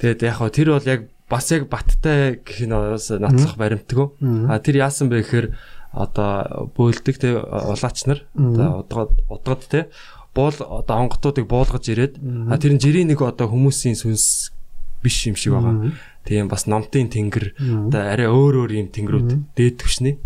Тэгээд 0.00 0.20
яг 0.26 0.34
хоо 0.42 0.50
тэр 0.50 0.74
бол 0.74 0.84
яг 0.84 1.00
бас 1.30 1.46
яг 1.54 1.70
баттай 1.70 2.42
гэх 2.42 2.66
нь 2.66 2.74
бас 2.74 3.08
нотлох 3.14 3.54
баримтгүй. 3.56 4.06
А 4.50 4.58
тэр 4.58 4.82
яасан 4.82 5.06
бэ 5.08 5.22
гэхээр 5.22 5.46
одоо 5.94 6.68
бөөлдөг 6.74 7.16
те 7.22 7.38
улаач 7.38 7.98
нар 8.10 8.26
одоо 8.34 8.82
удаад 8.82 9.10
удаад 9.30 9.62
те 9.70 9.86
буул 10.34 10.58
одоо 10.58 10.96
онготуудыг 11.06 11.46
буулгаж 11.46 11.86
ирээд 11.94 12.18
а 12.50 12.58
тэр 12.58 12.74
нь 12.74 12.82
жирийн 12.82 13.06
нэг 13.14 13.22
одоо 13.22 13.46
хүмүүсийн 13.46 13.94
сүнс 13.94 14.50
биш 14.98 15.30
юм 15.30 15.38
шиг 15.38 15.54
байгаа. 15.54 15.94
Тийм 16.24 16.48
бас 16.48 16.64
номтын 16.64 17.12
тэнгэр 17.12 17.46
одоо 17.92 18.00
арай 18.00 18.28
өөр 18.28 18.64
өөр 18.64 18.72
юм 18.80 18.88
тэнгэрүүд 18.88 19.30
дээд 19.56 19.76
түвшний 19.84 20.16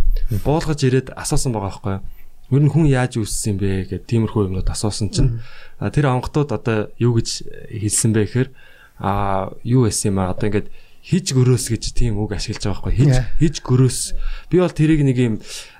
буулгаж 0.46 0.80
ирээд 0.86 1.12
асуусан 1.18 1.50
байгаа 1.50 1.68
байхгүй 1.68 1.92
юу? 1.98 2.04
Ер 2.54 2.62
нь 2.64 2.72
хүн 2.72 2.86
яаж 2.86 3.18
үүссэн 3.18 3.58
бэ 3.58 3.70
гэдэг 3.90 4.06
тиймэрхүү 4.06 4.48
юмнууд 4.48 4.70
асуусан 4.70 5.10
чинь. 5.10 5.42
Тэр 5.82 6.08
онготууд 6.08 6.54
одоо 6.54 6.88
юу 6.96 7.18
гэж 7.18 7.44
хэлсэн 7.74 8.14
бэ 8.14 8.24
гэхээр 8.24 8.48
а 9.02 9.52
юу 9.66 9.84
байсан 9.84 10.14
юм 10.14 10.22
а 10.22 10.32
одоо 10.32 10.48
ингээд 10.48 10.70
хиж 11.04 11.32
гөрөөс 11.32 11.66
гэж 11.72 11.84
тийм 11.94 12.18
үг 12.18 12.34
ашиглаж 12.34 12.62
байгаа 12.62 12.82
байхгүй 12.82 12.94
хиж 12.98 13.14
хиж 13.38 13.56
гөрөөс 13.62 13.98
би 14.50 14.56
бол 14.58 14.74
тэрийг 14.74 15.02
нэг 15.06 15.18
юм 15.18 15.34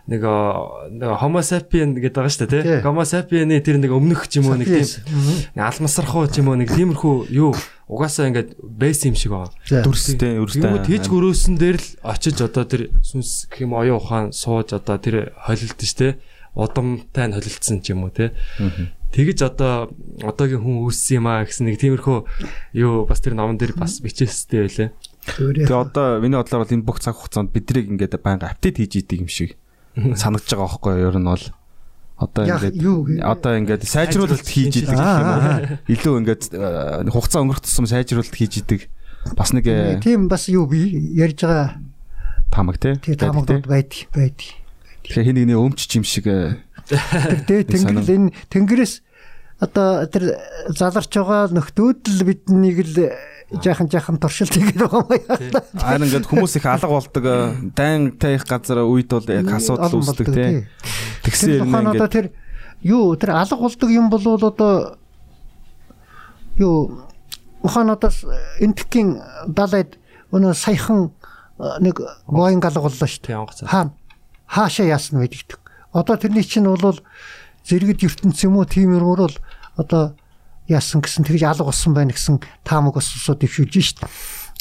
нэг 0.09 0.25
нэг 0.25 1.11
homo 1.21 1.45
sapien 1.45 1.93
гэдэг 1.93 2.17
байгаа 2.17 2.33
шүү 2.33 2.49
дээ 2.49 2.81
тийм 2.81 2.87
homo 2.89 3.05
sapien-ы 3.05 3.61
тэр 3.61 3.77
нэг 3.77 3.93
өмнөх 3.93 4.25
ч 4.25 4.41
юм 4.41 4.49
уу 4.49 4.57
нэг 4.57 4.73
тийм 4.73 4.89
алмасархуу 5.53 6.25
ч 6.33 6.41
юм 6.41 6.49
уу 6.49 6.57
нэг 6.57 6.73
тиймэрхүү 6.73 7.29
юу 7.37 7.53
угаасаа 7.93 8.33
ингээд 8.33 8.57
бейс 8.57 9.05
юм 9.05 9.17
шиг 9.17 9.37
байгаа. 9.37 9.53
За. 9.69 9.85
дүрстэй 9.85 10.41
өрстэй. 10.41 10.65
Тэгмүүд 10.65 10.89
хийж 10.89 11.05
гөрөөсөн 11.13 11.55
дээр 11.61 11.77
л 11.77 11.89
очиж 12.09 12.41
одоо 12.41 12.65
тэр 12.65 12.83
сүнс 13.05 13.53
гэх 13.53 13.69
юм 13.69 13.77
оюун 13.77 14.01
ухаан 14.01 14.27
сууж 14.33 14.73
одоо 14.73 14.97
тэр 14.97 15.37
холилд 15.45 15.77
штэ 15.77 16.17
удамтай 16.57 17.29
нь 17.29 17.37
холилдсон 17.37 17.85
ч 17.85 17.93
юм 17.93 18.09
уу 18.09 18.13
те. 18.13 18.33
Тэгэж 19.13 19.39
одоо 19.45 19.93
одоогийн 20.25 20.61
хүн 20.65 20.85
үүссэн 20.89 21.21
юм 21.21 21.29
а 21.33 21.45
гэсэн 21.45 21.69
нэг 21.69 21.81
тиймэрхүү 21.81 22.19
юу 22.81 23.09
бас 23.09 23.21
тэр 23.25 23.37
номон 23.37 23.57
дээр 23.57 23.73
бас 23.73 24.01
бичээстэй 24.05 24.69
байлаа. 24.69 24.89
Тэгээ 25.37 25.69
одоо 25.73 26.21
миний 26.21 26.37
бодлоор 26.37 26.65
бол 26.65 26.77
энэ 26.77 26.85
бүх 26.85 27.01
цаг 27.01 27.17
хугацаанд 27.17 27.53
бидрийг 27.53 27.89
ингээд 27.89 28.21
байнга 28.21 28.53
апдейт 28.53 28.81
хийж 28.81 29.01
идэг 29.01 29.25
юм 29.25 29.33
шиг 29.33 29.57
санагдаж 30.19 30.51
байгаа 30.53 30.69
байхгүй 30.69 30.93
юу? 30.99 31.09
Ер 31.11 31.17
нь 31.19 31.29
бол 31.29 31.45
одоо 32.19 32.43
ингээд 32.47 33.23
одоо 33.23 33.53
ингээд 33.59 33.83
сайжруулалт 33.87 34.47
хийж 34.47 34.83
идэг 34.83 34.95
гэх 34.95 35.19
юм 35.23 35.31
уу? 35.31 35.79
Илүү 35.87 36.15
ингээд 36.23 36.43
э, 36.55 37.11
хугацаа 37.11 37.43
өнгөрөх 37.47 37.63
тусам 37.63 37.87
сайжруулалт 37.87 38.35
хийж 38.35 38.55
идэг 38.63 38.81
бас 39.39 39.55
нэг 39.55 39.67
э, 39.71 40.03
Тийм 40.03 40.27
бас 40.27 40.51
юу 40.51 40.67
би 40.67 40.91
ярьж 41.15 41.47
байгаа 41.47 41.79
тамаг 42.51 42.83
тий. 42.83 42.99
тий 42.99 43.15
таамагууд 43.15 43.67
байдаг 43.71 44.11
байдаг. 44.11 44.51
Тэгэхээр 45.07 45.27
хин 45.31 45.37
нэгний 45.39 45.59
өмчч 45.59 45.91
юм 45.95 46.05
шиг 46.05 46.27
э, 46.27 46.59
Тэр 46.89 47.45
дээд 47.45 47.69
тэнгэрл 47.69 48.09
энэ 48.09 48.33
тэнгэрээс 48.49 48.95
одоо 49.61 50.07
тэр 50.09 50.39
заларч 50.73 51.13
байгаа 51.13 51.53
нөхдүүд 51.53 52.01
л 52.19 52.23
биднийг 52.25 52.79
л 52.83 52.97
жаахан 53.51 53.89
жаахан 53.89 54.19
туршилт 54.21 54.53
хийгээд 54.53 54.77
байгаа 54.77 55.01
юм 55.01 55.09
яа. 55.17 55.63
аа 55.81 55.97
ингээд 55.97 56.29
хүмүүс 56.29 56.57
их 56.61 56.67
алга 56.69 56.89
болдог 56.89 57.25
э, 57.25 57.57
дайн 57.73 58.13
таих 58.21 58.45
газар 58.45 58.85
үед 58.85 59.09
бол 59.09 59.25
яг 59.25 59.49
асуудал 59.49 59.97
үүсдэг 59.97 60.29
тий. 60.29 60.69
Тэгсэн 61.25 61.65
юм 61.65 61.73
тухайн 61.73 61.89
одоо 61.89 61.97
ингээд 61.97 62.13
тэр 62.13 62.27
юу 62.85 63.17
тэр 63.17 63.31
алга 63.41 63.57
болдог 63.57 63.89
юм 63.89 64.13
бол 64.13 64.25
одоо 64.37 64.99
юу 66.61 67.09
ухаан 67.65 67.91
одоо 67.97 68.13
энтхийн 68.61 69.17
далайд 69.49 69.97
өнөө 70.29 70.53
саяхан 70.53 71.09
э, 71.57 71.81
нэг 71.81 72.05
гоён 72.29 72.61
алга 72.61 72.85
боллоо 72.85 73.09
шүү 73.09 73.25
дээ. 73.25 73.65
Хаана 73.65 73.97
хаашаа 74.49 74.87
яасан 74.93 75.21
вэ 75.21 75.29
гэдэг. 75.29 75.61
Одоо 75.93 76.17
тэрний 76.17 76.45
чинь 76.45 76.69
бол 76.69 77.01
зэрэгд 77.65 78.05
ертөнц 78.05 78.45
юм 78.45 78.57
уу 78.61 78.69
тиймэрхүү 78.69 79.17
бол 79.17 79.37
одоо 79.77 80.17
яасан 80.69 81.01
гэсэн 81.01 81.25
тэгж 81.25 81.43
алга 81.49 81.69
болсон 81.69 81.97
байна 81.97 82.13
гэсэн 82.13 82.41
таамаг 82.65 83.01
бас 83.01 83.09
усууд 83.17 83.41
дэвшүүлж 83.41 83.75
шít. 83.81 83.99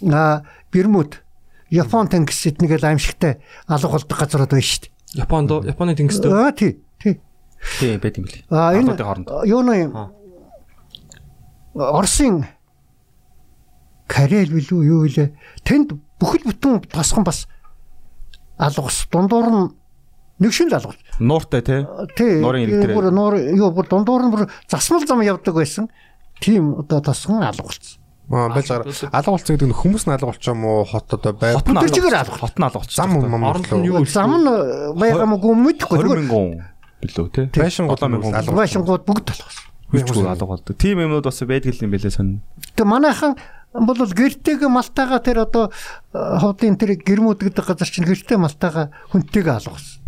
А 0.07 0.43
Бермуд 0.71 1.21
Япон 1.69 2.07
тэнгис 2.07 2.47
эднийгэл 2.47 2.87
аимшигтай 2.87 3.43
алга 3.67 3.99
болдог 3.99 4.17
газрууд 4.17 4.51
байна 4.55 4.63
шít. 4.63 4.89
Японд 5.13 5.51
Японы 5.67 5.95
тэнгистэй 5.95 6.31
Аа 6.31 6.51
тий. 6.51 6.79
Тий. 6.99 7.19
тий 7.79 7.97
байт 7.97 8.17
юм 8.17 8.25
бэл. 8.25 8.43
А 8.49 8.73
энэ 8.73 8.95
юу 9.45 9.61
нэ 9.61 9.91
Оросын 11.75 12.47
Карел 14.07 14.49
билүү 14.49 14.81
юу 14.87 15.03
вэ? 15.05 15.35
Тэнд 15.67 15.93
бүхэл 16.17 16.47
бүтэн 16.47 16.87
тосгон 16.87 17.27
бас 17.27 17.45
алгас 18.57 19.05
дундуур 19.11 19.47
нь 19.51 19.67
нэг 20.39 20.51
шин 20.53 20.69
л 20.69 20.77
алгас. 20.77 20.97
Нууртай 21.19 21.61
тий. 21.61 21.85
Тий. 22.15 22.39
Нуурын 22.41 22.65
ирэг 22.65 22.81
дээр. 22.85 22.95
Бүр 22.97 23.09
нуур 23.11 23.37
юу 23.37 23.71
бүр 23.73 23.87
дундуур 23.89 24.27
нь 24.27 24.33
бүр 24.33 24.43
засмал 24.69 25.05
зам 25.07 25.21
явдаг 25.25 25.55
байсан. 25.55 25.89
Тийм 26.39 26.75
одоо 26.79 27.01
тосгон 27.01 27.43
алгуулсан. 27.43 27.97
Аа 28.29 28.49
байж 28.51 28.67
байгаа. 28.67 28.91
Алга 29.11 29.31
болцсон 29.31 29.55
гэдэг 29.55 29.69
нь 29.71 29.77
хүмүүс 29.77 30.03
нь 30.05 30.13
алга 30.13 30.29
болчихоо 30.29 30.57
мó 30.59 30.83
хот 30.83 31.13
одоо 31.15 31.33
бай. 31.33 31.55
Хот 31.55 31.71
нь 31.71 31.77
алга. 31.79 32.37
Хот 32.37 32.59
нь 32.59 32.65
алга 32.67 32.79
болчих. 32.83 32.97
Зам 32.99 33.15
юм 33.15 33.85
юу 33.87 34.05
Зам 34.05 34.35
нь 34.35 34.49
байгаагүй 34.99 35.53
мэдхгүй. 35.55 35.97
20 35.97 36.03
Зүгээр 36.03 36.21
мянган 36.27 36.67
билүү 37.01 37.27
тий. 37.31 37.45
Байшин 37.55 37.87
гол 37.87 37.95
Олон 37.95 38.11
мянган 38.19 38.35
алга. 38.35 38.57
Вашингууд 38.61 39.03
бүгд 39.07 39.31
алгасан. 39.31 39.63
Хүчгүй 39.95 40.27
алга 40.27 40.45
болдог. 40.45 40.75
Тим 40.75 40.99
юмнууд 40.99 41.23
бас 41.23 41.39
байдаг 41.47 41.79
юм 41.79 41.91
байлээ 41.95 42.11
сонь. 42.11 42.43
Тэгээ 42.75 42.91
манайхан 42.91 43.39
бол 43.71 43.95
гэртэйг 43.95 44.67
малтаага 44.67 45.23
тэр 45.23 45.47
одоо 45.47 45.71
э, 46.11 46.19
ховдын 46.43 46.75
тэр 46.75 46.99
гэрмүүд 46.99 47.47
гэдэг 47.47 47.63
газар 47.63 47.87
чинь 47.87 48.07
гэртэй 48.07 48.35
малтаага 48.35 48.91
хүнтэйг 49.15 49.47
алгасан. 49.47 50.03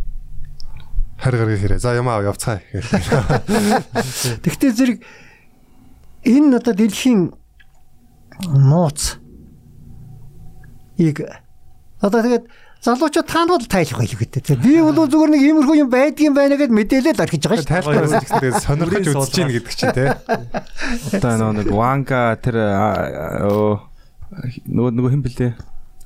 Харь 1.19 1.37
гарыг 1.37 1.59
хэрэг. 1.59 1.79
За 1.83 1.95
юм 1.95 2.07
аа 2.07 2.23
явцгаа. 2.23 2.63
Тэгвэл 4.43 4.71
зэрэг 4.71 5.03
энэ 6.23 6.57
одоо 6.57 6.73
дэлхийн 6.73 7.35
нууц 8.47 9.19
ийг 10.95 11.27
одоо 11.99 12.23
тэгээд 12.23 12.45
залуучууд 12.79 13.27
таанууд 13.27 13.67
тайлах 13.67 13.99
байлгүй 13.99 14.27
гэдэг. 14.31 14.63
Би 14.63 14.79
бол 14.79 14.95
зүгээр 14.95 15.31
нэг 15.35 15.43
иймэрхүү 15.43 15.75
юм 15.83 15.91
байдгийн 15.91 16.31
байна 16.31 16.55
гэд 16.55 16.71
мэдээлэл 16.71 17.19
орхиж 17.19 17.43
байгаа 17.43 17.59
шүү. 17.59 17.67
Тайлбарлаж 17.67 18.23
гэсэн 18.23 18.63
сонирхож 18.63 19.03
Бүрийн 19.03 19.19
үзэж 19.19 19.35
гин 19.35 19.51
гэдэг 19.51 19.75
чинь 19.75 19.95
тий. 19.95 20.07
Одоо 21.19 21.51
нэг 21.51 21.67
Ванга 21.67 22.39
тэр 22.39 22.55
нөгөө 24.63 24.91
нөгөө 24.95 25.11
хэн 25.11 25.23
блэ? 25.27 25.49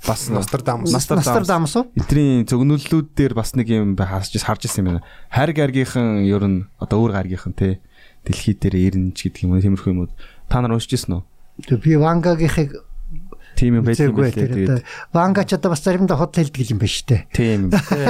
Бас 0.08 0.28
Нострадамус. 0.30 0.92
Нострадамус 0.92 1.76
уу? 1.80 1.86
Эдний 1.96 2.44
зөгнөллүүд 2.44 3.08
дээр 3.16 3.34
бас 3.34 3.56
нэг 3.56 3.68
юм 3.72 3.96
бай- 3.96 4.08
харж 4.08 4.36
ирсэн 4.36 4.84
юм 4.84 4.88
байна. 5.00 5.02
Харь 5.32 5.54
гаргийнхан 5.56 6.28
ер 6.28 6.44
нь 6.44 6.68
одоо 6.80 7.08
өөр 7.08 7.12
гаргийнхан 7.16 7.54
те 7.56 7.80
дэлхий 8.28 8.54
дээр 8.54 8.76
ирнэ 8.76 9.16
ч 9.16 9.32
гэдэг 9.32 9.44
юм 9.48 9.52
уу 9.56 9.64
тиймэрхүү 9.64 9.92
юмуд 9.96 10.12
та 10.52 10.60
нар 10.60 10.76
уншижсэн 10.76 11.16
үү? 11.16 11.24
Тэг 11.72 11.80
би 11.88 11.96
Вангагийнхыг 11.96 12.84
Тийм 13.54 13.80
юм 13.80 13.84
байдаг 13.86 14.14
тэр 14.34 14.50
тэгээд 14.54 14.84
Вангач 15.14 15.50
одоо 15.54 15.70
бас 15.74 15.82
заримдаа 15.86 16.18
худал 16.18 16.42
хэлдэг 16.44 16.70
юм 16.74 16.80
байна 16.82 16.94
шүү 16.94 17.08
дээ. 17.10 17.22
тийм 17.34 17.60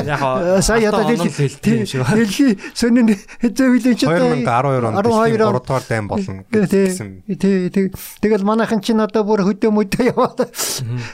яг 0.07 0.21
Э, 0.23 0.61
Сая 0.63 0.89
одоо 0.89 1.03
дэлхий 1.03 1.51
юм 1.67 1.85
шиг 1.85 2.01
байна. 2.03 2.15
дэлхий 2.17 2.51
сонин 2.73 3.07
хэзээ 3.13 3.67
хүлэн 3.67 3.95
ч 3.99 4.01
одоо 4.07 4.31
2012 4.39 4.87
онд 4.87 4.97
12 5.03 5.35
3 5.35 5.43
он 5.43 5.53
дугаар 5.59 5.83
дайм 5.87 6.05
болно 6.07 6.43
гэсэн. 6.47 7.09
тий, 7.35 7.69
тий. 7.69 7.85
Тэгэл 8.23 8.43
манайхан 8.47 8.79
чинь 8.79 9.03
одоо 9.03 9.23
бүр 9.27 9.43
хөдөө 9.43 9.71
мөдөө 9.71 10.03
яваад. 10.15 10.47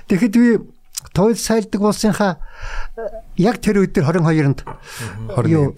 Тэгэхэд 0.09 0.35
би 0.37 0.59
тойл 1.15 1.35
сайлдаг 1.39 1.81
болсынхаа 1.81 2.37
яг 3.39 3.57
тэр 3.63 3.81
үед 3.81 3.95
тэр 3.95 4.03
22-нд 4.11 4.61
21-нд. 5.33 5.77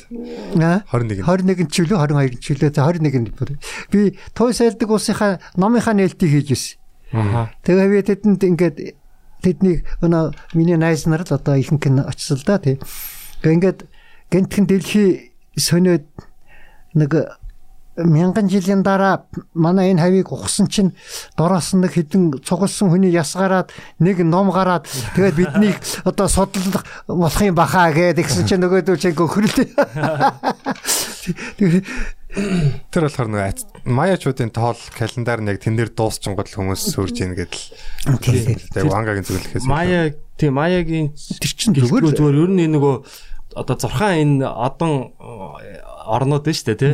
Аа 0.59 0.81
21-нд. 0.89 1.23
21-нд 1.23 1.69
ч 1.71 1.85
үлээ 1.85 1.97
22-нд 1.97 2.41
ч 2.41 2.45
үлээ 2.57 2.71
за 2.73 2.83
21-нд 2.89 3.29
бүр. 3.37 3.49
Би 3.93 4.17
тойл 4.33 4.53
сайлдаг 4.57 4.89
болсынхаа 4.89 5.37
номынхаа 5.55 5.93
нээлтийг 5.93 6.31
хийж 6.31 6.49
ирсэн. 6.51 6.80
Аха. 7.11 7.51
Тэгээ 7.63 7.87
би 7.91 8.01
тэдэнд 8.07 8.41
ингээд 8.43 8.77
тэднийг 9.41 9.79
өнөө 10.01 10.31
миний 10.55 10.77
найз 10.77 11.05
нар 11.05 11.27
л 11.27 11.35
одоо 11.35 11.55
ихэнх 11.59 11.87
нь 11.87 11.99
очсон 11.99 12.37
л 12.39 12.47
да 12.47 12.57
тий. 12.57 12.79
Тэгээ 13.41 13.55
ингээд 13.57 13.79
гэнтхэн 14.31 14.65
дэлхий 14.69 15.33
сониод 15.57 16.05
нэг 16.93 17.11
мянган 17.97 18.47
жилийн 18.47 18.83
дараа 18.83 19.25
манай 19.53 19.91
энэ 19.91 20.01
хавийг 20.01 20.31
ухсан 20.31 20.67
чинь 20.67 20.95
дороос 21.35 21.73
нэг 21.73 21.91
хідэн 21.91 22.39
цугласан 22.39 22.89
хүний 22.89 23.11
яс 23.11 23.35
гараад 23.35 23.71
нэг 23.99 24.23
ном 24.23 24.51
гараад 24.51 24.87
тэгээд 25.15 25.35
биднийг 25.35 25.75
одоо 26.07 26.27
судалдах 26.31 26.85
болох 27.07 27.41
юм 27.41 27.55
бахаа 27.55 27.91
гэдэг 27.91 28.23
гэсэн 28.23 28.47
чинь 28.47 28.63
нөгөөдөө 28.63 28.95
чинь 28.95 29.11
гөхрөлтэй. 29.11 29.75
Тэр 32.31 33.03
болохоор 33.07 33.27
нөгөө 33.27 33.91
маяачуудын 33.91 34.51
тоол 34.55 34.79
календар 34.95 35.43
нь 35.43 35.51
яг 35.51 35.59
тэн 35.59 35.75
дээр 35.75 35.91
дуусчингод 35.91 36.47
л 36.47 36.57
хүмүүс 36.63 36.81
сүрж 36.95 37.17
ийн 37.19 37.35
гэдэл. 37.35 37.65
Тэгээ 38.71 38.87
вангагийн 38.87 39.27
зөвлөхөөс. 39.27 39.67
Мая 39.67 40.15
тийм 40.39 40.55
Маягийн 40.55 41.11
тэр 41.11 41.51
чинь 41.51 41.75
зүгээр 41.75 42.15
зүгээр 42.15 42.39
ер 42.39 42.51
нь 42.55 42.71
нөгөө 42.71 42.95
одоо 43.59 43.75
зурхаан 43.75 44.39
энэ 44.39 44.47
одон 44.47 45.11
э, 45.19 45.83
орнууд 46.07 46.47
нь 46.47 46.55
дээ 46.55 46.79
тий. 46.79 46.93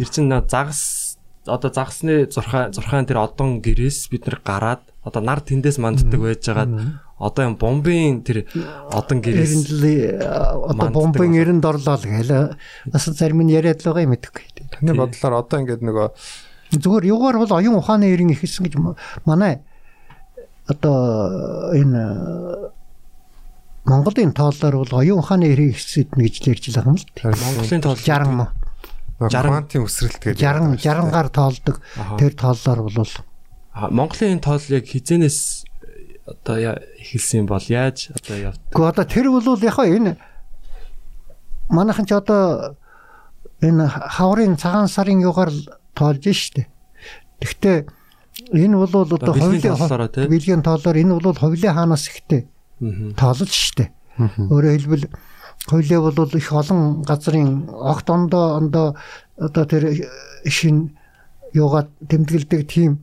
Тэр 0.00 0.08
чинь 0.08 0.32
нөө 0.32 0.48
загас 0.48 1.20
одоо 1.44 1.68
загасны 1.72 2.28
зурхаан 2.32 2.72
зурхаан 2.72 3.04
тэр 3.04 3.20
одон 3.20 3.60
гэрээс 3.60 4.08
бид 4.08 4.24
нар 4.24 4.40
гараад 4.40 4.82
одоо 5.04 5.20
нар 5.20 5.40
тэндээс 5.40 5.76
манддаг 5.80 6.20
байж 6.20 6.44
байгаад 6.48 6.72
одоо 7.18 7.42
юм 7.44 7.56
бомбын 7.56 8.22
тэр 8.22 8.46
одон 8.92 9.20
гэрээс 9.24 9.74
Эренл 9.76 10.24
одоо 10.70 10.88
бомбын 10.92 11.34
эрэнд 11.34 11.64
орлоо 11.64 11.96
л 11.96 12.06
гээл 12.06 12.56
бас 12.92 13.04
зарим 13.10 13.42
нь 13.42 13.52
яриад 13.52 13.82
л 13.82 13.90
байгаа 13.90 14.06
юм 14.06 14.12
мэдгүй. 14.14 14.57
Таны 14.72 14.92
бодлоор 14.94 15.34
одоо 15.42 15.58
ингээд 15.60 15.82
нөгөө 15.82 16.08
Зүгээр 16.68 17.04
юугаар 17.08 17.36
бол 17.40 17.52
оюун 17.56 17.80
ухааны 17.80 18.12
эрен 18.12 18.28
ихсэн 18.28 18.68
гэж 18.68 18.76
манай 19.24 19.64
одоо 20.68 21.72
энэ 21.72 21.96
э, 21.96 22.70
Монголын 23.88 24.36
тооллоор 24.36 24.84
бол 24.84 24.92
оюун 25.00 25.24
ухааны 25.24 25.48
эрен 25.48 25.72
ихсэд 25.72 26.12
гэж 26.12 26.34
л 26.44 26.48
ярьж 26.52 26.64
байгаа 26.68 26.92
юм 26.92 27.00
л 27.00 27.08
дээ. 27.16 27.32
Монголын 27.32 27.80
тоол 27.80 27.96
60 27.96 28.36
мо 28.36 28.46
нөгөө 29.16 29.32
Жаран. 29.32 29.50
квантын 29.64 29.84
өсрэлт 29.88 30.20
гэдэг. 30.20 30.36
60 30.36 30.76
60 30.84 31.08
гар 31.16 31.28
тоолдог. 31.32 31.76
Тэр 32.20 32.32
тооллоор 32.36 32.80
бол 32.84 33.12
Монголын 33.72 34.36
энэ 34.36 34.44
тоол 34.44 34.64
яг 34.68 34.84
хизэнээс 34.84 35.38
одоо 36.28 36.56
я- 36.60 36.82
эхэлсэн 37.00 37.40
юм 37.42 37.46
бол 37.48 37.64
яаж 37.64 38.12
одоо 38.12 38.36
явд. 38.36 38.60
Гэхдээ 38.68 38.92
одоо 38.92 39.04
тэр 39.08 39.26
бол 39.32 39.56
яг 39.64 39.78
энэ 39.80 40.20
манайхан 41.72 42.04
ч 42.04 42.12
одоо 42.12 42.76
энэ 43.60 43.88
хаврын 43.88 44.56
цагаан 44.56 44.88
сарын 44.88 45.20
югаар 45.22 45.50
тоолж 45.94 46.24
штэ. 46.24 46.66
Гэхдээ 47.42 47.86
энэ 48.54 48.76
бол 48.78 48.92
одоо 49.02 49.18
тий? 50.08 50.26
бэлгийн 50.26 50.62
тоолоор 50.62 50.96
энэ 50.96 51.14
бол 51.18 51.34
ховлын 51.34 51.74
хаанаас 51.74 52.06
ихтэй 52.08 52.46
тоолж 53.18 53.50
штэ. 53.50 53.90
Өөрөөр 54.18 54.74
хэлбэл 54.78 55.06
ховлын 55.66 56.00
бол 56.14 56.36
их 56.38 56.52
олон 56.52 57.02
газрын 57.02 57.68
огт 57.70 58.06
ондоо 58.10 58.56
ондоо 58.62 58.96
одоо 59.36 59.64
тэр 59.66 60.06
шин 60.46 60.94
юугаад 61.52 61.90
тэмдэглэдэг 62.08 62.62
тийм 62.68 63.02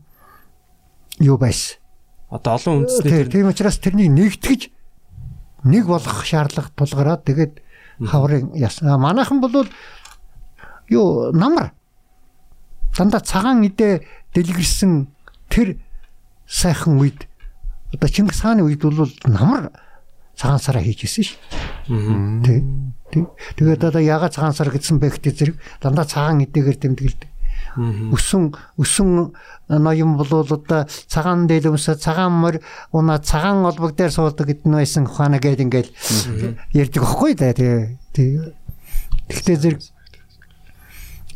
юу 1.20 1.38
байсан. 1.38 1.80
Одоо 2.30 2.56
олон 2.56 2.74
үндэсний 2.84 3.12
тэр 3.12 3.28
тийм 3.32 3.48
учраас 3.52 3.78
тэрнийг 3.80 4.12
нэгтгэж 4.12 4.62
нэг 5.68 5.84
болгох 5.88 6.26
шаардлага 6.26 6.72
тулгараад 6.76 7.24
тэгээд 7.26 7.54
хаврын 8.04 8.52
яс. 8.56 8.82
А, 8.82 8.98
Манайхан 8.98 9.40
бол 9.40 9.68
юу 10.90 11.32
намар 11.32 11.74
дандаа 12.98 13.22
цагаан 13.22 13.64
идэ 13.66 14.04
дэлгэрсэн 14.34 15.08
тэр 15.50 15.78
сайхан 16.48 17.00
үед 17.00 17.28
одоо 17.94 18.10
Чингис 18.10 18.42
хааны 18.42 18.64
үед 18.64 18.82
бол 18.84 19.10
намар 19.26 19.72
цагаан 20.36 20.60
сараа 20.60 20.84
хийжсэн 20.84 21.24
ш. 21.24 21.36
Тий. 21.88 22.64
Тэгээд 23.56 23.84
одоо 23.84 24.02
ягаад 24.02 24.36
цагаан 24.36 24.54
сар 24.54 24.70
гэсэн 24.70 25.00
бэ 25.00 25.16
гэдэг 25.16 25.36
зэрэг 25.36 25.56
дандаа 25.82 26.06
цагаан 26.06 26.44
идэгээр 26.44 26.78
тэмдэглэдэг. 26.80 27.30
Өсөн 28.12 28.56
өсөн 28.80 29.36
ноён 29.68 30.12
бол 30.20 30.32
одоо 30.44 30.88
цагаан 30.88 31.48
дээлэмсэ 31.48 31.96
цагаан 32.00 32.32
мөр 32.32 32.56
унаа 32.92 33.20
цагаан 33.20 33.64
олбог 33.64 33.96
дээр 33.96 34.12
суудаг 34.12 34.48
гэдэн 34.48 34.72
байсан 34.76 35.08
ухаана 35.08 35.40
гээд 35.40 35.64
ингээл 35.64 35.92
ярьдаг 36.76 37.04
аахгүй 37.04 37.36
да. 37.36 37.52
Тий. 37.52 38.40
Тэгтээ 39.28 39.56
зэрэг 39.56 39.82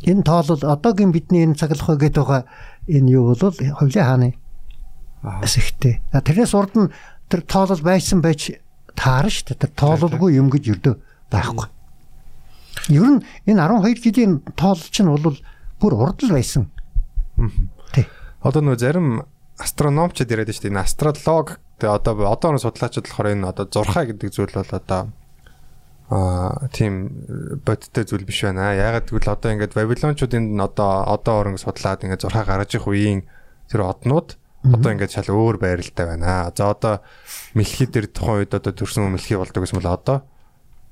энэ 0.04 0.24
тоол 0.24 0.48
бол 0.56 0.64
одоогийн 0.64 1.12
бидний 1.12 1.44
энэ 1.44 1.58
цаглахой 1.60 1.96
гээд 2.00 2.16
байгаа 2.16 2.44
энэ 2.88 3.10
юу 3.10 3.34
бол 3.34 3.52
ховлын 3.52 4.04
хааны. 4.04 4.30
А 5.22 6.20
тэрнээс 6.24 6.54
урд 6.56 6.74
нь 6.76 6.92
тэр 7.28 7.44
тоолол 7.44 7.82
байсан 7.84 8.24
байж 8.24 8.56
таарна 8.96 9.28
шүү 9.28 9.52
дээ. 9.52 9.60
Тэр 9.68 9.72
тоололгүй 9.76 10.40
юм 10.40 10.48
гэж 10.48 10.64
өрдөө 10.80 10.94
байхгүй. 11.28 11.68
Ер 12.88 13.20
нь 13.20 13.24
энэ 13.44 13.60
12 13.60 14.00
жилийн 14.00 14.32
тоол 14.56 14.80
чинь 14.80 15.12
бол 15.12 15.36
бүр 15.80 15.92
урд 15.94 16.24
л 16.24 16.32
байсан. 16.32 16.72
Тий. 17.92 18.08
Одоо 18.40 18.64
нөгөө 18.64 18.80
зарим 18.80 19.08
астрономчид 19.60 20.32
яриад 20.32 20.48
шүү 20.48 20.68
дээ. 20.68 20.72
Энэ 20.72 20.84
астролог 20.88 21.60
тэгээ 21.76 21.92
одоо 21.92 22.12
одоо 22.32 22.50
нэг 22.56 22.64
судлаачид 22.64 23.04
болохоор 23.04 23.32
энэ 23.36 23.48
одоо 23.52 23.64
зурхаа 23.68 24.04
гэдэг 24.08 24.28
зүйл 24.32 24.56
бол 24.56 24.72
одоо 24.72 25.12
аа 26.10 26.66
тийм 26.74 27.62
бодиттой 27.62 28.04
зүйл 28.04 28.26
биш 28.26 28.42
байна. 28.42 28.74
Ягаад 28.74 29.06
гэвэл 29.06 29.30
одоо 29.30 29.50
ингээд 29.54 29.78
Вавилончуудын 29.78 30.58
одоо 30.58 31.06
одоо 31.06 31.34
орон 31.38 31.56
судлаад 31.56 32.02
ингээд 32.02 32.26
зурхаа 32.26 32.44
гаргаж 32.44 32.74
их 32.74 32.90
үеийн 32.90 33.30
тэр 33.70 33.86
однууд 33.86 34.34
одоо 34.66 34.90
ингээд 34.90 35.14
шал 35.14 35.30
өөр 35.30 35.62
байралтай 35.62 36.06
байна. 36.10 36.50
За 36.50 36.74
одоо 36.74 37.00
мэлхий 37.54 37.86
дээр 37.86 38.10
тухайн 38.10 38.42
үед 38.42 38.58
одоо 38.58 38.74
төрсэн 38.74 39.06
хүн 39.06 39.14
мэлхий 39.14 39.38
болдог 39.38 39.62
гэсэн 39.62 39.78
бол 39.78 39.94
одоо 39.94 40.18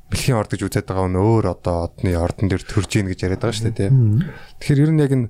мэлхийн 0.08 0.38
орд 0.38 0.54
гэж 0.54 0.62
үзээд 0.64 0.86
байгаа 0.88 1.10
нь 1.10 1.20
өөр 1.20 1.44
одоо 1.52 1.76
одны 1.90 2.14
ордон 2.16 2.48
дээр 2.48 2.64
төрж 2.64 2.90
ийн 2.96 3.10
гэж 3.12 3.18
яриад 3.28 3.42
байгаа 3.44 3.58
шүү 3.58 3.66
дээ 3.68 3.78
тийм. 3.90 4.24
Тэгэхээр 4.62 4.82
ер 4.86 4.92
нь 4.94 5.02
яг 5.04 5.12
энэ 5.12 5.28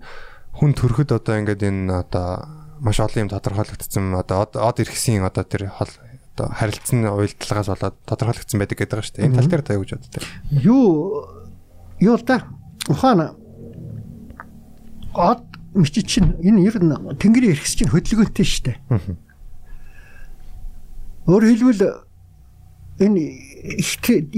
хүн 0.55 0.73
төрөхөд 0.77 1.11
одоо 1.17 1.35
ингээд 1.35 1.67
энэ 1.67 1.91
одоо 2.07 2.47
маш 2.79 3.03
олон 3.03 3.27
юм 3.27 3.31
тодорхойлогдсон 3.33 4.15
одоо 4.15 4.47
од 4.47 4.55
од 4.55 4.77
иргэсийн 4.87 5.27
одоо 5.27 5.43
тэр 5.43 5.67
хол 5.75 5.91
одоо 6.39 6.55
харилцсан 6.55 7.03
уялдлагаас 7.03 7.67
болоод 7.67 7.97
тодорхойлогдсон 8.07 8.59
байдаг 8.63 8.79
гэдэг 8.79 8.95
байгаа 8.95 9.07
шүү 9.11 9.17
дээ. 9.19 9.27
Энэ 9.27 9.37
тал 9.43 9.51
дээр 9.51 9.65
та 9.67 9.75
юу 9.75 9.83
гэж 9.83 9.91
боддог? 9.99 10.23
Юу 10.63 10.87
юу 11.99 12.15
л 12.15 12.23
да 12.23 12.47
ухаана 12.87 13.35
од 15.19 15.43
мичи 15.75 16.03
чинь 16.07 16.39
энэ 16.39 16.63
ер 16.63 16.79
нь 16.79 16.95
тэнгэрийн 17.19 17.59
эрхэс 17.59 17.75
чинь 17.75 17.91
хөдөлгөөнтэй 17.91 18.47
шүү 18.47 18.65
дээ. 18.71 18.79
Өөр 21.27 21.45
хэлбэл 21.51 21.83
энэ 23.03 23.21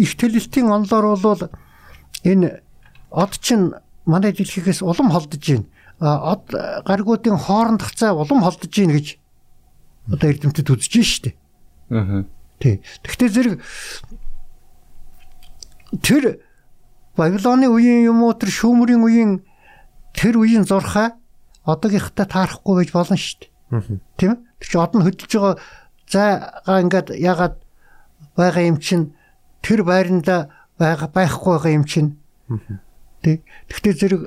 их 0.00 0.12
төлөлтийн 0.16 0.72
онлоор 0.72 1.20
бол 1.20 1.42
энэ 2.24 2.64
од 3.12 3.32
чинь 3.44 3.76
манай 4.08 4.32
дэлхийгээс 4.32 4.80
улам 4.80 5.12
холдож 5.12 5.44
байна. 5.44 5.68
Од 6.00 6.48
гаргуудын 6.88 7.36
хоорондох 7.36 7.92
цай 7.92 8.10
улам 8.16 8.40
холдож 8.40 8.72
байна 8.72 8.96
гэж 8.96 9.20
одоо 10.08 10.26
эрдэмтэд 10.32 10.72
үзэж 10.72 10.92
байна 10.96 11.08
шүү 11.12 11.24
дээ. 11.28 11.39
Аа. 11.90 12.24
Тий. 12.60 12.82
Гэхдээ 13.02 13.28
зэрэг 13.28 13.54
тэр 16.02 16.40
Вавилоны 17.16 17.66
үеийн 17.66 18.06
юм 18.06 18.22
уу 18.22 18.34
тэр 18.38 18.50
шүүмрийн 18.54 19.02
үеийн 19.02 19.32
тэр 20.14 20.38
үеийн 20.38 20.64
зурхаа 20.64 21.18
одоогийнхтай 21.66 22.26
таарахгүй 22.26 22.74
байж 22.80 22.90
болно 22.94 23.16
шүү 23.18 23.50
дээ. 23.70 23.98
Тийм 24.16 24.30
ээ? 24.34 24.38
Тэр 24.62 24.68
чинь 24.70 24.82
одон 24.82 25.02
хөдөлж 25.02 25.32
байгаа 25.34 25.54
зайгаа 26.06 26.78
ингээд 26.86 27.08
ягаад 27.18 27.56
байгаа 28.38 28.64
юм 28.70 28.78
чинь 28.78 29.12
тэр 29.62 29.82
байранда 29.82 30.50
байгаа 30.78 31.08
байхгүй 31.10 31.50
байгаа 31.58 31.72
юм 31.74 31.84
чинь. 31.84 32.16
Тий. 33.22 33.42
Гэхдээ 33.68 33.94
зэрэг 33.98 34.22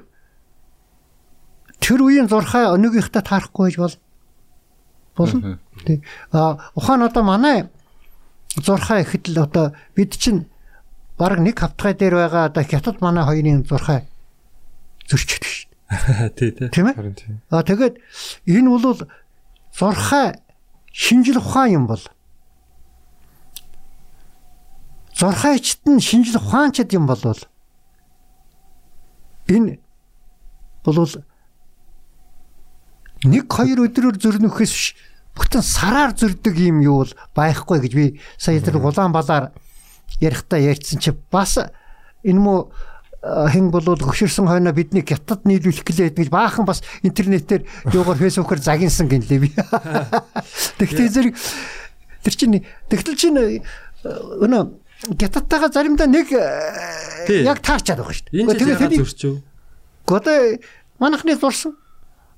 тэр 1.79 1.99
үеийн 2.03 2.27
зурхаа 2.27 2.75
өнөөгийнхтэй 2.75 3.23
таарахгүй 3.23 3.71
байж 3.71 3.77
бол 3.79 3.95
болно. 5.15 5.59
Тий. 5.85 6.03
А 6.31 6.57
ухаан 6.75 7.03
одоо 7.03 7.23
манай 7.23 7.69
зурхаа 8.55 9.01
ихэд 9.01 9.29
л 9.29 9.43
одоо 9.43 9.73
бид 9.95 10.17
чинь 10.17 10.45
баг 11.17 11.39
нэг 11.39 11.59
хавтгай 11.59 11.93
дээр 11.93 12.15
байгаа 12.15 12.45
одоо 12.49 12.63
хятад 12.63 13.01
манай 13.01 13.23
хоёрын 13.25 13.65
зурхаа 13.65 14.03
зөрчдөг 15.09 15.43
шүү 15.43 15.69
тий 16.37 16.51
тий. 16.51 16.67
дээ. 16.67 16.69
Тийм 16.69 16.87
ээ? 16.87 16.95
А 17.49 17.63
тэгээд 17.63 18.01
энэ 18.45 18.69
бол 18.69 18.97
зурхаа 19.77 20.35
шинжил 20.91 21.37
ухаан 21.37 21.71
юм 21.71 21.85
бол 21.87 22.01
зурхаачт 25.17 25.81
нь 25.85 25.99
шинжил 25.99 26.37
ухаанчд 26.37 26.93
юм 26.93 27.05
бол 27.05 27.21
энэ 29.47 29.79
бол 30.83 31.07
нэг 33.23 33.47
хоёр 33.47 33.87
өдрөөр 33.87 34.17
зөрнөхөөс 34.19 34.71
биш 34.73 34.87
бүтэн 35.33 35.63
сараар 35.65 36.13
зөрдөг 36.13 36.55
юм 36.59 36.81
юу 36.85 37.03
бол 37.03 37.13
байхгүй 37.33 37.79
гэж 37.81 37.93
би 37.97 38.05
сая 38.37 38.61
тэр 38.61 38.77
Улаанбаалаар 38.77 39.51
ярихдаа 40.21 40.59
ярьсан 40.61 40.99
чи 41.01 41.11
бас 41.31 41.57
энэ 41.57 42.39
мө 42.39 42.69
хэн 43.23 43.71
болвол 43.71 43.97
хөшөрсөн 43.97 44.45
хойно 44.51 44.75
бидний 44.75 45.01
хятад 45.01 45.47
нийлүүлэх 45.47 45.87
гэлээд 45.87 46.19
гэж 46.19 46.29
баахан 46.29 46.67
бас 46.67 46.83
интернетээр 47.07 47.63
юугаар 47.95 48.19
фэйсбүүкээр 48.19 48.61
загинсан 48.61 49.07
гинлээ 49.07 49.39
би. 49.39 49.49
Тэгтээ 50.83 51.07
зэрэг 51.07 51.33
тэр 52.19 52.33
чинь 52.35 52.59
тэгтэл 52.91 53.15
чинь 53.15 53.63
өнөө 54.03 54.63
хятадтайгаа 55.15 55.71
заримдаа 55.71 56.07
нэг 56.11 56.27
Тий. 57.27 57.47
яг 57.47 57.63
таарчаад 57.63 58.03
байгаа 58.03 58.11
шүү 58.11 58.27
дээ. 58.27 58.59
Тэгээд 58.59 58.79
тэрийг- 58.91 59.01
зөрчив? 59.07 59.39
Одоо 60.03 60.59
манахны 60.99 61.39
зурсан 61.39 61.79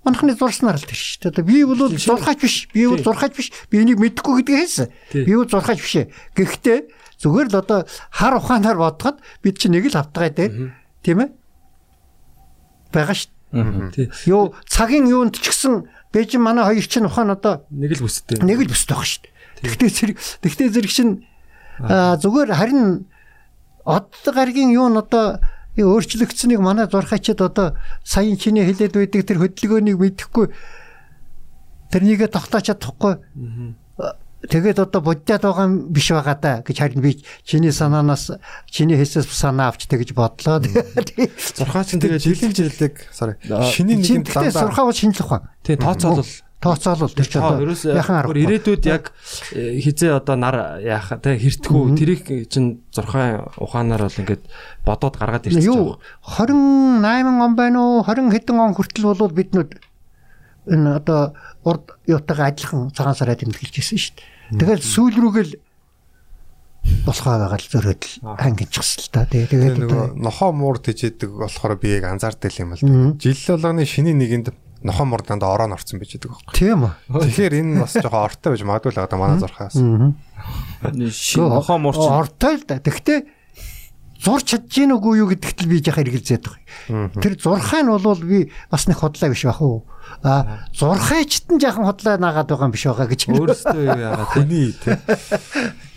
манахны 0.05 0.37
зурснаар 0.37 0.77
л 0.77 0.85
тэр 0.85 0.95
шүү 0.95 1.19
дээ. 1.25 1.31
Одоо 1.33 1.43
би 1.43 1.65
бол 1.65 1.81
зурхаач 1.97 2.39
биш. 2.39 2.55
Би 2.69 2.85
бол 2.85 3.01
зурхаач 3.01 3.33
биш. 3.35 3.49
Би 3.73 3.81
энийг 3.81 3.97
мэдэхгүй 3.99 4.45
гэдгийг 4.45 4.61
хэлсэн. 4.61 4.87
Би 5.25 5.33
бол 5.33 5.49
зурхаач 5.49 5.79
биш 5.81 5.95
ээ. 6.05 6.07
Гэхдээ 6.37 6.79
зүгээр 7.19 7.47
л 7.49 7.57
одоо 7.59 7.79
хар 8.13 8.33
ухаанаар 8.37 8.77
бодоход 8.77 9.17
бид 9.41 9.57
чинь 9.57 9.73
нэг 9.73 9.89
л 9.89 9.97
автгаа 9.97 10.29
дээ. 10.29 10.71
Тийм 11.01 11.17
ээ? 11.25 11.29
Бага 12.93 13.17
шүү. 13.17 13.33
Тий. 13.95 14.07
Юу 14.29 14.53
цагийн 14.69 15.07
юунд 15.09 15.39
ч 15.41 15.49
гэсэн 15.49 15.87
Бээжин 16.15 16.41
манай 16.43 16.63
хоёр 16.63 16.87
чинь 16.87 17.07
ухаан 17.07 17.31
одоо 17.35 17.67
Нэг 17.71 17.99
л 17.99 18.07
бүстэй. 18.07 18.39
нэг 18.39 18.59
л 18.63 18.71
бүстэй 18.71 18.95
байгаа 18.95 19.03
шүү 19.03 19.23
дээ. 19.27 19.33
Тэгтээ 19.67 19.89
зэрэг 19.91 20.17
тэгтээ 20.43 20.69
зэрэг 20.71 20.91
чинь 20.95 21.13
зүгээр 22.23 22.49
харин 22.55 23.07
од 23.83 24.07
гаргийн 24.23 24.71
юу 24.71 24.87
нь 24.87 24.95
одоо 24.95 25.43
өөрчлөгдсөнийг 25.83 26.61
манай 26.63 26.87
зурхаачид 26.87 27.41
одоо 27.41 27.75
саяын 28.03 28.39
чиний 28.39 28.63
хэлээд 28.63 28.95
байдаг 28.95 29.21
тэр 29.27 29.39
хөдөлгөөнийг 29.43 29.97
мэдэхгүй 29.99 30.45
тэрнийгээ 31.91 32.29
тогтоож 32.31 32.71
чадахгүй 32.71 33.19
тэгээд 34.45 34.79
одоо 34.79 35.01
боддаад 35.01 35.41
байгаа 35.41 35.65
юм 35.65 35.89
биш 35.89 36.11
байгаа 36.13 36.37
да 36.37 36.51
гэж 36.61 36.77
харин 36.77 37.01
би 37.01 37.25
чиний 37.43 37.71
санаанаас 37.71 38.37
чиний 38.69 38.97
хэлсээс 38.97 39.25
санаа 39.25 39.73
авч 39.73 39.89
тэгж 39.89 40.13
бодлоо. 40.13 40.61
Тэгээд 40.61 41.33
Зурхаач 41.57 41.97
нь 41.97 42.01
тэгээ 42.01 42.21
жилийн 42.21 42.53
жилдэг 42.53 42.93
sorry. 43.09 43.35
Нэгэнд 43.41 44.29
тэгтээ 44.29 44.53
дандаа 44.53 44.63
сурхаа 44.69 44.85
бол 44.85 44.95
шинжлэх 44.95 45.25
ухаан. 45.25 45.49
Тий, 45.65 45.75
тооцоолол. 45.75 46.29
Тооцоолол 46.63 47.13
тэр 47.13 47.27
Аа, 47.35 47.61
одоо 47.61 47.75
яхан 47.93 48.15
арга. 48.15 48.33
ирээдүйд 48.33 48.83
яг 48.89 49.13
э, 49.53 49.77
хизээ 49.85 50.17
одоо 50.17 50.35
нар 50.39 50.81
яах 50.81 51.13
те 51.21 51.37
хэртгэв 51.37 51.93
тэрийг 51.93 52.23
чинь 52.49 52.81
зурхай 52.89 53.37
ухаанаар 53.59 54.07
бол 54.09 54.19
ингээд 54.23 54.43
бодоод 54.81 55.15
гаргаад 55.19 55.45
ирчих 55.45 55.67
Юу 55.69 55.99
28 56.25 57.05
он 57.05 57.53
байна 57.55 57.77
уу 57.83 58.01
20 58.01 58.33
хэдэн 58.33 58.57
он 58.57 58.73
хүртэл 58.73 59.13
бол 59.13 59.29
биднүүд 59.29 59.77
энэ 60.65 60.89
одоо 60.97 61.37
урд 61.61 61.93
юутайгаа 62.09 62.49
адилхан 62.49 62.89
цагаан 62.97 63.13
сараа 63.13 63.37
тэмдэглэж 63.37 63.75
ирсэн 63.77 63.99
шүү 64.01 64.13
дээ. 64.17 64.57
Тэгэл 64.57 64.81
сүүл 64.81 65.15
рүүгээл 65.21 65.53
болохоо 67.05 67.33
байгаа 67.45 67.59
л 67.61 67.69
зөрөөд 67.69 68.01
л 68.01 68.13
хангинчихсан 68.41 68.99
л 69.05 69.09
та. 69.13 69.25
Тэгээ 69.29 69.49
Тэгээ 69.49 69.69
тэгээд 69.69 69.81
нөгөө 69.85 70.05
нохоо 70.17 70.49
муур 70.53 70.77
тэжээдэг 70.81 71.29
болохоор 71.29 71.77
би 71.77 71.97
яг 71.97 72.09
анзаардаг 72.09 72.53
юм 72.57 72.73
л 72.73 72.81
да. 72.81 73.13
Жил 73.21 73.37
болгоны 73.45 73.85
шинийн 73.85 74.17
нэгэнд 74.17 74.47
нохоо 74.85 75.05
муур 75.09 75.21
дандаа 75.25 75.51
ороо 75.57 75.67
нь 75.67 75.75
орцсон 75.75 75.97
байж 75.97 76.13
байгаа 76.15 76.37
байхгүй. 76.45 76.53
тийм 76.53 76.79
үү. 76.85 76.93
Тэгэхээр 77.25 77.53
энэ 77.59 77.81
бас 77.81 77.93
жоохон 77.97 78.25
ортой 78.29 78.49
байж 78.53 78.63
магадгүй 78.63 78.91
л 78.93 79.01
одоо 79.01 79.17
манай 79.17 79.37
зурхаас. 79.41 79.75
Шин 81.09 81.49
нохоо 81.49 81.77
мурч 81.81 81.97
ортой 82.05 82.61
л 82.61 82.63
да. 82.69 82.77
Тэгтээ 82.77 83.19
зурч 84.25 84.57
чадж 84.57 84.73
гин 84.73 84.97
үгүй 84.97 85.21
юу 85.21 85.29
гэдэгт 85.29 85.61
л 85.61 85.69
би 85.69 85.77
яхаа 85.85 86.01
хэрэгэлзээд 86.01 86.43
байгаа. 86.49 87.13
Тэр 87.21 87.33
зурхай 87.37 87.85
нь 87.85 87.93
бол 87.93 88.17
би 88.25 88.49
бас 88.73 88.89
нэг 88.89 88.97
хотлаа 88.97 89.29
биш 89.29 89.45
бах 89.45 89.61
уу. 89.61 89.85
А 90.25 90.65
зурхайчт 90.73 91.53
нь 91.53 91.61
жаахан 91.61 91.85
хотлаа 91.85 92.17
наагаад 92.17 92.49
байгаа 92.49 92.65
юм 92.65 92.73
биш 92.73 92.89
байгаа 92.89 93.05
гэж. 93.05 93.21
өөрөөсөө 93.29 93.81
юу 93.85 94.01
яагаад 94.01 94.29
те 94.33 94.41
Хүний 94.41 94.73
тий. 94.73 94.97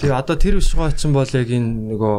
Тэгээ 0.04 0.12
одоо 0.20 0.36
тэр 0.36 0.60
бишгаа 0.60 0.92
чинь 0.92 1.16
бол 1.16 1.24
яг 1.24 1.48
энэ 1.48 1.96
нөгөө 1.96 2.14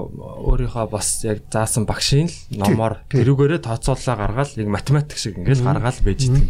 өөрийнхөө 0.50 0.86
бас 0.90 1.22
яг 1.30 1.46
заасан 1.54 1.86
багшийн 1.86 2.26
л 2.26 2.38
номоор 2.58 3.06
тэрүүгээрээ 3.14 3.62
тооцооллоо 3.62 4.16
гаргаад 4.18 4.58
яг 4.58 4.68
математик 4.68 5.18
шиг 5.22 5.38
ингээл 5.38 5.62
гаргаад 5.62 6.02
байж 6.02 6.26
идэг. 6.26 6.50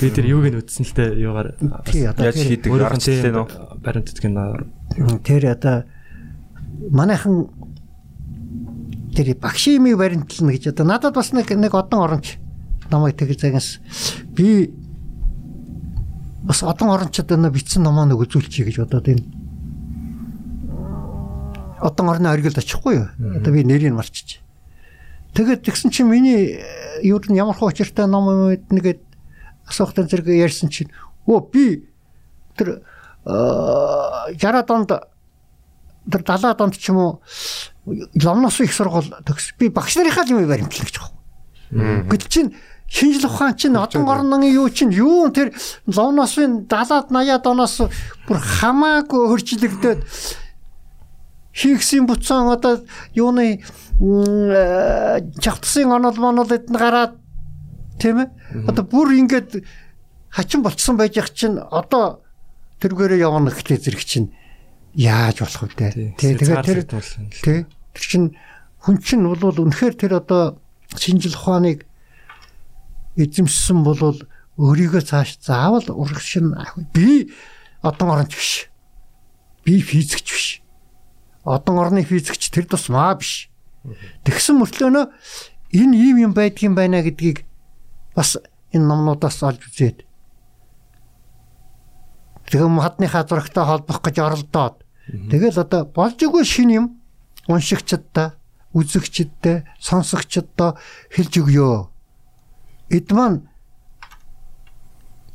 Би 0.00 0.08
тэр 0.12 0.26
юуг 0.28 0.52
нь 0.52 0.60
үтсэн 0.60 0.84
л 0.84 0.92
те 0.92 1.04
юугаар 1.16 1.56
яаж 1.88 2.36
хийдэг 2.36 2.68
нь 2.68 2.80
аргачлалтай 2.84 3.32
нөө. 3.32 3.48
баримт 3.80 4.12
этгэн 4.12 4.36
Тэр 5.24 5.42
одоо 5.48 5.88
манайхан 6.90 7.48
тэр 9.14 9.36
багшимыг 9.36 9.96
баримтлна 9.96 10.52
гэж 10.52 10.72
одоо. 10.72 10.86
Надад 10.86 11.14
бас 11.14 11.32
нэг 11.32 11.50
нэг 11.50 11.74
одон 11.74 12.00
оронч 12.04 12.36
намайг 12.90 13.16
тэгж 13.16 13.40
загнас 13.40 13.78
би 14.36 14.72
бас 16.42 16.62
одон 16.62 16.90
орончод 16.90 17.30
энэ 17.32 17.50
бичсэн 17.50 17.82
номоо 17.82 18.04
нэг 18.04 18.18
үзүүлчихье 18.18 18.66
гэж 18.66 18.76
бодоод 18.82 19.08
энэ. 19.08 19.24
Одон 21.82 22.08
орны 22.08 22.30
оргилд 22.30 22.58
очихгүй 22.58 22.94
юу? 22.98 23.08
Одоо 23.38 23.52
би 23.52 23.64
нэрийг 23.64 23.94
марчиж. 23.94 24.42
Тэгээд 25.34 25.64
тэгсэн 25.64 25.90
чинь 25.90 26.08
миний 26.08 26.60
э, 26.60 27.00
юу 27.02 27.18
нь 27.18 27.36
ямар 27.36 27.56
хуучиртай 27.56 28.06
ном 28.06 28.28
юм 28.28 28.40
бэ 28.52 28.60
нэгэд 28.68 29.00
асуухтан 29.66 30.08
зэрэг 30.08 30.28
ярьсан 30.28 30.68
чинь 30.68 30.92
өө 31.26 31.40
би 31.48 31.88
тэр 32.56 32.84
э, 33.24 34.36
60 34.36 34.66
донд 34.68 34.92
тэр 36.04 36.22
70 36.22 36.58
донд 36.58 36.76
ч 36.76 36.92
юм 36.92 36.98
уу 37.00 37.12
ломноос 37.86 38.60
их 38.60 38.72
сургууль 38.72 39.10
төгс. 39.26 39.54
Би 39.58 39.68
багш 39.68 39.96
нарынхаа 39.96 40.26
юм 40.28 40.46
баримтлах 40.46 40.86
гэж 40.86 40.98
байна. 40.98 42.04
Гэтэл 42.06 42.28
чинь 42.28 42.54
шинжлэх 42.92 43.32
ухаан 43.32 43.56
чинь 43.56 43.76
одон 43.76 44.08
орны 44.08 44.52
юу 44.52 44.68
чинь 44.68 44.92
юу 44.92 45.30
тэр 45.32 45.56
ломносын 45.86 46.68
70-ад 46.68 47.10
80-ад 47.10 47.46
оноос 47.48 47.76
бүр 48.28 48.38
хамаагүй 48.38 49.22
хөрчлөгдөд 49.32 50.04
хийгсийн 51.52 52.06
буцаан 52.06 52.52
одоо 52.52 52.84
юуны 53.16 53.64
чавтсын 55.40 55.88
онол 55.92 56.16
монол 56.20 56.52
эдэн 56.52 56.76
гараад 56.76 57.16
тийм 57.98 58.20
ээ? 58.20 58.28
Одоо 58.68 58.84
бүр 58.84 59.16
ингээд 59.16 59.64
хачин 60.28 60.62
болцсон 60.62 60.96
байж 60.96 61.18
ах 61.18 61.32
чинь 61.32 61.56
одоо 61.56 62.20
тэргээрээ 62.80 63.24
явна 63.24 63.50
гэхдээ 63.50 63.78
зэрэг 63.80 64.04
чинь 64.04 64.32
яаж 64.94 65.40
болох 65.40 65.62
вэ 65.62 65.68
те? 65.76 66.14
Тэгээд 66.16 66.64
тэр 66.64 66.80
тий 67.30 67.60
тэр 67.64 68.04
чинь 68.04 68.36
хүн 68.84 68.96
чинь 69.00 69.24
бол 69.24 69.40
үнэхээр 69.40 69.94
тэр 69.96 70.12
одоо 70.20 70.60
шинжил 70.96 71.36
ухааныг 71.36 71.86
эзэмшсэн 73.16 73.84
бол 73.84 74.16
өөрийгөө 74.60 75.02
цааш 75.04 75.40
заавал 75.40 75.86
урагшин 75.88 76.56
би 76.92 77.32
одон 77.80 78.10
оронч 78.10 78.36
биш. 78.36 78.52
Би 79.64 79.80
физикч 79.80 80.28
биш. 80.28 80.46
Одон 81.44 81.78
орны 81.78 82.04
физикч 82.04 82.50
тэр 82.52 82.68
тусмаа 82.68 83.16
биш. 83.16 83.48
Тэгсэн 84.24 84.60
мөртлөөнөө 84.60 85.04
энэ 85.72 85.96
ийм 85.96 86.16
юм 86.30 86.32
байдгийн 86.36 86.76
байна 86.76 87.02
гэдгийг 87.02 87.44
бас 88.14 88.36
энэ 88.72 88.86
номнуудаас 88.86 89.42
олж 89.42 89.60
үзээд. 89.66 90.04
Тэгм 92.52 92.80
хадныхаа 92.84 93.24
зурагтай 93.24 93.64
холбох 93.64 94.04
гэж 94.04 94.16
оролдоод 94.20 94.81
тэгэл 95.08 95.58
одоо 95.58 95.84
болж 95.86 96.18
игүй 96.22 96.44
шин 96.44 96.70
юм? 96.70 96.86
Уншигчдаа 97.48 98.38
үзэгчдээ 98.72 99.80
сонсогчдоо 99.80 100.78
хэлж 101.10 101.32
өгөө 101.42 101.76
эд 102.92 103.08
маань 103.12 103.48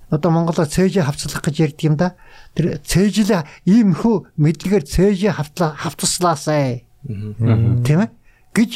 одоо 0.10 0.31
монголоор 0.31 0.68
цээж 0.68 1.03
хавцлах 1.03 1.44
гэж 1.44 1.56
ярьд 1.60 1.80
юм 1.84 1.95
да. 1.99 2.15
Тэр 2.56 2.80
цээжлээ 2.80 3.68
ийм 3.68 3.91
хөө 3.94 4.31
мэдлэгээр 4.39 4.85
цээж 4.88 5.35
хавтлаа 5.35 5.76
хавцслаасай 5.76 6.88
тийм 7.84 7.99
ээ 8.07 8.11
гэж 8.56 8.72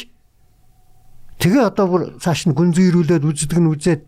тэгээ 1.40 1.64
одоо 1.72 1.86
бүр 1.88 2.02
цааш 2.20 2.48
нь 2.48 2.56
гүнзгийрүүлээд 2.56 3.24
үздэг 3.24 3.58
нь 3.60 3.70
үзээд 3.72 4.02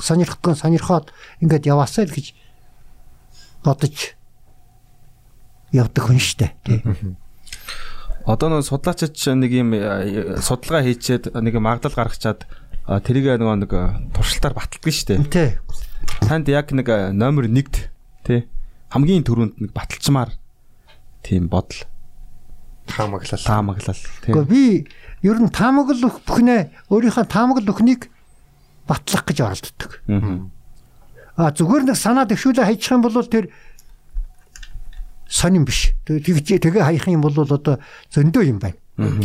сонирхтгон 0.00 0.56
сонирхоод 0.56 1.12
ингээд 1.40 1.68
яваасай 1.72 2.04
л 2.06 2.12
гэж 2.12 2.36
бодож 3.64 4.15
явдаг 5.76 6.02
хүн 6.08 6.20
штэ 6.20 6.50
тий. 6.64 6.80
Одоо 8.26 8.48
нэг 8.50 8.66
судлаачид 8.66 9.14
нэг 9.38 9.50
юм 9.52 9.70
э, 9.76 10.40
судалгаа 10.42 10.82
хийчээд 10.82 11.36
нэг 11.36 11.54
магадлал 11.62 11.94
гаргачаад 11.94 12.48
тэрийг 13.06 13.38
нөгөө 13.38 13.56
нэг 13.62 13.70
э, 13.70 13.84
туршилтаар 14.16 14.54
баталдаг 14.56 14.90
шүү 14.90 15.06
дээ. 15.14 15.30
Тий. 15.30 15.50
Танд 16.26 16.48
яг 16.50 16.72
нэг 16.74 16.88
э, 16.90 17.12
номер 17.14 17.46
1-т 17.46 17.92
тий 18.26 18.48
хамгийн 18.90 19.24
түрүүнд 19.26 19.60
нэг 19.62 19.70
баталчмаар 19.74 20.30
тийм 21.22 21.48
бодол 21.50 21.84
Таамаглал. 22.86 23.42
таамаглал 23.42 23.98
тий. 24.22 24.32
Гэхдээ 24.32 24.46
би 24.46 24.86
ер 25.26 25.38
нь 25.42 25.50
таамаглал 25.50 26.06
өх 26.06 26.22
бүхнээ 26.22 26.90
өөрийнхөө 26.90 27.26
таамаглал 27.26 27.74
өхнийг 27.74 28.10
батлах 28.86 29.26
гэж 29.26 29.38
оролддог. 29.42 29.90
Мгм. 30.06 30.50
А 31.34 31.50
зүгээр 31.50 31.90
нэг 31.90 31.98
санаа 31.98 32.30
төвшүүлээ 32.30 32.62
хайчих 32.62 32.94
юм 32.94 33.02
бол 33.02 33.26
тэр 33.26 33.50
сонирн 35.28 35.66
биш. 35.66 35.92
Тэгж 36.06 36.62
тэгээ 36.62 36.82
хаях 36.82 37.06
юм 37.10 37.22
бол 37.22 37.34
одоо 37.34 37.78
зөндөө 38.14 38.44
юм 38.46 38.58
байна. 38.62 38.78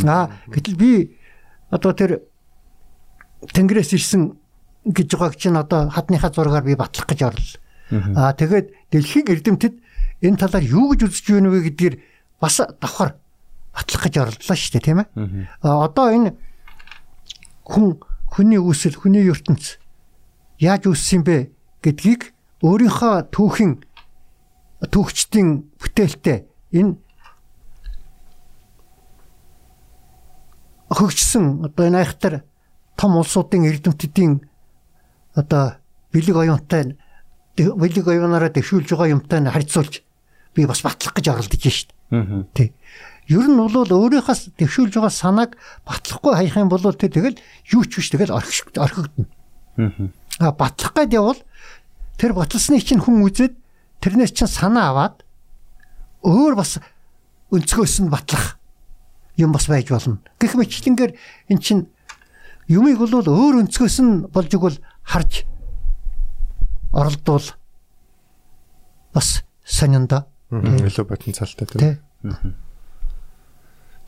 Аа 0.05 0.29
гэтэл 0.49 0.75
би 0.75 1.17
одоо 1.69 1.93
тэр 1.93 2.25
тэнгэрээс 3.53 3.93
ирсэн 3.95 4.35
гэж 4.85 5.09
байгааг 5.15 5.35
чинь 5.37 5.55
одоо 5.55 5.89
хадныхаа 5.89 6.33
зургаар 6.33 6.65
би 6.65 6.75
батлах 6.75 7.07
гэж 7.07 7.19
орлоо. 7.21 7.59
Аа 8.17 8.33
тэгээд 8.33 8.91
дэлхийн 8.91 9.29
эрдэмтэд 9.29 9.75
энэ 10.21 10.37
талаар 10.37 10.65
юу 10.65 10.91
гэж 10.91 11.07
үзэж 11.07 11.25
байна 11.37 11.49
вэ 11.53 11.69
гэдгээр 11.69 11.95
бас 12.41 12.57
давхар 12.81 13.15
батлах 13.73 14.03
гэж 14.03 14.15
орлоо 14.17 14.55
шүү 14.57 14.73
дээ 14.75 14.85
тийм 14.85 14.99
ээ. 15.05 15.07
Аа 15.61 15.85
одоо 15.85 16.07
энэ 16.09 16.33
хүн 17.63 18.01
хүний 18.31 18.59
үүсэл 18.59 18.97
хүний 18.97 19.27
ертөнц 19.29 19.77
яаж 20.59 20.89
үүссэн 20.89 21.21
бэ 21.23 21.51
гэдгийг 21.83 22.33
өөрийнхөө 22.61 23.33
түүхийн 23.33 23.81
түүхчдийн 24.81 25.69
бүтээлтэй 25.77 26.47
энэ 26.73 26.97
хөгжсөн 30.89 31.65
одоо 31.69 31.83
энэ 31.85 32.01
айхтар 32.01 32.33
том 32.97 33.15
улсуудын 33.17 33.69
эрдэмтдийн 33.69 34.41
одоо 35.37 35.77
бэлэг 36.11 36.35
оюунтай 36.35 36.97
бэлэг 37.55 38.05
оюунаараа 38.07 38.49
дэвшүүлж 38.49 38.89
байгаа 38.91 39.13
юмтай 39.15 39.39
харьцуулж 39.45 40.01
би 40.55 40.65
бас 40.65 40.81
батлах 40.81 41.13
гэж 41.15 41.25
оролдож 41.29 41.61
шít. 41.61 41.93
Тий. 42.53 42.73
Ер 43.29 43.47
нь 43.47 43.55
бол 43.55 43.87
өөрийнхөө 43.87 44.57
дэвшүүлж 44.59 44.93
байгаа 44.97 45.13
санааг 45.13 45.55
батлахгүй 45.87 46.33
хаях 46.35 46.57
юм 46.57 46.67
бол 46.67 46.83
тэгэл 46.83 47.39
юу 47.71 47.83
ч 47.87 48.01
биш 48.01 48.11
тэгэл 48.11 48.35
орхигдно. 48.35 49.29
Аа. 50.39 50.51
Батлах 50.51 50.91
гээд 50.97 51.15
явбал 51.15 51.39
тэр 52.19 52.33
баталсныг 52.33 52.83
чинь 52.83 52.99
хүн 52.99 53.23
үзээд 53.23 53.55
тэрнээс 54.01 54.33
чинь 54.33 54.49
санаа 54.49 54.91
аваад 54.91 55.15
өөр 56.25 56.57
бас 56.57 56.81
өнцгөөс 57.53 57.95
нь 58.03 58.09
батлах 58.09 58.57
юм 59.37 59.51
бас 59.53 59.67
байж 59.69 59.89
болно. 59.89 60.19
Гэх 60.39 60.57
мэтлэнгээр 60.57 61.13
эн 61.49 61.59
чинь 61.61 61.87
юмыг 62.67 62.97
бол 62.97 63.13
өөр 63.21 63.65
өнцгөөс 63.65 63.97
нь 64.01 64.25
болж 64.29 64.51
игэл 64.53 64.77
харж 65.05 65.45
оролдвол 66.91 67.47
бас 69.13 69.43
сонинда 69.63 70.27
илүү 70.51 71.05
потенциалтай 71.07 71.67
тийм. 71.67 71.99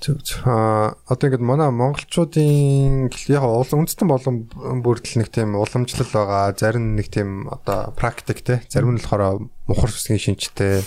Зөв 0.03 0.19
зөв. 0.19 0.43
Аа 0.43 0.99
одоо 1.07 1.31
ингээд 1.31 1.39
манай 1.39 1.71
монголчуудын 1.71 3.07
яг 3.31 3.43
улам 3.47 3.87
үндэстэн 3.87 4.11
болон 4.11 4.51
бүрдэл 4.83 5.23
нэг 5.23 5.31
тийм 5.31 5.55
уламжлал 5.55 6.11
байгаа. 6.11 6.51
Зарим 6.59 6.99
нэг 6.99 7.07
тийм 7.07 7.47
одоо 7.47 7.95
практик 7.95 8.43
те. 8.43 8.59
Зарим 8.67 8.91
нь 8.91 8.99
болохоор 8.99 9.47
мухар 9.63 9.87
сүсгийн 9.87 10.19
шинжтэй. 10.19 10.83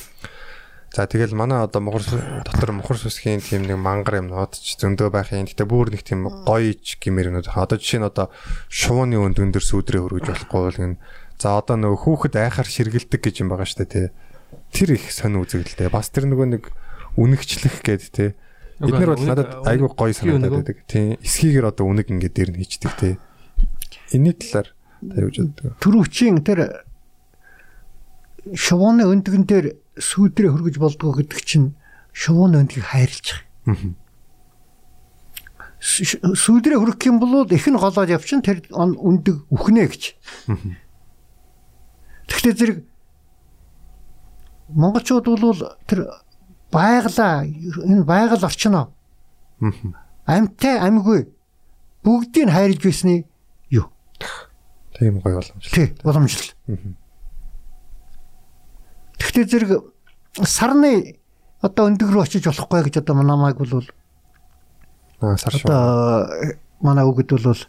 За 0.92 1.08
тэгэл 1.08 1.32
манай 1.32 1.64
одоо 1.64 1.80
мухар 1.80 2.04
дотор 2.44 2.76
мухар 2.76 3.00
сүсгийн 3.00 3.40
тийм 3.40 3.64
нэг 3.64 3.80
мангар 3.80 4.20
юм 4.20 4.28
нодч 4.28 4.76
зөндөө 4.76 5.08
байх 5.08 5.32
юм. 5.32 5.48
Гэтэ 5.48 5.64
бүр 5.64 5.96
нэг 5.96 6.04
тийм 6.04 6.28
гоёч 6.44 7.00
юм. 7.00 7.16
Одоо 7.16 7.76
жишээ 7.80 8.04
нь 8.04 8.08
одоо 8.12 8.28
шувууны 8.68 9.16
өнд 9.16 9.40
өндөр 9.40 9.64
сүудрээ 9.64 10.04
хөргөж 10.04 10.28
болохгүй 10.28 10.60
бол 10.60 10.76
гэн. 10.76 11.00
За 11.40 11.56
одоо 11.56 11.80
нөгөө 11.80 12.04
хүүхэд 12.04 12.36
айхаар 12.36 12.68
ширгэлдэг 12.68 13.20
гэж 13.24 13.40
юм 13.40 13.48
байгаа 13.48 13.64
штэ 13.64 13.88
те. 13.88 14.12
Тэр 14.76 15.00
их 15.00 15.08
сонь 15.08 15.40
үзэгдэлтэй. 15.40 15.88
Бас 15.88 16.12
тэр 16.12 16.28
нөгөө 16.28 16.48
нэг 16.52 16.68
үнэгчлэх 17.16 17.80
гээд 17.80 18.04
те. 18.12 18.26
Бид 18.32 18.45
нар 18.80 19.14
бол 19.14 19.24
надад 19.24 19.50
айгүй 19.64 19.88
гоё 19.88 20.12
санагдаад 20.12 20.52
байдаг. 20.52 20.76
Тийм. 20.86 21.16
Эсхийгээр 21.24 21.70
одоо 21.72 21.88
үнэг 21.88 22.12
ингээд 22.12 22.34
дээр 22.36 22.50
нь 22.52 22.60
хийчдэг 22.60 22.92
те. 23.00 23.16
Энийний 24.12 24.36
талаар 24.36 24.68
та 25.00 25.16
юу 25.20 25.30
гэж 25.32 25.36
боддог? 25.40 25.72
Төрөвчийн 25.80 26.44
тэр 26.44 26.84
шувууны 28.52 29.08
өндгөн 29.08 29.44
дээр 29.48 29.66
сүүдрээ 29.96 30.50
хөргөж 30.52 30.76
болдгоо 30.76 31.16
гэдэг 31.16 31.40
чинь 31.40 31.74
шувууны 32.12 32.60
өндгийг 32.62 32.84
хайрлаж 32.84 33.42
байгаа. 33.64 33.96
Сүүдрээ 35.80 36.78
хөрөх 36.78 37.00
юм 37.08 37.18
бол 37.20 37.48
их 37.48 37.66
нь 37.66 37.76
голоод 37.80 38.10
явчин 38.12 38.44
тэр 38.44 38.60
өндөг 38.70 39.48
үхнэ 39.50 39.88
гэж. 39.88 40.16
Тэгвэл 42.28 42.56
зэрэг 42.56 42.78
монголчууд 44.72 45.26
бол 45.26 45.60
тэр 45.86 46.10
байгалаа 46.72 47.44
энэ 47.46 48.04
байгаль 48.04 48.44
орчноо 48.44 48.92
амьтай 50.26 50.76
амьгүй 50.82 51.26
бүгдийг 52.04 52.50
хайрлж 52.50 52.82
байсны 52.84 53.24
юу? 53.70 53.90
Тийм 54.98 55.20
гоё 55.20 55.38
боломж. 55.40 55.64
Тий, 55.70 55.94
боломжтой. 56.02 56.54
Тэгтээ 59.18 59.44
зэрэг 59.48 59.70
сарны 60.44 61.16
одоо 61.64 61.88
өндөг 61.88 62.10
рүү 62.12 62.22
очиж 62.26 62.44
болохгүй 62.46 62.84
гэж 62.90 63.00
одоо 63.00 63.14
намайг 63.22 63.56
бол 63.56 63.86
Аа 65.20 65.36
сар 65.40 65.52
шүү. 65.56 65.64
одоо 65.64 66.56
манай 66.84 67.04
үгэд 67.08 67.30
бол 67.32 67.60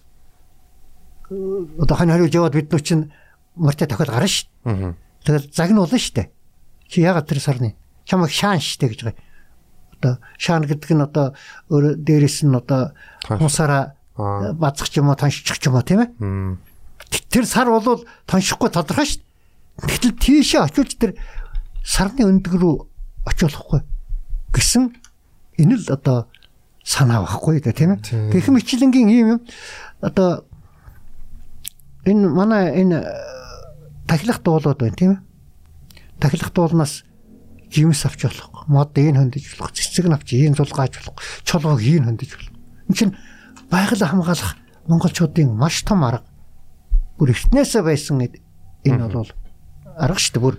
одоо 1.79 1.95
хань 1.95 2.11
хариуж 2.11 2.33
яваад 2.35 2.55
бид 2.55 2.71
нар 2.71 2.81
чинь 2.83 3.11
мөртөө 3.55 3.87
тохиол 3.87 4.11
гарна 4.11 4.27
шүү. 4.27 4.95
Тэгэл 5.23 5.47
загнуулна 5.55 5.97
шүү. 5.99 6.27
Чи 6.87 7.01
ягаад 7.01 7.27
тэр 7.27 7.39
сарны 7.39 7.75
чамайг 8.07 8.31
шаан 8.31 8.59
штэ 8.63 8.87
гэж 8.87 8.99
байгаа. 9.03 9.23
Одоо 9.99 10.13
шаан 10.39 10.63
гэдэг 10.63 10.91
нь 10.95 11.03
одоо 11.03 11.27
өөр 11.69 11.99
дээрэс 11.99 12.47
нь 12.47 12.55
одоо 12.55 12.95
Тонш. 13.27 13.39
хусаараа 13.43 13.83
Аа. 14.17 14.53
базах 14.57 14.89
ч 14.89 14.97
юм 14.97 15.11
уу 15.11 15.19
тоншчих 15.19 15.59
ч 15.61 15.67
юм 15.69 15.75
уу 15.77 15.85
тийм 15.85 16.01
ээ. 16.01 16.09
Тэр 17.29 17.45
сар 17.45 17.69
бол 17.69 18.01
тоншихгүй 18.25 18.69
тодорхой 18.73 19.05
шүү. 19.05 19.21
дээ. 19.21 19.93
Гэтэл 19.93 20.17
тийшээ 20.17 20.61
очиж 20.65 20.97
тэр 20.97 21.13
сарны 21.85 22.25
өндөг 22.25 22.53
рүү 22.57 22.75
очиулахгүй 23.29 23.85
гэсэн 24.55 24.89
энэ 25.61 25.75
л 25.77 25.85
одоо 25.93 26.25
санаа 26.81 27.21
байхгүй 27.29 27.61
да 27.61 27.77
тийм 27.77 27.93
ээ. 28.01 28.33
Гэх 28.33 28.49
мэтлэнгийн 28.49 29.09
ийм 29.13 29.27
юм 29.37 29.41
одоо 30.01 30.49
энэ 32.09 32.25
манай 32.25 32.73
энэ 32.81 33.05
тахилах 34.09 34.41
дуулууд 34.41 34.79
байна 34.81 34.95
тийм 34.97 35.11
ээ. 35.13 35.21
Тахилах 36.17 36.49
дуулнаас 36.57 37.03
жимс 37.71 38.05
авч 38.05 38.23
болох, 38.27 38.67
мод 38.67 38.97
энэ 38.97 39.19
хөндөж 39.19 39.43
болох, 39.57 39.73
цэцэг 39.75 40.07
нь 40.07 40.15
авч 40.15 40.29
ийм 40.33 40.55
зулгааж 40.55 40.93
болох, 40.97 41.19
чолгоог 41.43 41.81
ийм 41.81 42.07
хөндөж 42.07 42.31
болох. 42.35 42.53
Энэ 42.87 42.97
чинь 42.97 43.13
байгаль 43.69 44.03
хамгаалах 44.03 44.55
монголчуудын 44.87 45.51
маш 45.51 45.83
том 45.83 46.03
арга. 46.03 46.23
Бүр 47.17 47.35
эртнээсээ 47.35 47.83
байсан 47.83 48.23
энэ 48.23 49.07
бол 49.11 49.29
арга 49.97 50.19
шүү 50.19 50.33
дээ. 50.33 50.43
Бүр 50.43 50.55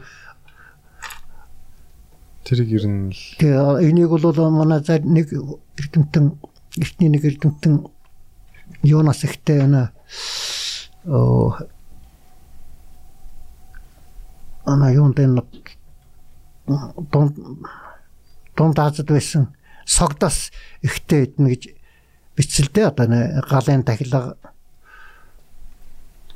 Тэрийг 2.44 2.70
ер 2.80 2.85
нь 2.89 3.12
л 3.12 3.22
тэгээ 3.40 3.85
энийг 3.89 4.09
бол 4.09 4.24
манай 4.48 4.80
за 4.80 4.97
нэг 5.01 5.32
эрдэмтэн 5.32 6.40
эртний 6.80 7.10
нэг 7.12 7.24
эрдэмтэн 7.24 7.85
юунаас 8.89 9.24
ихтэй 9.24 9.60
байна. 9.60 9.93
Оо 11.05 11.56
ана 14.64 14.93
юун 14.93 15.12
дээр 15.12 15.44
дунд 16.69 17.36
дунд 18.57 18.78
Азад 18.78 19.09
байсан. 19.09 19.49
Согдос 19.86 20.51
ихтэй 20.82 21.24
эднэ 21.24 21.55
гэж 21.55 21.62
бичсэлтэй 22.36 22.86
одоо 22.86 23.43
галын 23.49 23.82
тахилга 23.82 24.36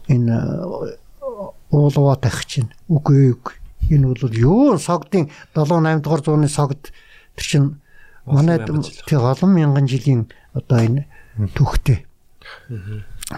энэ 0.09 0.35
уулуу 1.71 2.17
тах 2.17 2.45
чинь 2.47 2.73
үгүй 2.89 3.33
үгүй. 3.37 3.55
Энэ 3.91 4.07
бол 4.15 4.33
юу 4.33 4.79
согдын 4.79 5.29
7 5.55 5.69
8 5.69 6.03
дугаар 6.03 6.23
зууны 6.25 6.49
согд 6.49 6.93
тэр 7.37 7.45
чинь 7.45 7.69
манайд 8.25 8.67
тий 9.07 9.19
олон 9.19 9.51
мянган 9.53 9.87
жилийн 9.87 10.31
одоо 10.55 10.79
энэ 10.79 11.07
түүхтэй. 11.57 12.07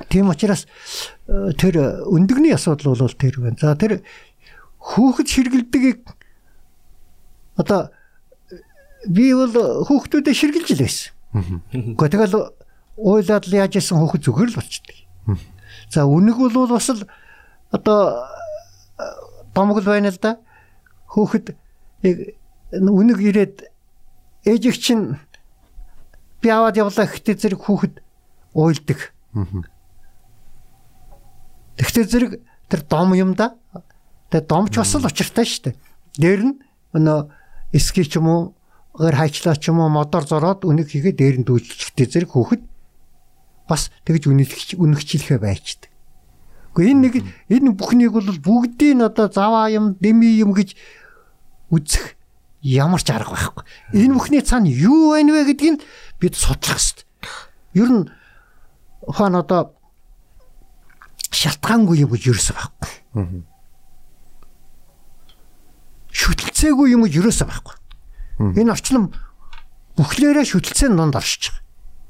Тийм 0.09 0.29
учраас 0.29 0.67
э, 1.29 1.53
тэр 1.59 2.03
өндөгний 2.09 2.55
асуудал 2.55 2.97
бол 2.97 3.15
тэр 3.15 3.41
байна. 3.41 3.57
За 3.61 3.77
тэр 3.77 4.03
хүүхэд 4.79 5.29
ширгэлдгийг 5.29 6.03
одоо 7.57 7.91
би 9.09 9.35
бол 9.35 9.85
хүүхдүүдэд 9.85 10.35
ширгэлж 10.35 10.69
л 10.75 10.83
байсан. 10.83 11.11
Гэхдээ 11.73 12.13
тэгэл 12.15 12.37
уйлаад 12.97 13.45
л 13.47 13.59
яаж 13.59 13.79
исэн 13.79 13.99
хүүхэд 13.99 14.23
зүгээр 14.25 14.51
л 14.55 14.59
болчихдээ. 14.59 14.99
За 15.91 16.07
үнэг 16.07 16.37
бол 16.39 16.71
бас 16.71 16.89
л 16.91 17.03
одоо 17.75 18.25
домгол 19.55 19.85
байна 19.85 20.11
л 20.11 20.19
да. 20.19 20.39
Хүүхэд 21.11 21.55
яг 22.07 22.17
үнэг 22.73 23.19
ирээд 23.21 23.57
ээжиг 24.47 24.77
чинь 24.79 25.19
би 26.41 26.49
аваад 26.49 26.77
явлаа 26.77 27.07
гэхдээ 27.07 27.37
зэрэг 27.39 27.61
хүүхэд 27.67 27.95
уйлдаг. 28.55 29.15
Тэгтээ 31.79 32.05
зэрэг 32.07 32.33
тэр 32.71 32.81
дом 32.87 33.15
юм 33.15 33.35
да. 33.35 33.55
Тэгээ 34.31 34.47
домч 34.47 34.75
бас 34.79 34.95
л 34.95 35.07
учиртай 35.07 35.47
шүү 35.47 35.63
дээ. 35.71 35.77
Дээр 36.19 36.43
нь 36.47 36.55
өнөө 36.95 37.21
эски 37.75 38.07
ч 38.07 38.23
юм 38.23 38.31
уу 38.31 38.43
гэр 38.95 39.19
хайчлаа 39.19 39.59
ч 39.59 39.75
юм 39.75 39.83
уу 39.83 39.91
модоор 39.91 40.23
зороод 40.23 40.63
үнэг 40.63 40.95
хийгээ 40.95 41.15
дээр 41.19 41.37
нь 41.43 41.47
дүүжилчихтэй 41.51 42.07
зэрэг 42.07 42.31
хүүхэд 42.31 42.63
бас 43.67 43.91
тэгж 44.07 44.31
үнэлж 44.31 44.79
үнэгчлэхэ 44.79 45.43
байчдаг. 45.43 45.91
Гэхдээ 46.79 46.91
энэ 46.95 47.03
нэг 47.03 47.15
энэ 47.51 47.71
бүхнийг 47.75 48.15
бол 48.15 48.31
бүгдийг 48.39 48.95
нь 48.95 49.03
одоо 49.03 49.27
заваа 49.27 49.67
юм, 49.75 49.99
дэми 49.99 50.31
юм 50.39 50.55
гэж 50.55 50.79
үзэх 51.75 52.15
ямар 52.63 53.03
ч 53.03 53.11
арга 53.11 53.35
байхгүй. 53.35 53.65
Энэ 53.95 54.15
бүхний 54.15 54.43
цаана 54.43 54.71
юу 54.71 55.15
байна 55.15 55.35
вэ 55.35 55.55
гэдгийг 55.55 55.83
бид 56.23 56.35
судлах 56.39 56.79
хэрэгтэй. 56.79 57.07
Ер 57.75 57.89
нь 57.91 58.03
хаана 59.07 59.43
одоо 59.43 59.75
шалтгаангүй 61.35 62.07
юм 62.07 62.11
гэж 62.15 62.23
ерөөсөө 62.31 62.55
байхгүй. 62.59 62.93
Шүтэлцээгүй 66.15 66.95
юм 66.95 67.05
ерөөсөө 67.11 67.47
байхгүй. 67.51 67.75
Энэ 68.63 68.71
орчлон 68.71 69.11
бүхлээрээ 69.99 70.47
шүтэлцээний 70.47 70.99
донд 70.99 71.19
оршиж 71.19 71.51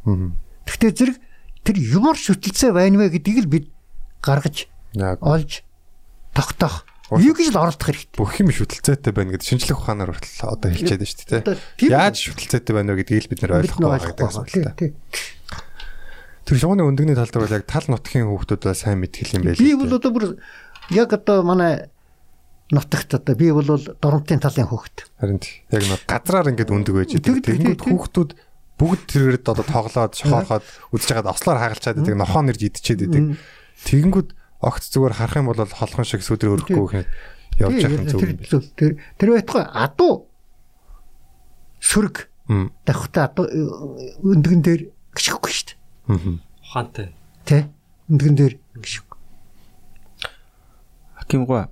байгаа. 0.05 0.37
Гэхдээ 0.69 0.93
зэрэг 0.93 1.17
тэр 1.65 1.77
юмар 1.81 2.17
шүтэлцээ 2.17 2.71
байна 2.77 3.01
вэ 3.01 3.17
гэдгийг 3.17 3.45
л 3.45 3.53
бид 3.53 3.67
гаргаж 4.21 4.69
олж 5.21 5.65
тогтоох. 6.37 6.85
Юу 7.13 7.37
гэж 7.37 7.53
л 7.53 7.61
оролдох 7.61 7.89
хэрэгтэй. 7.89 8.17
бүх 8.17 8.33
юм 8.41 8.49
шүтэлцээтэй 8.49 9.13
байна 9.13 9.37
гэдэг 9.37 9.49
шинжлэх 9.49 9.77
ухаанаар 9.77 10.17
хүртэл 10.17 10.49
одоо 10.49 10.69
хэлчихэд 10.73 11.01
байна 11.05 11.13
шүү 11.13 11.29
дээ. 11.29 11.93
Яаж 11.93 12.17
шүтэлцээтэй 12.17 12.73
байна 12.73 12.97
вэ 12.97 13.05
гэдгийг 13.05 13.25
л 13.25 13.31
бид 13.33 13.41
нэр 13.45 13.57
ойлгохгүй 13.61 13.85
байгаа 13.85 14.09
гэдэг 14.09 14.25
ойлгохгүй 14.25 14.29
асуулт. 14.33 14.53
байгаа. 14.57 14.77
Тий, 14.81 14.89
тий. 14.89 14.93
Тэр 16.45 16.57
шугууны 16.61 16.85
өндөгний 16.89 17.17
тал 17.17 17.29
дээр 17.29 17.45
бол 17.45 17.57
яг 17.61 17.65
тал 17.69 17.87
нутгийн 17.89 18.29
хүүхдүүд 18.29 18.65
сайн 18.73 19.01
мэдгэл 19.05 19.37
юм 19.37 19.45
байл. 19.45 19.61
Би 19.61 19.77
бол 19.77 19.93
одоо 19.97 20.11
бүр 20.13 20.25
яг 20.93 21.13
одоо 21.13 21.45
манай 21.45 21.93
нутагт 22.73 23.15
одоо 23.21 23.35
би 23.37 23.53
бол 23.53 23.69
дормтын 24.01 24.41
талын 24.41 24.69
хөөхт. 24.69 25.11
Харин 25.21 25.41
яг 25.69 25.85
нэг 25.85 26.01
газраар 26.09 26.49
ингээд 26.49 26.73
өндөг 26.73 26.95
байж 26.97 27.11
байгаа. 27.21 27.45
Тэгэнгүүт 27.45 27.83
хүүхдүүд 27.85 28.31
бүгд 28.81 29.03
тэрэгт 29.05 29.47
одоо 29.53 29.67
тоглоод 29.69 30.13
шохоорхоод 30.17 30.65
үдсэж 30.97 31.11
байгаад 31.13 31.33
ослоор 31.35 31.59
хагалчаад 31.61 31.97
байдаг, 32.01 32.17
нохоон 32.19 32.51
ирж 32.51 32.63
идчихэд 32.65 33.05
байдаг. 33.05 33.25
Тэгэнгүүт 33.85 34.31
огт 34.65 34.85
зүгээр 34.89 35.15
харах 35.15 35.39
юм 35.39 35.49
бол 35.53 35.61
холхон 35.61 36.09
шиг 36.09 36.25
сүдэр 36.25 36.57
өрөхгүй 36.57 36.89
хэ 36.89 37.03
явж 37.61 37.79
явах 37.85 38.01
юм 38.01 38.09
зөв 38.09 38.21
юм 38.25 38.39
биш. 38.41 38.51
Тэр 38.75 38.93
тэр 39.21 39.29
байтугай 39.37 39.65
адуу 39.69 40.27
сүрэг 41.85 42.17
давхтаа 42.89 43.29
адуу 43.29 43.47
э, 43.47 43.61
өндгөн 44.25 44.63
дээр 44.65 44.83
гიშггүй 45.15 45.53
шүү 45.53 45.67
дээ. 45.69 45.79
Аа. 46.11 46.41
Ухаантай. 46.65 47.09
Тэ? 47.45 47.69
Өндгөн 48.11 48.37
дээр 48.41 48.55
гიშг. 48.81 49.07
Хакимгуй 51.21 51.69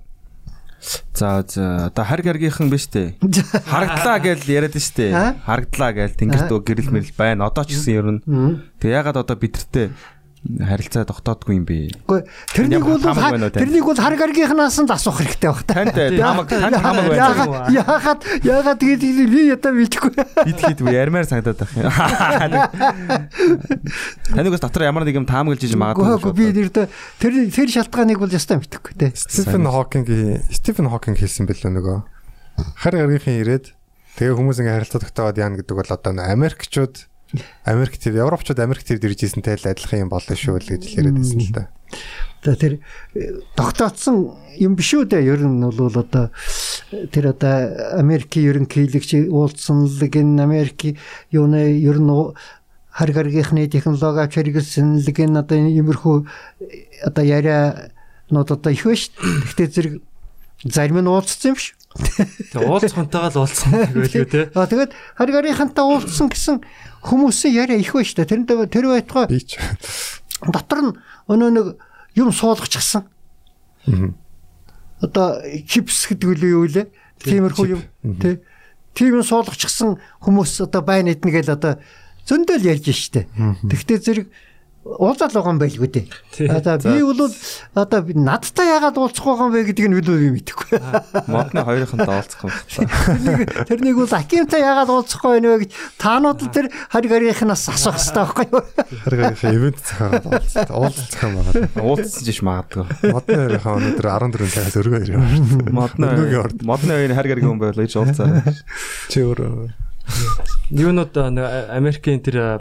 За 1.13 1.45
за 1.47 1.87
одоо 1.87 2.03
харг 2.03 2.25
харгийнхан 2.27 2.67
биш 2.67 2.91
үү? 2.91 3.15
Харагдлаа 3.71 4.17
гэж 4.19 4.39
яриад 4.51 4.75
нь 4.75 4.83
штэ. 4.83 5.13
Аа? 5.15 5.39
Харагдлаа 5.47 5.91
гэж 5.95 6.19
тэнгэрт 6.19 6.51
гэрэл 6.51 6.91
мэрэл 6.91 7.15
байна. 7.15 7.47
Одоо 7.47 7.63
ч 7.63 7.77
гэсэн 7.77 7.93
ер 7.95 8.07
нь. 8.11 8.19
Тэг 8.83 8.91
ягаад 8.91 9.23
одоо 9.23 9.37
бидэртээ 9.39 9.93
харилцаа 10.43 11.07
тогтоодгүй 11.07 11.55
юм 11.55 11.63
бэ? 11.63 12.03
Үгүй 12.03 12.27
тэрнийг 12.51 12.83
бол 12.83 12.99
тэрнийг 12.99 13.85
бол 13.87 13.95
харг 13.95 14.19
аргийнхнаас 14.27 14.75
нь 14.83 14.91
асуух 14.91 15.23
хэрэгтэй 15.23 15.47
баг 15.47 15.63
та. 15.63 15.87
Танд 15.87 16.19
хамаг 16.19 16.47
танд 16.51 16.75
хамаг 16.83 17.05
байна. 17.07 17.71
Яагаад 17.71 18.21
яагаад 18.43 18.79
тэгээд 18.83 19.31
би 19.31 19.47
ята 19.47 19.71
мэдгүй. 19.71 20.11
Бид 20.43 20.83
вэ 20.83 20.91
ярмаар 20.91 21.23
санагдаад 21.23 21.63
байх 21.63 21.71
юм. 21.79 21.87
Таныг 24.35 24.51
бас 24.51 24.63
дотор 24.67 24.83
ямар 24.83 25.07
нэг 25.07 25.15
юм 25.15 25.23
таамаглаж 25.23 25.63
иж 25.63 25.79
магадгүй. 25.79 26.11
Үгүй 26.19 26.33
би 26.35 26.51
нэрдэ 26.51 26.91
тэр 27.23 27.33
тэр 27.47 27.69
шалтгааныг 27.71 28.19
бол 28.19 28.27
ястаа 28.27 28.59
мэдхгүй 28.59 28.93
те. 28.99 29.15
Стивен 29.15 29.71
Хокинг 29.71 30.11
Стивен 30.51 30.91
Хокинг 30.91 31.23
хэлсэн 31.23 31.47
бэлээ 31.47 31.71
нөгөө. 31.71 32.03
Хар 32.83 32.93
гаргийнхын 32.99 33.39
ирээд 33.47 33.71
тэгээ 34.19 34.35
хүмүүс 34.35 34.59
ингээ 34.59 34.75
харилцаа 34.75 35.01
тогтооод 35.07 35.39
яана 35.39 35.55
гэдэг 35.57 35.71
бол 35.71 35.87
одоо 35.87 36.11
Америкчууд 36.19 37.07
Америк 37.65 37.97
тэр 37.97 38.21
Европчууд 38.23 38.59
Америк 38.59 38.83
тэр 38.83 38.99
дэрж 38.99 39.25
ийсэнтэй 39.25 39.57
л 39.57 39.69
адилхан 39.71 40.05
юм 40.05 40.09
болно 40.13 40.35
шүү 40.37 40.59
л 40.61 40.69
гэж 40.69 40.83
яриад 40.97 41.17
байсан 41.17 41.39
л 41.41 41.53
да. 41.53 41.63
За 42.43 42.55
тэр 42.55 42.79
тогтоодсон 43.55 44.35
юм 44.59 44.75
биш 44.75 44.93
үү 44.93 45.07
дээ. 45.07 45.31
Ер 45.31 45.41
нь 45.47 45.63
бол 45.63 45.89
одоо 45.89 46.29
тэр 47.09 47.31
одоо 47.31 47.97
Америкийн 47.97 48.67
ерөнхийлөгч 48.67 49.31
уулзсан 49.31 49.87
л 49.87 50.01
гин 50.11 50.37
Америк 50.37 50.99
юуны 51.31 51.79
ер 51.79 51.97
нь 52.03 52.11
хар 52.93 53.09
гаргийнхны 53.09 53.65
технологи 53.71 54.21
авч 54.21 54.33
хэрэгэлсэн 54.37 55.01
л 55.01 55.09
гин 55.09 55.39
одоо 55.39 55.57
иймэрхүү 55.57 56.17
одоо 57.07 57.23
яриа 57.25 57.89
нууд 58.29 58.51
одоо 58.51 58.71
их 58.71 58.85
байна 58.85 59.01
шүү. 59.01 59.13
дээ. 59.17 59.41
Гэхдээ 59.47 59.69
зэрэг 59.73 59.93
зарим 60.67 60.99
нь 61.01 61.09
уулзсан 61.09 61.53
юм 61.53 61.55
биш. 61.55 61.73
Тэг 61.93 62.65
уулзхантайгаа 62.65 63.29
л 63.29 63.41
уулзсан 63.45 63.71
гэвэл 63.93 64.25
үү 64.25 64.29
те. 64.29 64.41
А 64.57 64.65
тэгээд 64.65 64.91
хар 64.93 65.29
гаргийнхантай 65.29 65.85
уулзсан 65.85 66.27
гэсэн 66.33 66.55
хүмүүсийн 67.05 67.53
яриа 67.53 67.77
их 67.77 67.93
байна 67.93 68.07
шүү. 68.09 68.17
дээ. 68.17 68.29
Тэрэнд 68.33 68.71
тэр 68.73 68.85
байтугай 68.89 69.25
Би 69.29 69.41
ч 69.45 69.61
дотор 70.41 70.79
нь 70.81 70.91
өнөө 71.29 71.49
нэг 71.53 71.67
юм 72.17 72.33
суулгачихсан. 72.33 73.05
Одоо 75.03 75.27
чипс 75.69 76.07
гэдэг 76.09 76.27
үл 76.33 76.43
юу 76.43 76.65
лээ? 76.65 76.89
Тиймэрхүү 77.21 77.67
юм 77.69 77.81
тий. 78.17 78.41
Тийм 78.97 79.21
юм 79.21 79.23
суулгачихсан 79.23 80.01
хүмүүс 80.23 80.65
одоо 80.65 80.81
байна 80.81 81.13
эднэ 81.13 81.29
гэл 81.29 81.53
одоо 81.53 81.77
зөндөл 82.25 82.63
ярьж 82.63 82.89
штэ. 82.89 83.27
Тэгвэл 83.69 84.01
зэрэг 84.01 84.27
уулзаал 84.83 85.31
байгаа 85.31 85.53
юм 85.55 85.59
байлгүй 85.63 85.89
дээ. 85.95 86.07
Одоо 86.51 86.75
би 86.83 86.99
бол 87.07 87.31
одоо 87.73 88.01
би 88.03 88.13
надтай 88.19 88.67
яагаад 88.67 88.99
уулзах 88.99 89.23
байгаа 89.23 89.47
юм 89.47 89.53
бэ 89.55 89.63
гэдгийг 89.71 89.89
нь 89.89 89.95
би 89.95 90.29
мэдэхгүй. 90.35 90.77
Модны 91.31 91.63
хоёрынхантай 91.63 92.11
уулзах 92.11 92.43
юм. 92.43 92.51
Тэрнийг 93.67 93.93
тэрнийг 93.93 93.97
бол 93.99 94.13
акимтай 94.17 94.61
яагаад 94.63 94.89
уулзахгүй 94.89 95.31
байна 95.37 95.47
вэ 95.53 95.57
гэж 95.63 95.71
таанууд 96.01 96.39
л 96.43 96.51
тэр 96.51 96.67
хари 96.89 97.07
гарийнхнаас 97.07 97.63
асуух 97.69 97.95
хэрэгтэй 97.99 98.23
байхгүй 98.23 98.45
юу? 98.51 98.61
хар 99.03 99.13
гаргийнхаа 99.13 99.53
ивент 99.53 99.79
зохиоод 99.79 100.25
уулзсан. 100.27 100.67
Уулзсан 100.73 101.29
юм 101.29 101.33
байна. 101.43 101.69
Уулзсан 101.79 102.23
ч 102.27 102.39
магадгүй. 102.43 102.85
Модны 103.13 103.35
хоёрынхаа 103.39 103.77
өнөөдөр 103.77 104.07
14 104.07 104.51
цагаас 104.51 104.77
өргөө 104.79 105.01
ирээ. 105.03 105.19
Модны 105.71 106.05
Өнөөгийн 106.11 106.41
орд. 106.43 106.57
модны 106.63 106.91
хоёрын 106.97 107.17
хар 107.17 107.27
гаргийн 107.27 107.49
хүн 107.53 107.61
байлаа 107.61 107.85
гэж 107.85 107.93
уулзаарай. 107.99 108.55
Чи 109.11 109.23
өөр 109.23 109.39
Юунууд 110.73 111.15
э, 111.15 111.29
нэг 111.31 111.45
Америкийн 111.71 112.19
тэр 112.19 112.59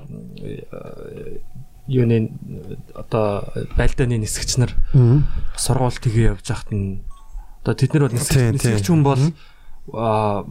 юуны 1.89 2.31
одоо 2.95 3.49
байлдааны 3.77 4.19
нисгч 4.23 4.57
нар 4.59 4.73
сургууль 5.57 5.99
тгээ 5.99 6.35
явж 6.37 6.47
хахад 6.47 6.71
нь 6.73 7.03
одоо 7.63 7.75
тэд 7.75 7.95
нар 7.95 8.03
бол 8.09 8.17
нисгч 8.17 8.35
Тийм, 8.37 8.59
тийм. 8.59 8.79
хүн 8.83 9.03
бол 9.03 9.23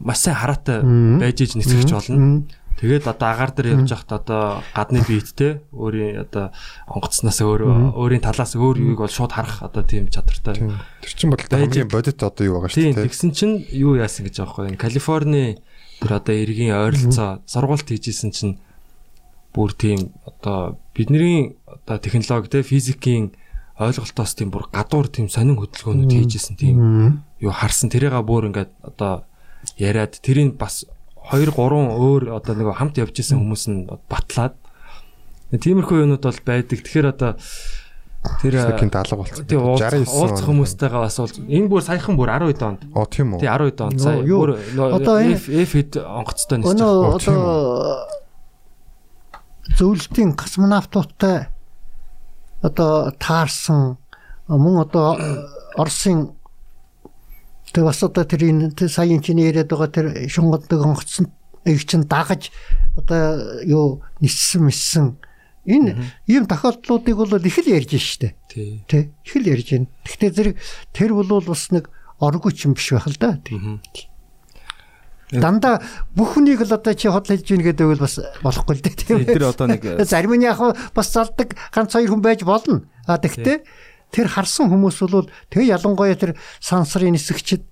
маш 0.04 0.18
сайн 0.28 0.36
хараатай 0.36 0.84
байж 1.20 1.40
иж 1.42 1.56
нисгч 1.56 1.92
болно. 1.92 2.44
Тэгээд 2.82 3.06
одоо 3.08 3.28
агаар 3.30 3.52
дээр 3.54 3.68
явж 3.80 3.94
хахад 3.94 4.12
одоо 4.26 4.64
гадны 4.76 5.00
биеттэй 5.06 5.62
өөрийн 5.72 6.26
одоо 6.26 6.52
онгоцноос 6.90 7.40
өөр 7.40 7.62
өөрийн 7.96 8.26
талаас 8.26 8.56
өөр 8.58 8.78
юуг 8.92 9.06
бол 9.06 9.12
шууд 9.12 9.32
харах 9.32 9.62
одоо 9.62 9.84
тийм 9.86 10.10
чадвартай. 10.10 10.56
Тэр 10.58 11.12
чинь 11.16 11.30
Байж- 11.32 11.48
хамгийн 11.52 11.88
бодит 11.88 12.18
одоо 12.24 12.44
юу 12.44 12.58
байгаа 12.60 12.74
Тийм 12.74 12.92
шүү 12.92 12.98
дээ. 12.98 13.06
тэгсэн 13.08 13.30
чинь 13.38 13.56
юу 13.72 13.96
яасан 14.02 14.26
гэж 14.26 14.36
байхгүй. 14.42 14.76
Калифорни 14.82 15.62
тэр 16.02 16.12
одоо 16.18 16.34
иргэний 16.36 16.74
ойролцоо 16.74 17.46
сургуульд 17.46 17.86
хийжсэн 17.86 18.32
чинь 18.34 18.58
бүр 19.54 19.72
тийм 19.78 20.10
одоо 20.26 20.81
бидний 20.96 21.56
одоо 21.68 21.98
технологи 21.98 22.50
те 22.50 22.62
физикийн 22.64 23.32
ойлголтоос 23.80 24.36
тийм 24.36 24.52
бүр 24.52 24.68
гадуур 24.72 25.08
тийм 25.08 25.30
сонин 25.32 25.58
хөдөлгөөнүүд 25.58 26.12
хийжсэн 26.12 26.56
тийм 26.60 26.76
юу 27.42 27.52
харсан 27.52 27.90
тэрээга 27.90 28.22
бүр 28.22 28.52
ингээд 28.52 28.72
одоо 28.84 29.24
яриад 29.78 30.20
тэрийг 30.22 30.58
бас 30.60 30.86
2 31.32 31.50
3 31.54 31.56
өөр 31.56 32.34
одоо 32.38 32.54
нэг 32.58 32.68
хамт 32.76 32.98
явж 32.98 33.16
исэн 33.22 33.40
хүмүүс 33.42 33.64
нь 33.72 33.88
батлаад 34.10 34.58
тиймэрхүү 35.52 36.04
юмнууд 36.08 36.24
бол 36.24 36.40
байдаг. 36.46 36.80
Тэгэхээр 36.80 37.08
одоо 37.12 37.32
тэр 38.42 38.54
болсон. 39.18 39.46
тий 39.50 39.58
уулзах 39.58 39.92
69 39.98 40.14
уулзах 40.14 40.46
хүмүүстэйгээ 40.48 41.02
бас 41.02 41.18
уулз. 41.20 41.36
Энэ 41.42 41.68
бүр 41.68 41.82
саяхан 41.82 42.16
бүр 42.16 42.30
12 42.30 42.62
онд. 42.64 42.82
Оо 42.94 43.06
тийм 43.10 43.34
үү. 43.36 43.40
Тий 43.42 43.50
12 43.50 43.82
онд 43.82 43.98
сая 44.02 44.22
бүр 44.22 44.50
одоо 44.78 45.16
энэ- 45.20 45.36
F 45.36 45.46
F 45.50 45.72
хэд 45.76 45.92
онгоцтой 45.98 46.58
тийм 46.62 46.70
одоо 46.78 48.06
зөвлөлтийн 49.78 50.34
космонавтуудтай 50.36 51.48
одоо 52.62 53.12
таарсан 53.18 53.98
мөн 54.48 54.86
одоо 54.86 55.18
Оросын 55.78 56.36
тэг 57.72 57.84
бас 57.86 58.04
одоо 58.04 58.24
тэр 58.26 58.52
энэ 58.52 58.72
тэр 58.76 58.90
саяын 58.92 59.22
чинь 59.24 59.40
яриад 59.40 59.72
байгаа 59.72 59.88
тэр 59.88 60.08
шунгаддаг 60.28 60.80
онгоцсон 60.82 61.32
их 61.66 61.86
чинь 61.86 62.04
дагаж 62.04 62.52
одоо 62.98 63.64
юу 63.64 64.04
ниссэн 64.20 64.66
миссэн 64.68 65.18
энэ 65.66 65.96
ийм 66.28 66.46
тохиолдлуудыг 66.46 67.16
бол 67.16 67.32
их 67.38 67.58
л 67.58 67.70
ярьж 67.70 67.96
штэ 67.96 68.36
Тий. 68.52 68.84
тий 68.88 69.14
их 69.24 69.36
л 69.36 69.48
ярьж 69.48 69.72
байна. 69.72 69.88
Гэхдээ 70.04 70.32
зэрэг 70.36 70.56
тэр 70.92 71.14
бол 71.14 71.40
бас 71.40 71.72
нэг 71.72 71.88
оргүй 72.20 72.52
ч 72.52 72.68
юм 72.68 72.74
биш 72.76 72.92
байх 72.92 73.08
л 73.08 73.16
да. 73.16 73.40
Мгм. 73.48 73.80
Дандаа 75.32 75.80
бүх 76.16 76.36
хүнийг 76.36 76.62
л 76.68 76.76
одоо 76.76 76.94
чи 76.94 77.08
худал 77.08 77.32
хэлж 77.40 77.48
гин 77.48 77.64
гэдэг 77.64 77.88
бол 77.88 78.04
бас 78.04 78.20
болохгүй 78.44 78.76
л 78.76 78.84
дээ 78.84 78.96
тийм. 79.00 79.18
Тий, 79.24 79.32
тэр 79.32 79.48
одоо 79.48 79.68
нэг- 79.72 80.04
зарим 80.04 80.36
нь 80.36 80.44
яг 80.44 80.60
бас 80.92 81.08
залдаг 81.16 81.56
ганц 81.72 81.96
хоёр 81.96 82.12
хүн 82.12 82.22
байж 82.22 82.44
болно. 82.44 82.84
А 83.08 83.16
тэгтээ 83.16 83.64
тэр 84.12 84.28
харсан 84.28 84.68
хүмүүс 84.68 85.00
бол 85.08 85.32
тэгээ 85.48 85.72
ялангуяа 85.80 86.20
тэр 86.20 86.36
сансрын 86.60 87.16
нисгчд 87.16 87.64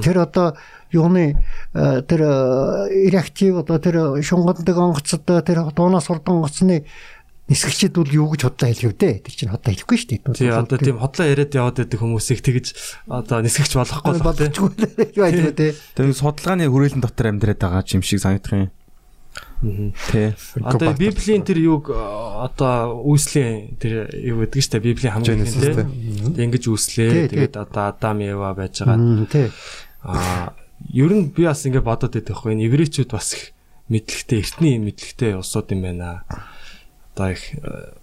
тэр 0.00 0.24
одоо 0.24 0.56
юуны 0.88 1.36
э, 1.74 2.02
тэр 2.08 2.20
э, 2.24 3.10
реактив 3.12 3.60
одоо 3.60 3.76
тэр 3.76 4.22
шунгаддаг 4.24 4.72
онгоцтой 4.72 5.42
тэр 5.44 5.68
дуунаас 5.76 6.08
урдан 6.08 6.40
онгоцны 6.40 6.86
нисгчд 7.46 7.94
бол 7.94 8.10
юу 8.10 8.26
гэж 8.34 8.42
худлаа 8.46 8.70
хэлэв 8.74 8.94
дээ. 8.98 9.14
Тэр 9.22 9.34
чинь 9.34 9.52
худлаа 9.54 9.72
хэлэхгүй 9.74 9.96
шүү 10.02 10.10
дээ. 10.18 10.34
Тий 10.34 10.50
одоо 10.50 10.78
тийм 10.82 10.98
хотлоо 10.98 11.26
яриад 11.30 11.54
яваад 11.54 11.78
байдаг 11.78 12.00
хүмүүсийг 12.02 12.40
тэгж 12.42 12.66
одоо 13.06 13.38
нисгэж 13.46 13.72
болохгүй 13.78 14.12
л 14.18 14.26
баг 14.26 14.34
тий. 14.34 14.50
тий. 15.54 15.72
Тэр 15.94 16.10
судалгааны 16.10 16.66
хүрээлэн 16.66 17.02
дотор 17.06 17.30
амьдраад 17.30 17.60
байгаа 17.62 17.86
юм 17.86 18.02
шиг 18.02 18.18
санагдах 18.18 18.66
юм. 18.66 18.70
Тэ. 20.10 20.36
Одоо 20.60 20.92
Библийн 20.92 21.46
тэр 21.46 21.58
юг 21.62 21.88
э, 21.88 21.96
одоо 21.96 22.98
үүслийн 23.04 23.80
тэр 23.80 24.10
юу 24.12 24.44
гэдэг 24.44 24.58
нь 24.58 24.64
шүү 24.64 24.72
дээ. 24.76 24.84
Библийн 24.84 25.14
хамгийн 25.16 25.40
Genesis 25.40 25.62
ихэнтэй. 25.64 25.86
тий. 25.86 26.34
Тэг 26.34 26.44
ингэж 26.50 26.64
үүслээ. 26.66 27.08
Тий, 27.08 27.22
тий. 27.24 27.30
Тэгээд 27.46 27.56
одоо 27.56 27.82
Адам 27.88 28.20
Ева 28.20 28.52
байж 28.52 28.84
байгаа. 28.84 29.24
Тий. 29.32 29.48
Аа 30.04 30.52
ер 30.92 31.12
нь 31.12 31.32
би 31.32 31.48
бас 31.48 31.64
ингэ 31.64 31.80
бодоод 31.80 32.12
байдаг 32.12 32.36
хгүй. 32.36 32.52
Энэ 32.52 32.68
еврейчүүд 32.68 33.10
бас 33.12 33.32
их 33.32 33.56
мэдлэгтэй, 33.88 34.44
эртний 34.44 34.76
мэдлэгтэй 34.82 35.32
улсууд 35.40 35.72
юм 35.72 35.82
байна. 35.88 36.24
Одоо 37.16 37.32
их 37.32 37.56
э, 37.56 37.96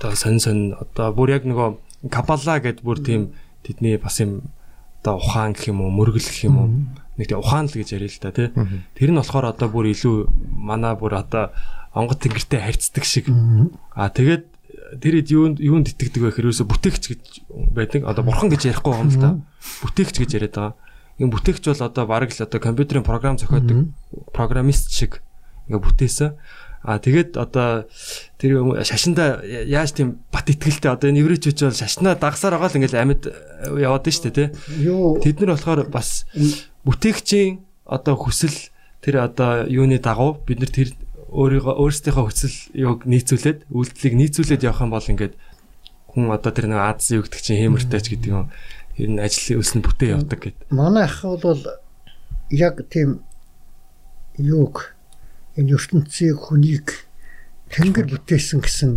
одоо 0.00 0.16
сонь 0.16 0.40
сонь 0.40 0.72
одоо 0.72 1.12
бүр 1.12 1.36
яг 1.36 1.44
нөгөө 1.44 1.76
Кабала 2.10 2.58
гэд 2.58 2.82
бүр 2.82 2.98
тийм 2.98 3.30
тэдний 3.62 3.94
бас 4.00 4.18
юм 4.18 4.50
одоо 5.02 5.22
ухаан 5.22 5.52
гэх 5.54 5.70
юм 5.70 5.82
уу, 5.82 5.90
мөргөл 5.90 6.24
гэх 6.24 6.48
юм 6.48 6.56
уу. 6.58 6.68
Нэг 7.14 7.28
тийм 7.30 7.38
ухаан 7.38 7.70
л 7.70 7.76
гэж 7.76 7.94
яриа 7.94 8.10
л 8.10 8.22
да 8.22 8.34
тий. 8.34 8.48
Тэр 8.98 9.10
нь 9.14 9.20
болохоор 9.20 9.54
одоо 9.54 9.68
бүр 9.70 9.94
илүү 9.94 10.26
манай 10.50 10.98
бүр 10.98 11.22
одоо 11.22 11.54
онгод 11.94 12.18
тэнгэртэй 12.18 12.58
харьцдаг 12.58 13.04
шиг. 13.06 13.30
Аа 13.94 14.10
тэгээд 14.10 14.50
тэр 14.98 15.14
хэд 15.22 15.28
юунд 15.30 15.56
юунд 15.62 15.94
итгэдэг 15.94 16.22
вэ 16.22 16.30
ерөөсө 16.42 16.66
бүтээгч 16.66 17.04
гэж 17.06 17.22
байдаг. 17.70 18.02
Одоо 18.02 18.26
бурхан 18.26 18.50
гэж 18.50 18.66
ярихгүй 18.74 18.94
юм 18.98 19.10
л 19.10 19.20
та. 19.22 19.30
Бүтээгч 19.86 20.16
гэж 20.18 20.30
яриад 20.38 20.54
байгаа. 20.58 20.74
Энэ 21.22 21.30
бүтээгч 21.30 21.64
бол 21.70 21.86
одоо 21.86 22.04
бараг 22.06 22.30
л 22.34 22.42
одоо 22.42 22.58
компьютерийн 22.58 23.06
програм 23.06 23.38
зохиодог 23.38 23.94
программист 24.34 24.90
шиг 24.90 25.22
ингээ 25.68 25.82
бүтээсэн. 25.82 26.30
А 26.82 26.98
тэгээд 26.98 27.38
одоо 27.38 27.86
тэр 28.42 28.82
шашинда 28.82 29.38
яаж 29.46 29.94
тийм 29.94 30.18
бат 30.34 30.50
итгэлтэй 30.50 30.90
одоо 30.90 31.14
энэ 31.14 31.22
еврейчүүд 31.22 31.70
бол 31.70 31.78
шашнаа 31.78 32.18
дагсаар 32.18 32.58
байгаа 32.58 32.74
л 32.74 32.78
ингээл 32.82 32.98
амьд 32.98 33.22
яваад 33.78 34.06
нь 34.10 34.14
штэ 34.14 34.34
тий. 34.34 34.48
Юу 34.82 35.22
Тэд 35.22 35.38
нар 35.38 35.54
болохоор 35.54 35.86
бас 35.86 36.26
бүтээгчийн 36.82 37.62
одоо 37.86 38.18
хүсэл 38.18 38.54
тэр 38.98 39.22
одоо 39.22 39.62
юуны 39.70 40.02
дагуу 40.02 40.42
бид 40.42 40.58
нар 40.58 40.74
тэр 40.74 40.90
өөрийгөө 41.30 41.74
өөрсдийнхөө 41.78 42.24
хүсэл 42.26 42.56
юуг 42.74 43.06
нийцүүлээд 43.06 43.70
үйлдэлийг 43.70 44.14
нийцүүлээд 44.18 44.66
явах 44.66 44.82
юм 44.82 44.90
бол 44.90 45.06
ингээд 45.06 45.34
хүн 46.12 46.34
одоо 46.34 46.50
тэр 46.52 46.66
нэг 46.66 46.82
Аз 46.82 47.14
юу 47.14 47.22
гэдэг 47.22 47.40
чинь 47.40 47.62
хэмэртэйч 47.62 48.06
гэдэг 48.10 48.30
юм. 48.30 48.50
Тэр 48.98 49.08
нь 49.16 49.22
ажлын 49.22 49.62
өснө 49.62 49.80
бүтээ 49.86 50.12
явдаг 50.18 50.38
гэд. 50.44 50.58
манай 50.68 51.08
ах 51.08 51.24
бол 51.24 51.62
яг 52.52 52.84
тийм 52.92 53.24
юуг 54.36 54.91
энэ 55.56 55.76
ертөнцийг 55.76 56.36
хүнийг 56.38 56.86
тэнгэр 57.72 58.06
бүтээсэн 58.08 58.60
гэсэн 58.64 58.90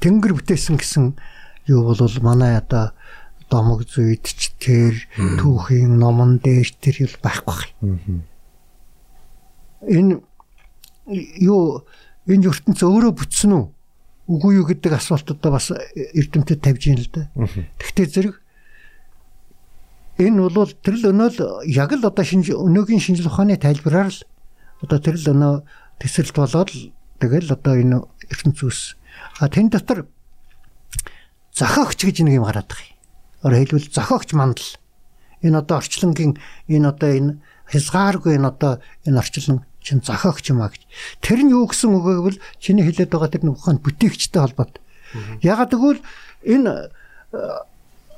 тэнгэр 0.00 0.32
бүтээсэн 0.36 0.76
гэсэн 0.80 1.04
юу 1.68 1.80
бол 1.92 2.00
манай 2.24 2.56
одоо 2.56 2.92
домог 3.48 3.84
зүйдч 3.88 4.56
тэр 4.60 4.94
түүхийн 5.16 5.96
номон 5.96 6.40
дээр 6.40 6.68
тэр 6.80 7.08
юу 7.08 7.12
байхгүй. 7.20 7.68
Энэ 9.88 10.20
юу 11.40 11.84
энэ 12.28 12.48
ертөнц 12.52 12.80
өөрөө 12.84 13.12
бүтсэн 13.16 13.52
үү? 13.56 13.64
Үгүй 14.28 14.60
юу 14.60 14.68
гэдэг 14.68 14.92
асуулт 15.00 15.32
одоо 15.32 15.56
бас 15.56 15.72
эрдэмтэд 15.72 16.60
тавьж 16.60 16.82
юм 16.92 17.00
л 17.00 17.08
да. 17.08 17.32
Тэгтээ 17.80 18.06
зэрэг 18.12 18.36
энэ 20.20 20.52
бол 20.52 20.68
тэр 20.68 20.94
л 21.00 21.08
өнөө 21.16 21.28
л 21.32 21.40
яг 21.64 21.96
л 21.96 22.04
одоо 22.04 22.24
шинж 22.24 22.52
өнөөгийн 22.52 23.00
шинжлэх 23.00 23.32
ухааны 23.32 23.56
тайлбараар 23.56 24.12
л 24.12 24.20
одоо 24.84 24.98
тэр 25.00 25.16
л 25.16 25.32
өнөө 25.32 25.54
төсөлт 25.98 26.34
болоод 26.34 26.70
тэгэл 27.18 27.52
одоо 27.52 27.74
энэ 27.74 27.98
ертөнц 28.30 28.62
ус. 28.62 28.96
А 29.38 29.48
тэн 29.48 29.70
дотор 29.70 30.06
зохиогч 31.54 31.98
гэж 32.06 32.22
нэг 32.22 32.38
юм 32.38 32.46
гараад 32.46 32.70
байгаа 32.70 32.86
юм. 32.86 32.98
Өөрөөр 33.42 33.62
хэлбэл 33.66 33.94
зохиогч 33.94 34.30
мандал. 34.34 34.70
Энэ 35.42 35.58
одоо 35.58 35.76
орчлонгийн 35.82 36.38
энэ 36.70 36.88
одоо 36.88 37.10
энэ 37.10 37.32
хязгааргүй 37.70 38.38
энэ 38.38 38.48
одоо 38.48 38.72
энэ 39.06 39.18
орчлон 39.18 39.66
чин 39.82 40.00
зохиогч 40.02 40.50
юм 40.50 40.62
а 40.62 40.70
гэж. 40.70 40.82
Тэр 41.22 41.42
нь 41.42 41.54
юу 41.54 41.66
гэсэн 41.66 41.94
үг 41.94 42.04
вэ 42.06 42.14
гэвэл 42.18 42.42
чиний 42.62 42.84
хэлээд 42.86 43.10
байгаа 43.10 43.30
тэр 43.30 43.44
нэг 43.46 43.58
ухаанд 43.58 43.82
бүтээгчтэй 43.82 44.40
холбоотой. 44.42 44.82
Ягаад 45.42 45.72
гэвэл 45.74 46.02
энэ 46.46 46.90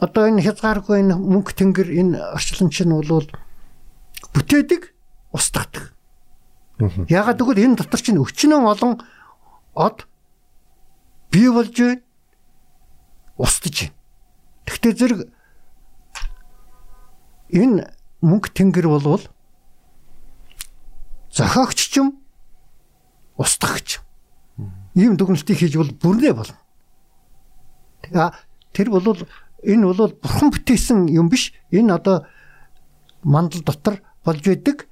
одоо 0.00 0.22
энэ 0.28 0.44
хязгааргүй 0.44 1.04
энэ 1.04 1.14
мөнгө 1.16 1.52
тэнгэр 1.56 1.88
энэ 1.92 2.16
орчлон 2.36 2.72
чинь 2.72 2.92
бол 2.92 3.28
бүтээдэг 4.32 4.82
устгадаг. 5.32 5.92
Ягаад 7.08 7.38
гэвэл 7.38 7.60
энэ 7.60 7.76
дотор 7.76 8.00
чинь 8.00 8.20
өчнөн 8.20 8.64
олон 8.64 9.04
од 9.76 10.06
бий 11.30 11.52
болж 11.52 11.76
байна. 11.76 12.00
Устж 13.36 13.68
байна. 13.68 13.94
Тэгтээ 14.64 14.92
зэрэг 14.96 15.20
энэ 17.52 17.92
мөнгө 18.24 18.48
тэнгэр 18.54 18.88
болвол 18.88 19.24
зохиогч 21.28 21.78
ч 21.92 22.00
юм 22.00 22.20
устгагч. 23.36 24.00
Ийм 24.94 25.16
дүгнэлтийг 25.16 25.58
хийж 25.58 25.76
бол 25.76 25.92
бүрнээ 25.92 26.32
болно. 26.32 26.58
Тэгээ 28.02 28.28
тэр 28.72 28.88
бол 28.90 29.04
энэ 29.64 29.84
бол 29.84 30.12
бурхан 30.16 30.50
бүтээсэн 30.50 31.08
юм 31.12 31.28
биш. 31.28 31.52
Энэ 31.70 31.94
одоо 31.94 32.26
мандал 33.22 33.62
дотор 33.62 34.02
болж 34.24 34.44
байдаг 34.44 34.88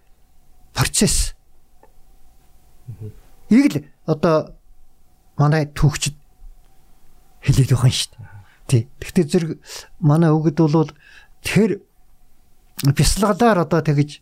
процесс. 0.72 1.37
Ийг 3.48 3.66
л 3.72 3.84
одоо 4.06 4.56
манай 5.36 5.68
түүхчд 5.68 6.14
хэлээд 7.44 7.70
байгаа 7.72 7.88
юм 7.88 7.96
шүү 7.96 8.10
дээ. 8.16 8.28
Тий. 8.68 8.82
Гэхдээ 9.00 9.24
зэрэг 9.28 9.50
манай 10.00 10.30
өгд 10.32 10.58
бол 10.60 10.92
тэр 11.40 11.80
бясалгалаар 12.84 13.64
одоо 13.64 13.80
тэгж 13.80 14.20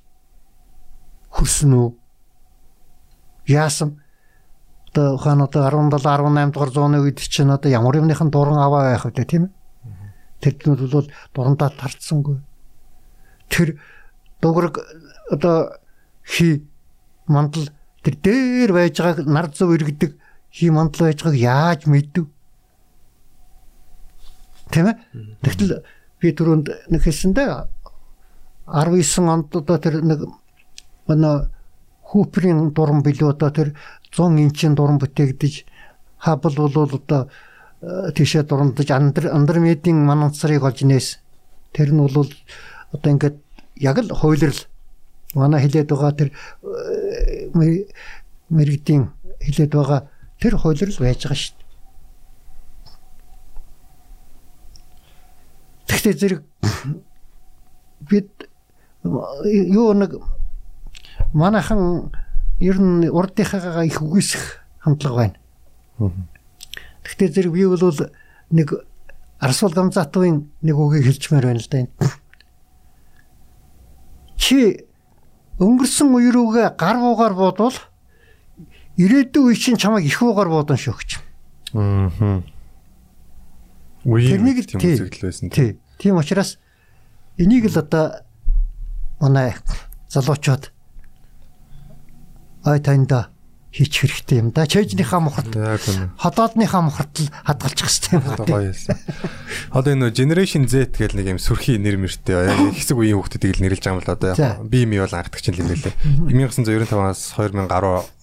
хөрсөн 1.35 1.73
үү? 1.75 1.89
Яасан? 3.51 4.03
Одоо 4.93 5.17
хаан 5.19 5.43
одоо 5.43 5.67
17 5.67 5.99
18 5.99 6.53
дугаар 6.55 6.71
зууны 6.71 6.99
үед 7.03 7.19
чинь 7.21 7.51
одоо 7.51 7.71
ямар 7.71 7.99
юмныхан 8.01 8.31
дуран 8.31 8.59
аваа 8.59 8.95
байх 8.95 9.05
вэ 9.05 9.25
тийм 9.25 9.51
ээ? 9.51 9.53
Тэднүүд 10.41 10.81
бол 10.93 11.09
дурандаа 11.35 11.71
тарцсангүй. 11.71 12.41
Тэр 13.49 13.81
дуграг 14.41 14.79
одоо 15.31 15.77
хи 16.25 16.65
мандал 17.27 17.69
тэр 18.07 18.15
дээр 18.23 18.71
байж 18.71 19.03
байгааг 19.03 19.27
нар 19.27 19.51
зов 19.51 19.75
иргэдэг 19.75 20.15
хи 20.55 20.71
мандал 20.71 21.11
байж 21.11 21.27
байгааг 21.27 21.43
яаж 21.43 21.81
мэдв? 21.91 22.31
Тийм 24.71 24.87
ээ? 24.95 24.97
Тэгтэл 25.43 25.83
би 26.23 26.31
түрүүнд 26.31 26.67
нэг 26.95 27.03
хэлсэндээ 27.03 27.51
19 28.71 29.27
онд 29.27 29.51
одоо 29.51 29.79
тэр 29.83 30.07
нэг 30.07 30.23
манай 31.11 31.51
хүүприйн 32.07 32.71
дуран 32.71 33.03
билүү 33.03 33.35
одоо 33.35 33.51
тэр 33.51 33.75
100 34.15 34.39
инчийн 34.39 34.79
дуран 34.79 35.03
бүтээгдэж 35.03 35.67
хабл 36.23 36.55
бол 36.55 36.95
одоо 36.95 37.27
э, 37.83 38.11
тийшээ 38.15 38.47
дурандаж 38.47 38.91
андар 38.91 39.35
андармедийн 39.35 39.99
мананцрыг 40.07 40.63
олж 40.63 40.87
нээс 40.87 41.19
тэр 41.75 41.91
нь 41.91 41.99
бол 41.99 42.31
одоо 42.95 43.11
ингээд 43.11 43.37
яг 43.83 43.99
л 43.99 44.15
хуйлрал 44.15 44.61
манай 45.37 45.61
хилээд 45.63 45.89
байгаа 45.93 46.13
тэр 46.17 46.29
э, 46.33 47.51
мэ- 47.53 47.87
мэрэгдийн 48.49 49.13
хилээд 49.45 49.73
байгаа 49.77 50.09
тэр 50.41 50.57
хуйлрал 50.57 50.97
байж 51.05 51.21
байгаа 51.25 51.37
шүү 51.37 51.55
дээ. 51.57 51.65
Тэгтээ 55.87 56.15
зэрэг 56.19 56.41
бид 58.11 58.31
юу 59.05 59.93
нэг 59.95 60.19
манайхан 61.33 62.11
ер 62.61 62.77
нь 62.81 63.07
урдынхаагаа 63.09 63.87
их 63.87 64.03
үгүйсэх 64.03 64.65
хандлага 64.83 65.17
байна. 65.17 65.37
Тэгтээ 67.05 67.29
зэрэг 67.31 67.53
би 67.53 67.67
бол 67.67 67.95
нэг 68.51 68.69
Арсул 69.39 69.73
Гамзатовын 69.73 70.49
нэг 70.65 70.77
үгийг 70.77 71.05
хэлчмээр 71.07 71.45
байна 71.47 71.61
л 71.61 71.69
да. 71.71 71.79
энэ. 71.85 71.93
Чи 74.37 74.87
өнгөрсөн 75.61 76.13
үе 76.13 76.31
рүүгээ 76.35 76.77
гар 76.77 76.97
буугаар 77.01 77.35
бодвол 77.37 77.77
ирээдүйн 79.01 79.47
үе 79.49 79.57
чинь 79.57 79.81
чамайг 79.81 80.05
их 80.05 80.21
буугаар 80.21 80.49
бодон 80.53 80.77
шөгч. 80.77 81.21
Аа. 81.73 82.43
Үеийг 84.07 84.67
тийм 84.69 84.81
тий. 84.81 84.95
үзэгдэл 84.95 85.25
байсан. 85.27 85.51
Тий. 85.51 85.81
Тийм 85.99 86.17
учраас 86.21 86.59
энийг 87.39 87.67
л 87.67 87.79
одоо 87.81 88.23
манай 89.21 89.57
залуучууд 90.09 90.71
ой 92.67 92.79
танда 92.81 93.33
хийчих 93.77 94.09
хэрэгтэй 94.09 94.41
юм 94.41 94.49
да. 94.57 94.65
Чэйжнийхаа 94.65 95.21
мухарт 95.21 95.53
ходоодныхаа 96.17 96.83
мухарт 96.89 97.13
л 97.21 97.29
хадгалчих 97.45 97.87
хэрэгтэй 97.93 98.13
юм 98.17 98.25
байна. 98.25 98.45
гоё 98.49 98.73
юмсан. 98.73 98.97
Одоо 99.71 99.93
энэ 99.93 100.11
Generation 100.17 100.65
Z 100.65 100.97
гэл 100.97 101.13
нэг 101.21 101.37
юм 101.37 101.41
сүрхий 101.41 101.77
нэр 101.77 102.01
мэртэй 102.01 102.73
хэсэг 102.73 102.97
үеийн 102.97 103.21
хүүхдүүдийг 103.21 103.61
л 103.61 103.63
нэрлэж 103.69 103.83
байгаа 103.85 103.97
юм 103.97 104.03
л 104.03 104.13
одоо 104.17 104.33
яг 104.33 104.65
би 104.65 104.89
ми 104.89 104.97
бол 104.97 105.13
анхдагч 105.13 105.53
юм 105.53 105.69
лээ. 105.69 105.93
1995-аас 106.33 107.37
2010 107.37 107.69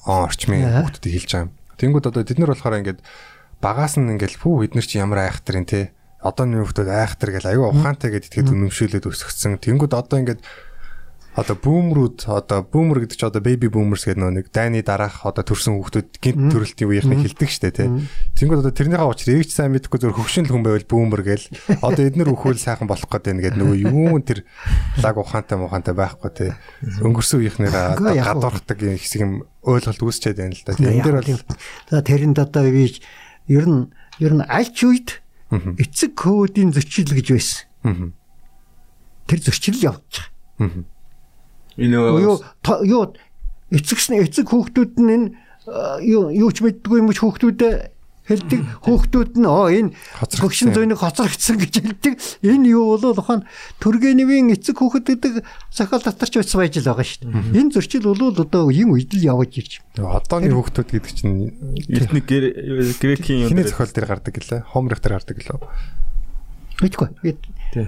он 0.10 0.20
орчмын 0.26 0.62
Аа. 0.66 0.82
хүүхдүүдийг 0.90 1.14
хэлж 1.22 1.30
байгаа 1.32 1.46
юм. 1.46 1.52
Тэнгүүд 1.78 2.06
одоо 2.10 2.22
тэд 2.26 2.38
нар 2.42 2.52
болохоор 2.54 2.80
ингээд 2.82 3.00
багаас 3.62 3.96
нь 4.02 4.10
ингээд 4.10 4.42
пүү 4.42 4.54
бид 4.66 4.74
нар 4.76 4.86
чи 4.90 4.98
ямар 4.98 5.20
айхтар 5.30 5.62
юм 5.62 5.66
те. 5.70 5.94
Одоо 6.24 6.46
нэг 6.48 6.66
хүүхдүүд 6.66 6.90
айхтар 6.90 7.30
гэл 7.36 7.50
аюу 7.52 7.70
ухаантай 7.72 8.10
гэдээ 8.16 8.32
тэгэхэд 8.32 8.54
үнэмшүүлээд 8.56 9.06
өсгсөн. 9.12 9.60
Тэнгүүд 9.60 9.94
одоо 9.94 10.18
ингээд 10.24 10.42
одоо 11.34 11.58
бүүмрүүд 11.58 12.30
одоо 12.30 12.62
бүүмер 12.62 13.04
гэдэг 13.04 13.18
чи 13.18 13.26
одоо 13.26 13.42
baby 13.42 13.66
boomers 13.66 14.06
гэдэг 14.06 14.22
нэг 14.22 14.48
дайны 14.54 14.86
дараах 14.86 15.26
одоо 15.26 15.42
төрсэн 15.42 15.82
хүүхдүүд 15.82 16.22
гинт 16.22 16.54
төрөлтийн 16.54 16.90
үеийнхний 16.94 17.26
хилдэг 17.26 17.50
штэ 17.50 17.74
тий. 17.74 17.90
Тэнгүүд 18.38 18.62
одоо 18.62 18.74
тэрнийхээ 18.74 19.10
учрыг 19.10 19.50
ч 19.50 19.58
сайн 19.58 19.74
мэдэхгүй 19.74 19.98
зөв 19.98 20.14
хөвшин 20.14 20.46
л 20.46 20.54
хүн 20.54 20.62
байвал 20.62 20.86
бүүмер 20.86 21.22
гээл 21.26 21.46
одоо 21.82 22.04
эднэр 22.06 22.30
өхөөл 22.38 22.62
сайхан 22.62 22.86
болох 22.86 23.10
гэдэг 23.10 23.58
нөгөө 23.58 23.78
юу 23.82 24.22
тэр 24.22 24.46
лаг 25.02 25.18
ухаантай 25.18 25.58
мухаантай 25.58 25.98
байхгүй 25.98 26.32
тий. 26.38 26.52
Өнгөрсөн 27.02 27.42
уу. 27.42 27.50
гадуурхдаг 27.98 28.78
юм 28.78 29.02
хэсэг 29.02 29.22
юм 29.26 29.34
ойлголт 29.66 30.02
үүсчээд 30.06 30.38
байна 30.38 30.54
л 30.54 30.64
да. 30.70 30.78
тий. 30.78 30.86
Энэ 30.86 31.02
дээр 31.02 31.18
бол 31.18 31.58
За 31.90 32.06
тэрэнд 32.06 32.38
одоо 32.38 32.70
би 32.70 32.94
ер 33.50 33.66
нь 33.66 33.90
ер 34.22 34.34
нь 34.38 34.46
аль 34.46 34.70
ч 34.70 34.86
үед 34.86 35.18
эцэг 35.82 36.14
кодын 36.14 36.70
зөрчил 36.70 37.10
гэж 37.10 37.28
байсан. 37.34 38.14
Тэр 39.26 39.40
зөрчил 39.42 39.82
явж 39.82 40.30
байгаа. 40.62 40.93
Энэ 41.78 41.96
Юу 42.22 42.38
юу 42.86 43.04
эцэгс 43.74 44.14
эцэг 44.14 44.48
хүүхдүүд 44.50 44.94
нь 45.02 45.12
энэ 45.14 45.28
юу 46.04 46.30
юу 46.30 46.52
ч 46.54 46.62
мэддгүй 46.62 47.02
юм 47.02 47.10
ч 47.10 47.24
хүүхдүүдэд 47.24 47.94
хэлдэг 48.24 48.60
хүүхдүүд 48.88 49.32
нь 49.36 49.48
оо 49.48 49.68
энэ 49.68 49.92
юм. 49.92 50.72
зөнийг 50.72 51.00
хоцрогдсон 51.04 51.60
гэж 51.60 51.74
хэлдэг. 51.84 52.14
Энэ 52.40 52.72
юу 52.72 52.96
бол 52.96 53.20
ухаан 53.20 53.44
төргэнэвийн 53.84 54.56
эцэг 54.56 54.80
хүүхэд 54.80 55.08
гэдэг 55.12 55.34
сахал 55.68 56.00
татарч 56.00 56.40
байсан 56.40 56.64
байж 56.64 56.80
л 56.80 56.88
байгаа 56.88 57.04
шүү 57.04 57.28
дээ. 57.28 57.60
Энэ 57.60 57.74
зөрчил 57.76 58.08
бол 58.08 58.32
одоо 58.32 58.72
энэ 58.72 58.92
үед 58.96 59.12
л 59.12 59.28
явж 59.28 59.52
ирж. 59.60 59.74
Одооны 60.00 60.56
хүүхдүүд 60.56 60.90
гэдэг 60.96 61.12
чинь 61.12 61.52
Эртний 61.92 62.24
грекийн 62.24 63.52
юм 63.52 63.60
дээр 63.60 63.68
зохиол 63.68 63.92
дээр 63.92 64.08
гардаг 64.08 64.34
гэлээ. 64.40 64.62
Хомрих 64.72 65.04
дээр 65.04 65.20
гардаг 65.20 65.36
гэлээ. 65.44 65.60
Мэдгүй. 66.80 67.08
Тий. 67.76 67.88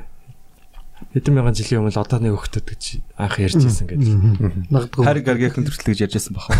Хэдэн 1.15 1.31
мянган 1.31 1.55
жилийн 1.55 1.79
өмнө 1.79 1.95
одооны 1.95 2.27
хөхтөд 2.35 2.67
гэж 2.75 2.83
анх 3.15 3.39
ярьж 3.39 3.63
ирсэн 3.63 3.87
гэдэг. 3.87 4.67
Магадгүй. 4.67 5.03
хар 5.07 5.19
гаргийнхан 5.23 5.63
төрөл 5.63 5.87
гэж 5.87 6.11
ярьжсэн 6.11 6.35
баха. 6.35 6.51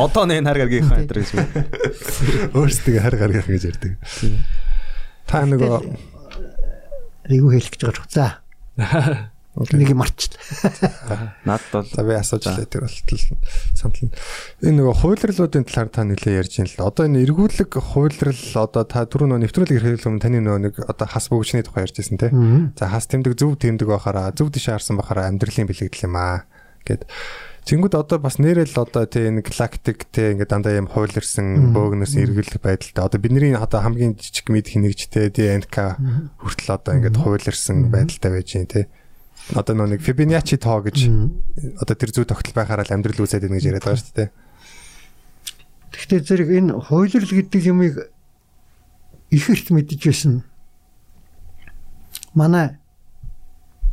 Одоо 0.00 0.24
нэг 0.24 0.40
хар 0.48 0.56
гаргийнхан 0.64 1.04
энэ 1.04 1.12
гэж. 1.12 1.36
Өөрсдөө 2.56 2.96
хар 3.04 3.16
гаргах 3.20 3.52
гэж 3.52 3.62
ярьдаг. 3.68 4.00
Та 5.28 5.44
нөгөө 5.44 5.84
юу 7.36 7.52
хэлэх 7.52 7.76
гэж 7.76 7.82
байгаа. 7.92 8.08
За. 8.08 8.40
Юм 9.52 10.00
марчлаа. 10.00 11.36
Наад 11.44 11.60
бол 11.72 11.84
За 11.84 12.00
би 12.00 12.16
асууж 12.16 12.48
лээ 12.48 12.72
тэр 12.72 12.88
болтол 12.88 13.20
санал 13.76 14.00
нь. 14.00 14.12
Энэ 14.64 14.80
нөгөө 14.80 14.96
хуулирлуудын 15.04 15.68
талаар 15.68 15.90
та 15.92 16.08
нэлээ 16.08 16.40
ярьж 16.40 16.56
байна 16.56 16.72
л 16.72 16.76
да. 16.80 16.88
Одоо 16.88 17.04
энэ 17.12 17.20
эргүүлэг 17.28 17.70
хуулирл 17.76 18.44
одоо 18.56 18.84
та 18.88 19.04
түрүү 19.04 19.28
нөгөө 19.28 19.42
нэвтрүүлэг 19.44 19.76
ирэхэд 19.76 20.08
өмнө 20.08 20.24
таны 20.24 20.40
нөгөө 20.40 20.60
нэг 20.72 20.74
одоо 20.88 21.04
хас 21.04 21.28
бөгчний 21.28 21.60
тухай 21.68 21.84
ярьж 21.84 22.00
байсан 22.00 22.16
те. 22.16 22.32
За 22.80 22.88
хас 22.88 23.04
тэмдэг 23.12 23.36
зөв 23.36 23.60
тэмдэг 23.60 23.92
байхаараа 23.92 24.32
зөв 24.32 24.48
дэше 24.48 24.72
харсан 24.72 24.96
байхаараа 24.96 25.28
амьдралын 25.28 25.68
бэлэгдэл 25.68 26.08
юм 26.08 26.16
аа 26.16 26.48
гэд. 26.88 27.04
Зингүүд 27.62 27.94
одоо 27.94 28.18
бас 28.18 28.42
нэрэл 28.42 28.74
одоо 28.74 29.06
тий 29.06 29.30
нэг 29.30 29.46
лактик 29.54 30.10
тий 30.10 30.34
ингээд 30.34 30.50
дандаа 30.50 30.80
юм 30.82 30.90
хуйлэрсэн 30.90 31.70
бөөгнөөс 31.70 32.14
эргэлдэх 32.18 32.58
байдалтай. 32.58 33.06
Одоо 33.06 33.20
бидний 33.22 33.54
одоо 33.54 33.86
хамгийн 33.86 34.18
жижиг 34.18 34.50
мэд 34.50 34.66
хинэгчтэй 34.66 35.30
ДНК 35.30 35.94
хүртэл 36.42 36.74
одоо 36.74 36.98
ингээд 36.98 37.22
хуйлэрсэн 37.22 37.86
байдалтай 37.94 38.30
байж 38.34 38.48
байна 38.50 38.66
тий. 38.66 38.84
Одоо 39.50 39.74
нөө 39.74 39.98
нэг 39.98 40.00
Fibonacci 40.06 40.56
тоо 40.56 40.78
гэж 40.86 41.10
одоо 41.82 41.94
тэр 41.98 42.14
зүй 42.14 42.24
тогтол 42.24 42.54
байхаараа 42.54 42.86
л 42.86 42.94
амьдрал 42.94 43.26
үүсээд 43.26 43.50
байна 43.50 43.58
гэж 43.58 43.66
яриад 43.66 43.84
байгаа 43.84 43.98
шүү 43.98 44.14
дээ. 44.14 44.30
Гэхдээ 45.92 46.20
зэрэг 46.22 46.50
энэ 46.62 46.72
хуйлрал 46.78 47.26
гэдэг 47.26 47.62
юмыг 47.66 47.94
их 49.34 49.44
эрт 49.50 49.68
мэдэж 49.74 50.00
байсан. 50.06 50.46
Манай 52.32 52.78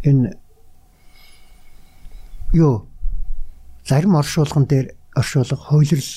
энэ 0.05 0.37
юу 2.53 2.87
зарим 3.83 4.15
оршуулган 4.15 4.69
дээр 4.69 4.95
оршуулга 5.17 5.57
хуйлрал 5.57 6.11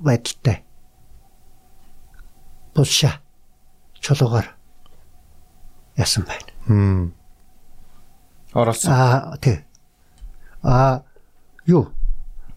байдалтай. 0.00 0.64
Булша 2.74 3.20
чулуугаар 4.00 4.48
ясан 5.96 6.26
байна. 6.26 7.12
Оролцсон. 8.52 8.92
Аа 8.92 9.36
тий. 9.40 9.64
Аа 10.62 11.02
юу? 11.66 11.88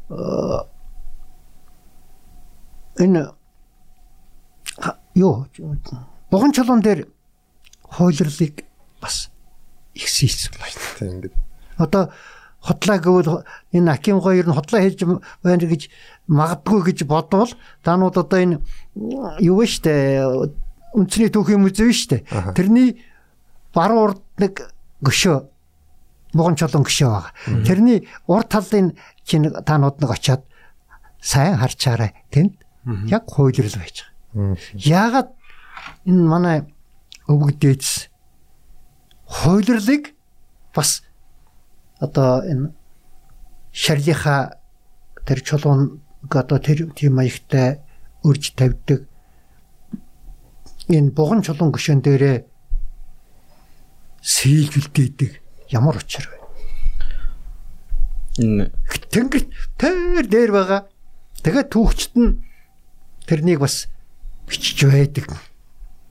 Аа, 0.10 0.68
Энэ 3.00 3.34
юу? 5.16 5.48
Буган 6.32 6.52
чулуун 6.52 6.82
дээр 6.82 7.08
хойлрлыг 7.84 8.64
бас 9.02 9.30
их 9.94 10.08
хийсэн 10.08 10.54
байна. 10.56 10.80
Тийм 11.00 11.12
ингээд. 11.20 11.36
Одоо 11.78 12.12
хотлаа 12.60 13.00
гэвэл 13.00 13.44
энэ 13.72 13.92
Аким 13.92 14.22
хоёр 14.22 14.48
нь 14.48 14.56
хотлаа 14.56 14.82
хийж 14.82 15.04
байна 15.44 15.68
гэж 15.68 15.92
магадгүй 16.28 16.82
гэж 16.88 17.04
бодвол 17.04 17.52
таанууд 17.84 18.16
одоо 18.16 18.40
энэ 18.40 18.60
юу 19.44 19.60
вэ 19.60 19.68
штэ 19.68 20.24
үндэсний 20.96 21.30
түүхийн 21.30 21.60
музей 21.60 21.92
штэ 21.92 22.24
тэрний 22.56 23.04
баруун 23.76 24.16
урд 24.16 24.22
нэг 24.40 24.72
гөшөө 25.04 25.55
буган 26.36 26.60
чулуун 26.60 26.84
гөшөө 26.84 27.10
байгаа. 27.10 27.32
Тэрний 27.64 28.00
урд 28.28 28.52
талын 28.52 28.94
чинь 29.24 29.48
таанууд 29.48 30.04
нэг 30.04 30.12
очиад 30.12 30.44
сайн 31.24 31.56
харчаарай. 31.58 32.12
Тэнд 32.30 32.60
яг 33.08 33.24
хуйлрал 33.32 33.80
байж 33.80 34.04
байгаа. 34.36 34.60
Яагаад 34.76 35.30
энэ 36.06 36.28
манай 36.28 36.58
өвөг 37.32 37.56
дээдс 37.58 38.12
хуйлрлыг 39.26 40.14
бас 40.76 41.02
одоо 42.04 42.44
энэ 42.44 42.76
шарлиха 43.72 44.60
тэр 45.26 45.40
чулуун 45.42 46.02
одоо 46.30 46.60
тэр 46.60 46.92
тийм 46.94 47.16
маягтай 47.16 47.80
өрж 48.28 48.54
тавьдаг 48.60 49.08
энэ 50.92 51.16
буган 51.16 51.42
чулуун 51.42 51.72
гүшэн 51.72 52.02
дээрээ 52.06 52.46
сийлгэлдээдэг 54.22 55.32
ямар 55.70 55.98
учир 55.98 56.30
вэ? 56.30 56.38
Энэ 58.44 58.72
Тэнгэр 59.16 59.44
тэр 59.80 60.28
дээр 60.28 60.52
байгаа. 60.52 60.82
Тэгээд 61.40 61.72
түүхчт 61.72 62.14
нь 62.20 62.44
тэрнийг 63.24 63.64
бас 63.64 63.88
бичиж 64.44 64.84
байдаг. 64.84 65.32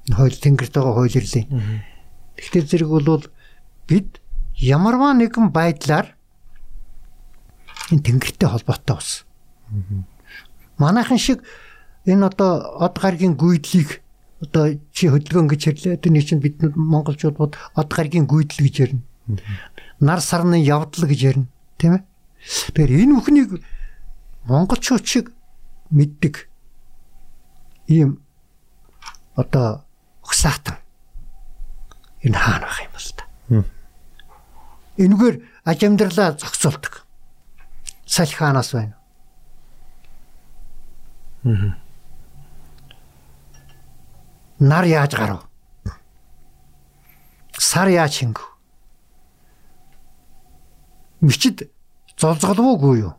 Хойл 0.08 0.32
тэнгэрт 0.32 0.72
байгаа 0.72 0.94
хойлрлын. 1.04 1.84
Тэгтээ 2.40 2.64
зэрэг 2.64 2.88
бол 2.88 3.28
бид 3.84 4.24
ямарваа 4.56 5.12
нэгэн 5.12 5.52
байдлаар 5.52 6.16
энэ 7.92 8.04
тэнгэртэй 8.08 8.48
холбоотой 8.48 8.96
ус. 8.96 9.28
Манайхан 10.80 11.20
шиг 11.20 11.44
энэ 12.08 12.24
одоо 12.32 12.80
од 12.80 12.96
гаргийн 12.96 13.36
гүйдлийг 13.36 14.00
одоо 14.40 14.80
чи 14.96 15.12
хөдөлгөөн 15.12 15.48
гэж 15.52 15.60
хэрлээ. 15.60 16.00
Тэр 16.00 16.12
нэг 16.12 16.24
чинь 16.24 16.40
бид 16.40 16.56
монголчууд 16.60 17.36
бод 17.36 17.56
од 17.76 17.88
гаргийн 17.92 18.24
гүйдэл 18.24 18.64
гэж 18.64 18.74
ярина. 18.80 19.04
Нар 20.00 20.20
сарны 20.20 20.60
явдал 20.60 21.08
гэж 21.08 21.20
ярина. 21.22 21.46
Тийм 21.78 21.96
ээ? 21.96 22.04
Тэгэхээр 22.76 23.02
энэ 23.08 23.14
бүхнийг 23.16 23.50
монголчууд 24.44 25.04
шиг 25.06 25.32
мэддэг 25.90 26.48
ийм 27.88 28.20
одоо 29.36 29.84
өгсаатан 30.24 30.76
энэ 32.20 32.36
хаана 32.36 32.68
байх 32.68 32.80
юм 32.84 32.92
бол 32.92 33.10
та. 33.16 33.24
Энэгээр 34.96 35.36
аж 35.64 35.78
амьдралаа 35.84 36.36
зохицуулдаг. 36.36 37.04
Салхи 38.06 38.36
хаанаас 38.36 38.72
байна? 38.72 38.96
Нар 44.60 44.84
яаж 44.84 45.12
гарав? 45.16 45.48
Сар 47.58 47.88
яаж 47.88 48.12
хингв? 48.20 48.53
Мичид 51.24 51.64
золзголвоогүй 52.20 53.00
юу? 53.00 53.14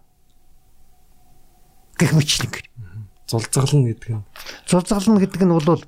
Гэх 1.98 2.14
мэтлэн 2.14 2.52
гэр. 2.54 2.66
Зулцгална 3.26 3.90
гэдэг 3.90 4.10
нь. 4.14 4.26
Зулзгална 4.70 5.18
гэдэг 5.18 5.42
нь 5.42 5.54
бол 5.58 5.82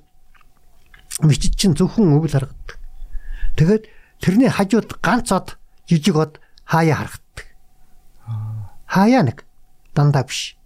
мичид 1.22 1.54
чинь 1.54 1.78
зөвхөн 1.78 2.18
өвөл 2.18 2.34
харагддаг. 2.34 2.82
Тэгээд 3.62 3.84
тэрний 4.18 4.50
хажууд 4.50 4.98
ганц 4.98 5.30
од 5.30 5.62
жижиг 5.86 6.18
од 6.18 6.34
хаяа 6.66 7.06
харагддаг. 7.06 7.46
Хаяа 8.90 9.22
нэг 9.22 9.46
дандаа 9.94 10.26
биш. 10.26 10.58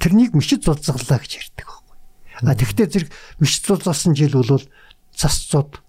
Тэрнийг 0.00 0.32
мичид 0.32 0.64
зулзгалаа 0.64 1.20
гэж 1.20 1.44
ярьдаг 1.44 1.68
байхгүй. 1.68 1.96
А 2.48 2.56
тэгвэл 2.56 2.88
зэрэг 2.88 3.10
мичид 3.36 3.68
зулзалсан 3.68 4.16
жил 4.16 4.40
бол 4.40 4.64
цасцууд 5.12 5.80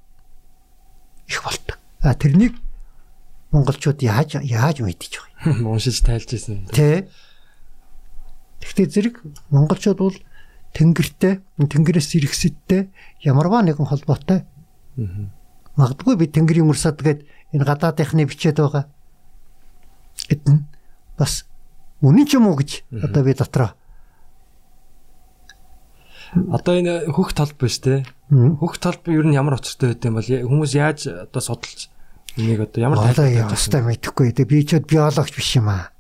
их 1.32 1.40
болдог. 1.44 1.80
А 2.04 2.12
тэрнийг 2.12 2.60
монголчууд 3.56 4.04
яаж 4.04 4.44
яаж 4.44 4.84
мэдчих 4.84 5.24
вэ? 5.48 5.64
Уншиж 5.72 6.04
тайлж 6.04 6.36
ирсэн. 6.36 6.68
Тэ. 6.68 7.08
Тэгтээ 8.60 8.88
зэрэг 8.92 9.16
монголчууд 9.50 10.00
бол 10.00 10.18
тэнгэртэй, 10.76 11.40
тэнгэрээс 11.56 12.20
ирэхсэдтэй 12.20 12.92
ямарваа 13.24 13.64
нэгэн 13.64 13.88
холбоотой. 13.88 14.44
Магадгүй 15.80 16.20
би 16.20 16.28
тэнгэрийн 16.28 16.68
урсад 16.68 17.00
гээд 17.00 17.24
энэ 17.56 17.64
гадаадынхны 17.64 18.28
бичээд 18.28 18.60
байгаа. 18.60 18.92
Эдэн 20.28 20.68
бас 21.16 21.48
үнэн 22.04 22.28
ч 22.28 22.36
юм 22.36 22.52
уу 22.52 22.60
гэж 22.60 22.84
одоо 22.92 23.24
би 23.24 23.32
дотроо 23.32 23.72
Одоо 26.36 26.76
энэ 26.76 27.08
хөх 27.16 27.32
толб 27.32 27.56
биш 27.56 27.80
те. 27.80 28.04
Хөх 28.30 28.78
толб 28.78 29.08
ер 29.08 29.24
нь 29.24 29.36
ямар 29.36 29.56
очиртой 29.56 29.96
байд 29.96 30.04
юм 30.04 30.20
бол 30.20 30.28
хүмүүс 30.28 30.72
яаж 30.76 31.08
одоо 31.08 31.40
судалж 31.42 31.88
энийг 32.38 32.60
одоо 32.62 32.82
ямар 32.82 32.98
одоо 33.00 33.26
тайлбарлаж 33.26 33.52
ястаа 33.52 33.82
мэдэхгүй. 33.82 34.32
Тэгээ 34.36 34.50
би 34.50 34.66
ч 34.66 34.80
биологч 34.80 35.36
биш 35.36 35.56
юм 35.56 35.70
аа. 35.70 35.92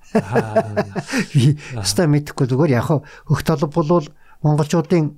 Би 1.33 1.55
ястаа 1.73 2.07
мэдэхгүй 2.07 2.45
зүгээр 2.47 2.75
яг 2.75 2.87
хөх 2.91 3.41
толб 3.43 3.71
бол 3.73 4.07
монголчуудын 4.43 5.15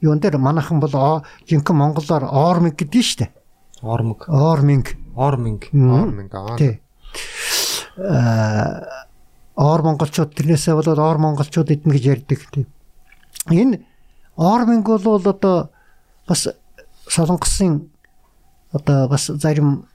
юун 0.00 0.20
дээр 0.20 0.38
манайхан 0.38 0.80
бол 0.80 1.24
жинхэнэ 1.48 1.78
монголоор 1.78 2.24
оорминг 2.28 2.76
гэдэг 2.78 3.00
нь 3.00 3.06
шүү 3.06 3.18
дээ. 3.24 3.30
орминг. 5.16 5.62
Мгм. 5.72 6.02
Орминг 6.02 6.32
аа. 6.34 6.56
Тий. 6.56 6.80
Аа 7.98 9.06
оор 9.58 9.82
монголчууд 9.82 10.38
тэрнээсээ 10.38 10.74
болоод 10.78 11.02
оор 11.02 11.18
монголчууд 11.18 11.74
эднэ 11.74 11.98
гэж 11.98 12.04
ярьдаг 12.06 12.38
тийм. 12.54 12.66
Энэ 13.50 13.82
орминг 14.38 14.86
бол 14.86 15.18
одоо 15.18 15.70
бас 16.28 16.46
солонгосын 17.10 17.90
одоо 18.70 19.08
бас 19.08 19.26
зарим 19.26 19.90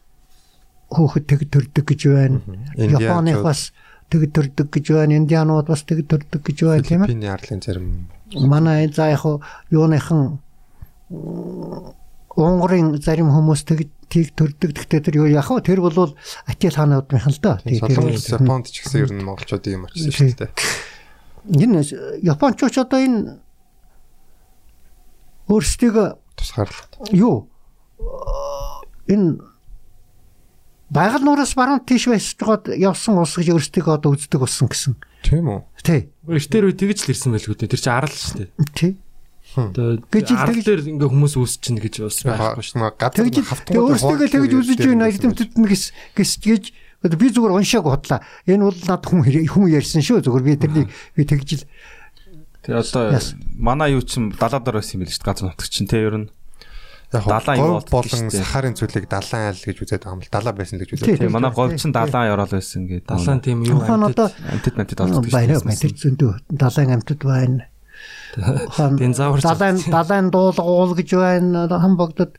хөөхд 0.94 1.26
тэг 1.28 1.50
төрдөг 1.50 1.86
гэж 1.90 2.02
байна. 2.14 2.42
Японых 2.78 3.42
бас 3.44 3.72
тэг 4.10 4.30
төрдөг 4.34 4.70
гэж 4.70 4.86
байна. 4.94 5.18
Индианууд 5.18 5.68
бас 5.68 5.84
тэг 5.84 6.06
төрдөг 6.08 6.42
гэж 6.46 6.58
байна 6.64 6.84
тийм 6.84 7.02
ээ. 7.04 7.08
Филиппиний 7.08 7.32
арлын 7.34 7.62
зарим 7.62 7.88
Манай 8.34 8.88
за 8.90 9.10
яг 9.14 9.22
юуныхан 9.70 10.40
Унгарын 12.34 12.98
зарим 12.98 13.30
хүмүүс 13.30 13.62
тэг 13.70 13.90
тийг 14.10 14.34
төрдөг. 14.34 14.74
Гэхдээ 14.74 15.02
тэр 15.06 15.16
юу 15.22 15.30
яг 15.30 15.50
тэр 15.62 15.82
бол 15.86 16.18
Атил 16.50 16.74
хаануудын 16.74 17.22
л 17.30 17.38
да. 17.42 17.62
Тий, 17.62 17.78
тэр- 17.78 17.94
Солонгос, 17.94 18.30
Японд 18.34 18.66
ч 18.74 18.82
гэсэн 18.82 19.02
ер 19.06 19.12
нь 19.14 19.22
монголчуудын 19.22 19.74
юм 19.78 19.86
очсон 19.86 20.10
шүү 20.10 20.34
дээ. 20.42 20.50
Энэ 21.62 21.86
Японч 22.26 22.58
одоо 22.74 23.00
энэ 23.00 23.38
өөрсдөө 25.46 26.18
Тусгаарлалт. 26.34 26.94
юу 27.14 27.50
энэ 29.06 29.38
байгаль 30.94 31.26
нураас 31.26 31.54
баруун 31.58 31.82
тийш 31.82 32.06
байж 32.08 32.38
байгаад 32.38 32.70
явсан 32.78 33.18
улс 33.18 33.34
гэж 33.36 33.50
өөрсдөө 33.50 33.98
одоо 33.98 34.14
үздэг 34.14 34.40
болсон 34.40 34.70
гэсэн. 34.70 34.94
Тийм 35.26 35.50
үү? 35.50 35.60
Тий. 35.82 36.02
Эртээр 36.30 36.70
үе 36.70 36.76
тэгж 36.78 37.10
л 37.10 37.12
ирсэн 37.18 37.34
байлгүй 37.34 37.56
дээ. 37.58 37.72
Тэр 37.74 37.82
чинь 37.82 37.98
арал 37.98 38.14
шүү 38.14 38.38
дээ. 38.38 38.50
Тий. 38.78 38.92
Л 39.58 40.00
арал 40.38 40.54
тэгж- 40.54 40.66
дээр 40.70 40.82
ингээ 40.94 41.10
хүмүүс 41.10 41.34
үүсчин 41.42 41.78
гэж 41.82 41.94
бас 42.06 42.22
байхгүй 42.22 42.64
шүү. 42.64 42.78
Гадаг 42.94 43.18
Тэгж 43.18 43.38
өөрсдөө 43.74 44.28
тэгж 44.30 44.52
үзэж 44.54 44.80
байна 44.86 45.10
эдэмтэд 45.10 45.52
нь 45.58 45.68
гэс 45.68 46.34
гэж 46.42 46.64
одоо 47.04 47.18
би 47.20 47.28
зүгээр 47.34 47.58
уншааг 47.58 47.84
бодлаа. 47.84 48.22
Энэ 48.48 48.64
бол 48.64 48.80
над 48.88 49.04
хүн 49.04 49.22
хүн 49.28 49.68
ярьсан 49.74 50.02
шүү. 50.02 50.24
Зүгээр 50.24 50.46
би 50.46 50.54
тэрний 50.56 50.86
би 51.18 51.22
тэгж 51.28 51.50
л 51.60 51.66
Тэгээ 52.64 52.80
одоо 52.80 53.20
манай 53.60 53.92
юу 53.92 54.02
ч 54.08 54.16
юм 54.24 54.32
далаа 54.32 54.64
дор 54.64 54.80
байсан 54.80 55.04
юм 55.04 55.04
биш 55.04 55.20
газар 55.20 55.52
нутг 55.52 55.68
чинь 55.68 55.84
те 55.84 56.00
ер 56.00 56.16
нь 56.16 56.32
Яг 57.14 57.26
далайн 57.30 57.62
болдог 57.62 57.90
болон 57.94 58.10
шүү 58.10 58.32
дээ. 58.34 58.42
сахарын 58.42 58.74
зүйлийг 58.74 59.06
далайн 59.06 59.46
айл 59.54 59.62
гэж 59.62 59.78
үзээд 59.86 60.02
байгаа 60.02 60.18
юм 60.18 60.24
л 60.26 60.34
далаа 60.34 60.54
байсан 60.58 60.78
гэж 60.82 60.90
үзээд. 60.98 61.18
тэгээ 61.22 61.30
манай 61.30 61.52
говь 61.54 61.78
чинь 61.78 61.94
далаа 61.94 62.34
орол 62.34 62.50
байсан 62.50 62.82
гэдэг. 62.90 63.06
Далайн 63.06 63.40
тийм 63.46 63.60
юу 63.62 63.82
антид 63.86 64.74
мантид 64.74 65.00
олддог 65.02 65.30
баяраа 65.30 65.62
мэтэр 65.62 65.94
зөндөө 65.94 66.34
далайн 66.50 66.90
амтд 66.98 67.22
байна. 67.22 67.70
Динзавр 68.98 69.42
далайн 69.46 69.78
далайн 69.86 70.28
дуулга 70.34 70.66
уул 70.66 70.98
гэж 70.98 71.10
байна. 71.14 71.70
Хамбогдод 71.70 72.34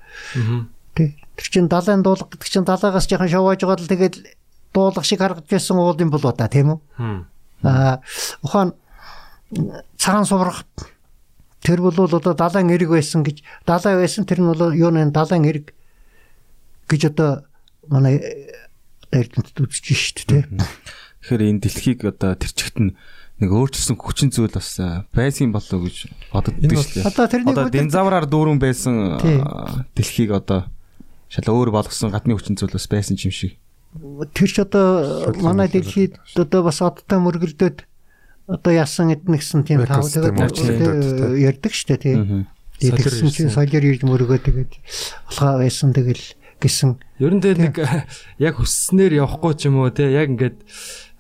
тий. 0.99 1.15
Тэр 1.39 1.47
чин 1.51 1.69
далайн 1.71 2.03
дуулга 2.03 2.35
гэдэг 2.35 2.51
чин 2.51 2.67
далаагаас 2.67 3.07
жоохон 3.07 3.31
шавааж 3.31 3.63
байгаа 3.63 3.79
л 3.79 3.93
тэгээд 3.95 4.17
дуулга 4.75 5.07
шиг 5.07 5.23
харагдаж 5.23 5.51
байсан 5.51 5.79
уул 5.79 5.99
юм 5.99 6.11
болоо 6.11 6.35
та 6.35 6.51
тийм 6.51 6.75
үү? 6.75 6.81
Аа 7.63 8.03
ухаан 8.43 8.75
цагаан 9.99 10.27
суврах 10.27 10.67
тэр 11.65 11.81
бол 11.81 11.97
одоо 11.97 12.37
далайн 12.37 12.69
эрэг 12.69 12.93
байсан 12.93 13.25
гэж 13.25 13.41
далай 13.65 13.97
байсан 13.97 14.29
тэр 14.29 14.45
нь 14.45 14.51
бол 14.53 14.71
юу 14.77 14.93
нэ 14.93 15.09
далайн 15.11 15.49
эрэг 15.49 15.73
гэж 16.93 17.17
одоо 17.17 17.49
манай 17.89 18.21
эрдэмтэд 19.09 19.57
үзэж 19.65 19.87
шít 19.97 20.29
те. 20.29 20.45
Тэгэхээр 21.25 21.43
энэ 21.49 21.63
дэлхийг 21.65 22.05
одоо 22.05 22.37
тэр 22.37 22.53
чигт 22.53 22.77
нь 22.77 22.93
нэг 23.41 23.51
өөрчилсөн 23.51 23.97
хүчин 23.97 24.29
зүйл 24.29 24.53
бас 24.53 24.77
а, 24.79 25.09
байсан 25.17 25.51
болоо 25.57 25.89
гэж 25.89 26.13
боддог 26.31 26.55
Энэ 26.61 26.77
шүү 26.77 27.03
дээ. 27.03 27.09
Одоо 27.09 27.27
тэрний 27.27 27.51
Одоо 27.57 27.73
динзавраар 27.73 28.27
дүүрэн 28.29 28.61
байсан 28.61 28.95
а, 29.17 29.89
дэлхийг 29.97 30.37
одоо 30.37 30.69
шал 31.33 31.49
өөр 31.49 31.73
болгосон 31.75 32.13
гадны 32.13 32.37
хүчин 32.37 32.61
зүйл 32.61 32.77
бас 32.77 32.87
байсан 32.87 33.17
юм 33.19 33.33
шиг. 33.33 33.57
тэр 34.37 34.51
ч 34.53 34.57
одоо 34.63 35.33
манай 35.43 35.67
дэлхийд 35.73 36.21
одоо 36.37 36.61
бас 36.63 36.79
одтой 36.85 37.19
мөргөлдөд 37.19 37.89
одоо 38.47 38.73
яасан 38.73 39.13
эдэн 39.15 39.37
гэсэн 39.41 39.65
тийм 39.65 39.85
тав 39.89 40.05
тэгээд 40.05 41.41
ярьдаг 41.41 41.73
штэ 41.73 41.97
тий. 41.97 42.17
Тэгсэн 42.81 43.31
чинь 43.31 43.53
солиор 43.55 43.85
ирж 43.85 44.03
мөргөө 44.05 44.39
тэгээд 44.45 44.73
алгаа 45.33 45.65
байсан 45.65 45.95
тэгэл 45.97 46.21
гэсэн. 46.61 47.01
Ер 47.23 47.33
нь 47.33 47.41
тэгээ 47.41 47.61
нэг 47.71 47.77
яг 48.49 48.55
хүсснээр 48.61 49.25
явахгүй 49.25 49.53
ч 49.57 49.71
юм 49.71 49.81
уу 49.81 49.89
те 49.95 50.11
яг 50.11 50.35
ингээд 50.35 50.61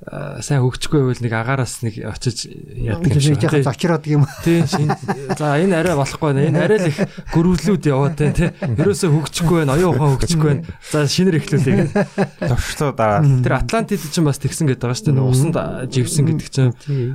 сайн 0.04 0.60
хөгжихгүй 0.60 1.00
байвал 1.00 1.22
нэг 1.24 1.32
агаараас 1.32 1.80
нэг 1.80 1.96
очиж 2.04 2.50
яадаг 2.50 3.14
юм 3.14 3.20
шиг. 3.20 3.40
жахад 3.40 3.68
очроод 3.72 4.04
юм. 4.10 4.26
тий 4.44 4.60
шин. 4.68 4.92
За 5.38 5.56
энэ 5.56 5.80
арай 5.80 5.96
болохгүй 5.96 6.34
байна. 6.34 6.44
Энэ 6.44 6.60
арай 6.60 6.78
л 6.82 6.88
их 6.92 6.98
гөрвлүүд 7.32 7.84
яваа 7.88 8.12
те 8.12 8.28
тий. 8.34 8.50
Ерөөсөө 8.60 9.10
хөгжихгүй 9.14 9.64
байна 9.64 9.78
оюун 9.78 9.96
ухаан 9.96 10.12
хөгжихгүй 10.18 10.48
байна. 10.50 10.62
За 10.92 11.08
шинээр 11.08 11.38
эхлүүлээ. 11.40 11.76
Гэдэг 11.88 12.48
Товчлоо 12.52 12.92
дараа. 12.92 13.24
тэр 13.24 13.54
Атлантид 13.56 14.04
чинь 14.04 14.28
бас 14.28 14.42
тэгсэн 14.42 14.68
гэдэг 14.68 14.82
байгаа 14.84 14.98
шүү 14.98 15.08
дээ. 15.08 15.24
Усанд 15.24 15.56
живсэн 15.88 16.24
гэдэг 16.28 16.48
чинь. 16.52 16.74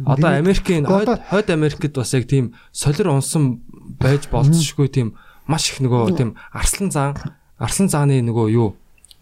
Одоо 0.09 0.33
Америкийн 0.33 0.87
хойд 0.89 1.47
Америкт 1.53 1.93
бас 1.93 2.15
яг 2.17 2.25
тийм 2.25 2.57
солир 2.73 3.13
унсан 3.13 3.61
байж 4.01 4.25
болцсошгүй 4.33 4.89
тийм 4.89 5.13
маш 5.45 5.69
их 5.69 5.81
нөгөө 5.81 6.17
тийм 6.17 6.33
арслан 6.49 6.89
зан 6.89 7.13
арслан 7.57 7.89
зааны 7.89 8.21
нөгөө 8.23 8.47
юу 8.53 8.69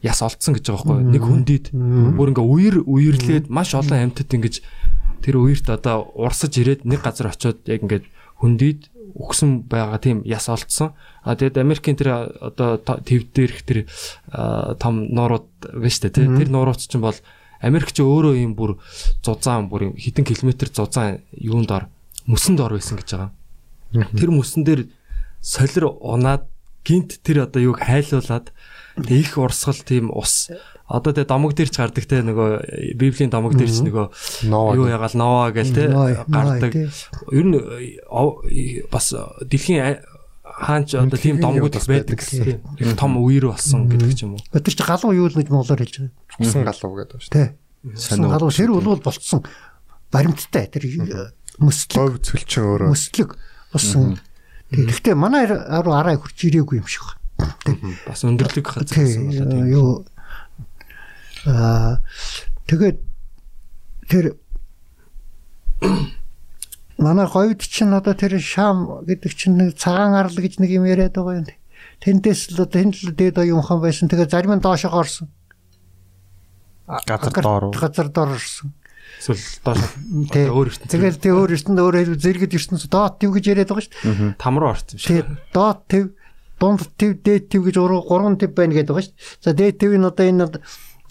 яс 0.02 0.22
олцсон 0.22 0.54
гэж 0.58 0.66
байгаа 0.70 0.86
байхгүй 0.86 1.14
нэг 1.14 1.24
хүндийд 1.24 1.66
бүр 2.18 2.30
ингээ 2.32 2.48
үер 2.48 2.76
үерлээд 2.86 3.46
маш 3.50 3.74
олон 3.74 4.12
амьтад 4.12 4.30
ингэж 4.30 4.62
тэр 5.26 5.36
үерт 5.42 5.68
одоо 5.74 6.12
урсаж 6.14 6.54
ирээд 6.58 6.86
нэг 6.86 7.02
газар 7.02 7.34
очиод 7.34 7.66
яг 7.66 7.82
ингээд 7.82 8.06
хүндийд 8.38 8.94
өгсөн 9.18 9.66
байгаа 9.66 9.98
тийм 9.98 10.22
яс 10.26 10.46
олцсон 10.50 10.94
а 11.26 11.34
тэгэд 11.34 11.58
Америкийн 11.58 11.98
тэр 11.98 12.30
одоо 12.38 12.78
төв 12.78 13.26
дээрх 13.34 13.66
тэр 13.66 13.90
том 14.78 15.10
нуурууд 15.10 15.50
шүү 15.66 16.02
дээ 16.06 16.14
тий. 16.14 16.28
Тэр 16.30 16.50
нуурууд 16.54 16.78
чинь 16.78 17.02
бол 17.02 17.18
Америк 17.62 17.90
ч 17.90 18.06
өөрөө 18.06 18.38
юм 18.38 18.54
бүр 18.54 18.78
зузаан 19.26 19.70
бүр 19.72 19.98
хэдэн 19.98 20.26
километр 20.26 20.70
зузаан 20.70 21.26
юунд 21.34 21.72
ор 21.74 21.90
мөсөнд 22.30 22.62
ор 22.62 22.78
байсан 22.78 23.02
гэж 23.02 23.10
байгаа. 23.18 23.32
Тэр 24.14 24.30
мөсөн 24.30 24.62
дээр 24.62 24.82
солир 25.42 25.90
унаад 25.90 26.46
гинт 26.86 27.18
тэр 27.26 27.50
одоо 27.50 27.74
юуг 27.74 27.82
хайлуулад 27.82 28.54
тэг 29.04 29.12
их 29.12 29.38
урсгал 29.38 29.78
тийм 29.86 30.10
ус 30.14 30.50
одоо 30.88 31.14
тэг 31.14 31.28
домог 31.28 31.54
дээр 31.54 31.70
ч 31.70 31.78
гардаг 31.78 32.06
те 32.08 32.24
нөгөө 32.24 32.96
библийн 32.96 33.30
домог 33.30 33.54
дээр 33.54 33.70
ч 33.70 33.84
нөгөө 33.84 34.76
юу 34.80 34.88
ягаал 34.88 35.16
новаа 35.20 35.52
гэл 35.52 35.76
те 35.76 35.92
гардаг 36.28 36.74
ер 36.74 37.46
нь 37.46 37.56
э, 37.60 38.00
э, 38.02 38.88
бас 38.90 39.14
дэлхийн 39.44 40.00
хаанч 40.58 40.96
одоо 40.96 41.20
тийм 41.20 41.38
домгууд 41.38 41.76
их 41.76 41.86
байдаг 41.86 42.18
гэсэн. 42.18 42.62
Тийм 42.80 42.96
том 42.98 43.22
үер 43.22 43.54
болсон 43.54 43.86
гэдэг 43.86 44.12
ч 44.18 44.26
юм 44.26 44.40
уу. 44.40 44.42
Тэр 44.50 44.74
чи 44.74 44.82
галуу 44.82 45.14
юу 45.14 45.30
л 45.30 45.38
гэж 45.38 45.54
монголоор 45.54 45.82
хэлж 45.86 45.96
байгаа. 46.02 46.42
Усан 46.42 46.64
галуу 46.66 46.98
гэдэг 46.98 47.20
шүү. 47.22 47.32
Тий. 47.36 47.48
Сонио. 47.94 48.34
Галуу 48.34 48.50
шир 48.50 48.74
бол 48.74 48.98
болцсон 48.98 49.46
баримттай 50.10 50.66
тэр 50.66 50.84
мөслөг 51.62 51.94
Говь 51.94 52.18
цөлчин 52.26 52.64
өөрөө. 52.64 52.90
мөслөг 52.90 53.30
болсон. 53.70 54.18
Тий. 54.74 54.86
Гэхдээ 54.88 55.14
манай 55.14 55.46
аруу 55.46 55.94
араа 55.94 56.18
хурж 56.18 56.42
ирээгүй 56.42 56.82
юм 56.82 56.90
шиг 56.90 57.06
байна. 57.06 57.22
Бас 58.08 58.24
өндөрлөг 58.26 58.66
газар 58.66 58.86
Тий. 58.88 59.06
гэсэн 59.06 59.24
болоо 59.30 59.46
тийм. 59.52 59.66
Юу 59.70 59.90
аа 61.46 62.02
тэгээд 62.68 62.98
тэр 64.10 64.26
манай 66.98 67.28
говьд 67.30 67.62
чинь 67.62 67.94
одоо 67.94 68.14
тэр 68.18 68.40
шам 68.42 69.06
гэдэг 69.06 69.32
чинь 69.38 69.58
нэг 69.58 69.78
цагаан 69.78 70.18
арал 70.18 70.34
гэж 70.36 70.58
нэг 70.58 70.70
юм 70.74 70.86
яриад 70.90 71.14
байгаа 71.14 71.46
юм. 71.46 71.48
Тэндээс 72.02 72.50
л 72.58 72.62
одоо 72.66 72.68
тэнд 72.74 72.96
л 73.06 73.14
дээд 73.14 73.38
оюун 73.38 73.62
ухаан 73.62 73.82
байсан. 73.82 74.10
Тэгээд 74.10 74.34
зарим 74.34 74.58
нь 74.58 74.62
доошоо 74.66 74.92
орсон. 74.98 75.30
Газар 76.88 77.34
доор. 77.44 77.70
Газар 77.74 78.10
доор 78.10 78.34
орсон. 78.38 78.74
Эсвэл 79.22 79.40
доош 79.66 79.82
өөр 80.36 80.68
ертөнц. 80.74 80.90
Тэгэл 80.94 81.18
тий 81.22 81.32
өөр 81.34 81.54
ертөнд 81.58 81.80
өөр 81.80 81.96
хэлбэл 82.02 82.22
зэрэгд 82.22 82.54
ертөнц 82.54 82.86
доот 82.92 83.18
төв 83.22 83.34
гэж 83.34 83.46
яриад 83.50 83.70
байгаа 83.72 83.86
шүү 83.86 83.94
дээ. 84.04 84.36
там 84.38 84.54
руу 84.62 84.70
орсон 84.74 84.98
Тий 85.00 85.22
шиг. 85.22 85.26
доот 85.54 85.80
төв 85.90 86.06
дунд 86.60 86.82
төв 86.98 87.12
дээд 87.24 87.50
төв 87.50 87.62
гэж 87.66 87.76
гурван 87.78 88.04
гурван 88.04 88.36
төв 88.38 88.52
байна 88.54 88.74
гэдэг 88.74 88.94
байгаа 88.94 89.06
шүү 89.06 89.16
дээ. 89.16 89.44
За 89.44 89.54
дээд 89.54 89.76
төв 89.80 89.92
нь 89.96 90.08
одоо 90.08 90.26
энэ 90.26 90.46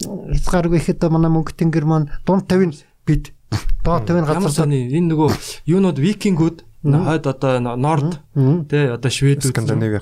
хязгааргүй 0.03 0.79
ихэд 0.79 1.03
манай 1.09 1.31
мөнгө 1.33 1.57
тэнгэр 1.57 1.87
маань 1.87 2.11
дунд 2.27 2.45
төв 2.51 2.63
нь 2.67 2.77
бид. 3.07 3.33
Доот 3.87 4.07
төв 4.07 4.21
нь 4.21 4.27
газар 4.27 4.53
сони 4.53 4.91
энэ 4.91 5.15
нөгөө 5.15 5.31
юунууд 5.71 5.99
викингүүд 5.99 6.59
хойд 6.83 7.25
одоо 7.27 7.61
норд 7.61 8.21
тий 8.71 8.85
одоо 8.91 9.11
шведүүд 9.11 9.55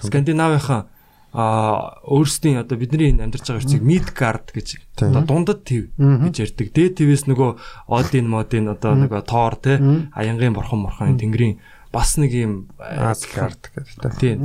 скандинавийнхан 0.04 0.88
а 1.34 1.98
өөрсдийн 2.06 2.62
одоо 2.62 2.78
бидний 2.78 3.10
энэ 3.10 3.26
амьдарч 3.26 3.50
байгаа 3.50 3.62
хэвчийг 3.66 3.82
Midgard 3.82 4.46
гэж 4.54 4.68
одоо 5.02 5.22
дундад 5.26 5.66
төв 5.66 5.90
гэж 5.98 6.34
ярьдаг. 6.38 6.70
Дээд 6.70 7.02
твээс 7.02 7.26
нөгөө 7.26 7.58
Один 7.90 8.30
модын 8.30 8.70
одоо 8.70 8.94
нөгөө 8.94 9.22
Тоор 9.26 9.58
тий 9.58 9.82
аянгийн 10.14 10.54
борхон 10.54 10.86
морхон 10.86 11.18
тэнгэрийн 11.18 11.58
бас 11.90 12.14
нэг 12.22 12.30
юм 12.38 12.70
Асгард 12.78 13.74
гэдэг. 13.74 14.14
тий 14.22 14.38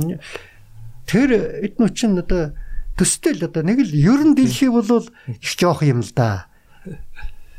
тэр 1.10 1.34
эднүү 1.66 1.90
чинь 1.90 2.14
одоо 2.22 2.54
төстэй 2.94 3.34
л 3.34 3.50
одоо 3.50 3.66
нэг 3.66 3.82
л 3.82 3.90
ерөн 3.90 4.38
дэлхий 4.38 4.70
бол 4.70 4.86
их 5.26 5.50
жоох 5.58 5.82
юм 5.82 6.06
л 6.06 6.12
да. 6.14 6.46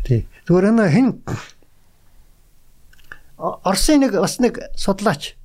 Тий. 0.07 0.23
Зүгээр 0.47 0.71
нэ 0.71 0.87
хэн 0.87 1.07
О- 3.41 3.59
Оросын 3.67 3.99
нэг 3.99 4.15
бас 4.15 4.39
нэг 4.39 4.61
судлаач 4.79 5.35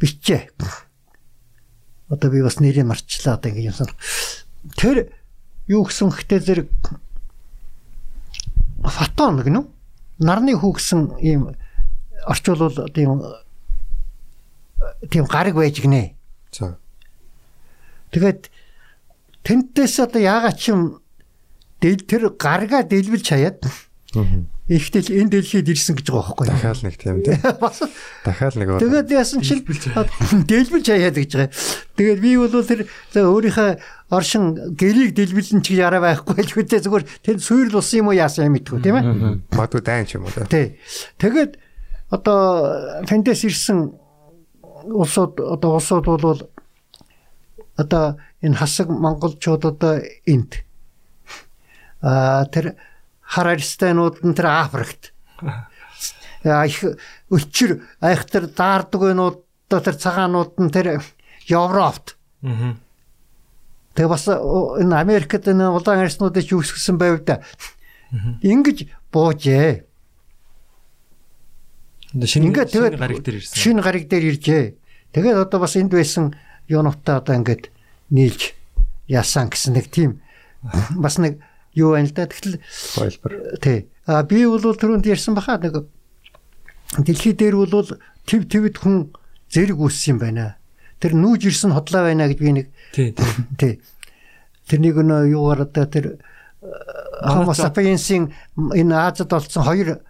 бичээ. 0.00 0.48
Одоо 2.08 2.30
би 2.30 2.40
бас 2.40 2.56
нэрийг 2.56 2.88
марчлаа 2.88 3.36
одоо 3.36 3.52
ингэ 3.52 3.68
юмсан. 3.68 3.90
Тэр 4.80 5.12
юу 5.68 5.84
гэсэн 5.84 6.08
хтэй 6.14 6.40
зэрэг 6.40 6.70
фотон 8.86 9.42
гэнэ 9.42 9.58
үү? 9.60 9.66
нарны 10.22 10.56
хүүгсэн 10.56 11.18
ийм 11.20 11.52
орчуулвал 12.24 12.88
тийм 12.94 13.20
тийм 15.10 15.24
гариг 15.26 15.54
байж 15.58 15.80
гинэ. 15.82 16.14
За. 16.52 16.78
Тэгээд 18.12 18.50
тентээс 19.46 19.96
одоо 20.02 20.20
яагаад 20.22 20.58
ч 20.58 20.74
юм 20.74 21.00
дэл 21.80 22.02
тэр 22.02 22.22
гаргаа 22.34 22.82
дэлбэлж 22.82 23.26
хаяад 23.30 23.62
ихтэл 24.66 25.14
энэ 25.14 25.30
дэлхийд 25.30 25.70
ирсэн 25.70 25.94
гэж 25.94 26.10
байгаа 26.10 26.34
байхгүй? 26.34 26.46
Дахиад 26.50 26.82
нэг 26.82 26.96
тийм 26.98 27.22
тий. 27.22 27.38
Бас 27.62 27.78
Дахиад 28.26 28.54
нэг 28.58 28.68
тэгээд 28.82 29.08
яасан 29.14 29.40
чинь 29.46 29.62
дэлбэлж 29.62 30.86
хаяад 30.90 31.14
гэж 31.14 31.30
байгаа. 31.38 31.54
Тэгээд 31.94 32.18
би 32.18 32.30
бол 32.34 32.66
тэр 32.66 32.82
өөрийнхөө 33.14 33.70
оршин 34.10 34.74
гэрийг 34.74 35.14
дэлбэлэн 35.14 35.62
ч 35.62 35.78
гэж 35.78 35.80
араа 35.86 36.02
байхгүй 36.02 36.42
л 36.42 36.54
хөтэ 36.58 36.82
зүгээр 36.82 37.04
тэнд 37.22 37.40
суурь 37.46 37.70
болсон 37.70 38.02
юм 38.02 38.10
уу 38.10 38.18
яасан 38.18 38.50
юм 38.50 38.58
мэдгүй 38.58 38.82
тийм 38.82 38.98
ээ. 38.98 39.04
Магадгүй 39.54 39.82
дайн 39.86 40.06
ч 40.06 40.18
юм 40.18 40.26
уу 40.26 40.34
тий. 40.50 40.82
Тэгээд 41.22 41.62
одоо 42.10 43.06
тэндээс 43.06 43.46
ирсэн 43.46 43.94
улсууд 44.90 45.38
одоо 45.38 45.78
улсууд 45.78 46.06
бол 46.06 46.42
одоо 47.76 48.18
энэ 48.42 48.56
хасаг 48.56 48.88
монголчууд 48.88 49.64
одоо 49.64 50.00
энд 50.26 50.64
а 52.02 52.44
тэр 52.46 52.76
Харарстанууд 53.20 54.22
нь 54.22 54.34
тэр 54.34 54.46
Африкт 54.46 55.12
их 56.44 56.84
өчр 57.30 57.82
айхтар 58.00 58.46
даардгуйнууд 58.46 59.42
одоо 59.68 59.80
тэр 59.80 59.96
цагаанууд 59.98 60.54
нь 60.62 60.70
тэр 60.70 61.02
Европт. 61.50 62.16
Тэгээ 63.94 64.10
бас 64.10 64.28
энэ 64.28 64.94
Америкт 64.94 65.48
энэ 65.48 65.70
улаан 65.74 66.06
арснуудыг 66.06 66.46
юу 66.52 66.62
өсгсөн 66.62 66.98
байв 66.98 67.24
да. 67.26 67.42
Ингиж 68.42 68.86
буужээ. 69.10 69.82
Шинэ 72.14 72.54
гариг 72.54 73.24
дээр 73.24 73.42
ирсэн. 73.42 73.58
шинэ 73.58 73.82
гариг 73.82 74.06
дээр 74.06 74.24
иржээ. 74.30 74.64
Тэгээд 75.12 75.36
одоо 75.48 75.58
бас 75.60 75.74
энд 75.74 75.90
байсан 75.90 76.36
юунуудтай 76.68 77.16
одоо 77.18 77.34
ингээд 77.36 77.70
нийлж 78.10 78.54
яасан 79.08 79.50
гэсэн 79.50 79.74
нэг 79.74 79.90
тийм 79.90 80.20
бас 80.96 81.18
нэг 81.18 81.40
юу 81.76 81.92
байна 81.92 82.08
л 82.08 82.14
да. 82.14 82.26
Тэгтэл 82.26 82.58
Хойлбор. 82.94 83.32
тий. 83.60 83.88
А 84.06 84.22
би 84.22 84.46
бол 84.46 84.60
түрүүнд 84.60 85.06
ярьсан 85.06 85.34
баха 85.34 85.58
нэг 85.58 85.86
дэлхий 86.98 87.32
дээр 87.36 87.56
бол 87.56 87.86
төв 88.26 88.42
твд 88.48 88.76
хүн 88.78 89.12
зэрэг 89.52 89.78
үүссэн 89.78 90.16
юм 90.16 90.18
байна. 90.18 90.56
Тэр 90.98 91.12
нүүж 91.14 91.46
ирсэн 91.52 91.76
хотлоо 91.76 92.08
байна 92.08 92.26
гэж 92.26 92.38
би 92.40 92.52
нэг 92.52 92.66
Тий, 92.94 93.14
тий. 93.60 93.80
Тэрнийг 94.66 94.96
нөө 94.96 95.30
юугаар 95.30 95.68
одоо 95.68 95.86
тэр 95.86 96.18
Homo 97.22 97.54
sapiens-ийн 97.54 98.32
энэ 98.56 98.96
Азад 98.96 99.30
олцсон 99.32 99.62
хоёр 99.62 100.00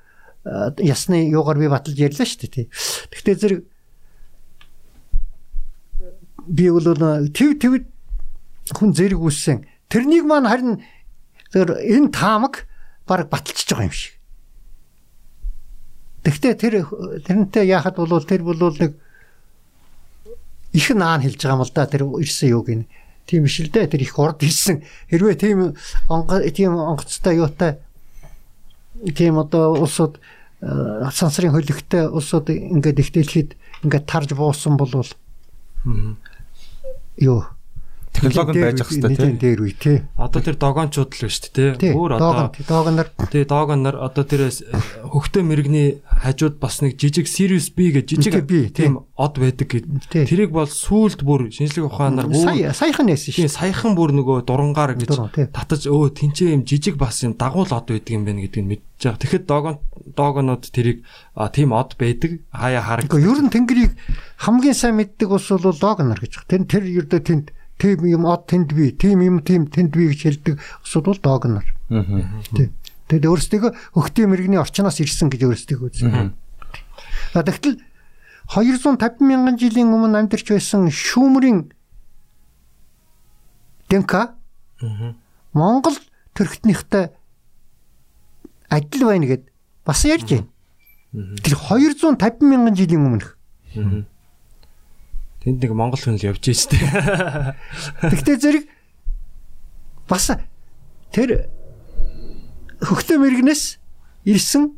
ясны 0.78 1.26
юугаар 1.28 1.58
би 1.58 1.68
баталж 1.68 1.98
ярьлаа 1.98 2.24
шүү 2.24 2.40
дээ 2.46 2.54
тий. 2.54 2.66
Гэхдээ 3.12 3.36
зэрэг 3.36 3.60
би 6.46 6.70
бол 6.70 6.86
төв 7.30 7.58
төв 7.58 7.82
хүн 8.74 8.90
зэрэг 8.94 9.20
үүссэн. 9.20 9.66
Тэрнийг 9.90 10.24
маань 10.26 10.50
харин 10.50 10.82
тэр 11.52 11.78
энэ 11.78 12.10
таамаг 12.10 12.66
баг 13.06 13.30
баталчихж 13.30 13.70
байгаа 13.70 13.86
юм 13.86 13.94
шиг. 13.94 14.14
Гэхдээ 16.26 16.54
тэр 16.58 16.74
тэрнтэй 17.22 17.70
яхад 17.70 17.96
бол 17.96 18.24
тэр 18.24 18.42
бол 18.42 18.58
нэг 18.58 18.98
их 20.74 20.90
наан 20.90 21.22
хэлж 21.22 21.38
байгаа 21.38 21.58
юм 21.58 21.62
л 21.62 21.74
да 21.74 21.86
тэр 21.86 22.02
ирсэн 22.18 22.50
юу 22.50 22.62
гин. 22.66 22.86
Тийм 23.26 23.46
биш 23.46 23.62
л 23.62 23.70
дээ 23.70 23.86
тэр 23.86 24.02
их 24.02 24.18
урд 24.18 24.42
ирсэн. 24.42 24.82
Хэрвээ 25.10 25.38
тийм 25.38 25.78
онго 26.10 26.42
тийм 26.50 26.74
онгоцтой 26.74 27.38
юутай 27.38 27.78
тийм 29.14 29.38
одоо 29.38 29.78
улсууд 29.78 30.18
э, 30.62 31.10
сансрын 31.12 31.54
хөлөгтэй 31.54 32.10
улсууд 32.10 32.50
ингээд 32.50 32.98
их 32.98 33.10
дэлхийд 33.12 33.50
ингээд 33.84 34.06
тарж 34.10 34.34
буусан 34.34 34.76
бол 34.76 34.90
юу 37.16 37.55
Технологи 38.16 38.56
нь 38.56 38.64
байж 38.64 38.80
ах 38.80 38.88
хэвээр 38.88 39.16
тийм 39.16 39.36
тий. 39.36 39.42
дээр 39.44 39.60
үе 39.60 39.74
тий. 39.76 39.98
Одоо 40.16 40.40
тэр 40.40 40.56
догоончууд 40.56 41.10
л 41.12 41.20
байна 41.20 41.34
шүү 41.36 41.52
дээ, 41.52 41.70
тий. 41.76 41.92
Өөр 41.92 42.12
одоо 42.16 42.32
Доогон 42.56 42.96
доогонор 42.96 43.08
тий 43.28 43.44
догоонор 43.44 43.96
одоо 44.00 44.24
тэр 44.24 44.42
хөхтөө 44.48 45.42
мэрэгний 45.44 46.00
хажууд 46.08 46.56
бас 46.56 46.80
нэг 46.80 46.96
жижиг 46.96 47.28
Sirius 47.28 47.68
B 47.68 47.92
гэж 47.92 48.16
жижиг 48.16 48.48
тийм 48.72 49.04
од 49.20 49.34
байдаг 49.36 49.68
гэд. 49.68 49.84
Тий. 50.08 50.24
Тэрийг 50.24 50.50
бол 50.56 50.68
сүулт 50.68 51.20
бүр 51.20 51.52
шинжлэх 51.52 51.92
ухаанаар 51.92 52.32
сая 52.32 52.72
саяхан 52.72 53.12
нээсэн 53.12 53.36
шүү. 53.36 53.52
саяхан 53.52 53.92
бүр 53.92 54.16
нөгөө 54.16 54.48
дурангаар 54.48 54.96
гэж 54.96 55.12
татаж 55.52 55.84
өө 55.84 56.16
тэнцээ 56.16 56.56
юм 56.56 56.64
жижиг 56.64 56.96
бас 56.96 57.20
юм 57.20 57.36
дагуул 57.36 57.68
од 57.68 57.86
байдаг 57.88 58.12
юм 58.12 58.24
байна 58.24 58.40
гэдгийг 58.44 58.66
мэдчихэж 58.66 59.02
байгаа. 59.04 59.20
Тэгэхэд 59.20 59.44
догоон 59.46 59.76
догоонууд 60.16 60.64
тэрийг 60.72 61.04
тийм 61.52 61.72
од 61.72 61.96
байдаг. 62.00 62.40
Хаяа 62.52 62.82
хараг. 62.82 63.08
Гэхдээ 63.08 63.28
ер 63.28 63.40
нь 63.44 63.52
тэнгэрийг 63.52 63.92
хамгийн 64.40 64.76
сайн 64.76 64.96
мэддэг 64.96 65.28
ус 65.32 65.48
бол 65.52 65.76
доогонор 65.76 66.20
гэж 66.20 66.32
байна. 66.44 66.64
Тэр 66.64 66.64
тэр 66.64 66.84
ердөө 67.04 67.20
тэнд 67.20 67.46
тийм 67.76 68.04
юм 68.08 68.24
од 68.24 68.46
тэнд 68.48 68.72
би, 68.72 68.92
тийм 68.92 69.20
юм 69.20 69.40
тийм 69.44 69.66
тэнд 69.68 69.92
би 69.92 70.08
гэж 70.12 70.20
хэлдэг 70.22 70.54
усуд 70.84 71.04
бол 71.04 71.20
доогонор. 71.20 71.66
Тийм. 71.88 72.72
Тэгэд 73.06 73.24
өөрсдөө 73.30 73.70
хөхтийн 73.94 74.30
мэрэгний 74.32 74.58
орчноос 74.58 74.98
ирсэн 74.98 75.30
гэж 75.30 75.46
өөрсдөө 75.46 75.78
үзсэн. 75.78 76.34
А 77.34 77.42
тэгтэл 77.46 77.78
250 78.50 79.22
мянган 79.22 79.58
жилийн 79.58 79.94
өмнө 79.94 80.18
амьдарч 80.26 80.50
байсан 80.50 80.90
шүүмрийн 80.90 81.70
Дэнка 83.86 84.34
Монгол 85.54 85.94
төрхтнийхтэй 86.34 87.14
адил 88.68 89.06
байна 89.06 89.26
гэд 89.26 89.46
бас 89.86 90.02
ярьж 90.02 90.26
байна. 90.26 90.50
Тэр 91.42 91.54
250 91.54 92.42
мянган 92.42 92.74
жилийн 92.74 93.06
өмнөх. 93.06 93.38
Тэнд 95.46 95.62
нэг 95.62 95.72
монгол 95.78 96.02
хүн 96.02 96.18
л 96.18 96.26
явж 96.26 96.42
дээ. 96.42 97.54
Тэгтээ 98.10 98.36
зэрэг 98.42 98.64
бас 100.10 100.34
тэр 101.14 101.46
хөхтөө 102.82 103.22
мэрэгнээс 103.22 103.78
ирсэн 104.26 104.74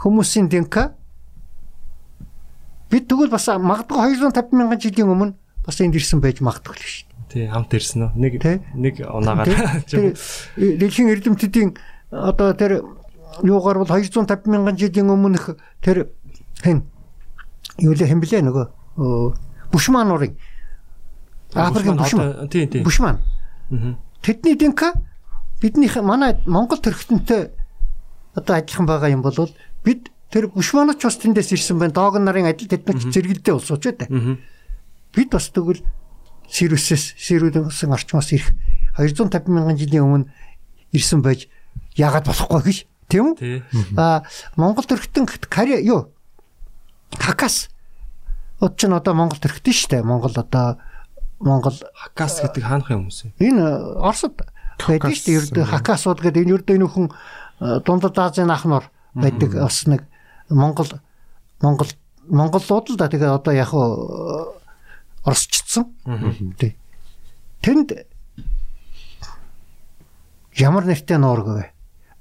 хүмүүсийн 0.00 0.48
дэнка 0.48 0.96
бид 2.88 3.04
тэгвэл 3.04 3.36
бас 3.36 3.52
магадгүй 3.52 4.16
250 4.16 4.56
мянган 4.56 4.80
жилийн 4.80 5.12
өмнө 5.12 5.36
бас 5.60 5.76
энд 5.84 5.92
ирсэн 6.00 6.24
байж 6.24 6.40
магадгүй 6.40 6.72
л 6.72 6.88
шүү 6.88 7.12
Тий 7.32 7.48
хамт 7.48 7.72
ирсэн 7.72 8.08
үү? 8.08 8.16
Нэг 8.16 8.32
нэг 8.76 8.94
унаагаар. 9.08 9.48
дээ. 9.88 10.12
Тэр 10.16 10.80
дэлхийн 10.80 11.12
эрдэмтдийн 11.16 11.70
одоо 12.12 12.52
тэр 12.52 12.84
юугаар 13.40 13.80
бол 13.80 13.88
250 13.88 14.48
мянган 14.52 14.76
жилийн 14.76 15.08
өмнөх 15.08 15.56
тэр 15.80 16.12
хэн 16.60 16.84
юу 17.80 17.96
л 17.96 18.04
хэм 18.04 18.20
блэ 18.20 18.44
нөгөө 18.44 18.66
оо, 19.72 19.76
Бушман 19.76 20.08
нурын 20.08 20.36
Африкийн 21.54 21.96
бушман 21.96 22.48
Тий, 22.48 22.66
тий. 22.66 22.82
Бушман 22.82 23.18
Мгм. 23.70 23.96
Тэдний 24.20 24.56
дэнка 24.56 24.92
бидний 25.60 25.90
манай 26.02 26.36
Монгол 26.46 26.78
төрхтөнтэй 26.78 27.50
одоо 28.34 28.56
адилхан 28.56 28.86
байгаа 28.86 29.08
юм 29.08 29.22
бол 29.22 29.48
бид 29.84 30.12
тэр 30.30 30.48
бушманоч 30.48 31.00
бас 31.02 31.16
тэндээс 31.16 31.52
ирсэн 31.56 31.78
байна. 31.78 31.92
Доог 31.96 32.20
нарын 32.20 32.52
адил 32.52 32.68
тэднүүд 32.68 33.12
зэрэгэлдээ 33.12 33.54
улсууч. 33.56 33.84
Мгм. 34.08 34.38
Бид 35.16 35.30
бас 35.32 35.48
тэгвэл 35.48 35.80
Сирусээс 36.52 37.16
Сирүүдсэн 37.16 37.92
орчмоос 37.96 38.32
ирэх 38.36 38.52
250 39.00 39.48
мянган 39.48 39.80
жилийн 39.80 40.04
өмнө 40.04 40.28
ирсэн 40.92 41.24
байж 41.24 41.48
яагаад 41.96 42.28
болохгүй 42.28 42.60
гэж 42.60 42.78
тийм 43.08 43.32
үү? 43.32 43.64
А 43.96 44.28
Монгол 44.60 44.84
төрхтөн 44.84 45.24
карьер 45.48 45.80
юу? 45.80 46.12
Хакас 47.16 47.71
Од 48.62 48.78
ч 48.78 48.86
н 48.86 48.94
одоо 48.94 49.14
Монгол 49.18 49.42
төрхтөн 49.42 49.74
шүү 49.74 49.90
дээ. 49.90 50.06
Монгол 50.06 50.34
одоо 50.38 50.78
Монгол 51.42 51.74
Хакас 51.74 52.38
гэдэг 52.46 52.62
хаанах 52.62 52.94
юм 52.94 53.10
хүмүүс 53.10 53.18
юм? 53.26 53.32
Энэ 53.42 53.62
Оросд 53.98 54.38
байдаг 54.78 55.10
шүү 55.10 55.26
дээ. 55.26 55.38
Ердөө 55.42 55.64
Хакасууд 55.66 56.20
гэдэг 56.22 56.46
энэ 56.46 56.54
ердөө 56.62 56.78
нөхөн 56.78 57.06
дундад 57.82 58.14
Азийн 58.22 58.54
ахнаар 58.54 58.86
байдаг 59.18 59.50
бас 59.58 59.82
нэг 59.90 60.06
Монгол 60.46 60.90
Монгол 61.58 61.90
Монголууд 62.30 62.94
л 62.94 62.96
да 62.96 63.10
тэгээ 63.10 63.34
одоо 63.34 63.50
яг 63.50 63.74
уу 63.74 64.54
орсчдсан. 65.26 65.90
Тий. 66.54 66.78
Тэнд 67.66 68.06
ямар 70.54 70.86
нэртэй 70.86 71.18
нуург 71.18 71.50
вэ? 71.50 71.66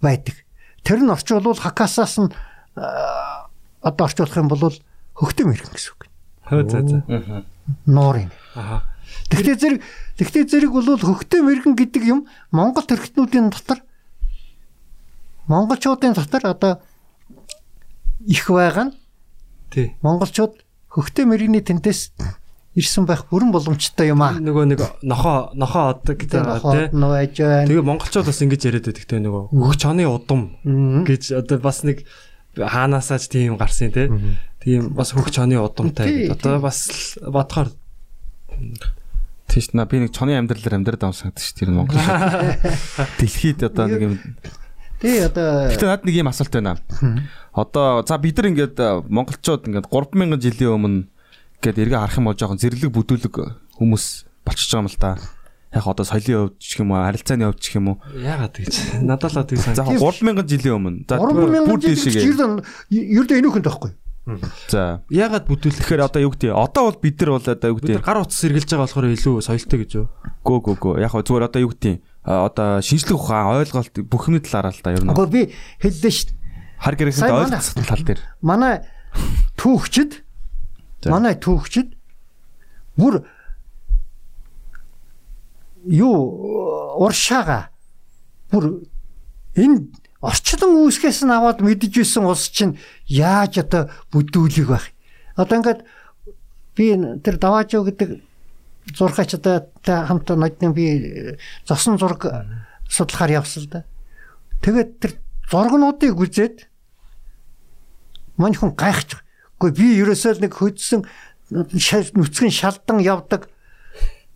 байдаг. 0.01 0.41
Тэр 0.83 1.05
нь 1.05 1.13
орчуулвал 1.13 1.61
Хакасаас 1.61 2.17
нь 2.17 2.33
одоо 2.73 4.03
орчуулах 4.09 4.37
юм 4.37 4.49
бол 4.49 4.73
хөхтөм 5.13 5.53
ирэх 5.53 5.69
гэсэн 5.69 5.93
үг. 5.93 6.00
Хөө 6.51 6.67
за 6.67 6.79
за. 6.83 7.43
Нуурын. 7.87 8.29
Аха. 8.55 8.83
Тэгтээ 9.31 9.55
зэрэг 9.55 9.79
тэгтээ 10.19 10.43
зэрэг 10.51 10.71
бол 10.75 10.99
хөхтөө 10.99 11.39
мэрэгэн 11.47 11.75
гэдэг 11.79 12.03
юм 12.03 12.27
Монгол 12.51 12.83
төрхтнүүдийн 12.83 13.47
дотор 13.51 13.79
монголчуудын 15.47 16.13
дотор 16.13 16.43
одоо 16.45 16.73
их 18.27 18.47
байгаа 18.47 18.91
нь 18.91 18.93
Тий. 19.71 19.95
монголчууд 20.03 20.59
хөхтөө 20.91 21.25
мэрэгний 21.27 21.63
тентээс 21.63 22.11
ирсэн 22.75 23.03
байх 23.07 23.27
бүрэн 23.27 23.51
боломжтой 23.51 24.11
юм 24.11 24.23
аа. 24.23 24.35
нөгөө 24.39 24.65
нэг 24.71 24.79
нохоо 25.03 25.51
нохоо 25.55 25.95
одог 25.95 26.15
гэдэг 26.15 26.39
хоод 26.63 26.91
тий. 26.91 27.67
Тэгээ 27.67 27.83
монголчууд 27.83 28.27
бас 28.27 28.39
ингэж 28.43 28.61
яриад 28.67 28.85
байдаг 28.87 29.05
те 29.07 29.19
нөгөө 29.19 29.43
хөх 29.51 29.75
чоны 29.75 30.07
удам 30.07 30.55
гэж 31.07 31.35
одоо 31.35 31.59
бас 31.59 31.83
нэг 31.83 32.07
хаанаасаач 32.55 33.27
тийм 33.27 33.55
гарсан 33.59 33.91
те. 33.91 34.07
Тийм 34.61 34.93
бас 34.93 35.11
хөх 35.11 35.31
чоны 35.33 35.57
удамтай. 35.57 36.29
Одоо 36.29 36.59
бас 36.61 36.85
л 37.17 37.31
бодохоор 37.33 37.73
тийш 39.49 39.73
на 39.73 39.85
би 39.89 40.05
нэг 40.05 40.13
чоны 40.13 40.37
амьдралаар 40.37 40.77
амьдраад 40.77 41.01
байгаа 41.01 41.17
санагдаж 41.17 41.43
шүү 41.43 41.65
дээ 41.65 41.73
Монгол. 41.73 41.97
Дэлхийд 43.19 43.65
одоо 43.65 43.85
нэг 43.89 44.01
юм 44.05 44.15
Тий 45.01 45.17
одоо 45.25 45.73
Гэтэ 45.73 45.89
над 45.89 46.05
нэг 46.05 46.13
юм 46.13 46.29
асуулт 46.29 46.53
байна. 46.53 46.77
Одоо 47.57 48.05
за 48.05 48.21
бид 48.21 48.37
нар 48.37 48.53
ингээд 48.53 48.77
э, 48.77 49.01
монголчууд 49.09 49.65
ингээд 49.65 49.89
3000 49.89 50.37
жилийн 50.37 50.77
өмнө 50.77 50.99
ингээд 51.57 51.81
эргээ 51.81 51.99
харах 52.05 52.21
юм 52.21 52.29
бол 52.29 52.37
жоохон 52.37 52.61
зэрлэг 52.61 52.93
бүдүүлэг 52.93 53.35
хүмүүс 53.81 54.05
болчихж 54.45 54.69
байгаа 54.77 54.85
юм 54.85 54.89
л 54.93 55.01
та. 55.01 55.17
Яг 55.73 55.87
одоо 55.89 56.05
соёлын 56.05 56.53
хувьд 56.53 56.61
ч 56.61 56.77
юм 56.85 56.93
уу, 56.93 57.01
харилцааны 57.01 57.49
хувьд 57.49 57.59
ч 57.65 57.81
юм 57.81 57.97
уу. 57.97 57.97
яагаад 58.13 58.55
гэж 58.61 59.01
надад 59.01 59.33
л 59.33 59.41
тийм 59.41 59.57
За 59.57 59.81
санагдав. 59.81 60.13
3000 60.21 60.45
жилийн 60.45 60.75
өмнө. 60.77 60.97
За 61.09 61.17
3000 61.17 61.65
бүр 61.65 61.79
жил 61.81 61.97
дээшээ. 61.97 62.29
ердөө 62.29 62.49
ердөө 62.93 63.35
энүүхэн 63.41 63.65
тахгүй. 63.65 63.91
За 64.69 65.01
Яагаад 65.09 65.49
бүтүүлэх 65.49 65.81
тэгэхээр 65.81 66.05
одоо 66.05 66.21
юу 66.21 66.31
гэдэг 66.37 66.53
одоо 66.53 66.83
бол 66.93 66.99
бид 67.01 67.17
нар 67.25 67.29
бол 67.35 67.41
одоо 67.41 67.67
юу 67.73 67.77
бид 67.81 67.89
нар 67.89 67.97
гэдэг 67.97 68.05
гар 68.05 68.19
утас 68.21 68.37
сэргэлж 68.37 68.69
байгаа 68.69 68.85
болохоор 68.85 69.07
илүү 69.17 69.35
соёлтой 69.41 69.77
гэж 69.81 69.91
юу? 69.97 70.05
гөө 70.45 70.57
гөө 70.61 70.75
гөө 70.77 70.93
яг 71.01 71.11
хөө 71.11 71.23
зүгээр 71.25 71.47
одоо 71.49 71.61
юу 71.65 71.71
гэдэг 71.73 71.95
одоо 72.21 72.67
шинжлэх 72.85 73.17
ухаан 73.17 73.65
ойлголт 73.65 73.95
бүх 74.05 74.23
юмны 74.29 74.39
талаараа 74.45 74.71
л 74.71 74.81
та 74.85 74.93
ер 74.93 75.01
нь 75.01 75.09
Гэхдээ 75.09 75.33
би 75.33 75.41
хэллээ 75.81 76.13
шүү. 76.13 76.29
хар 76.85 76.95
гэрэхэд 77.01 77.17
Сайн 77.17 77.33
манай. 77.33 77.41
ойлголцох 77.49 77.85
тал 77.89 78.03
дээр. 78.05 78.19
Манай 78.45 78.75
түүхчид 79.57 80.11
За. 81.01 81.09
манай 81.09 81.33
түүхчид 81.41 81.87
бүр 82.93 83.25
юу 85.89 86.13
уршаага 87.01 87.69
бүр 88.53 88.85
энэ 89.57 89.89
орчлон 90.21 90.77
үүсгээс 90.85 91.25
нь 91.25 91.33
аваад 91.33 91.65
мэдж 91.65 92.05
исэн 92.05 92.29
улс 92.29 92.53
чинь 92.53 92.77
яаж 93.09 93.65
одоо 93.65 93.89
бүдүүлэг 94.13 94.67
байх. 94.69 94.85
Одоо 95.33 95.57
ингээд 95.57 95.81
би 96.77 96.93
тэр 97.25 97.35
даваажоо 97.41 97.89
гэдэг 97.89 98.21
зурхаач 98.93 99.33
одоо 99.35 99.65
та 99.81 100.05
хамт 100.05 100.29
нодны 100.29 100.73
би 100.73 100.85
э, 100.85 101.37
зосон 101.65 101.97
зураг 101.97 102.45
судлахаар 102.87 103.41
явсан 103.41 103.65
л 103.65 103.69
да. 103.69 103.79
Тэгээд 104.61 104.89
тэр 105.01 105.11
зургнуудыг 105.49 106.13
үзээд 106.13 106.69
мань 108.37 108.53
хүн 108.53 108.77
гайхаж. 108.77 109.21
Гэхдээ 109.57 109.73
би 109.73 109.87
ерөөсөө 110.05 110.31
л 110.37 110.43
нэг 110.45 110.53
хөдсөн 110.53 111.01
нүцгэн 111.51 112.53
шалдан 112.53 113.01
явдаг 113.01 113.49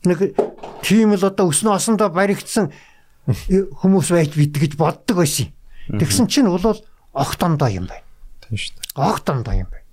нэг 0.04 0.36
тийм 0.84 1.16
л 1.16 1.24
одоо 1.26 1.50
өснө 1.50 1.78
осондоо 1.78 2.10
баригдсан 2.10 2.70
э, 2.70 3.70
хүмүүс 3.82 4.12
байж 4.12 4.36
бит 4.36 4.58
гэж 4.58 4.78
боддог 4.78 5.24
байсан. 5.24 5.55
Тэгсэн 5.90 6.28
чинь 6.28 6.50
бол 6.50 6.66
огт 7.14 7.44
ондоо 7.44 7.70
юм 7.70 7.86
байна. 7.86 8.06
Тийм 8.42 8.58
шүү 8.58 8.74
дээ. 8.74 8.98
Огт 8.98 9.30
ондоо 9.30 9.54
юм 9.54 9.70
байна. 9.70 9.86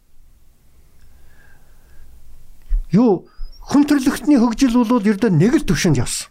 Юу 2.93 3.28
хүн 3.60 3.85
төрлөختний 3.89 4.36
хөгжил 4.40 4.85
бол 4.85 5.01
ердөө 5.05 5.31
нэг 5.32 5.52
л 5.60 5.66
төвшөнд 5.69 6.01
явсан. 6.01 6.28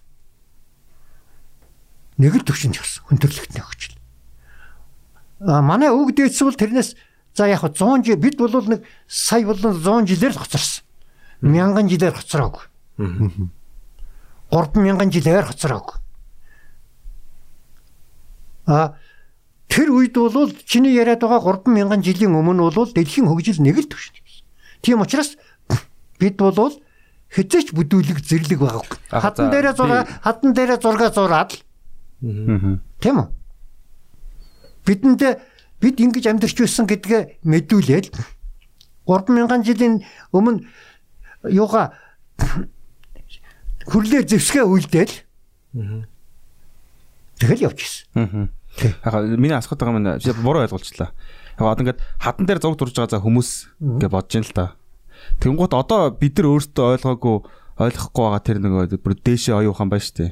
Нэг 2.18 2.42
л 2.42 2.46
төвшөнд 2.46 2.78
явсан 2.78 3.06
хүн 3.06 3.18
төрлөختний 3.22 3.62
хөгжил. 3.62 3.98
А 5.42 5.62
манай 5.62 5.90
өвөг 5.90 6.14
дээдс 6.14 6.42
бол 6.46 6.58
тэрнээс 6.58 6.94
за 7.34 7.48
яг 7.50 7.66
100 7.66 8.06
жил 8.06 8.18
бид 8.18 8.38
бол 8.38 8.54
нэг 8.66 8.86
сая 9.08 9.46
болон 9.46 9.74
100 9.78 10.06
жилээр 10.10 10.34
л 10.38 10.42
хоцорсон. 10.42 10.86
Мянган 11.42 11.90
жилээр 11.90 12.14
хоцроог. 12.14 12.70
3000 14.52 15.10
жилээр 15.10 15.46
хоцроог. 15.50 15.98
А 18.68 18.94
тэр 19.72 19.88
үед 19.95 20.15
бол 20.19 20.52
чиний 20.68 20.99
яриад 20.99 21.23
байгаа 21.23 21.39
3000 21.64 22.03
жилийн 22.03 22.35
өмнө 22.35 22.76
бол 22.76 22.91
дэлхийн 22.91 23.31
хөгжил 23.31 23.64
нэг 23.64 23.80
л 23.80 23.88
явсан. 23.88 24.43
Тийм 24.84 24.99
учраас 24.99 25.39
бид 26.19 26.35
бол 26.35 26.76
хизээч 27.31 27.72
бүдүүлэг 27.72 28.19
зэрлэг 28.19 28.60
байгаагүй. 28.60 28.98
Аа, 29.15 29.23
Хатан 29.23 29.48
дээрээ 29.48 29.73
зураг 29.80 30.03
хатан 30.19 30.52
дээрээ 30.52 30.80
зураг 30.84 31.15
зураад 31.15 31.52
л 31.56 31.60
тийм 32.99 33.15
үү? 33.23 33.27
Бидэнд 34.84 35.22
бид 35.80 35.95
ингэж 36.03 36.26
амьдарч 36.27 36.57
байсан 36.60 36.85
гэдгээ 36.91 37.39
мэдүүлээд 37.48 38.11
3000 39.07 39.64
жилийн 39.64 40.03
өмнө 40.35 40.68
юугаа 41.48 41.95
хүрлээ 43.88 44.27
зэвсгээ 44.27 44.68
үйлдээл 44.68 45.15
тэгэл. 47.39 47.65
Аа. 48.19 48.52
Яг 48.80 49.14
миний 49.38 49.56
асуух 49.56 49.77
байгаа 49.77 49.95
маань 49.98 50.19
би 50.22 50.31
буруу 50.41 50.64
ойлголцлаа. 50.64 51.11
Яг 51.60 51.65
одоо 51.65 51.84
ингээд 51.84 52.02
хатан 52.19 52.45
дээр 52.45 52.61
зуг 52.64 52.77
дурж 52.80 52.95
байгаа 52.95 53.19
за 53.19 53.23
хүмүүс 53.23 53.49
гэж 53.99 54.10
бодож 54.11 54.35
ин 54.39 54.45
л 54.48 54.56
та. 54.56 54.76
Тэнгуут 55.43 55.73
одоо 55.76 56.10
бид 56.15 56.39
нар 56.39 56.48
өөрсдөө 56.56 56.85
ойлгоогүй 56.98 57.35
ойлгохгүй 57.81 58.23
байгаа 58.23 58.41
тэр 58.41 58.57
нэг 58.61 59.02
бүр 59.03 59.15
дээшээ 59.19 59.60
оюухан 59.60 59.89
байна 59.91 60.11
дээ. 60.15 60.31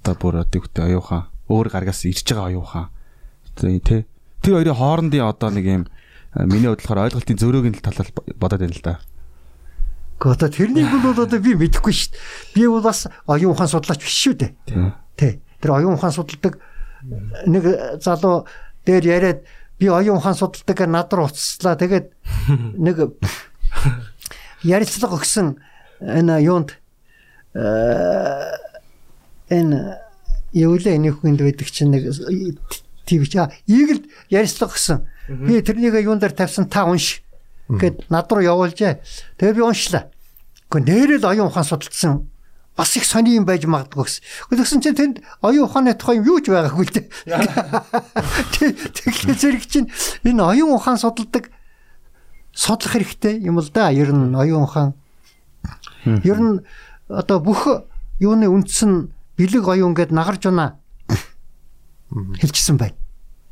Одоо 0.00 0.14
бүр 0.16 0.34
одоо 0.42 0.58
үгтэй 0.60 0.84
оюухан 0.88 1.28
өөр 1.50 1.68
гаргаас 1.68 2.04
ирж 2.06 2.26
байгаа 2.26 2.50
оюухан. 2.50 2.86
Тэ 3.54 4.04
тэр 4.40 4.54
хоёрын 4.56 4.78
хоорондын 4.78 5.26
одоо 5.26 5.50
нэг 5.50 5.66
юм 5.66 5.84
миний 6.34 6.70
бодлохоор 6.70 7.10
ойлголтын 7.10 7.38
зөрөөгийн 7.38 7.82
талаар 7.82 8.08
бодоод 8.38 8.62
байна 8.62 8.76
л 8.76 8.84
да. 8.86 8.94
Гэхдээ 10.20 10.36
одоо 10.36 10.48
тэрнийг 10.48 10.88
бол 11.02 11.24
одоо 11.24 11.40
би 11.40 11.56
мэдэхгүй 11.58 11.94
шүү 11.96 12.10
дээ. 12.12 12.22
Би 12.54 12.62
бол 12.68 12.84
бас 12.84 13.08
оюун 13.26 13.52
ухаан 13.56 13.72
судлаач 13.72 14.00
биш 14.00 14.16
шүү 14.20 14.34
дээ. 14.38 14.52
Тий. 15.16 15.32
Тэр 15.58 15.70
оюун 15.74 15.96
ухаан 15.96 16.14
судалдаг 16.14 16.60
нэг 17.46 17.64
залуу 18.02 18.46
дээр 18.84 19.04
яриад 19.04 19.40
би 19.78 19.88
оюун 19.88 20.18
ухаан 20.18 20.34
судалдаг 20.34 20.88
над 20.88 21.12
руу 21.12 21.26
уцслаа. 21.26 21.76
Тэгээд 21.76 22.12
нэг 22.86 23.16
ярилцлага 24.62 25.16
өгсөн 25.16 25.56
энэ 26.00 26.40
юунд 26.44 26.76
э, 27.56 28.52
энэ 29.48 29.96
юу 30.52 30.76
лээ 30.76 31.00
энэ 31.00 31.16
хүнд 31.16 31.40
байдаг 31.40 31.68
чинь 31.72 31.92
нэг 31.94 32.12
тийм 33.08 33.24
ч 33.24 33.40
ийгэл 33.66 34.04
ярилцлага 34.28 34.76
өгсөн. 34.76 34.98
Би 35.48 35.62
тэрнийг 35.64 35.96
юун 36.04 36.20
дээр 36.20 36.36
тавьсан 36.36 36.68
та 36.68 36.84
унш 36.84 37.24
гэд 37.68 38.10
над 38.10 38.28
руу 38.28 38.44
явуулжээ. 38.44 39.00
Тэгээ 39.40 39.56
би 39.56 39.62
уншлаа. 39.64 40.12
Гэхдээ 40.68 41.20
нэрэл 41.20 41.24
оюун 41.24 41.48
ухаан 41.48 41.64
судалсан 41.64 42.28
бас 42.76 42.96
их 42.96 43.04
сони 43.04 43.36
юм 43.36 43.44
байж 43.44 43.66
магадгүй 43.66 44.04
гэсэн. 44.04 44.22
Гэхдээ 44.50 44.80
чинь 44.80 44.96
тэнд 44.96 45.16
оюун 45.42 45.68
ухааны 45.68 45.94
тухай 45.94 46.22
юу 46.22 46.40
ч 46.40 46.48
байгаагүй 46.48 46.84
л 46.86 46.94
дээ. 46.94 47.06
Тэгэхээр 48.94 49.36
зэрэг 49.36 49.64
чинь 49.66 49.88
энэ 50.24 50.42
оюун 50.42 50.78
ухаан 50.78 50.96
судалдаг 50.96 51.50
судлах 52.54 52.94
хэрэгтэй 52.94 53.42
юм 53.42 53.58
л 53.60 53.68
да. 53.68 53.90
Ер 53.90 54.14
нь 54.14 54.32
оюун 54.32 54.64
ухаан. 54.64 54.94
Ер 56.06 56.38
нь 56.40 56.64
одоо 57.10 57.42
бүх 57.42 57.84
юуны 58.22 58.46
үндэс 58.48 58.86
нь 58.86 59.10
бэлэг 59.36 59.66
оюун 59.66 59.92
гэд 59.92 60.14
нагарч 60.14 60.46
байна. 60.46 60.78
Хэлчихсэн 62.10 62.78
байна. 62.78 62.96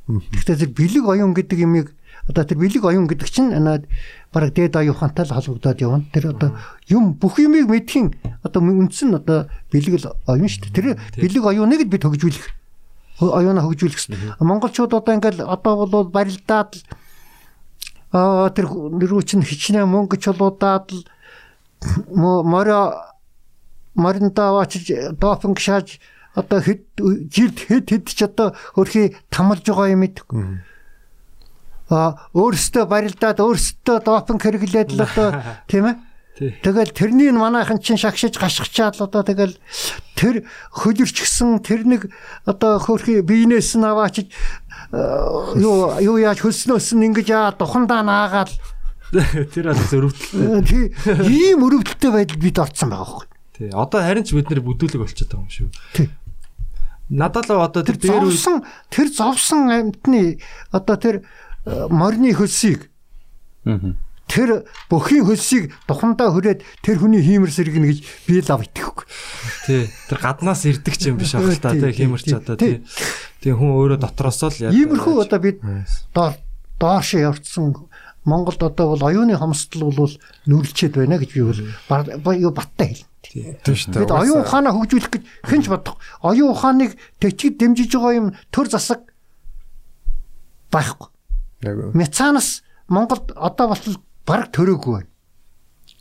Гэхдээ 0.09 0.57
тэр 0.57 0.71
бэлэг 0.73 1.05
оюун 1.05 1.35
гэдэг 1.35 1.59
юмыг 1.59 1.98
одоо 2.29 2.45
тэр 2.45 2.59
бэлэг 2.61 2.85
оюун 2.85 3.09
гэдэг 3.09 3.29
чинь 3.33 3.51
энэ 3.57 3.89
бараг 4.33 4.53
дээд 4.53 4.77
оюухантай 4.77 5.25
л 5.25 5.33
холбогдоод 5.33 5.81
явна. 5.81 6.05
Тэр 6.13 6.37
одоо 6.37 6.53
юм 6.93 7.17
бүх 7.17 7.41
юмыг 7.41 7.67
мэдхийн 7.69 8.13
одоо 8.45 8.61
үндэс 8.61 9.03
нь 9.09 9.17
одоо 9.17 9.49
бэлэг 9.73 9.95
л 10.05 10.13
оюун 10.29 10.49
шүү 10.49 10.69
дээ. 10.69 10.77
Тэр 10.77 10.87
бэлэг 11.17 11.45
оюуныг 11.49 11.81
л 11.83 11.89
бид 11.89 12.05
хөгжүүлэх 12.05 12.47
оюунаа 13.25 13.65
хөгжүүлэх 13.65 13.97
гэсэн. 13.97 14.15
Монголчууд 14.45 14.93
одоо 14.93 15.13
ингээл 15.17 15.43
одоо 15.49 15.89
бол 15.89 16.07
барилдаад 16.13 16.77
л 16.77 16.83
аа 18.13 18.49
тэр 18.53 18.69
нэрүү 18.69 19.21
чинь 19.25 19.43
хичнээн 19.45 19.89
мөнгө 19.89 20.17
чулуудаад 20.21 20.93
л 20.93 21.03
мо- 22.13 22.45
морио 22.45 22.93
моринда 23.95 24.53
очиж 24.61 25.17
допинг 25.19 25.59
шааж 25.61 25.99
одоо 26.35 26.61
хэд 26.63 26.85
жилд 27.33 27.59
хэд 27.69 27.87
хэд 27.91 28.07
ч 28.09 28.23
одоо 28.25 28.55
хөрхий 28.77 29.17
тамалж 29.29 29.65
байгаа 29.67 29.93
юм 29.93 30.07
мэдгүй. 30.07 30.39
А 31.89 32.29
өөрөөсөө 32.37 32.85
барилдаад 32.85 33.39
өөрөөсөө 33.41 33.97
допинг 34.05 34.41
хэрэглээд 34.45 34.93
л 34.97 35.05
одоо 35.05 35.29
тийм 35.71 35.89
ээ. 35.89 35.97
Тэгэл 36.39 36.95
тэрний 36.95 37.35
манайхан 37.35 37.83
чинь 37.83 37.99
шагшиж 37.99 38.39
гашгачаад 38.39 39.03
одоо 39.03 39.27
тэгэл 39.27 39.59
тэр 40.15 40.47
хөлөрч 40.71 41.27
гисэн 41.27 41.59
тэр 41.59 41.83
нэг 41.83 42.15
одоо 42.47 42.79
хөрхий 42.79 43.27
биенээс 43.27 43.75
нь 43.75 43.83
аваачиж 43.83 44.31
э, 44.31 44.99
юу 45.59 45.99
юу 45.99 46.17
яаж 46.23 46.39
хөлснөөс 46.47 46.95
нь 46.95 47.11
ингэж 47.11 47.29
аа 47.35 47.51
духандаа 47.59 48.07
наагаад 48.07 48.55
Тэр 49.55 49.73
бол 49.73 49.83
зөрөвдөлтэй. 49.89 50.93
э, 50.93 51.27
ийм 51.33 51.65
өрөвдөлтөй 51.65 52.13
байдал 52.13 52.39
бид 52.39 52.59
орцсон 52.61 52.93
байгаа 52.93 53.09
байхгүй. 53.09 53.27
Тий. 53.57 53.69
Одоо 53.73 54.01
харин 54.05 54.25
ч 54.29 54.37
бид 54.37 54.53
нэр 54.53 54.61
бүдүүлэг 54.61 55.01
болчиход 55.01 55.33
байгаа 55.33 55.49
юм 55.49 55.49
шүү. 55.49 55.69
Тий. 55.97 56.09
Надад 57.09 57.49
л 57.49 57.65
одоо 57.65 57.81
Тэр 57.81 57.97
дээр 57.97 58.29
зовсон 58.29 58.69
тэр 58.93 59.09
зовсон 59.09 59.73
амьтны 59.73 60.45
одоо 60.77 60.97
тэр 61.01 61.17
морины 61.67 62.35
хөлсийг 62.35 62.91
тэр 64.29 64.69
бүхийн 64.93 65.25
хөлсийг 65.25 65.73
духандаа 65.89 66.29
хүрээд 66.33 66.61
тэр 66.85 67.01
хүний 67.01 67.25
хиймэр 67.25 67.49
сэргэнэ 67.49 67.89
гэж 67.89 67.99
би 68.29 68.45
лав 68.45 68.61
итгэхгүй. 68.61 69.05
Тий. 69.65 69.83
Тэр 70.09 70.19
гаднаас 70.21 70.69
ирдэг 70.69 70.95
ч 71.01 71.09
юм 71.09 71.17
биш 71.17 71.33
ах 71.33 71.49
л 71.49 71.57
та 71.57 71.73
Тий, 71.73 71.93
тий, 71.93 72.37
одоо 72.37 72.57
тий. 72.61 72.85
тий. 72.85 72.85
Тий 73.41 73.53
хүн 73.57 73.73
өөрөө 73.73 73.99
дотроосоо 74.05 74.53
л 74.53 74.69
яг 74.69 74.77
Иймэрхүү 74.77 75.15
одоо 75.25 75.41
бид 75.41 75.65
доор 76.13 76.37
доош 76.77 77.17
явцсан 77.17 77.89
Монголд 78.29 78.61
одоо 78.61 78.93
бол 78.93 79.05
оюуны 79.09 79.33
хомсдол 79.41 79.97
бол 79.97 80.13
нүрэлчээд 80.45 81.01
байна 81.01 81.17
гэж 81.17 81.33
би 81.33 81.41
бол 81.89 82.37
юу 82.37 82.53
баттай 82.53 82.93
хэлнэ. 82.93 83.65
Тийм 83.65 83.75
шүү 83.77 83.93
дээ. 83.97 84.03
Бид 84.05 84.13
оюун 84.13 84.45
ухаанаа 84.45 84.77
хөгжүүлэх 84.77 85.13
гэж 85.17 85.23
хинч 85.49 85.67
бодох. 85.73 85.97
Оюун 86.21 86.53
ухааныг 86.53 87.01
тэтгэж 87.25 87.57
дэмжиж 87.57 87.97
байгаа 87.97 88.13
юм 88.13 88.29
төр 88.53 88.69
засаг 88.69 89.01
байхгүй. 90.69 91.09
Яг 91.63 91.95
Мецанас 91.95 92.63
Монголд 92.89 93.33
одоо 93.35 93.69
болтол 93.69 93.99
бараг 94.27 94.53
төрөөгүй 94.53 94.93
байна. 94.95 95.11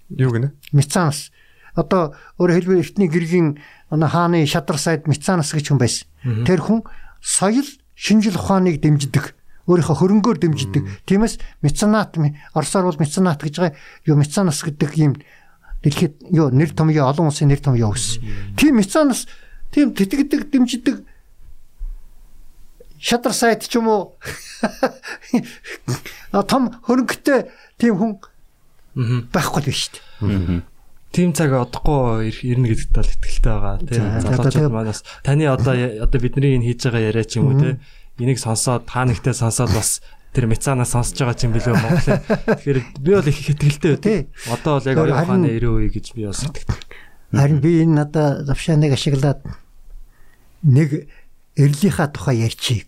юу 0.10 0.32
гэнэ? 0.32 0.52
Мецанас 0.72 1.32
одоо 1.76 2.14
өөрөөр 2.38 2.58
хэлбэл 2.62 2.84
эртний 2.84 3.10
гэргийн 3.10 3.58
хааны 3.90 4.46
шадар 4.46 4.78
сайд 4.78 5.08
Мецанас 5.08 5.54
гэж 5.54 5.70
хүн 5.74 5.82
байсан. 5.82 6.08
Тэр 6.46 6.62
хүн 6.62 6.84
соёл 7.22 7.66
шинжил 7.98 8.38
ухааныг 8.38 8.82
дэмждэг. 8.82 9.34
Өөрийнхөө 9.68 9.98
хөрөнгөөр 10.00 10.38
дэмждэг. 10.38 10.84
Тиймээс 11.10 11.42
меценат 11.66 12.16
Оросоор 12.54 12.88
бол 12.88 13.02
меценат 13.02 13.42
гэж 13.42 13.56
байгаа 13.58 13.76
юу 14.06 14.16
мецанас 14.16 14.64
гэдэг 14.64 14.92
юм 14.96 15.14
дэлхийд 15.84 16.24
юу 16.32 16.54
нэр 16.54 16.72
томьёо 16.72 17.10
олон 17.10 17.28
улсын 17.28 17.52
нэр 17.52 17.60
томьёо 17.60 17.92
өссөн. 17.92 18.24
Тийм 18.56 18.80
мецанас 18.80 19.28
тийм 19.74 19.92
тэтгэдэг 19.92 20.48
дэмждэг 20.54 20.96
шадар 23.00 23.34
сайд 23.34 23.62
ч 23.66 23.78
юм 23.78 23.88
уу 23.88 24.04
а, 26.34 26.44
том 26.44 26.70
хөрөнгөтэй 26.86 27.48
тийм 27.78 27.96
хүн 27.98 28.12
байхгүй 29.32 29.62
л 29.64 29.70
биш 29.70 29.82
шүү 29.88 30.02
дээ. 30.28 30.62
Тим 31.14 31.32
цаг 31.34 31.54
одохгүй 31.56 32.30
ир- 32.30 32.44
ирнэ 32.44 32.68
гэдэгт 32.74 32.94
бол 32.94 33.08
итгэлтэй 33.10 33.54
байгаа 33.54 33.76
тий. 33.86 33.98
За, 34.02 34.20
Залуучууд 34.36 34.74
манаас 34.74 35.02
таны 35.24 35.48
одоо 35.48 35.74
одоо 36.04 36.20
бидний 36.20 36.58
энэ 36.58 36.68
хийж 36.74 36.84
байгаа 36.90 37.08
яриа 37.10 37.26
ч 37.26 37.40
юм 37.40 37.54
уу 37.54 37.58
тий. 37.62 37.78
Энийг 38.20 38.42
сонсоод 38.42 38.86
та 38.90 39.06
нэгтээ 39.08 39.34
сонсоод 39.34 39.72
бас 39.72 40.02
тэр 40.36 40.50
мецанаа 40.52 40.86
сонсож 40.90 41.16
байгаа 41.22 41.38
юм 41.48 41.54
билүү 41.56 41.74
Монголын. 41.80 42.22
Тэгэхээр 42.60 42.80
би 43.02 43.12
бол 43.14 43.30
их 43.30 43.40
итгэлтэй 43.50 43.96
Тий. 44.02 44.20
үү. 44.28 44.54
Одоо 44.58 44.78
бол 44.82 44.90
яг 44.90 44.98
оюун 44.98 45.14
ухааны 45.16 45.48
харин- 45.48 45.56
ирээ 45.58 45.74
үе 45.80 45.90
гэж 45.96 46.06
би 46.18 46.22
бас 46.28 46.42
итгэдэг. 46.44 46.80
Харин 47.34 47.60
би 47.64 47.72
энэ 47.86 47.94
надаа 48.04 48.28
завшааныг 48.44 48.92
ашиглаад 48.94 49.40
нэг 50.66 51.08
эрлийнхаа 51.58 52.08
тухай 52.08 52.46
ярьчих. 52.46 52.86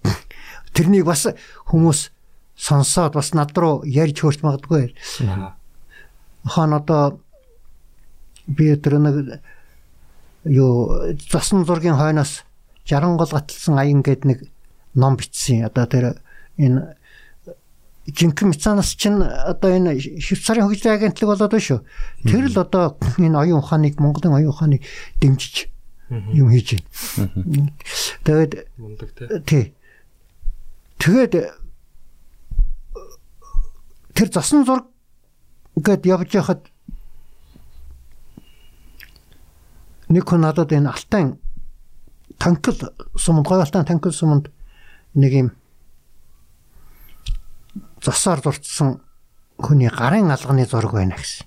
Тэрнийг 0.73 1.05
бас 1.09 1.27
хүмүүс 1.67 2.11
сонсоод 2.55 3.17
бас 3.17 3.33
над 3.33 3.57
руу 3.57 3.81
ярьж 3.83 4.21
хөрч 4.21 4.45
магадгүй. 4.45 4.93
Хаан 6.45 6.73
одоо 6.77 7.19
би 8.47 8.75
тэр 8.77 8.99
нэг 9.01 9.41
юу 10.45 11.13
зосон 11.31 11.65
зургийн 11.65 11.97
хойноос 11.97 12.45
60 12.85 13.17
гол 13.17 13.31
гаталсан 13.33 13.77
аян 13.79 14.01
гэдэг 14.05 14.25
нэг 14.25 14.39
ном 14.93 15.17
бичсэн. 15.17 15.65
Одоо 15.65 15.85
тэр 15.85 16.05
энэ 16.57 16.95
жинхэнэ 18.07 18.53
мецанас 18.53 18.95
чинь 18.95 19.21
одоо 19.21 19.71
энэ 19.73 19.99
Швейцарын 19.99 20.67
хөгжлийн 20.67 20.95
агентлаг 20.97 21.29
болоод 21.29 21.51
байна 21.51 21.65
шүү. 21.65 21.79
Тэр 22.25 22.49
л 22.49 22.57
одоо 22.57 22.97
энэ 23.17 23.37
оюун 23.37 23.61
ухааныг 23.61 23.99
Монголын 23.99 24.35
оюун 24.35 24.53
ухааныг 24.53 24.81
дэмжиж 25.21 25.69
юм 26.09 26.49
хийж 26.49 26.81
байна. 26.81 27.71
Тэгээд 28.25 28.51
Мундаг 28.77 29.09
тий. 29.45 29.75
Тэгээд 30.97 31.33
тэр 34.17 34.27
зосон 34.33 34.65
зураг 34.65 34.85
гээд 35.77 36.05
явж 36.05 36.33
яхад 36.35 36.65
нэг 40.09 40.25
хүн 40.25 40.41
надад 40.41 40.73
энэ 40.73 40.89
алтан 40.89 41.39
танкл 42.41 42.73
суманд 43.15 43.47
гой 43.47 43.61
алтан 43.61 43.85
танкл 43.85 44.11
суманд 44.11 44.51
нэг 45.13 45.31
юм 45.31 45.49
зосоор 48.01 48.41
зурцсан 48.41 48.99
хүний 49.57 49.89
гарын 49.89 50.31
алганы 50.31 50.65
зураг 50.65 50.93
байна 50.93 51.15
гэсэн. 51.15 51.45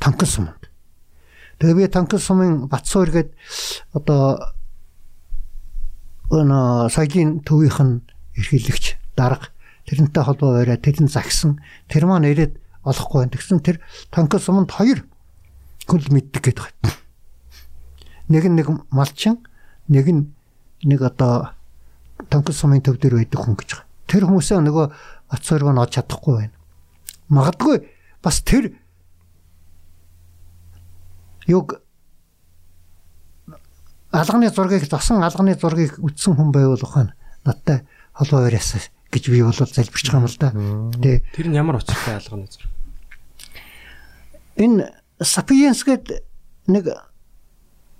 Танкл 0.00 0.26
суманд. 0.26 0.70
Тэгээ 1.58 1.76
би 1.76 1.88
танкл 1.88 2.18
сумын 2.18 2.66
Батсуур 2.66 3.10
гээд 3.10 3.30
одоо 3.94 4.54
өнөө 6.34 6.90
соёлын 6.90 7.44
төвийнх 7.46 7.78
нь 7.82 8.02
эрхийлэгч 8.34 8.98
дарга 9.14 9.54
тэрнтэй 9.86 10.22
холбоо 10.24 10.58
бариад 10.58 10.82
тэрэн 10.82 11.08
загсан 11.08 11.60
тэр 11.86 12.08
маань 12.08 12.26
ирээд 12.26 12.58
олохгүй 12.82 13.24
байна. 13.24 13.34
Тэгсэн 13.36 13.60
тэр 13.60 13.80
танкл 14.10 14.40
суманд 14.40 14.72
хоёр 14.72 15.04
хүл 15.86 16.04
мэддэг 16.10 16.42
гэдэг 16.42 16.64
байна. 16.64 16.92
Нэг 18.28 18.44
нь 18.48 18.56
нэг 18.56 18.68
малчин, 18.90 19.44
нэг 19.88 20.06
нь 20.08 20.32
нэг 20.82 21.00
одоо 21.04 21.52
танкл 22.28 22.52
сумын 22.52 22.80
төв 22.80 22.98
дээр 22.98 23.20
байдаг 23.20 23.40
хүн 23.40 23.56
гэж 23.56 23.70
байгаа. 23.76 23.88
Тэр 24.08 24.22
хүмүүсээ 24.28 24.60
нөгөө 24.64 24.86
Батсуур 25.30 25.62
маань 25.64 25.82
олж 25.84 25.92
чадахгүй 25.96 26.34
байна. 26.48 26.56
Магадгүй 27.28 27.76
бас 28.24 28.40
тэр 28.44 28.72
юг 31.46 31.80
алганы 34.12 34.50
зургийг 34.50 34.86
зосон 34.88 35.22
алганы 35.24 35.54
зургийг 35.54 35.98
үтсэн 35.98 36.36
хүн 36.36 36.52
байвал 36.52 36.80
ухаана 36.80 37.14
надтай 37.44 37.82
холбоо 38.12 38.46
яриасаа 38.46 38.80
гэж 39.10 39.30
би 39.30 39.42
бол 39.42 39.52
залбирч 39.54 40.10
байгаа 40.10 40.22
юм 40.22 40.28
л 40.30 40.38
да. 40.38 40.50
Тэгээ 40.98 41.18
Тэр 41.34 41.46
нь 41.50 41.58
ямар 41.58 41.76
учиртай 41.78 42.18
алганы 42.18 42.46
зураг. 42.46 42.70
энэ 44.56 44.90
Sapiens 45.22 45.82
гээд 45.86 46.22
нэг 46.66 46.90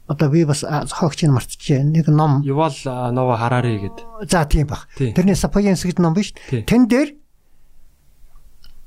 одоо 0.06 0.28
би 0.30 0.44
бас 0.44 0.62
нь 0.62 1.30
мартчихжээ. 1.30 1.82
Нэг 1.82 2.08
ном 2.08 2.42
Ювал 2.42 2.74
Нова 2.84 3.36
Харари 3.38 3.78
гэдэг. 3.78 4.30
за 4.30 4.44
тийм 4.44 4.66
баг. 4.66 4.88
Тэрний 4.98 5.34
Sapiens 5.34 5.82
гэдэг 5.82 5.98
ном 6.02 6.14
биш. 6.14 6.34
Тэн 6.50 6.86
дээр 6.88 7.14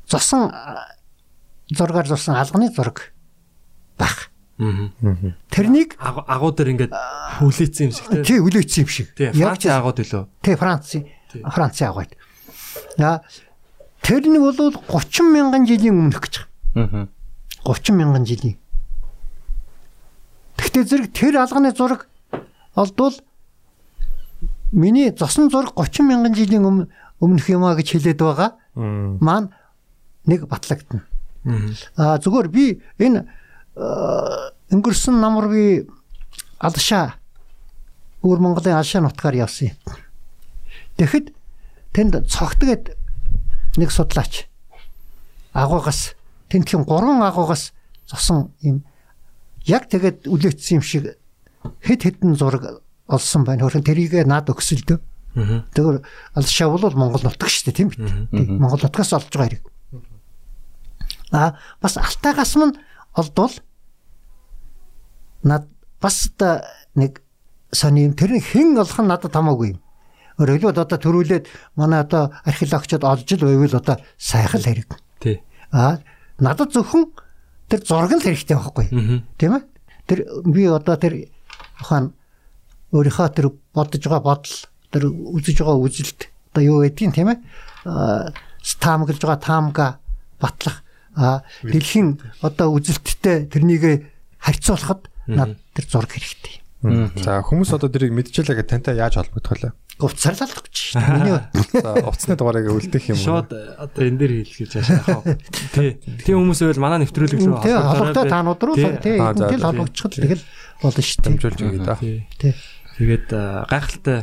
зосон 0.07 0.51
зургаар 1.69 2.07
зурсан 2.07 2.35
алганы 2.35 2.71
зураг 2.71 3.13
баг. 3.97 4.31
Тэрнийг 4.57 5.93
Агуу 6.01 6.49
дээр 6.49 6.73
ингээд 6.73 6.93
хүлээсэн 7.37 7.83
юм 7.85 7.93
шиг 7.93 8.05
тий. 8.09 8.23
тий 8.25 8.39
үлээсэн 8.41 8.81
юм 8.81 8.89
шиг. 8.89 9.07
Францын 9.13 9.71
агууд 9.77 10.01
илүү. 10.01 10.23
Тий 10.41 10.55
Францын. 10.57 11.05
Францын 11.45 11.87
агууд. 11.93 12.11
На 12.97 13.21
тэр 14.01 14.25
нь 14.25 14.41
бол 14.41 14.57
30 14.57 15.29
мянган 15.29 15.69
жилийн 15.69 15.93
өмнөх 15.93 16.25
гэж 16.25 16.33
байгаа. 16.73 17.05
30 17.61 17.93
мянган 17.93 18.25
жилийн. 18.25 18.57
Тэгтээ 20.57 20.83
зэрэг 20.89 21.13
тэр 21.13 21.37
алганы 21.37 21.69
зураг 21.77 22.09
олдвол 22.73 23.13
миний 24.73 25.13
зосон 25.13 25.53
зураг 25.53 25.77
30 25.77 26.01
мянган 26.01 26.33
жилийн 26.33 26.65
өмнө 26.65 26.89
өмнөх 27.21 27.45
юмаа 27.45 27.77
гэж 27.77 27.93
хэлээд 27.93 28.25
байгаа. 28.25 28.57
Маань 28.73 29.53
нэг 30.25 30.49
батлагдана. 30.49 31.05
Аа 31.93 32.17
зүгээр 32.17 32.47
би 32.49 32.81
энэ 32.97 33.29
өнгөрсөн 33.77 35.21
намар 35.21 35.47
би 35.51 35.85
алшаа 36.57 37.15
өвөр 38.25 38.41
Монголын 38.41 38.77
алшаа 38.79 39.01
нутгаар 39.05 39.45
явсан 39.45 39.71
юм. 39.71 39.77
Тэгэхэд 40.97 41.27
тэнд 41.93 42.13
цогтгээд 42.25 42.97
нэг 43.77 43.89
судлаач 43.93 44.49
агуугаас 45.53 46.17
тентхийн 46.49 46.83
гурван 46.89 47.21
агуугаас 47.21 47.73
зосон 48.09 48.49
юм 48.65 48.81
яг 49.65 49.85
тэгээд 49.91 50.25
үлээсэн 50.25 50.81
юм 50.81 50.83
шиг 50.83 51.21
хэд 51.85 52.01
хэдэн 52.01 52.33
зураг 52.33 52.81
олсон 53.05 53.45
байна. 53.45 53.69
Хөрхөн 53.69 53.85
тэрийгэ 53.85 54.25
наад 54.25 54.49
өгсөлдөө. 54.49 54.97
Тэгэхээр 55.37 56.01
алшаа 56.33 56.67
бол 56.73 56.97
Монгол 56.97 57.23
нутаг 57.23 57.49
шүү 57.49 57.69
дээ 57.69 57.77
тийм 57.77 57.89
бит. 57.93 58.01
Монгол 58.33 58.81
нутгаас 58.81 59.13
олж 59.13 59.29
байгаа 59.29 59.61
хэрэг. 59.61 59.63
А 61.31 61.59
бас 61.81 61.97
алтаагаас 61.97 62.55
мань 62.57 62.73
олдвол 63.13 63.53
над 65.43 65.67
бас 66.01 66.29
та 66.37 66.63
нэг 66.95 67.21
сони 67.71 68.07
юм 68.07 68.13
тэр 68.13 68.39
хэн 68.39 68.77
олох 68.77 68.99
нь 69.01 69.09
надад 69.09 69.33
хамаагүй 69.33 69.75
юм. 69.75 69.79
Өөрөөр 70.37 70.61
хэлбэл 70.61 70.83
одоо 70.85 70.97
төрүүлээд 71.01 71.45
манай 71.75 72.05
одоо 72.05 72.29
археологчид 72.45 73.03
олж 73.03 73.27
л 73.33 73.45
байвал 73.45 73.81
одоо 73.81 73.97
сайхан 74.17 74.61
л 74.61 74.69
хэрэг. 74.69 74.91
Тий. 75.19 75.41
А 75.73 75.99
надад 76.37 76.71
зөвхөн 76.73 77.09
тэр 77.69 77.81
зураг 77.81 78.13
л 78.13 78.21
хэрэгтэй 78.21 78.55
байхгүй. 78.55 78.87
Тийм 79.37 79.51
ээ? 79.57 79.63
Тэр 80.05 80.19
би 80.45 80.69
одоо 80.69 80.95
тэр 80.95 81.33
хаан 81.81 82.13
өөрийнхөө 82.93 83.27
тэр 83.33 83.51
бодож 83.73 84.03
байгаа 84.05 84.23
бодол 84.23 84.57
тэр 84.93 85.03
үзэж 85.11 85.57
байгаа 85.65 85.81
үзэлт 85.81 86.29
одоо 86.53 86.63
юу 86.63 86.85
гэдгийг 86.85 87.13
тийм 87.17 87.29
ээ? 87.33 87.41
Таамаглаж 88.79 89.19
байгаа 89.19 89.41
таамга 89.41 89.87
батлах 90.39 90.85
дэлхийн 91.65 92.21
одоо 92.45 92.77
үзэлттэй 92.77 93.49
тэрнийг 93.49 94.05
харьцуулахад 94.37 95.09
над 95.27 95.57
тэр 95.75 95.85
зураг 95.87 96.11
хэрэгтэй. 96.11 96.55
За 97.19 97.41
хүмүүс 97.41 97.73
одоо 97.73 97.89
тэрийг 97.89 98.13
мэдчихлээ 98.13 98.61
гэж 98.63 98.67
тантай 98.69 98.95
яаж 99.01 99.17
холбогдох 99.17 99.57
вэ? 99.59 99.71
Говцар 99.97 100.37
лалах 100.37 100.61
гэж 100.61 100.75
шүү 100.77 101.01
дээ. 101.01 101.09
Миний. 101.17 101.41
За 101.81 101.89
уцсны 102.05 102.37
дугаарыг 102.37 102.69
үлдэх 102.69 103.09
юм 103.09 103.17
уу? 103.17 103.25
Шууд 103.25 103.49
одоо 103.49 104.01
энэ 104.05 104.17
дээр 104.21 104.33
хэлэх 104.45 104.57
гэж 104.61 104.71
яашаа? 104.77 105.25
Тий. 105.73 105.97
Тийм 106.21 106.37
хүмүүс 106.45 106.61
байвал 106.61 106.83
манай 106.85 107.01
нэвтрүүлэг 107.01 107.41
рүү 107.41 107.57
Тэ 107.65 107.73
холбогдоо 107.81 108.25
таанууд 108.29 108.61
руу 108.61 108.75
Тий. 108.77 108.93
тий 109.01 109.17
тий. 109.17 109.57
холбогдчиход 109.57 110.13
тэгэл 110.21 110.43
болно 110.85 111.01
шүү 111.01 111.17
дээ. 111.17 111.25
дамжуулж 111.25 111.59
өгье 111.65 111.81
да. 111.81 111.95
Тий. 111.97 112.17
Тий. 112.37 112.53
Тэгээд 112.97 113.29
а, 113.33 113.65
гайхалтай 113.69 114.19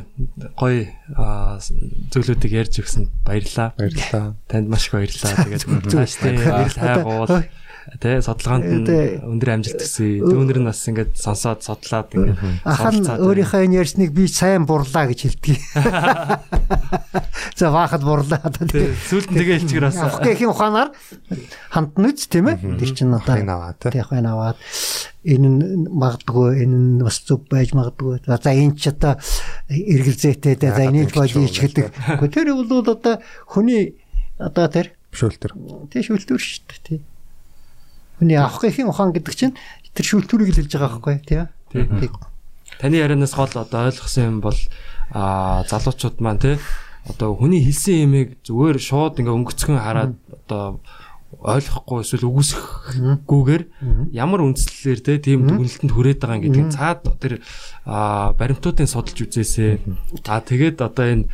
гоё 0.58 0.86
а, 1.18 1.58
с- 1.58 1.74
зүйлүүдийг 2.15 2.55
ярьж 2.55 2.78
өгсөнд 2.83 3.10
баярлалаа. 3.26 3.74
Баярлалаа. 3.78 4.34
Танд 4.47 4.66
маш 4.70 4.86
их 4.91 4.94
баярлалаа. 4.94 5.42
Тэгээд 5.42 5.91
цаашдаа 5.91 6.31
эрэл 6.31 6.78
хайгуул 6.78 7.31
тий 8.00 8.16
судалгаанд 8.24 8.88
өндөр 9.28 9.50
амжилт 9.52 9.80
төсөй. 9.82 10.24
Дүүнэр 10.24 10.58
нь 10.64 10.68
бас 10.68 10.80
ингээд 10.88 11.12
сонсоод 11.20 11.60
содлаад 11.60 12.08
ингээд 12.16 12.40
суралцаад 12.64 13.20
өөрийнхөө 13.20 13.64
энэ 13.68 13.78
ярьсныг 13.84 14.10
би 14.16 14.24
сайн 14.28 14.64
бурлаа 14.64 15.04
гэж 15.12 15.20
хэлдэг. 15.28 15.56
За 17.60 17.70
баахад 17.70 18.02
бурлаа 18.02 18.40
одоо 18.40 18.64
тий. 18.64 18.88
Сүүлд 18.88 19.28
нь 19.30 19.36
тэгээ 19.36 19.58
хэлчихэр 19.60 19.86
бас 19.88 20.00
Авах 20.00 20.24
гэхийн 20.24 20.50
ухаанаар 20.50 20.90
хандна 21.68 22.08
үз 22.08 22.24
тийм 22.24 22.48
ээ. 22.48 22.56
Тэр 22.80 22.90
чинь 22.96 23.12
одоо 23.12 23.74
тий. 23.76 24.00
яг 24.00 24.08
байна 24.08 24.32
аваад 24.32 24.58
энэ 25.28 25.48
нь 25.48 25.88
магадгүй 25.92 26.64
энэ 26.64 26.76
нь 26.76 27.04
бас 27.04 27.20
зүг 27.20 27.52
байж 27.52 27.76
магадгүй. 27.76 28.24
За 28.24 28.40
энэ 28.48 28.80
ч 28.80 28.90
одоо 28.96 29.20
эргэл 29.68 30.18
зээтэй 30.18 30.56
за 30.56 30.88
энийг 30.88 31.12
болж. 31.12 31.36
Гэхдээ 31.36 31.92
тэр 32.32 32.48
бол 32.56 32.80
одоо 32.80 33.20
хүний 33.44 34.00
одоо 34.40 34.66
тэр 34.72 34.96
Шүүлтэр. 35.14 35.52
тий 35.94 36.02
шүлтүр 36.02 36.42
шүү 36.42 36.66
дээ 36.66 36.82
тий. 36.82 36.98
Хүний 38.18 38.38
авах 38.38 38.62
гэхийн 38.62 38.90
ухаан 38.90 39.12
гэдэг 39.12 39.34
чинь 39.34 39.54
тэр 39.94 40.06
шүлтүрийг 40.06 40.54
л 40.54 40.58
хэлж 40.62 40.72
байгаа 40.74 40.90
байхгүй 40.98 41.16
тий. 41.26 41.42
Тий. 41.70 42.10
Таны 42.78 42.96
ярианаас 42.98 43.34
гол 43.34 43.50
одоо 43.54 43.90
ойлгосон 43.90 44.24
юм 44.24 44.38
бол 44.42 44.58
а 45.10 45.62
залуучууд 45.70 46.18
маань 46.22 46.42
те 46.42 46.58
одоо 47.06 47.36
хүний 47.36 47.60
хэлсэн 47.62 48.08
юмыг 48.08 48.28
зүгээр 48.46 48.78
шууд 48.80 49.20
ингээ 49.20 49.36
өнгөцгөн 49.36 49.78
хараад 49.78 50.14
одоо 50.32 50.80
ойлгохгүй 51.42 52.00
эсвэл 52.00 52.28
үгүйсэхгүйгээр 52.30 53.62
ямар 54.14 54.40
үндслэлээр 54.46 55.00
те 55.02 55.18
тийм 55.18 55.44
дүгнэлтэнд 55.44 55.92
хүрээд 55.92 56.18
байгаа 56.22 56.38
юм 56.38 56.44
гэдгийг 56.46 56.70
цаад 56.72 57.02
тэр 57.18 57.42
баримтуудын 57.84 58.88
судалж 58.88 59.18
үзээсээ. 59.28 59.82
А 60.30 60.40
тэгээд 60.40 60.78
одоо 60.80 61.04
энэ 61.04 61.26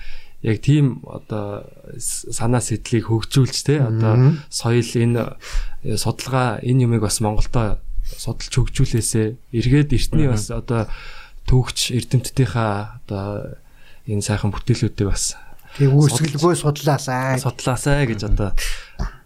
яг 0.42 0.56
тийм 0.64 1.04
одоо 1.04 1.68
санаа 1.98 2.64
сэтлийг 2.64 3.12
хөгжүүлж 3.12 3.56
те 3.64 3.80
одоо 3.84 4.40
соёл 4.48 4.88
энэ 4.96 5.36
э, 5.84 5.96
судалгаа 6.00 6.64
энэ 6.64 6.88
юмыг 6.88 7.04
бас 7.04 7.20
Монголдо 7.20 7.80
судалж 8.16 8.48
хөгжүүлээсээ 8.48 9.52
эргээд 9.52 9.92
эртний 9.92 10.28
бас 10.32 10.48
одоо 10.48 10.88
төгч 11.44 11.92
эрдэмтдийнхаа 11.92 13.04
одоо 13.04 13.56
энэ 14.08 14.24
сайхан 14.24 14.48
бүтээлүүдийг 14.48 15.12
бас 15.12 15.36
Тэг 15.76 15.92
үүсгэлгүй 15.94 16.54
судлаасаа. 16.58 17.38
судлаасаа 17.38 18.02
гэж 18.08 18.26
одоо 18.26 18.50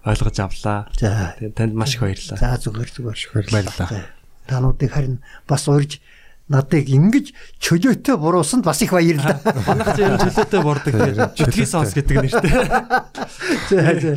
ойлгож 0.04 0.36
авлаа. 0.44 0.84
За 1.00 1.32
танд 1.56 1.72
маш 1.72 1.96
их 1.96 2.04
баярлалаа. 2.04 2.36
за 2.36 2.60
зүгээр 2.60 2.90
зүгээр 2.92 3.16
Шүхэр 3.16 3.48
баярлалаа. 3.48 4.12
Тануудыг 4.44 4.92
харин 4.92 5.24
бас 5.48 5.64
урьж 5.72 6.04
надыг 6.48 6.88
ингэж 6.92 7.32
чөлөөтэй 7.62 8.16
буруусанд 8.20 8.64
бас 8.64 8.82
их 8.84 8.92
баярлалаа. 8.92 9.40
Манайх 9.64 9.92
ч 9.96 9.98
ер 10.04 10.12
нь 10.12 10.20
чөлөөтэй 10.20 10.60
бордог 10.60 10.92
тийм. 10.92 11.16
Чөтгий 11.38 11.66
сонс 11.68 11.96
гэдэг 11.96 12.16
нэртэй. 12.20 12.52
За 13.70 13.92
за. 14.00 14.12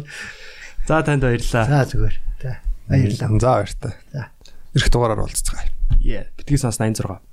За 0.87 1.03
танд 1.07 1.23
баярлалаа. 1.23 1.65
За 1.67 1.79
зүгээр. 1.87 2.15
За 2.43 2.51
баярлалаа. 2.91 3.39
За 3.39 3.47
баяртай. 3.47 3.93
За. 4.11 4.27
Ирэх 4.75 4.89
дугаараар 4.91 5.23
уулзцгаая. 5.23 5.71
Битгий 6.35 6.59
сонс 6.59 6.79
86. 6.79 7.26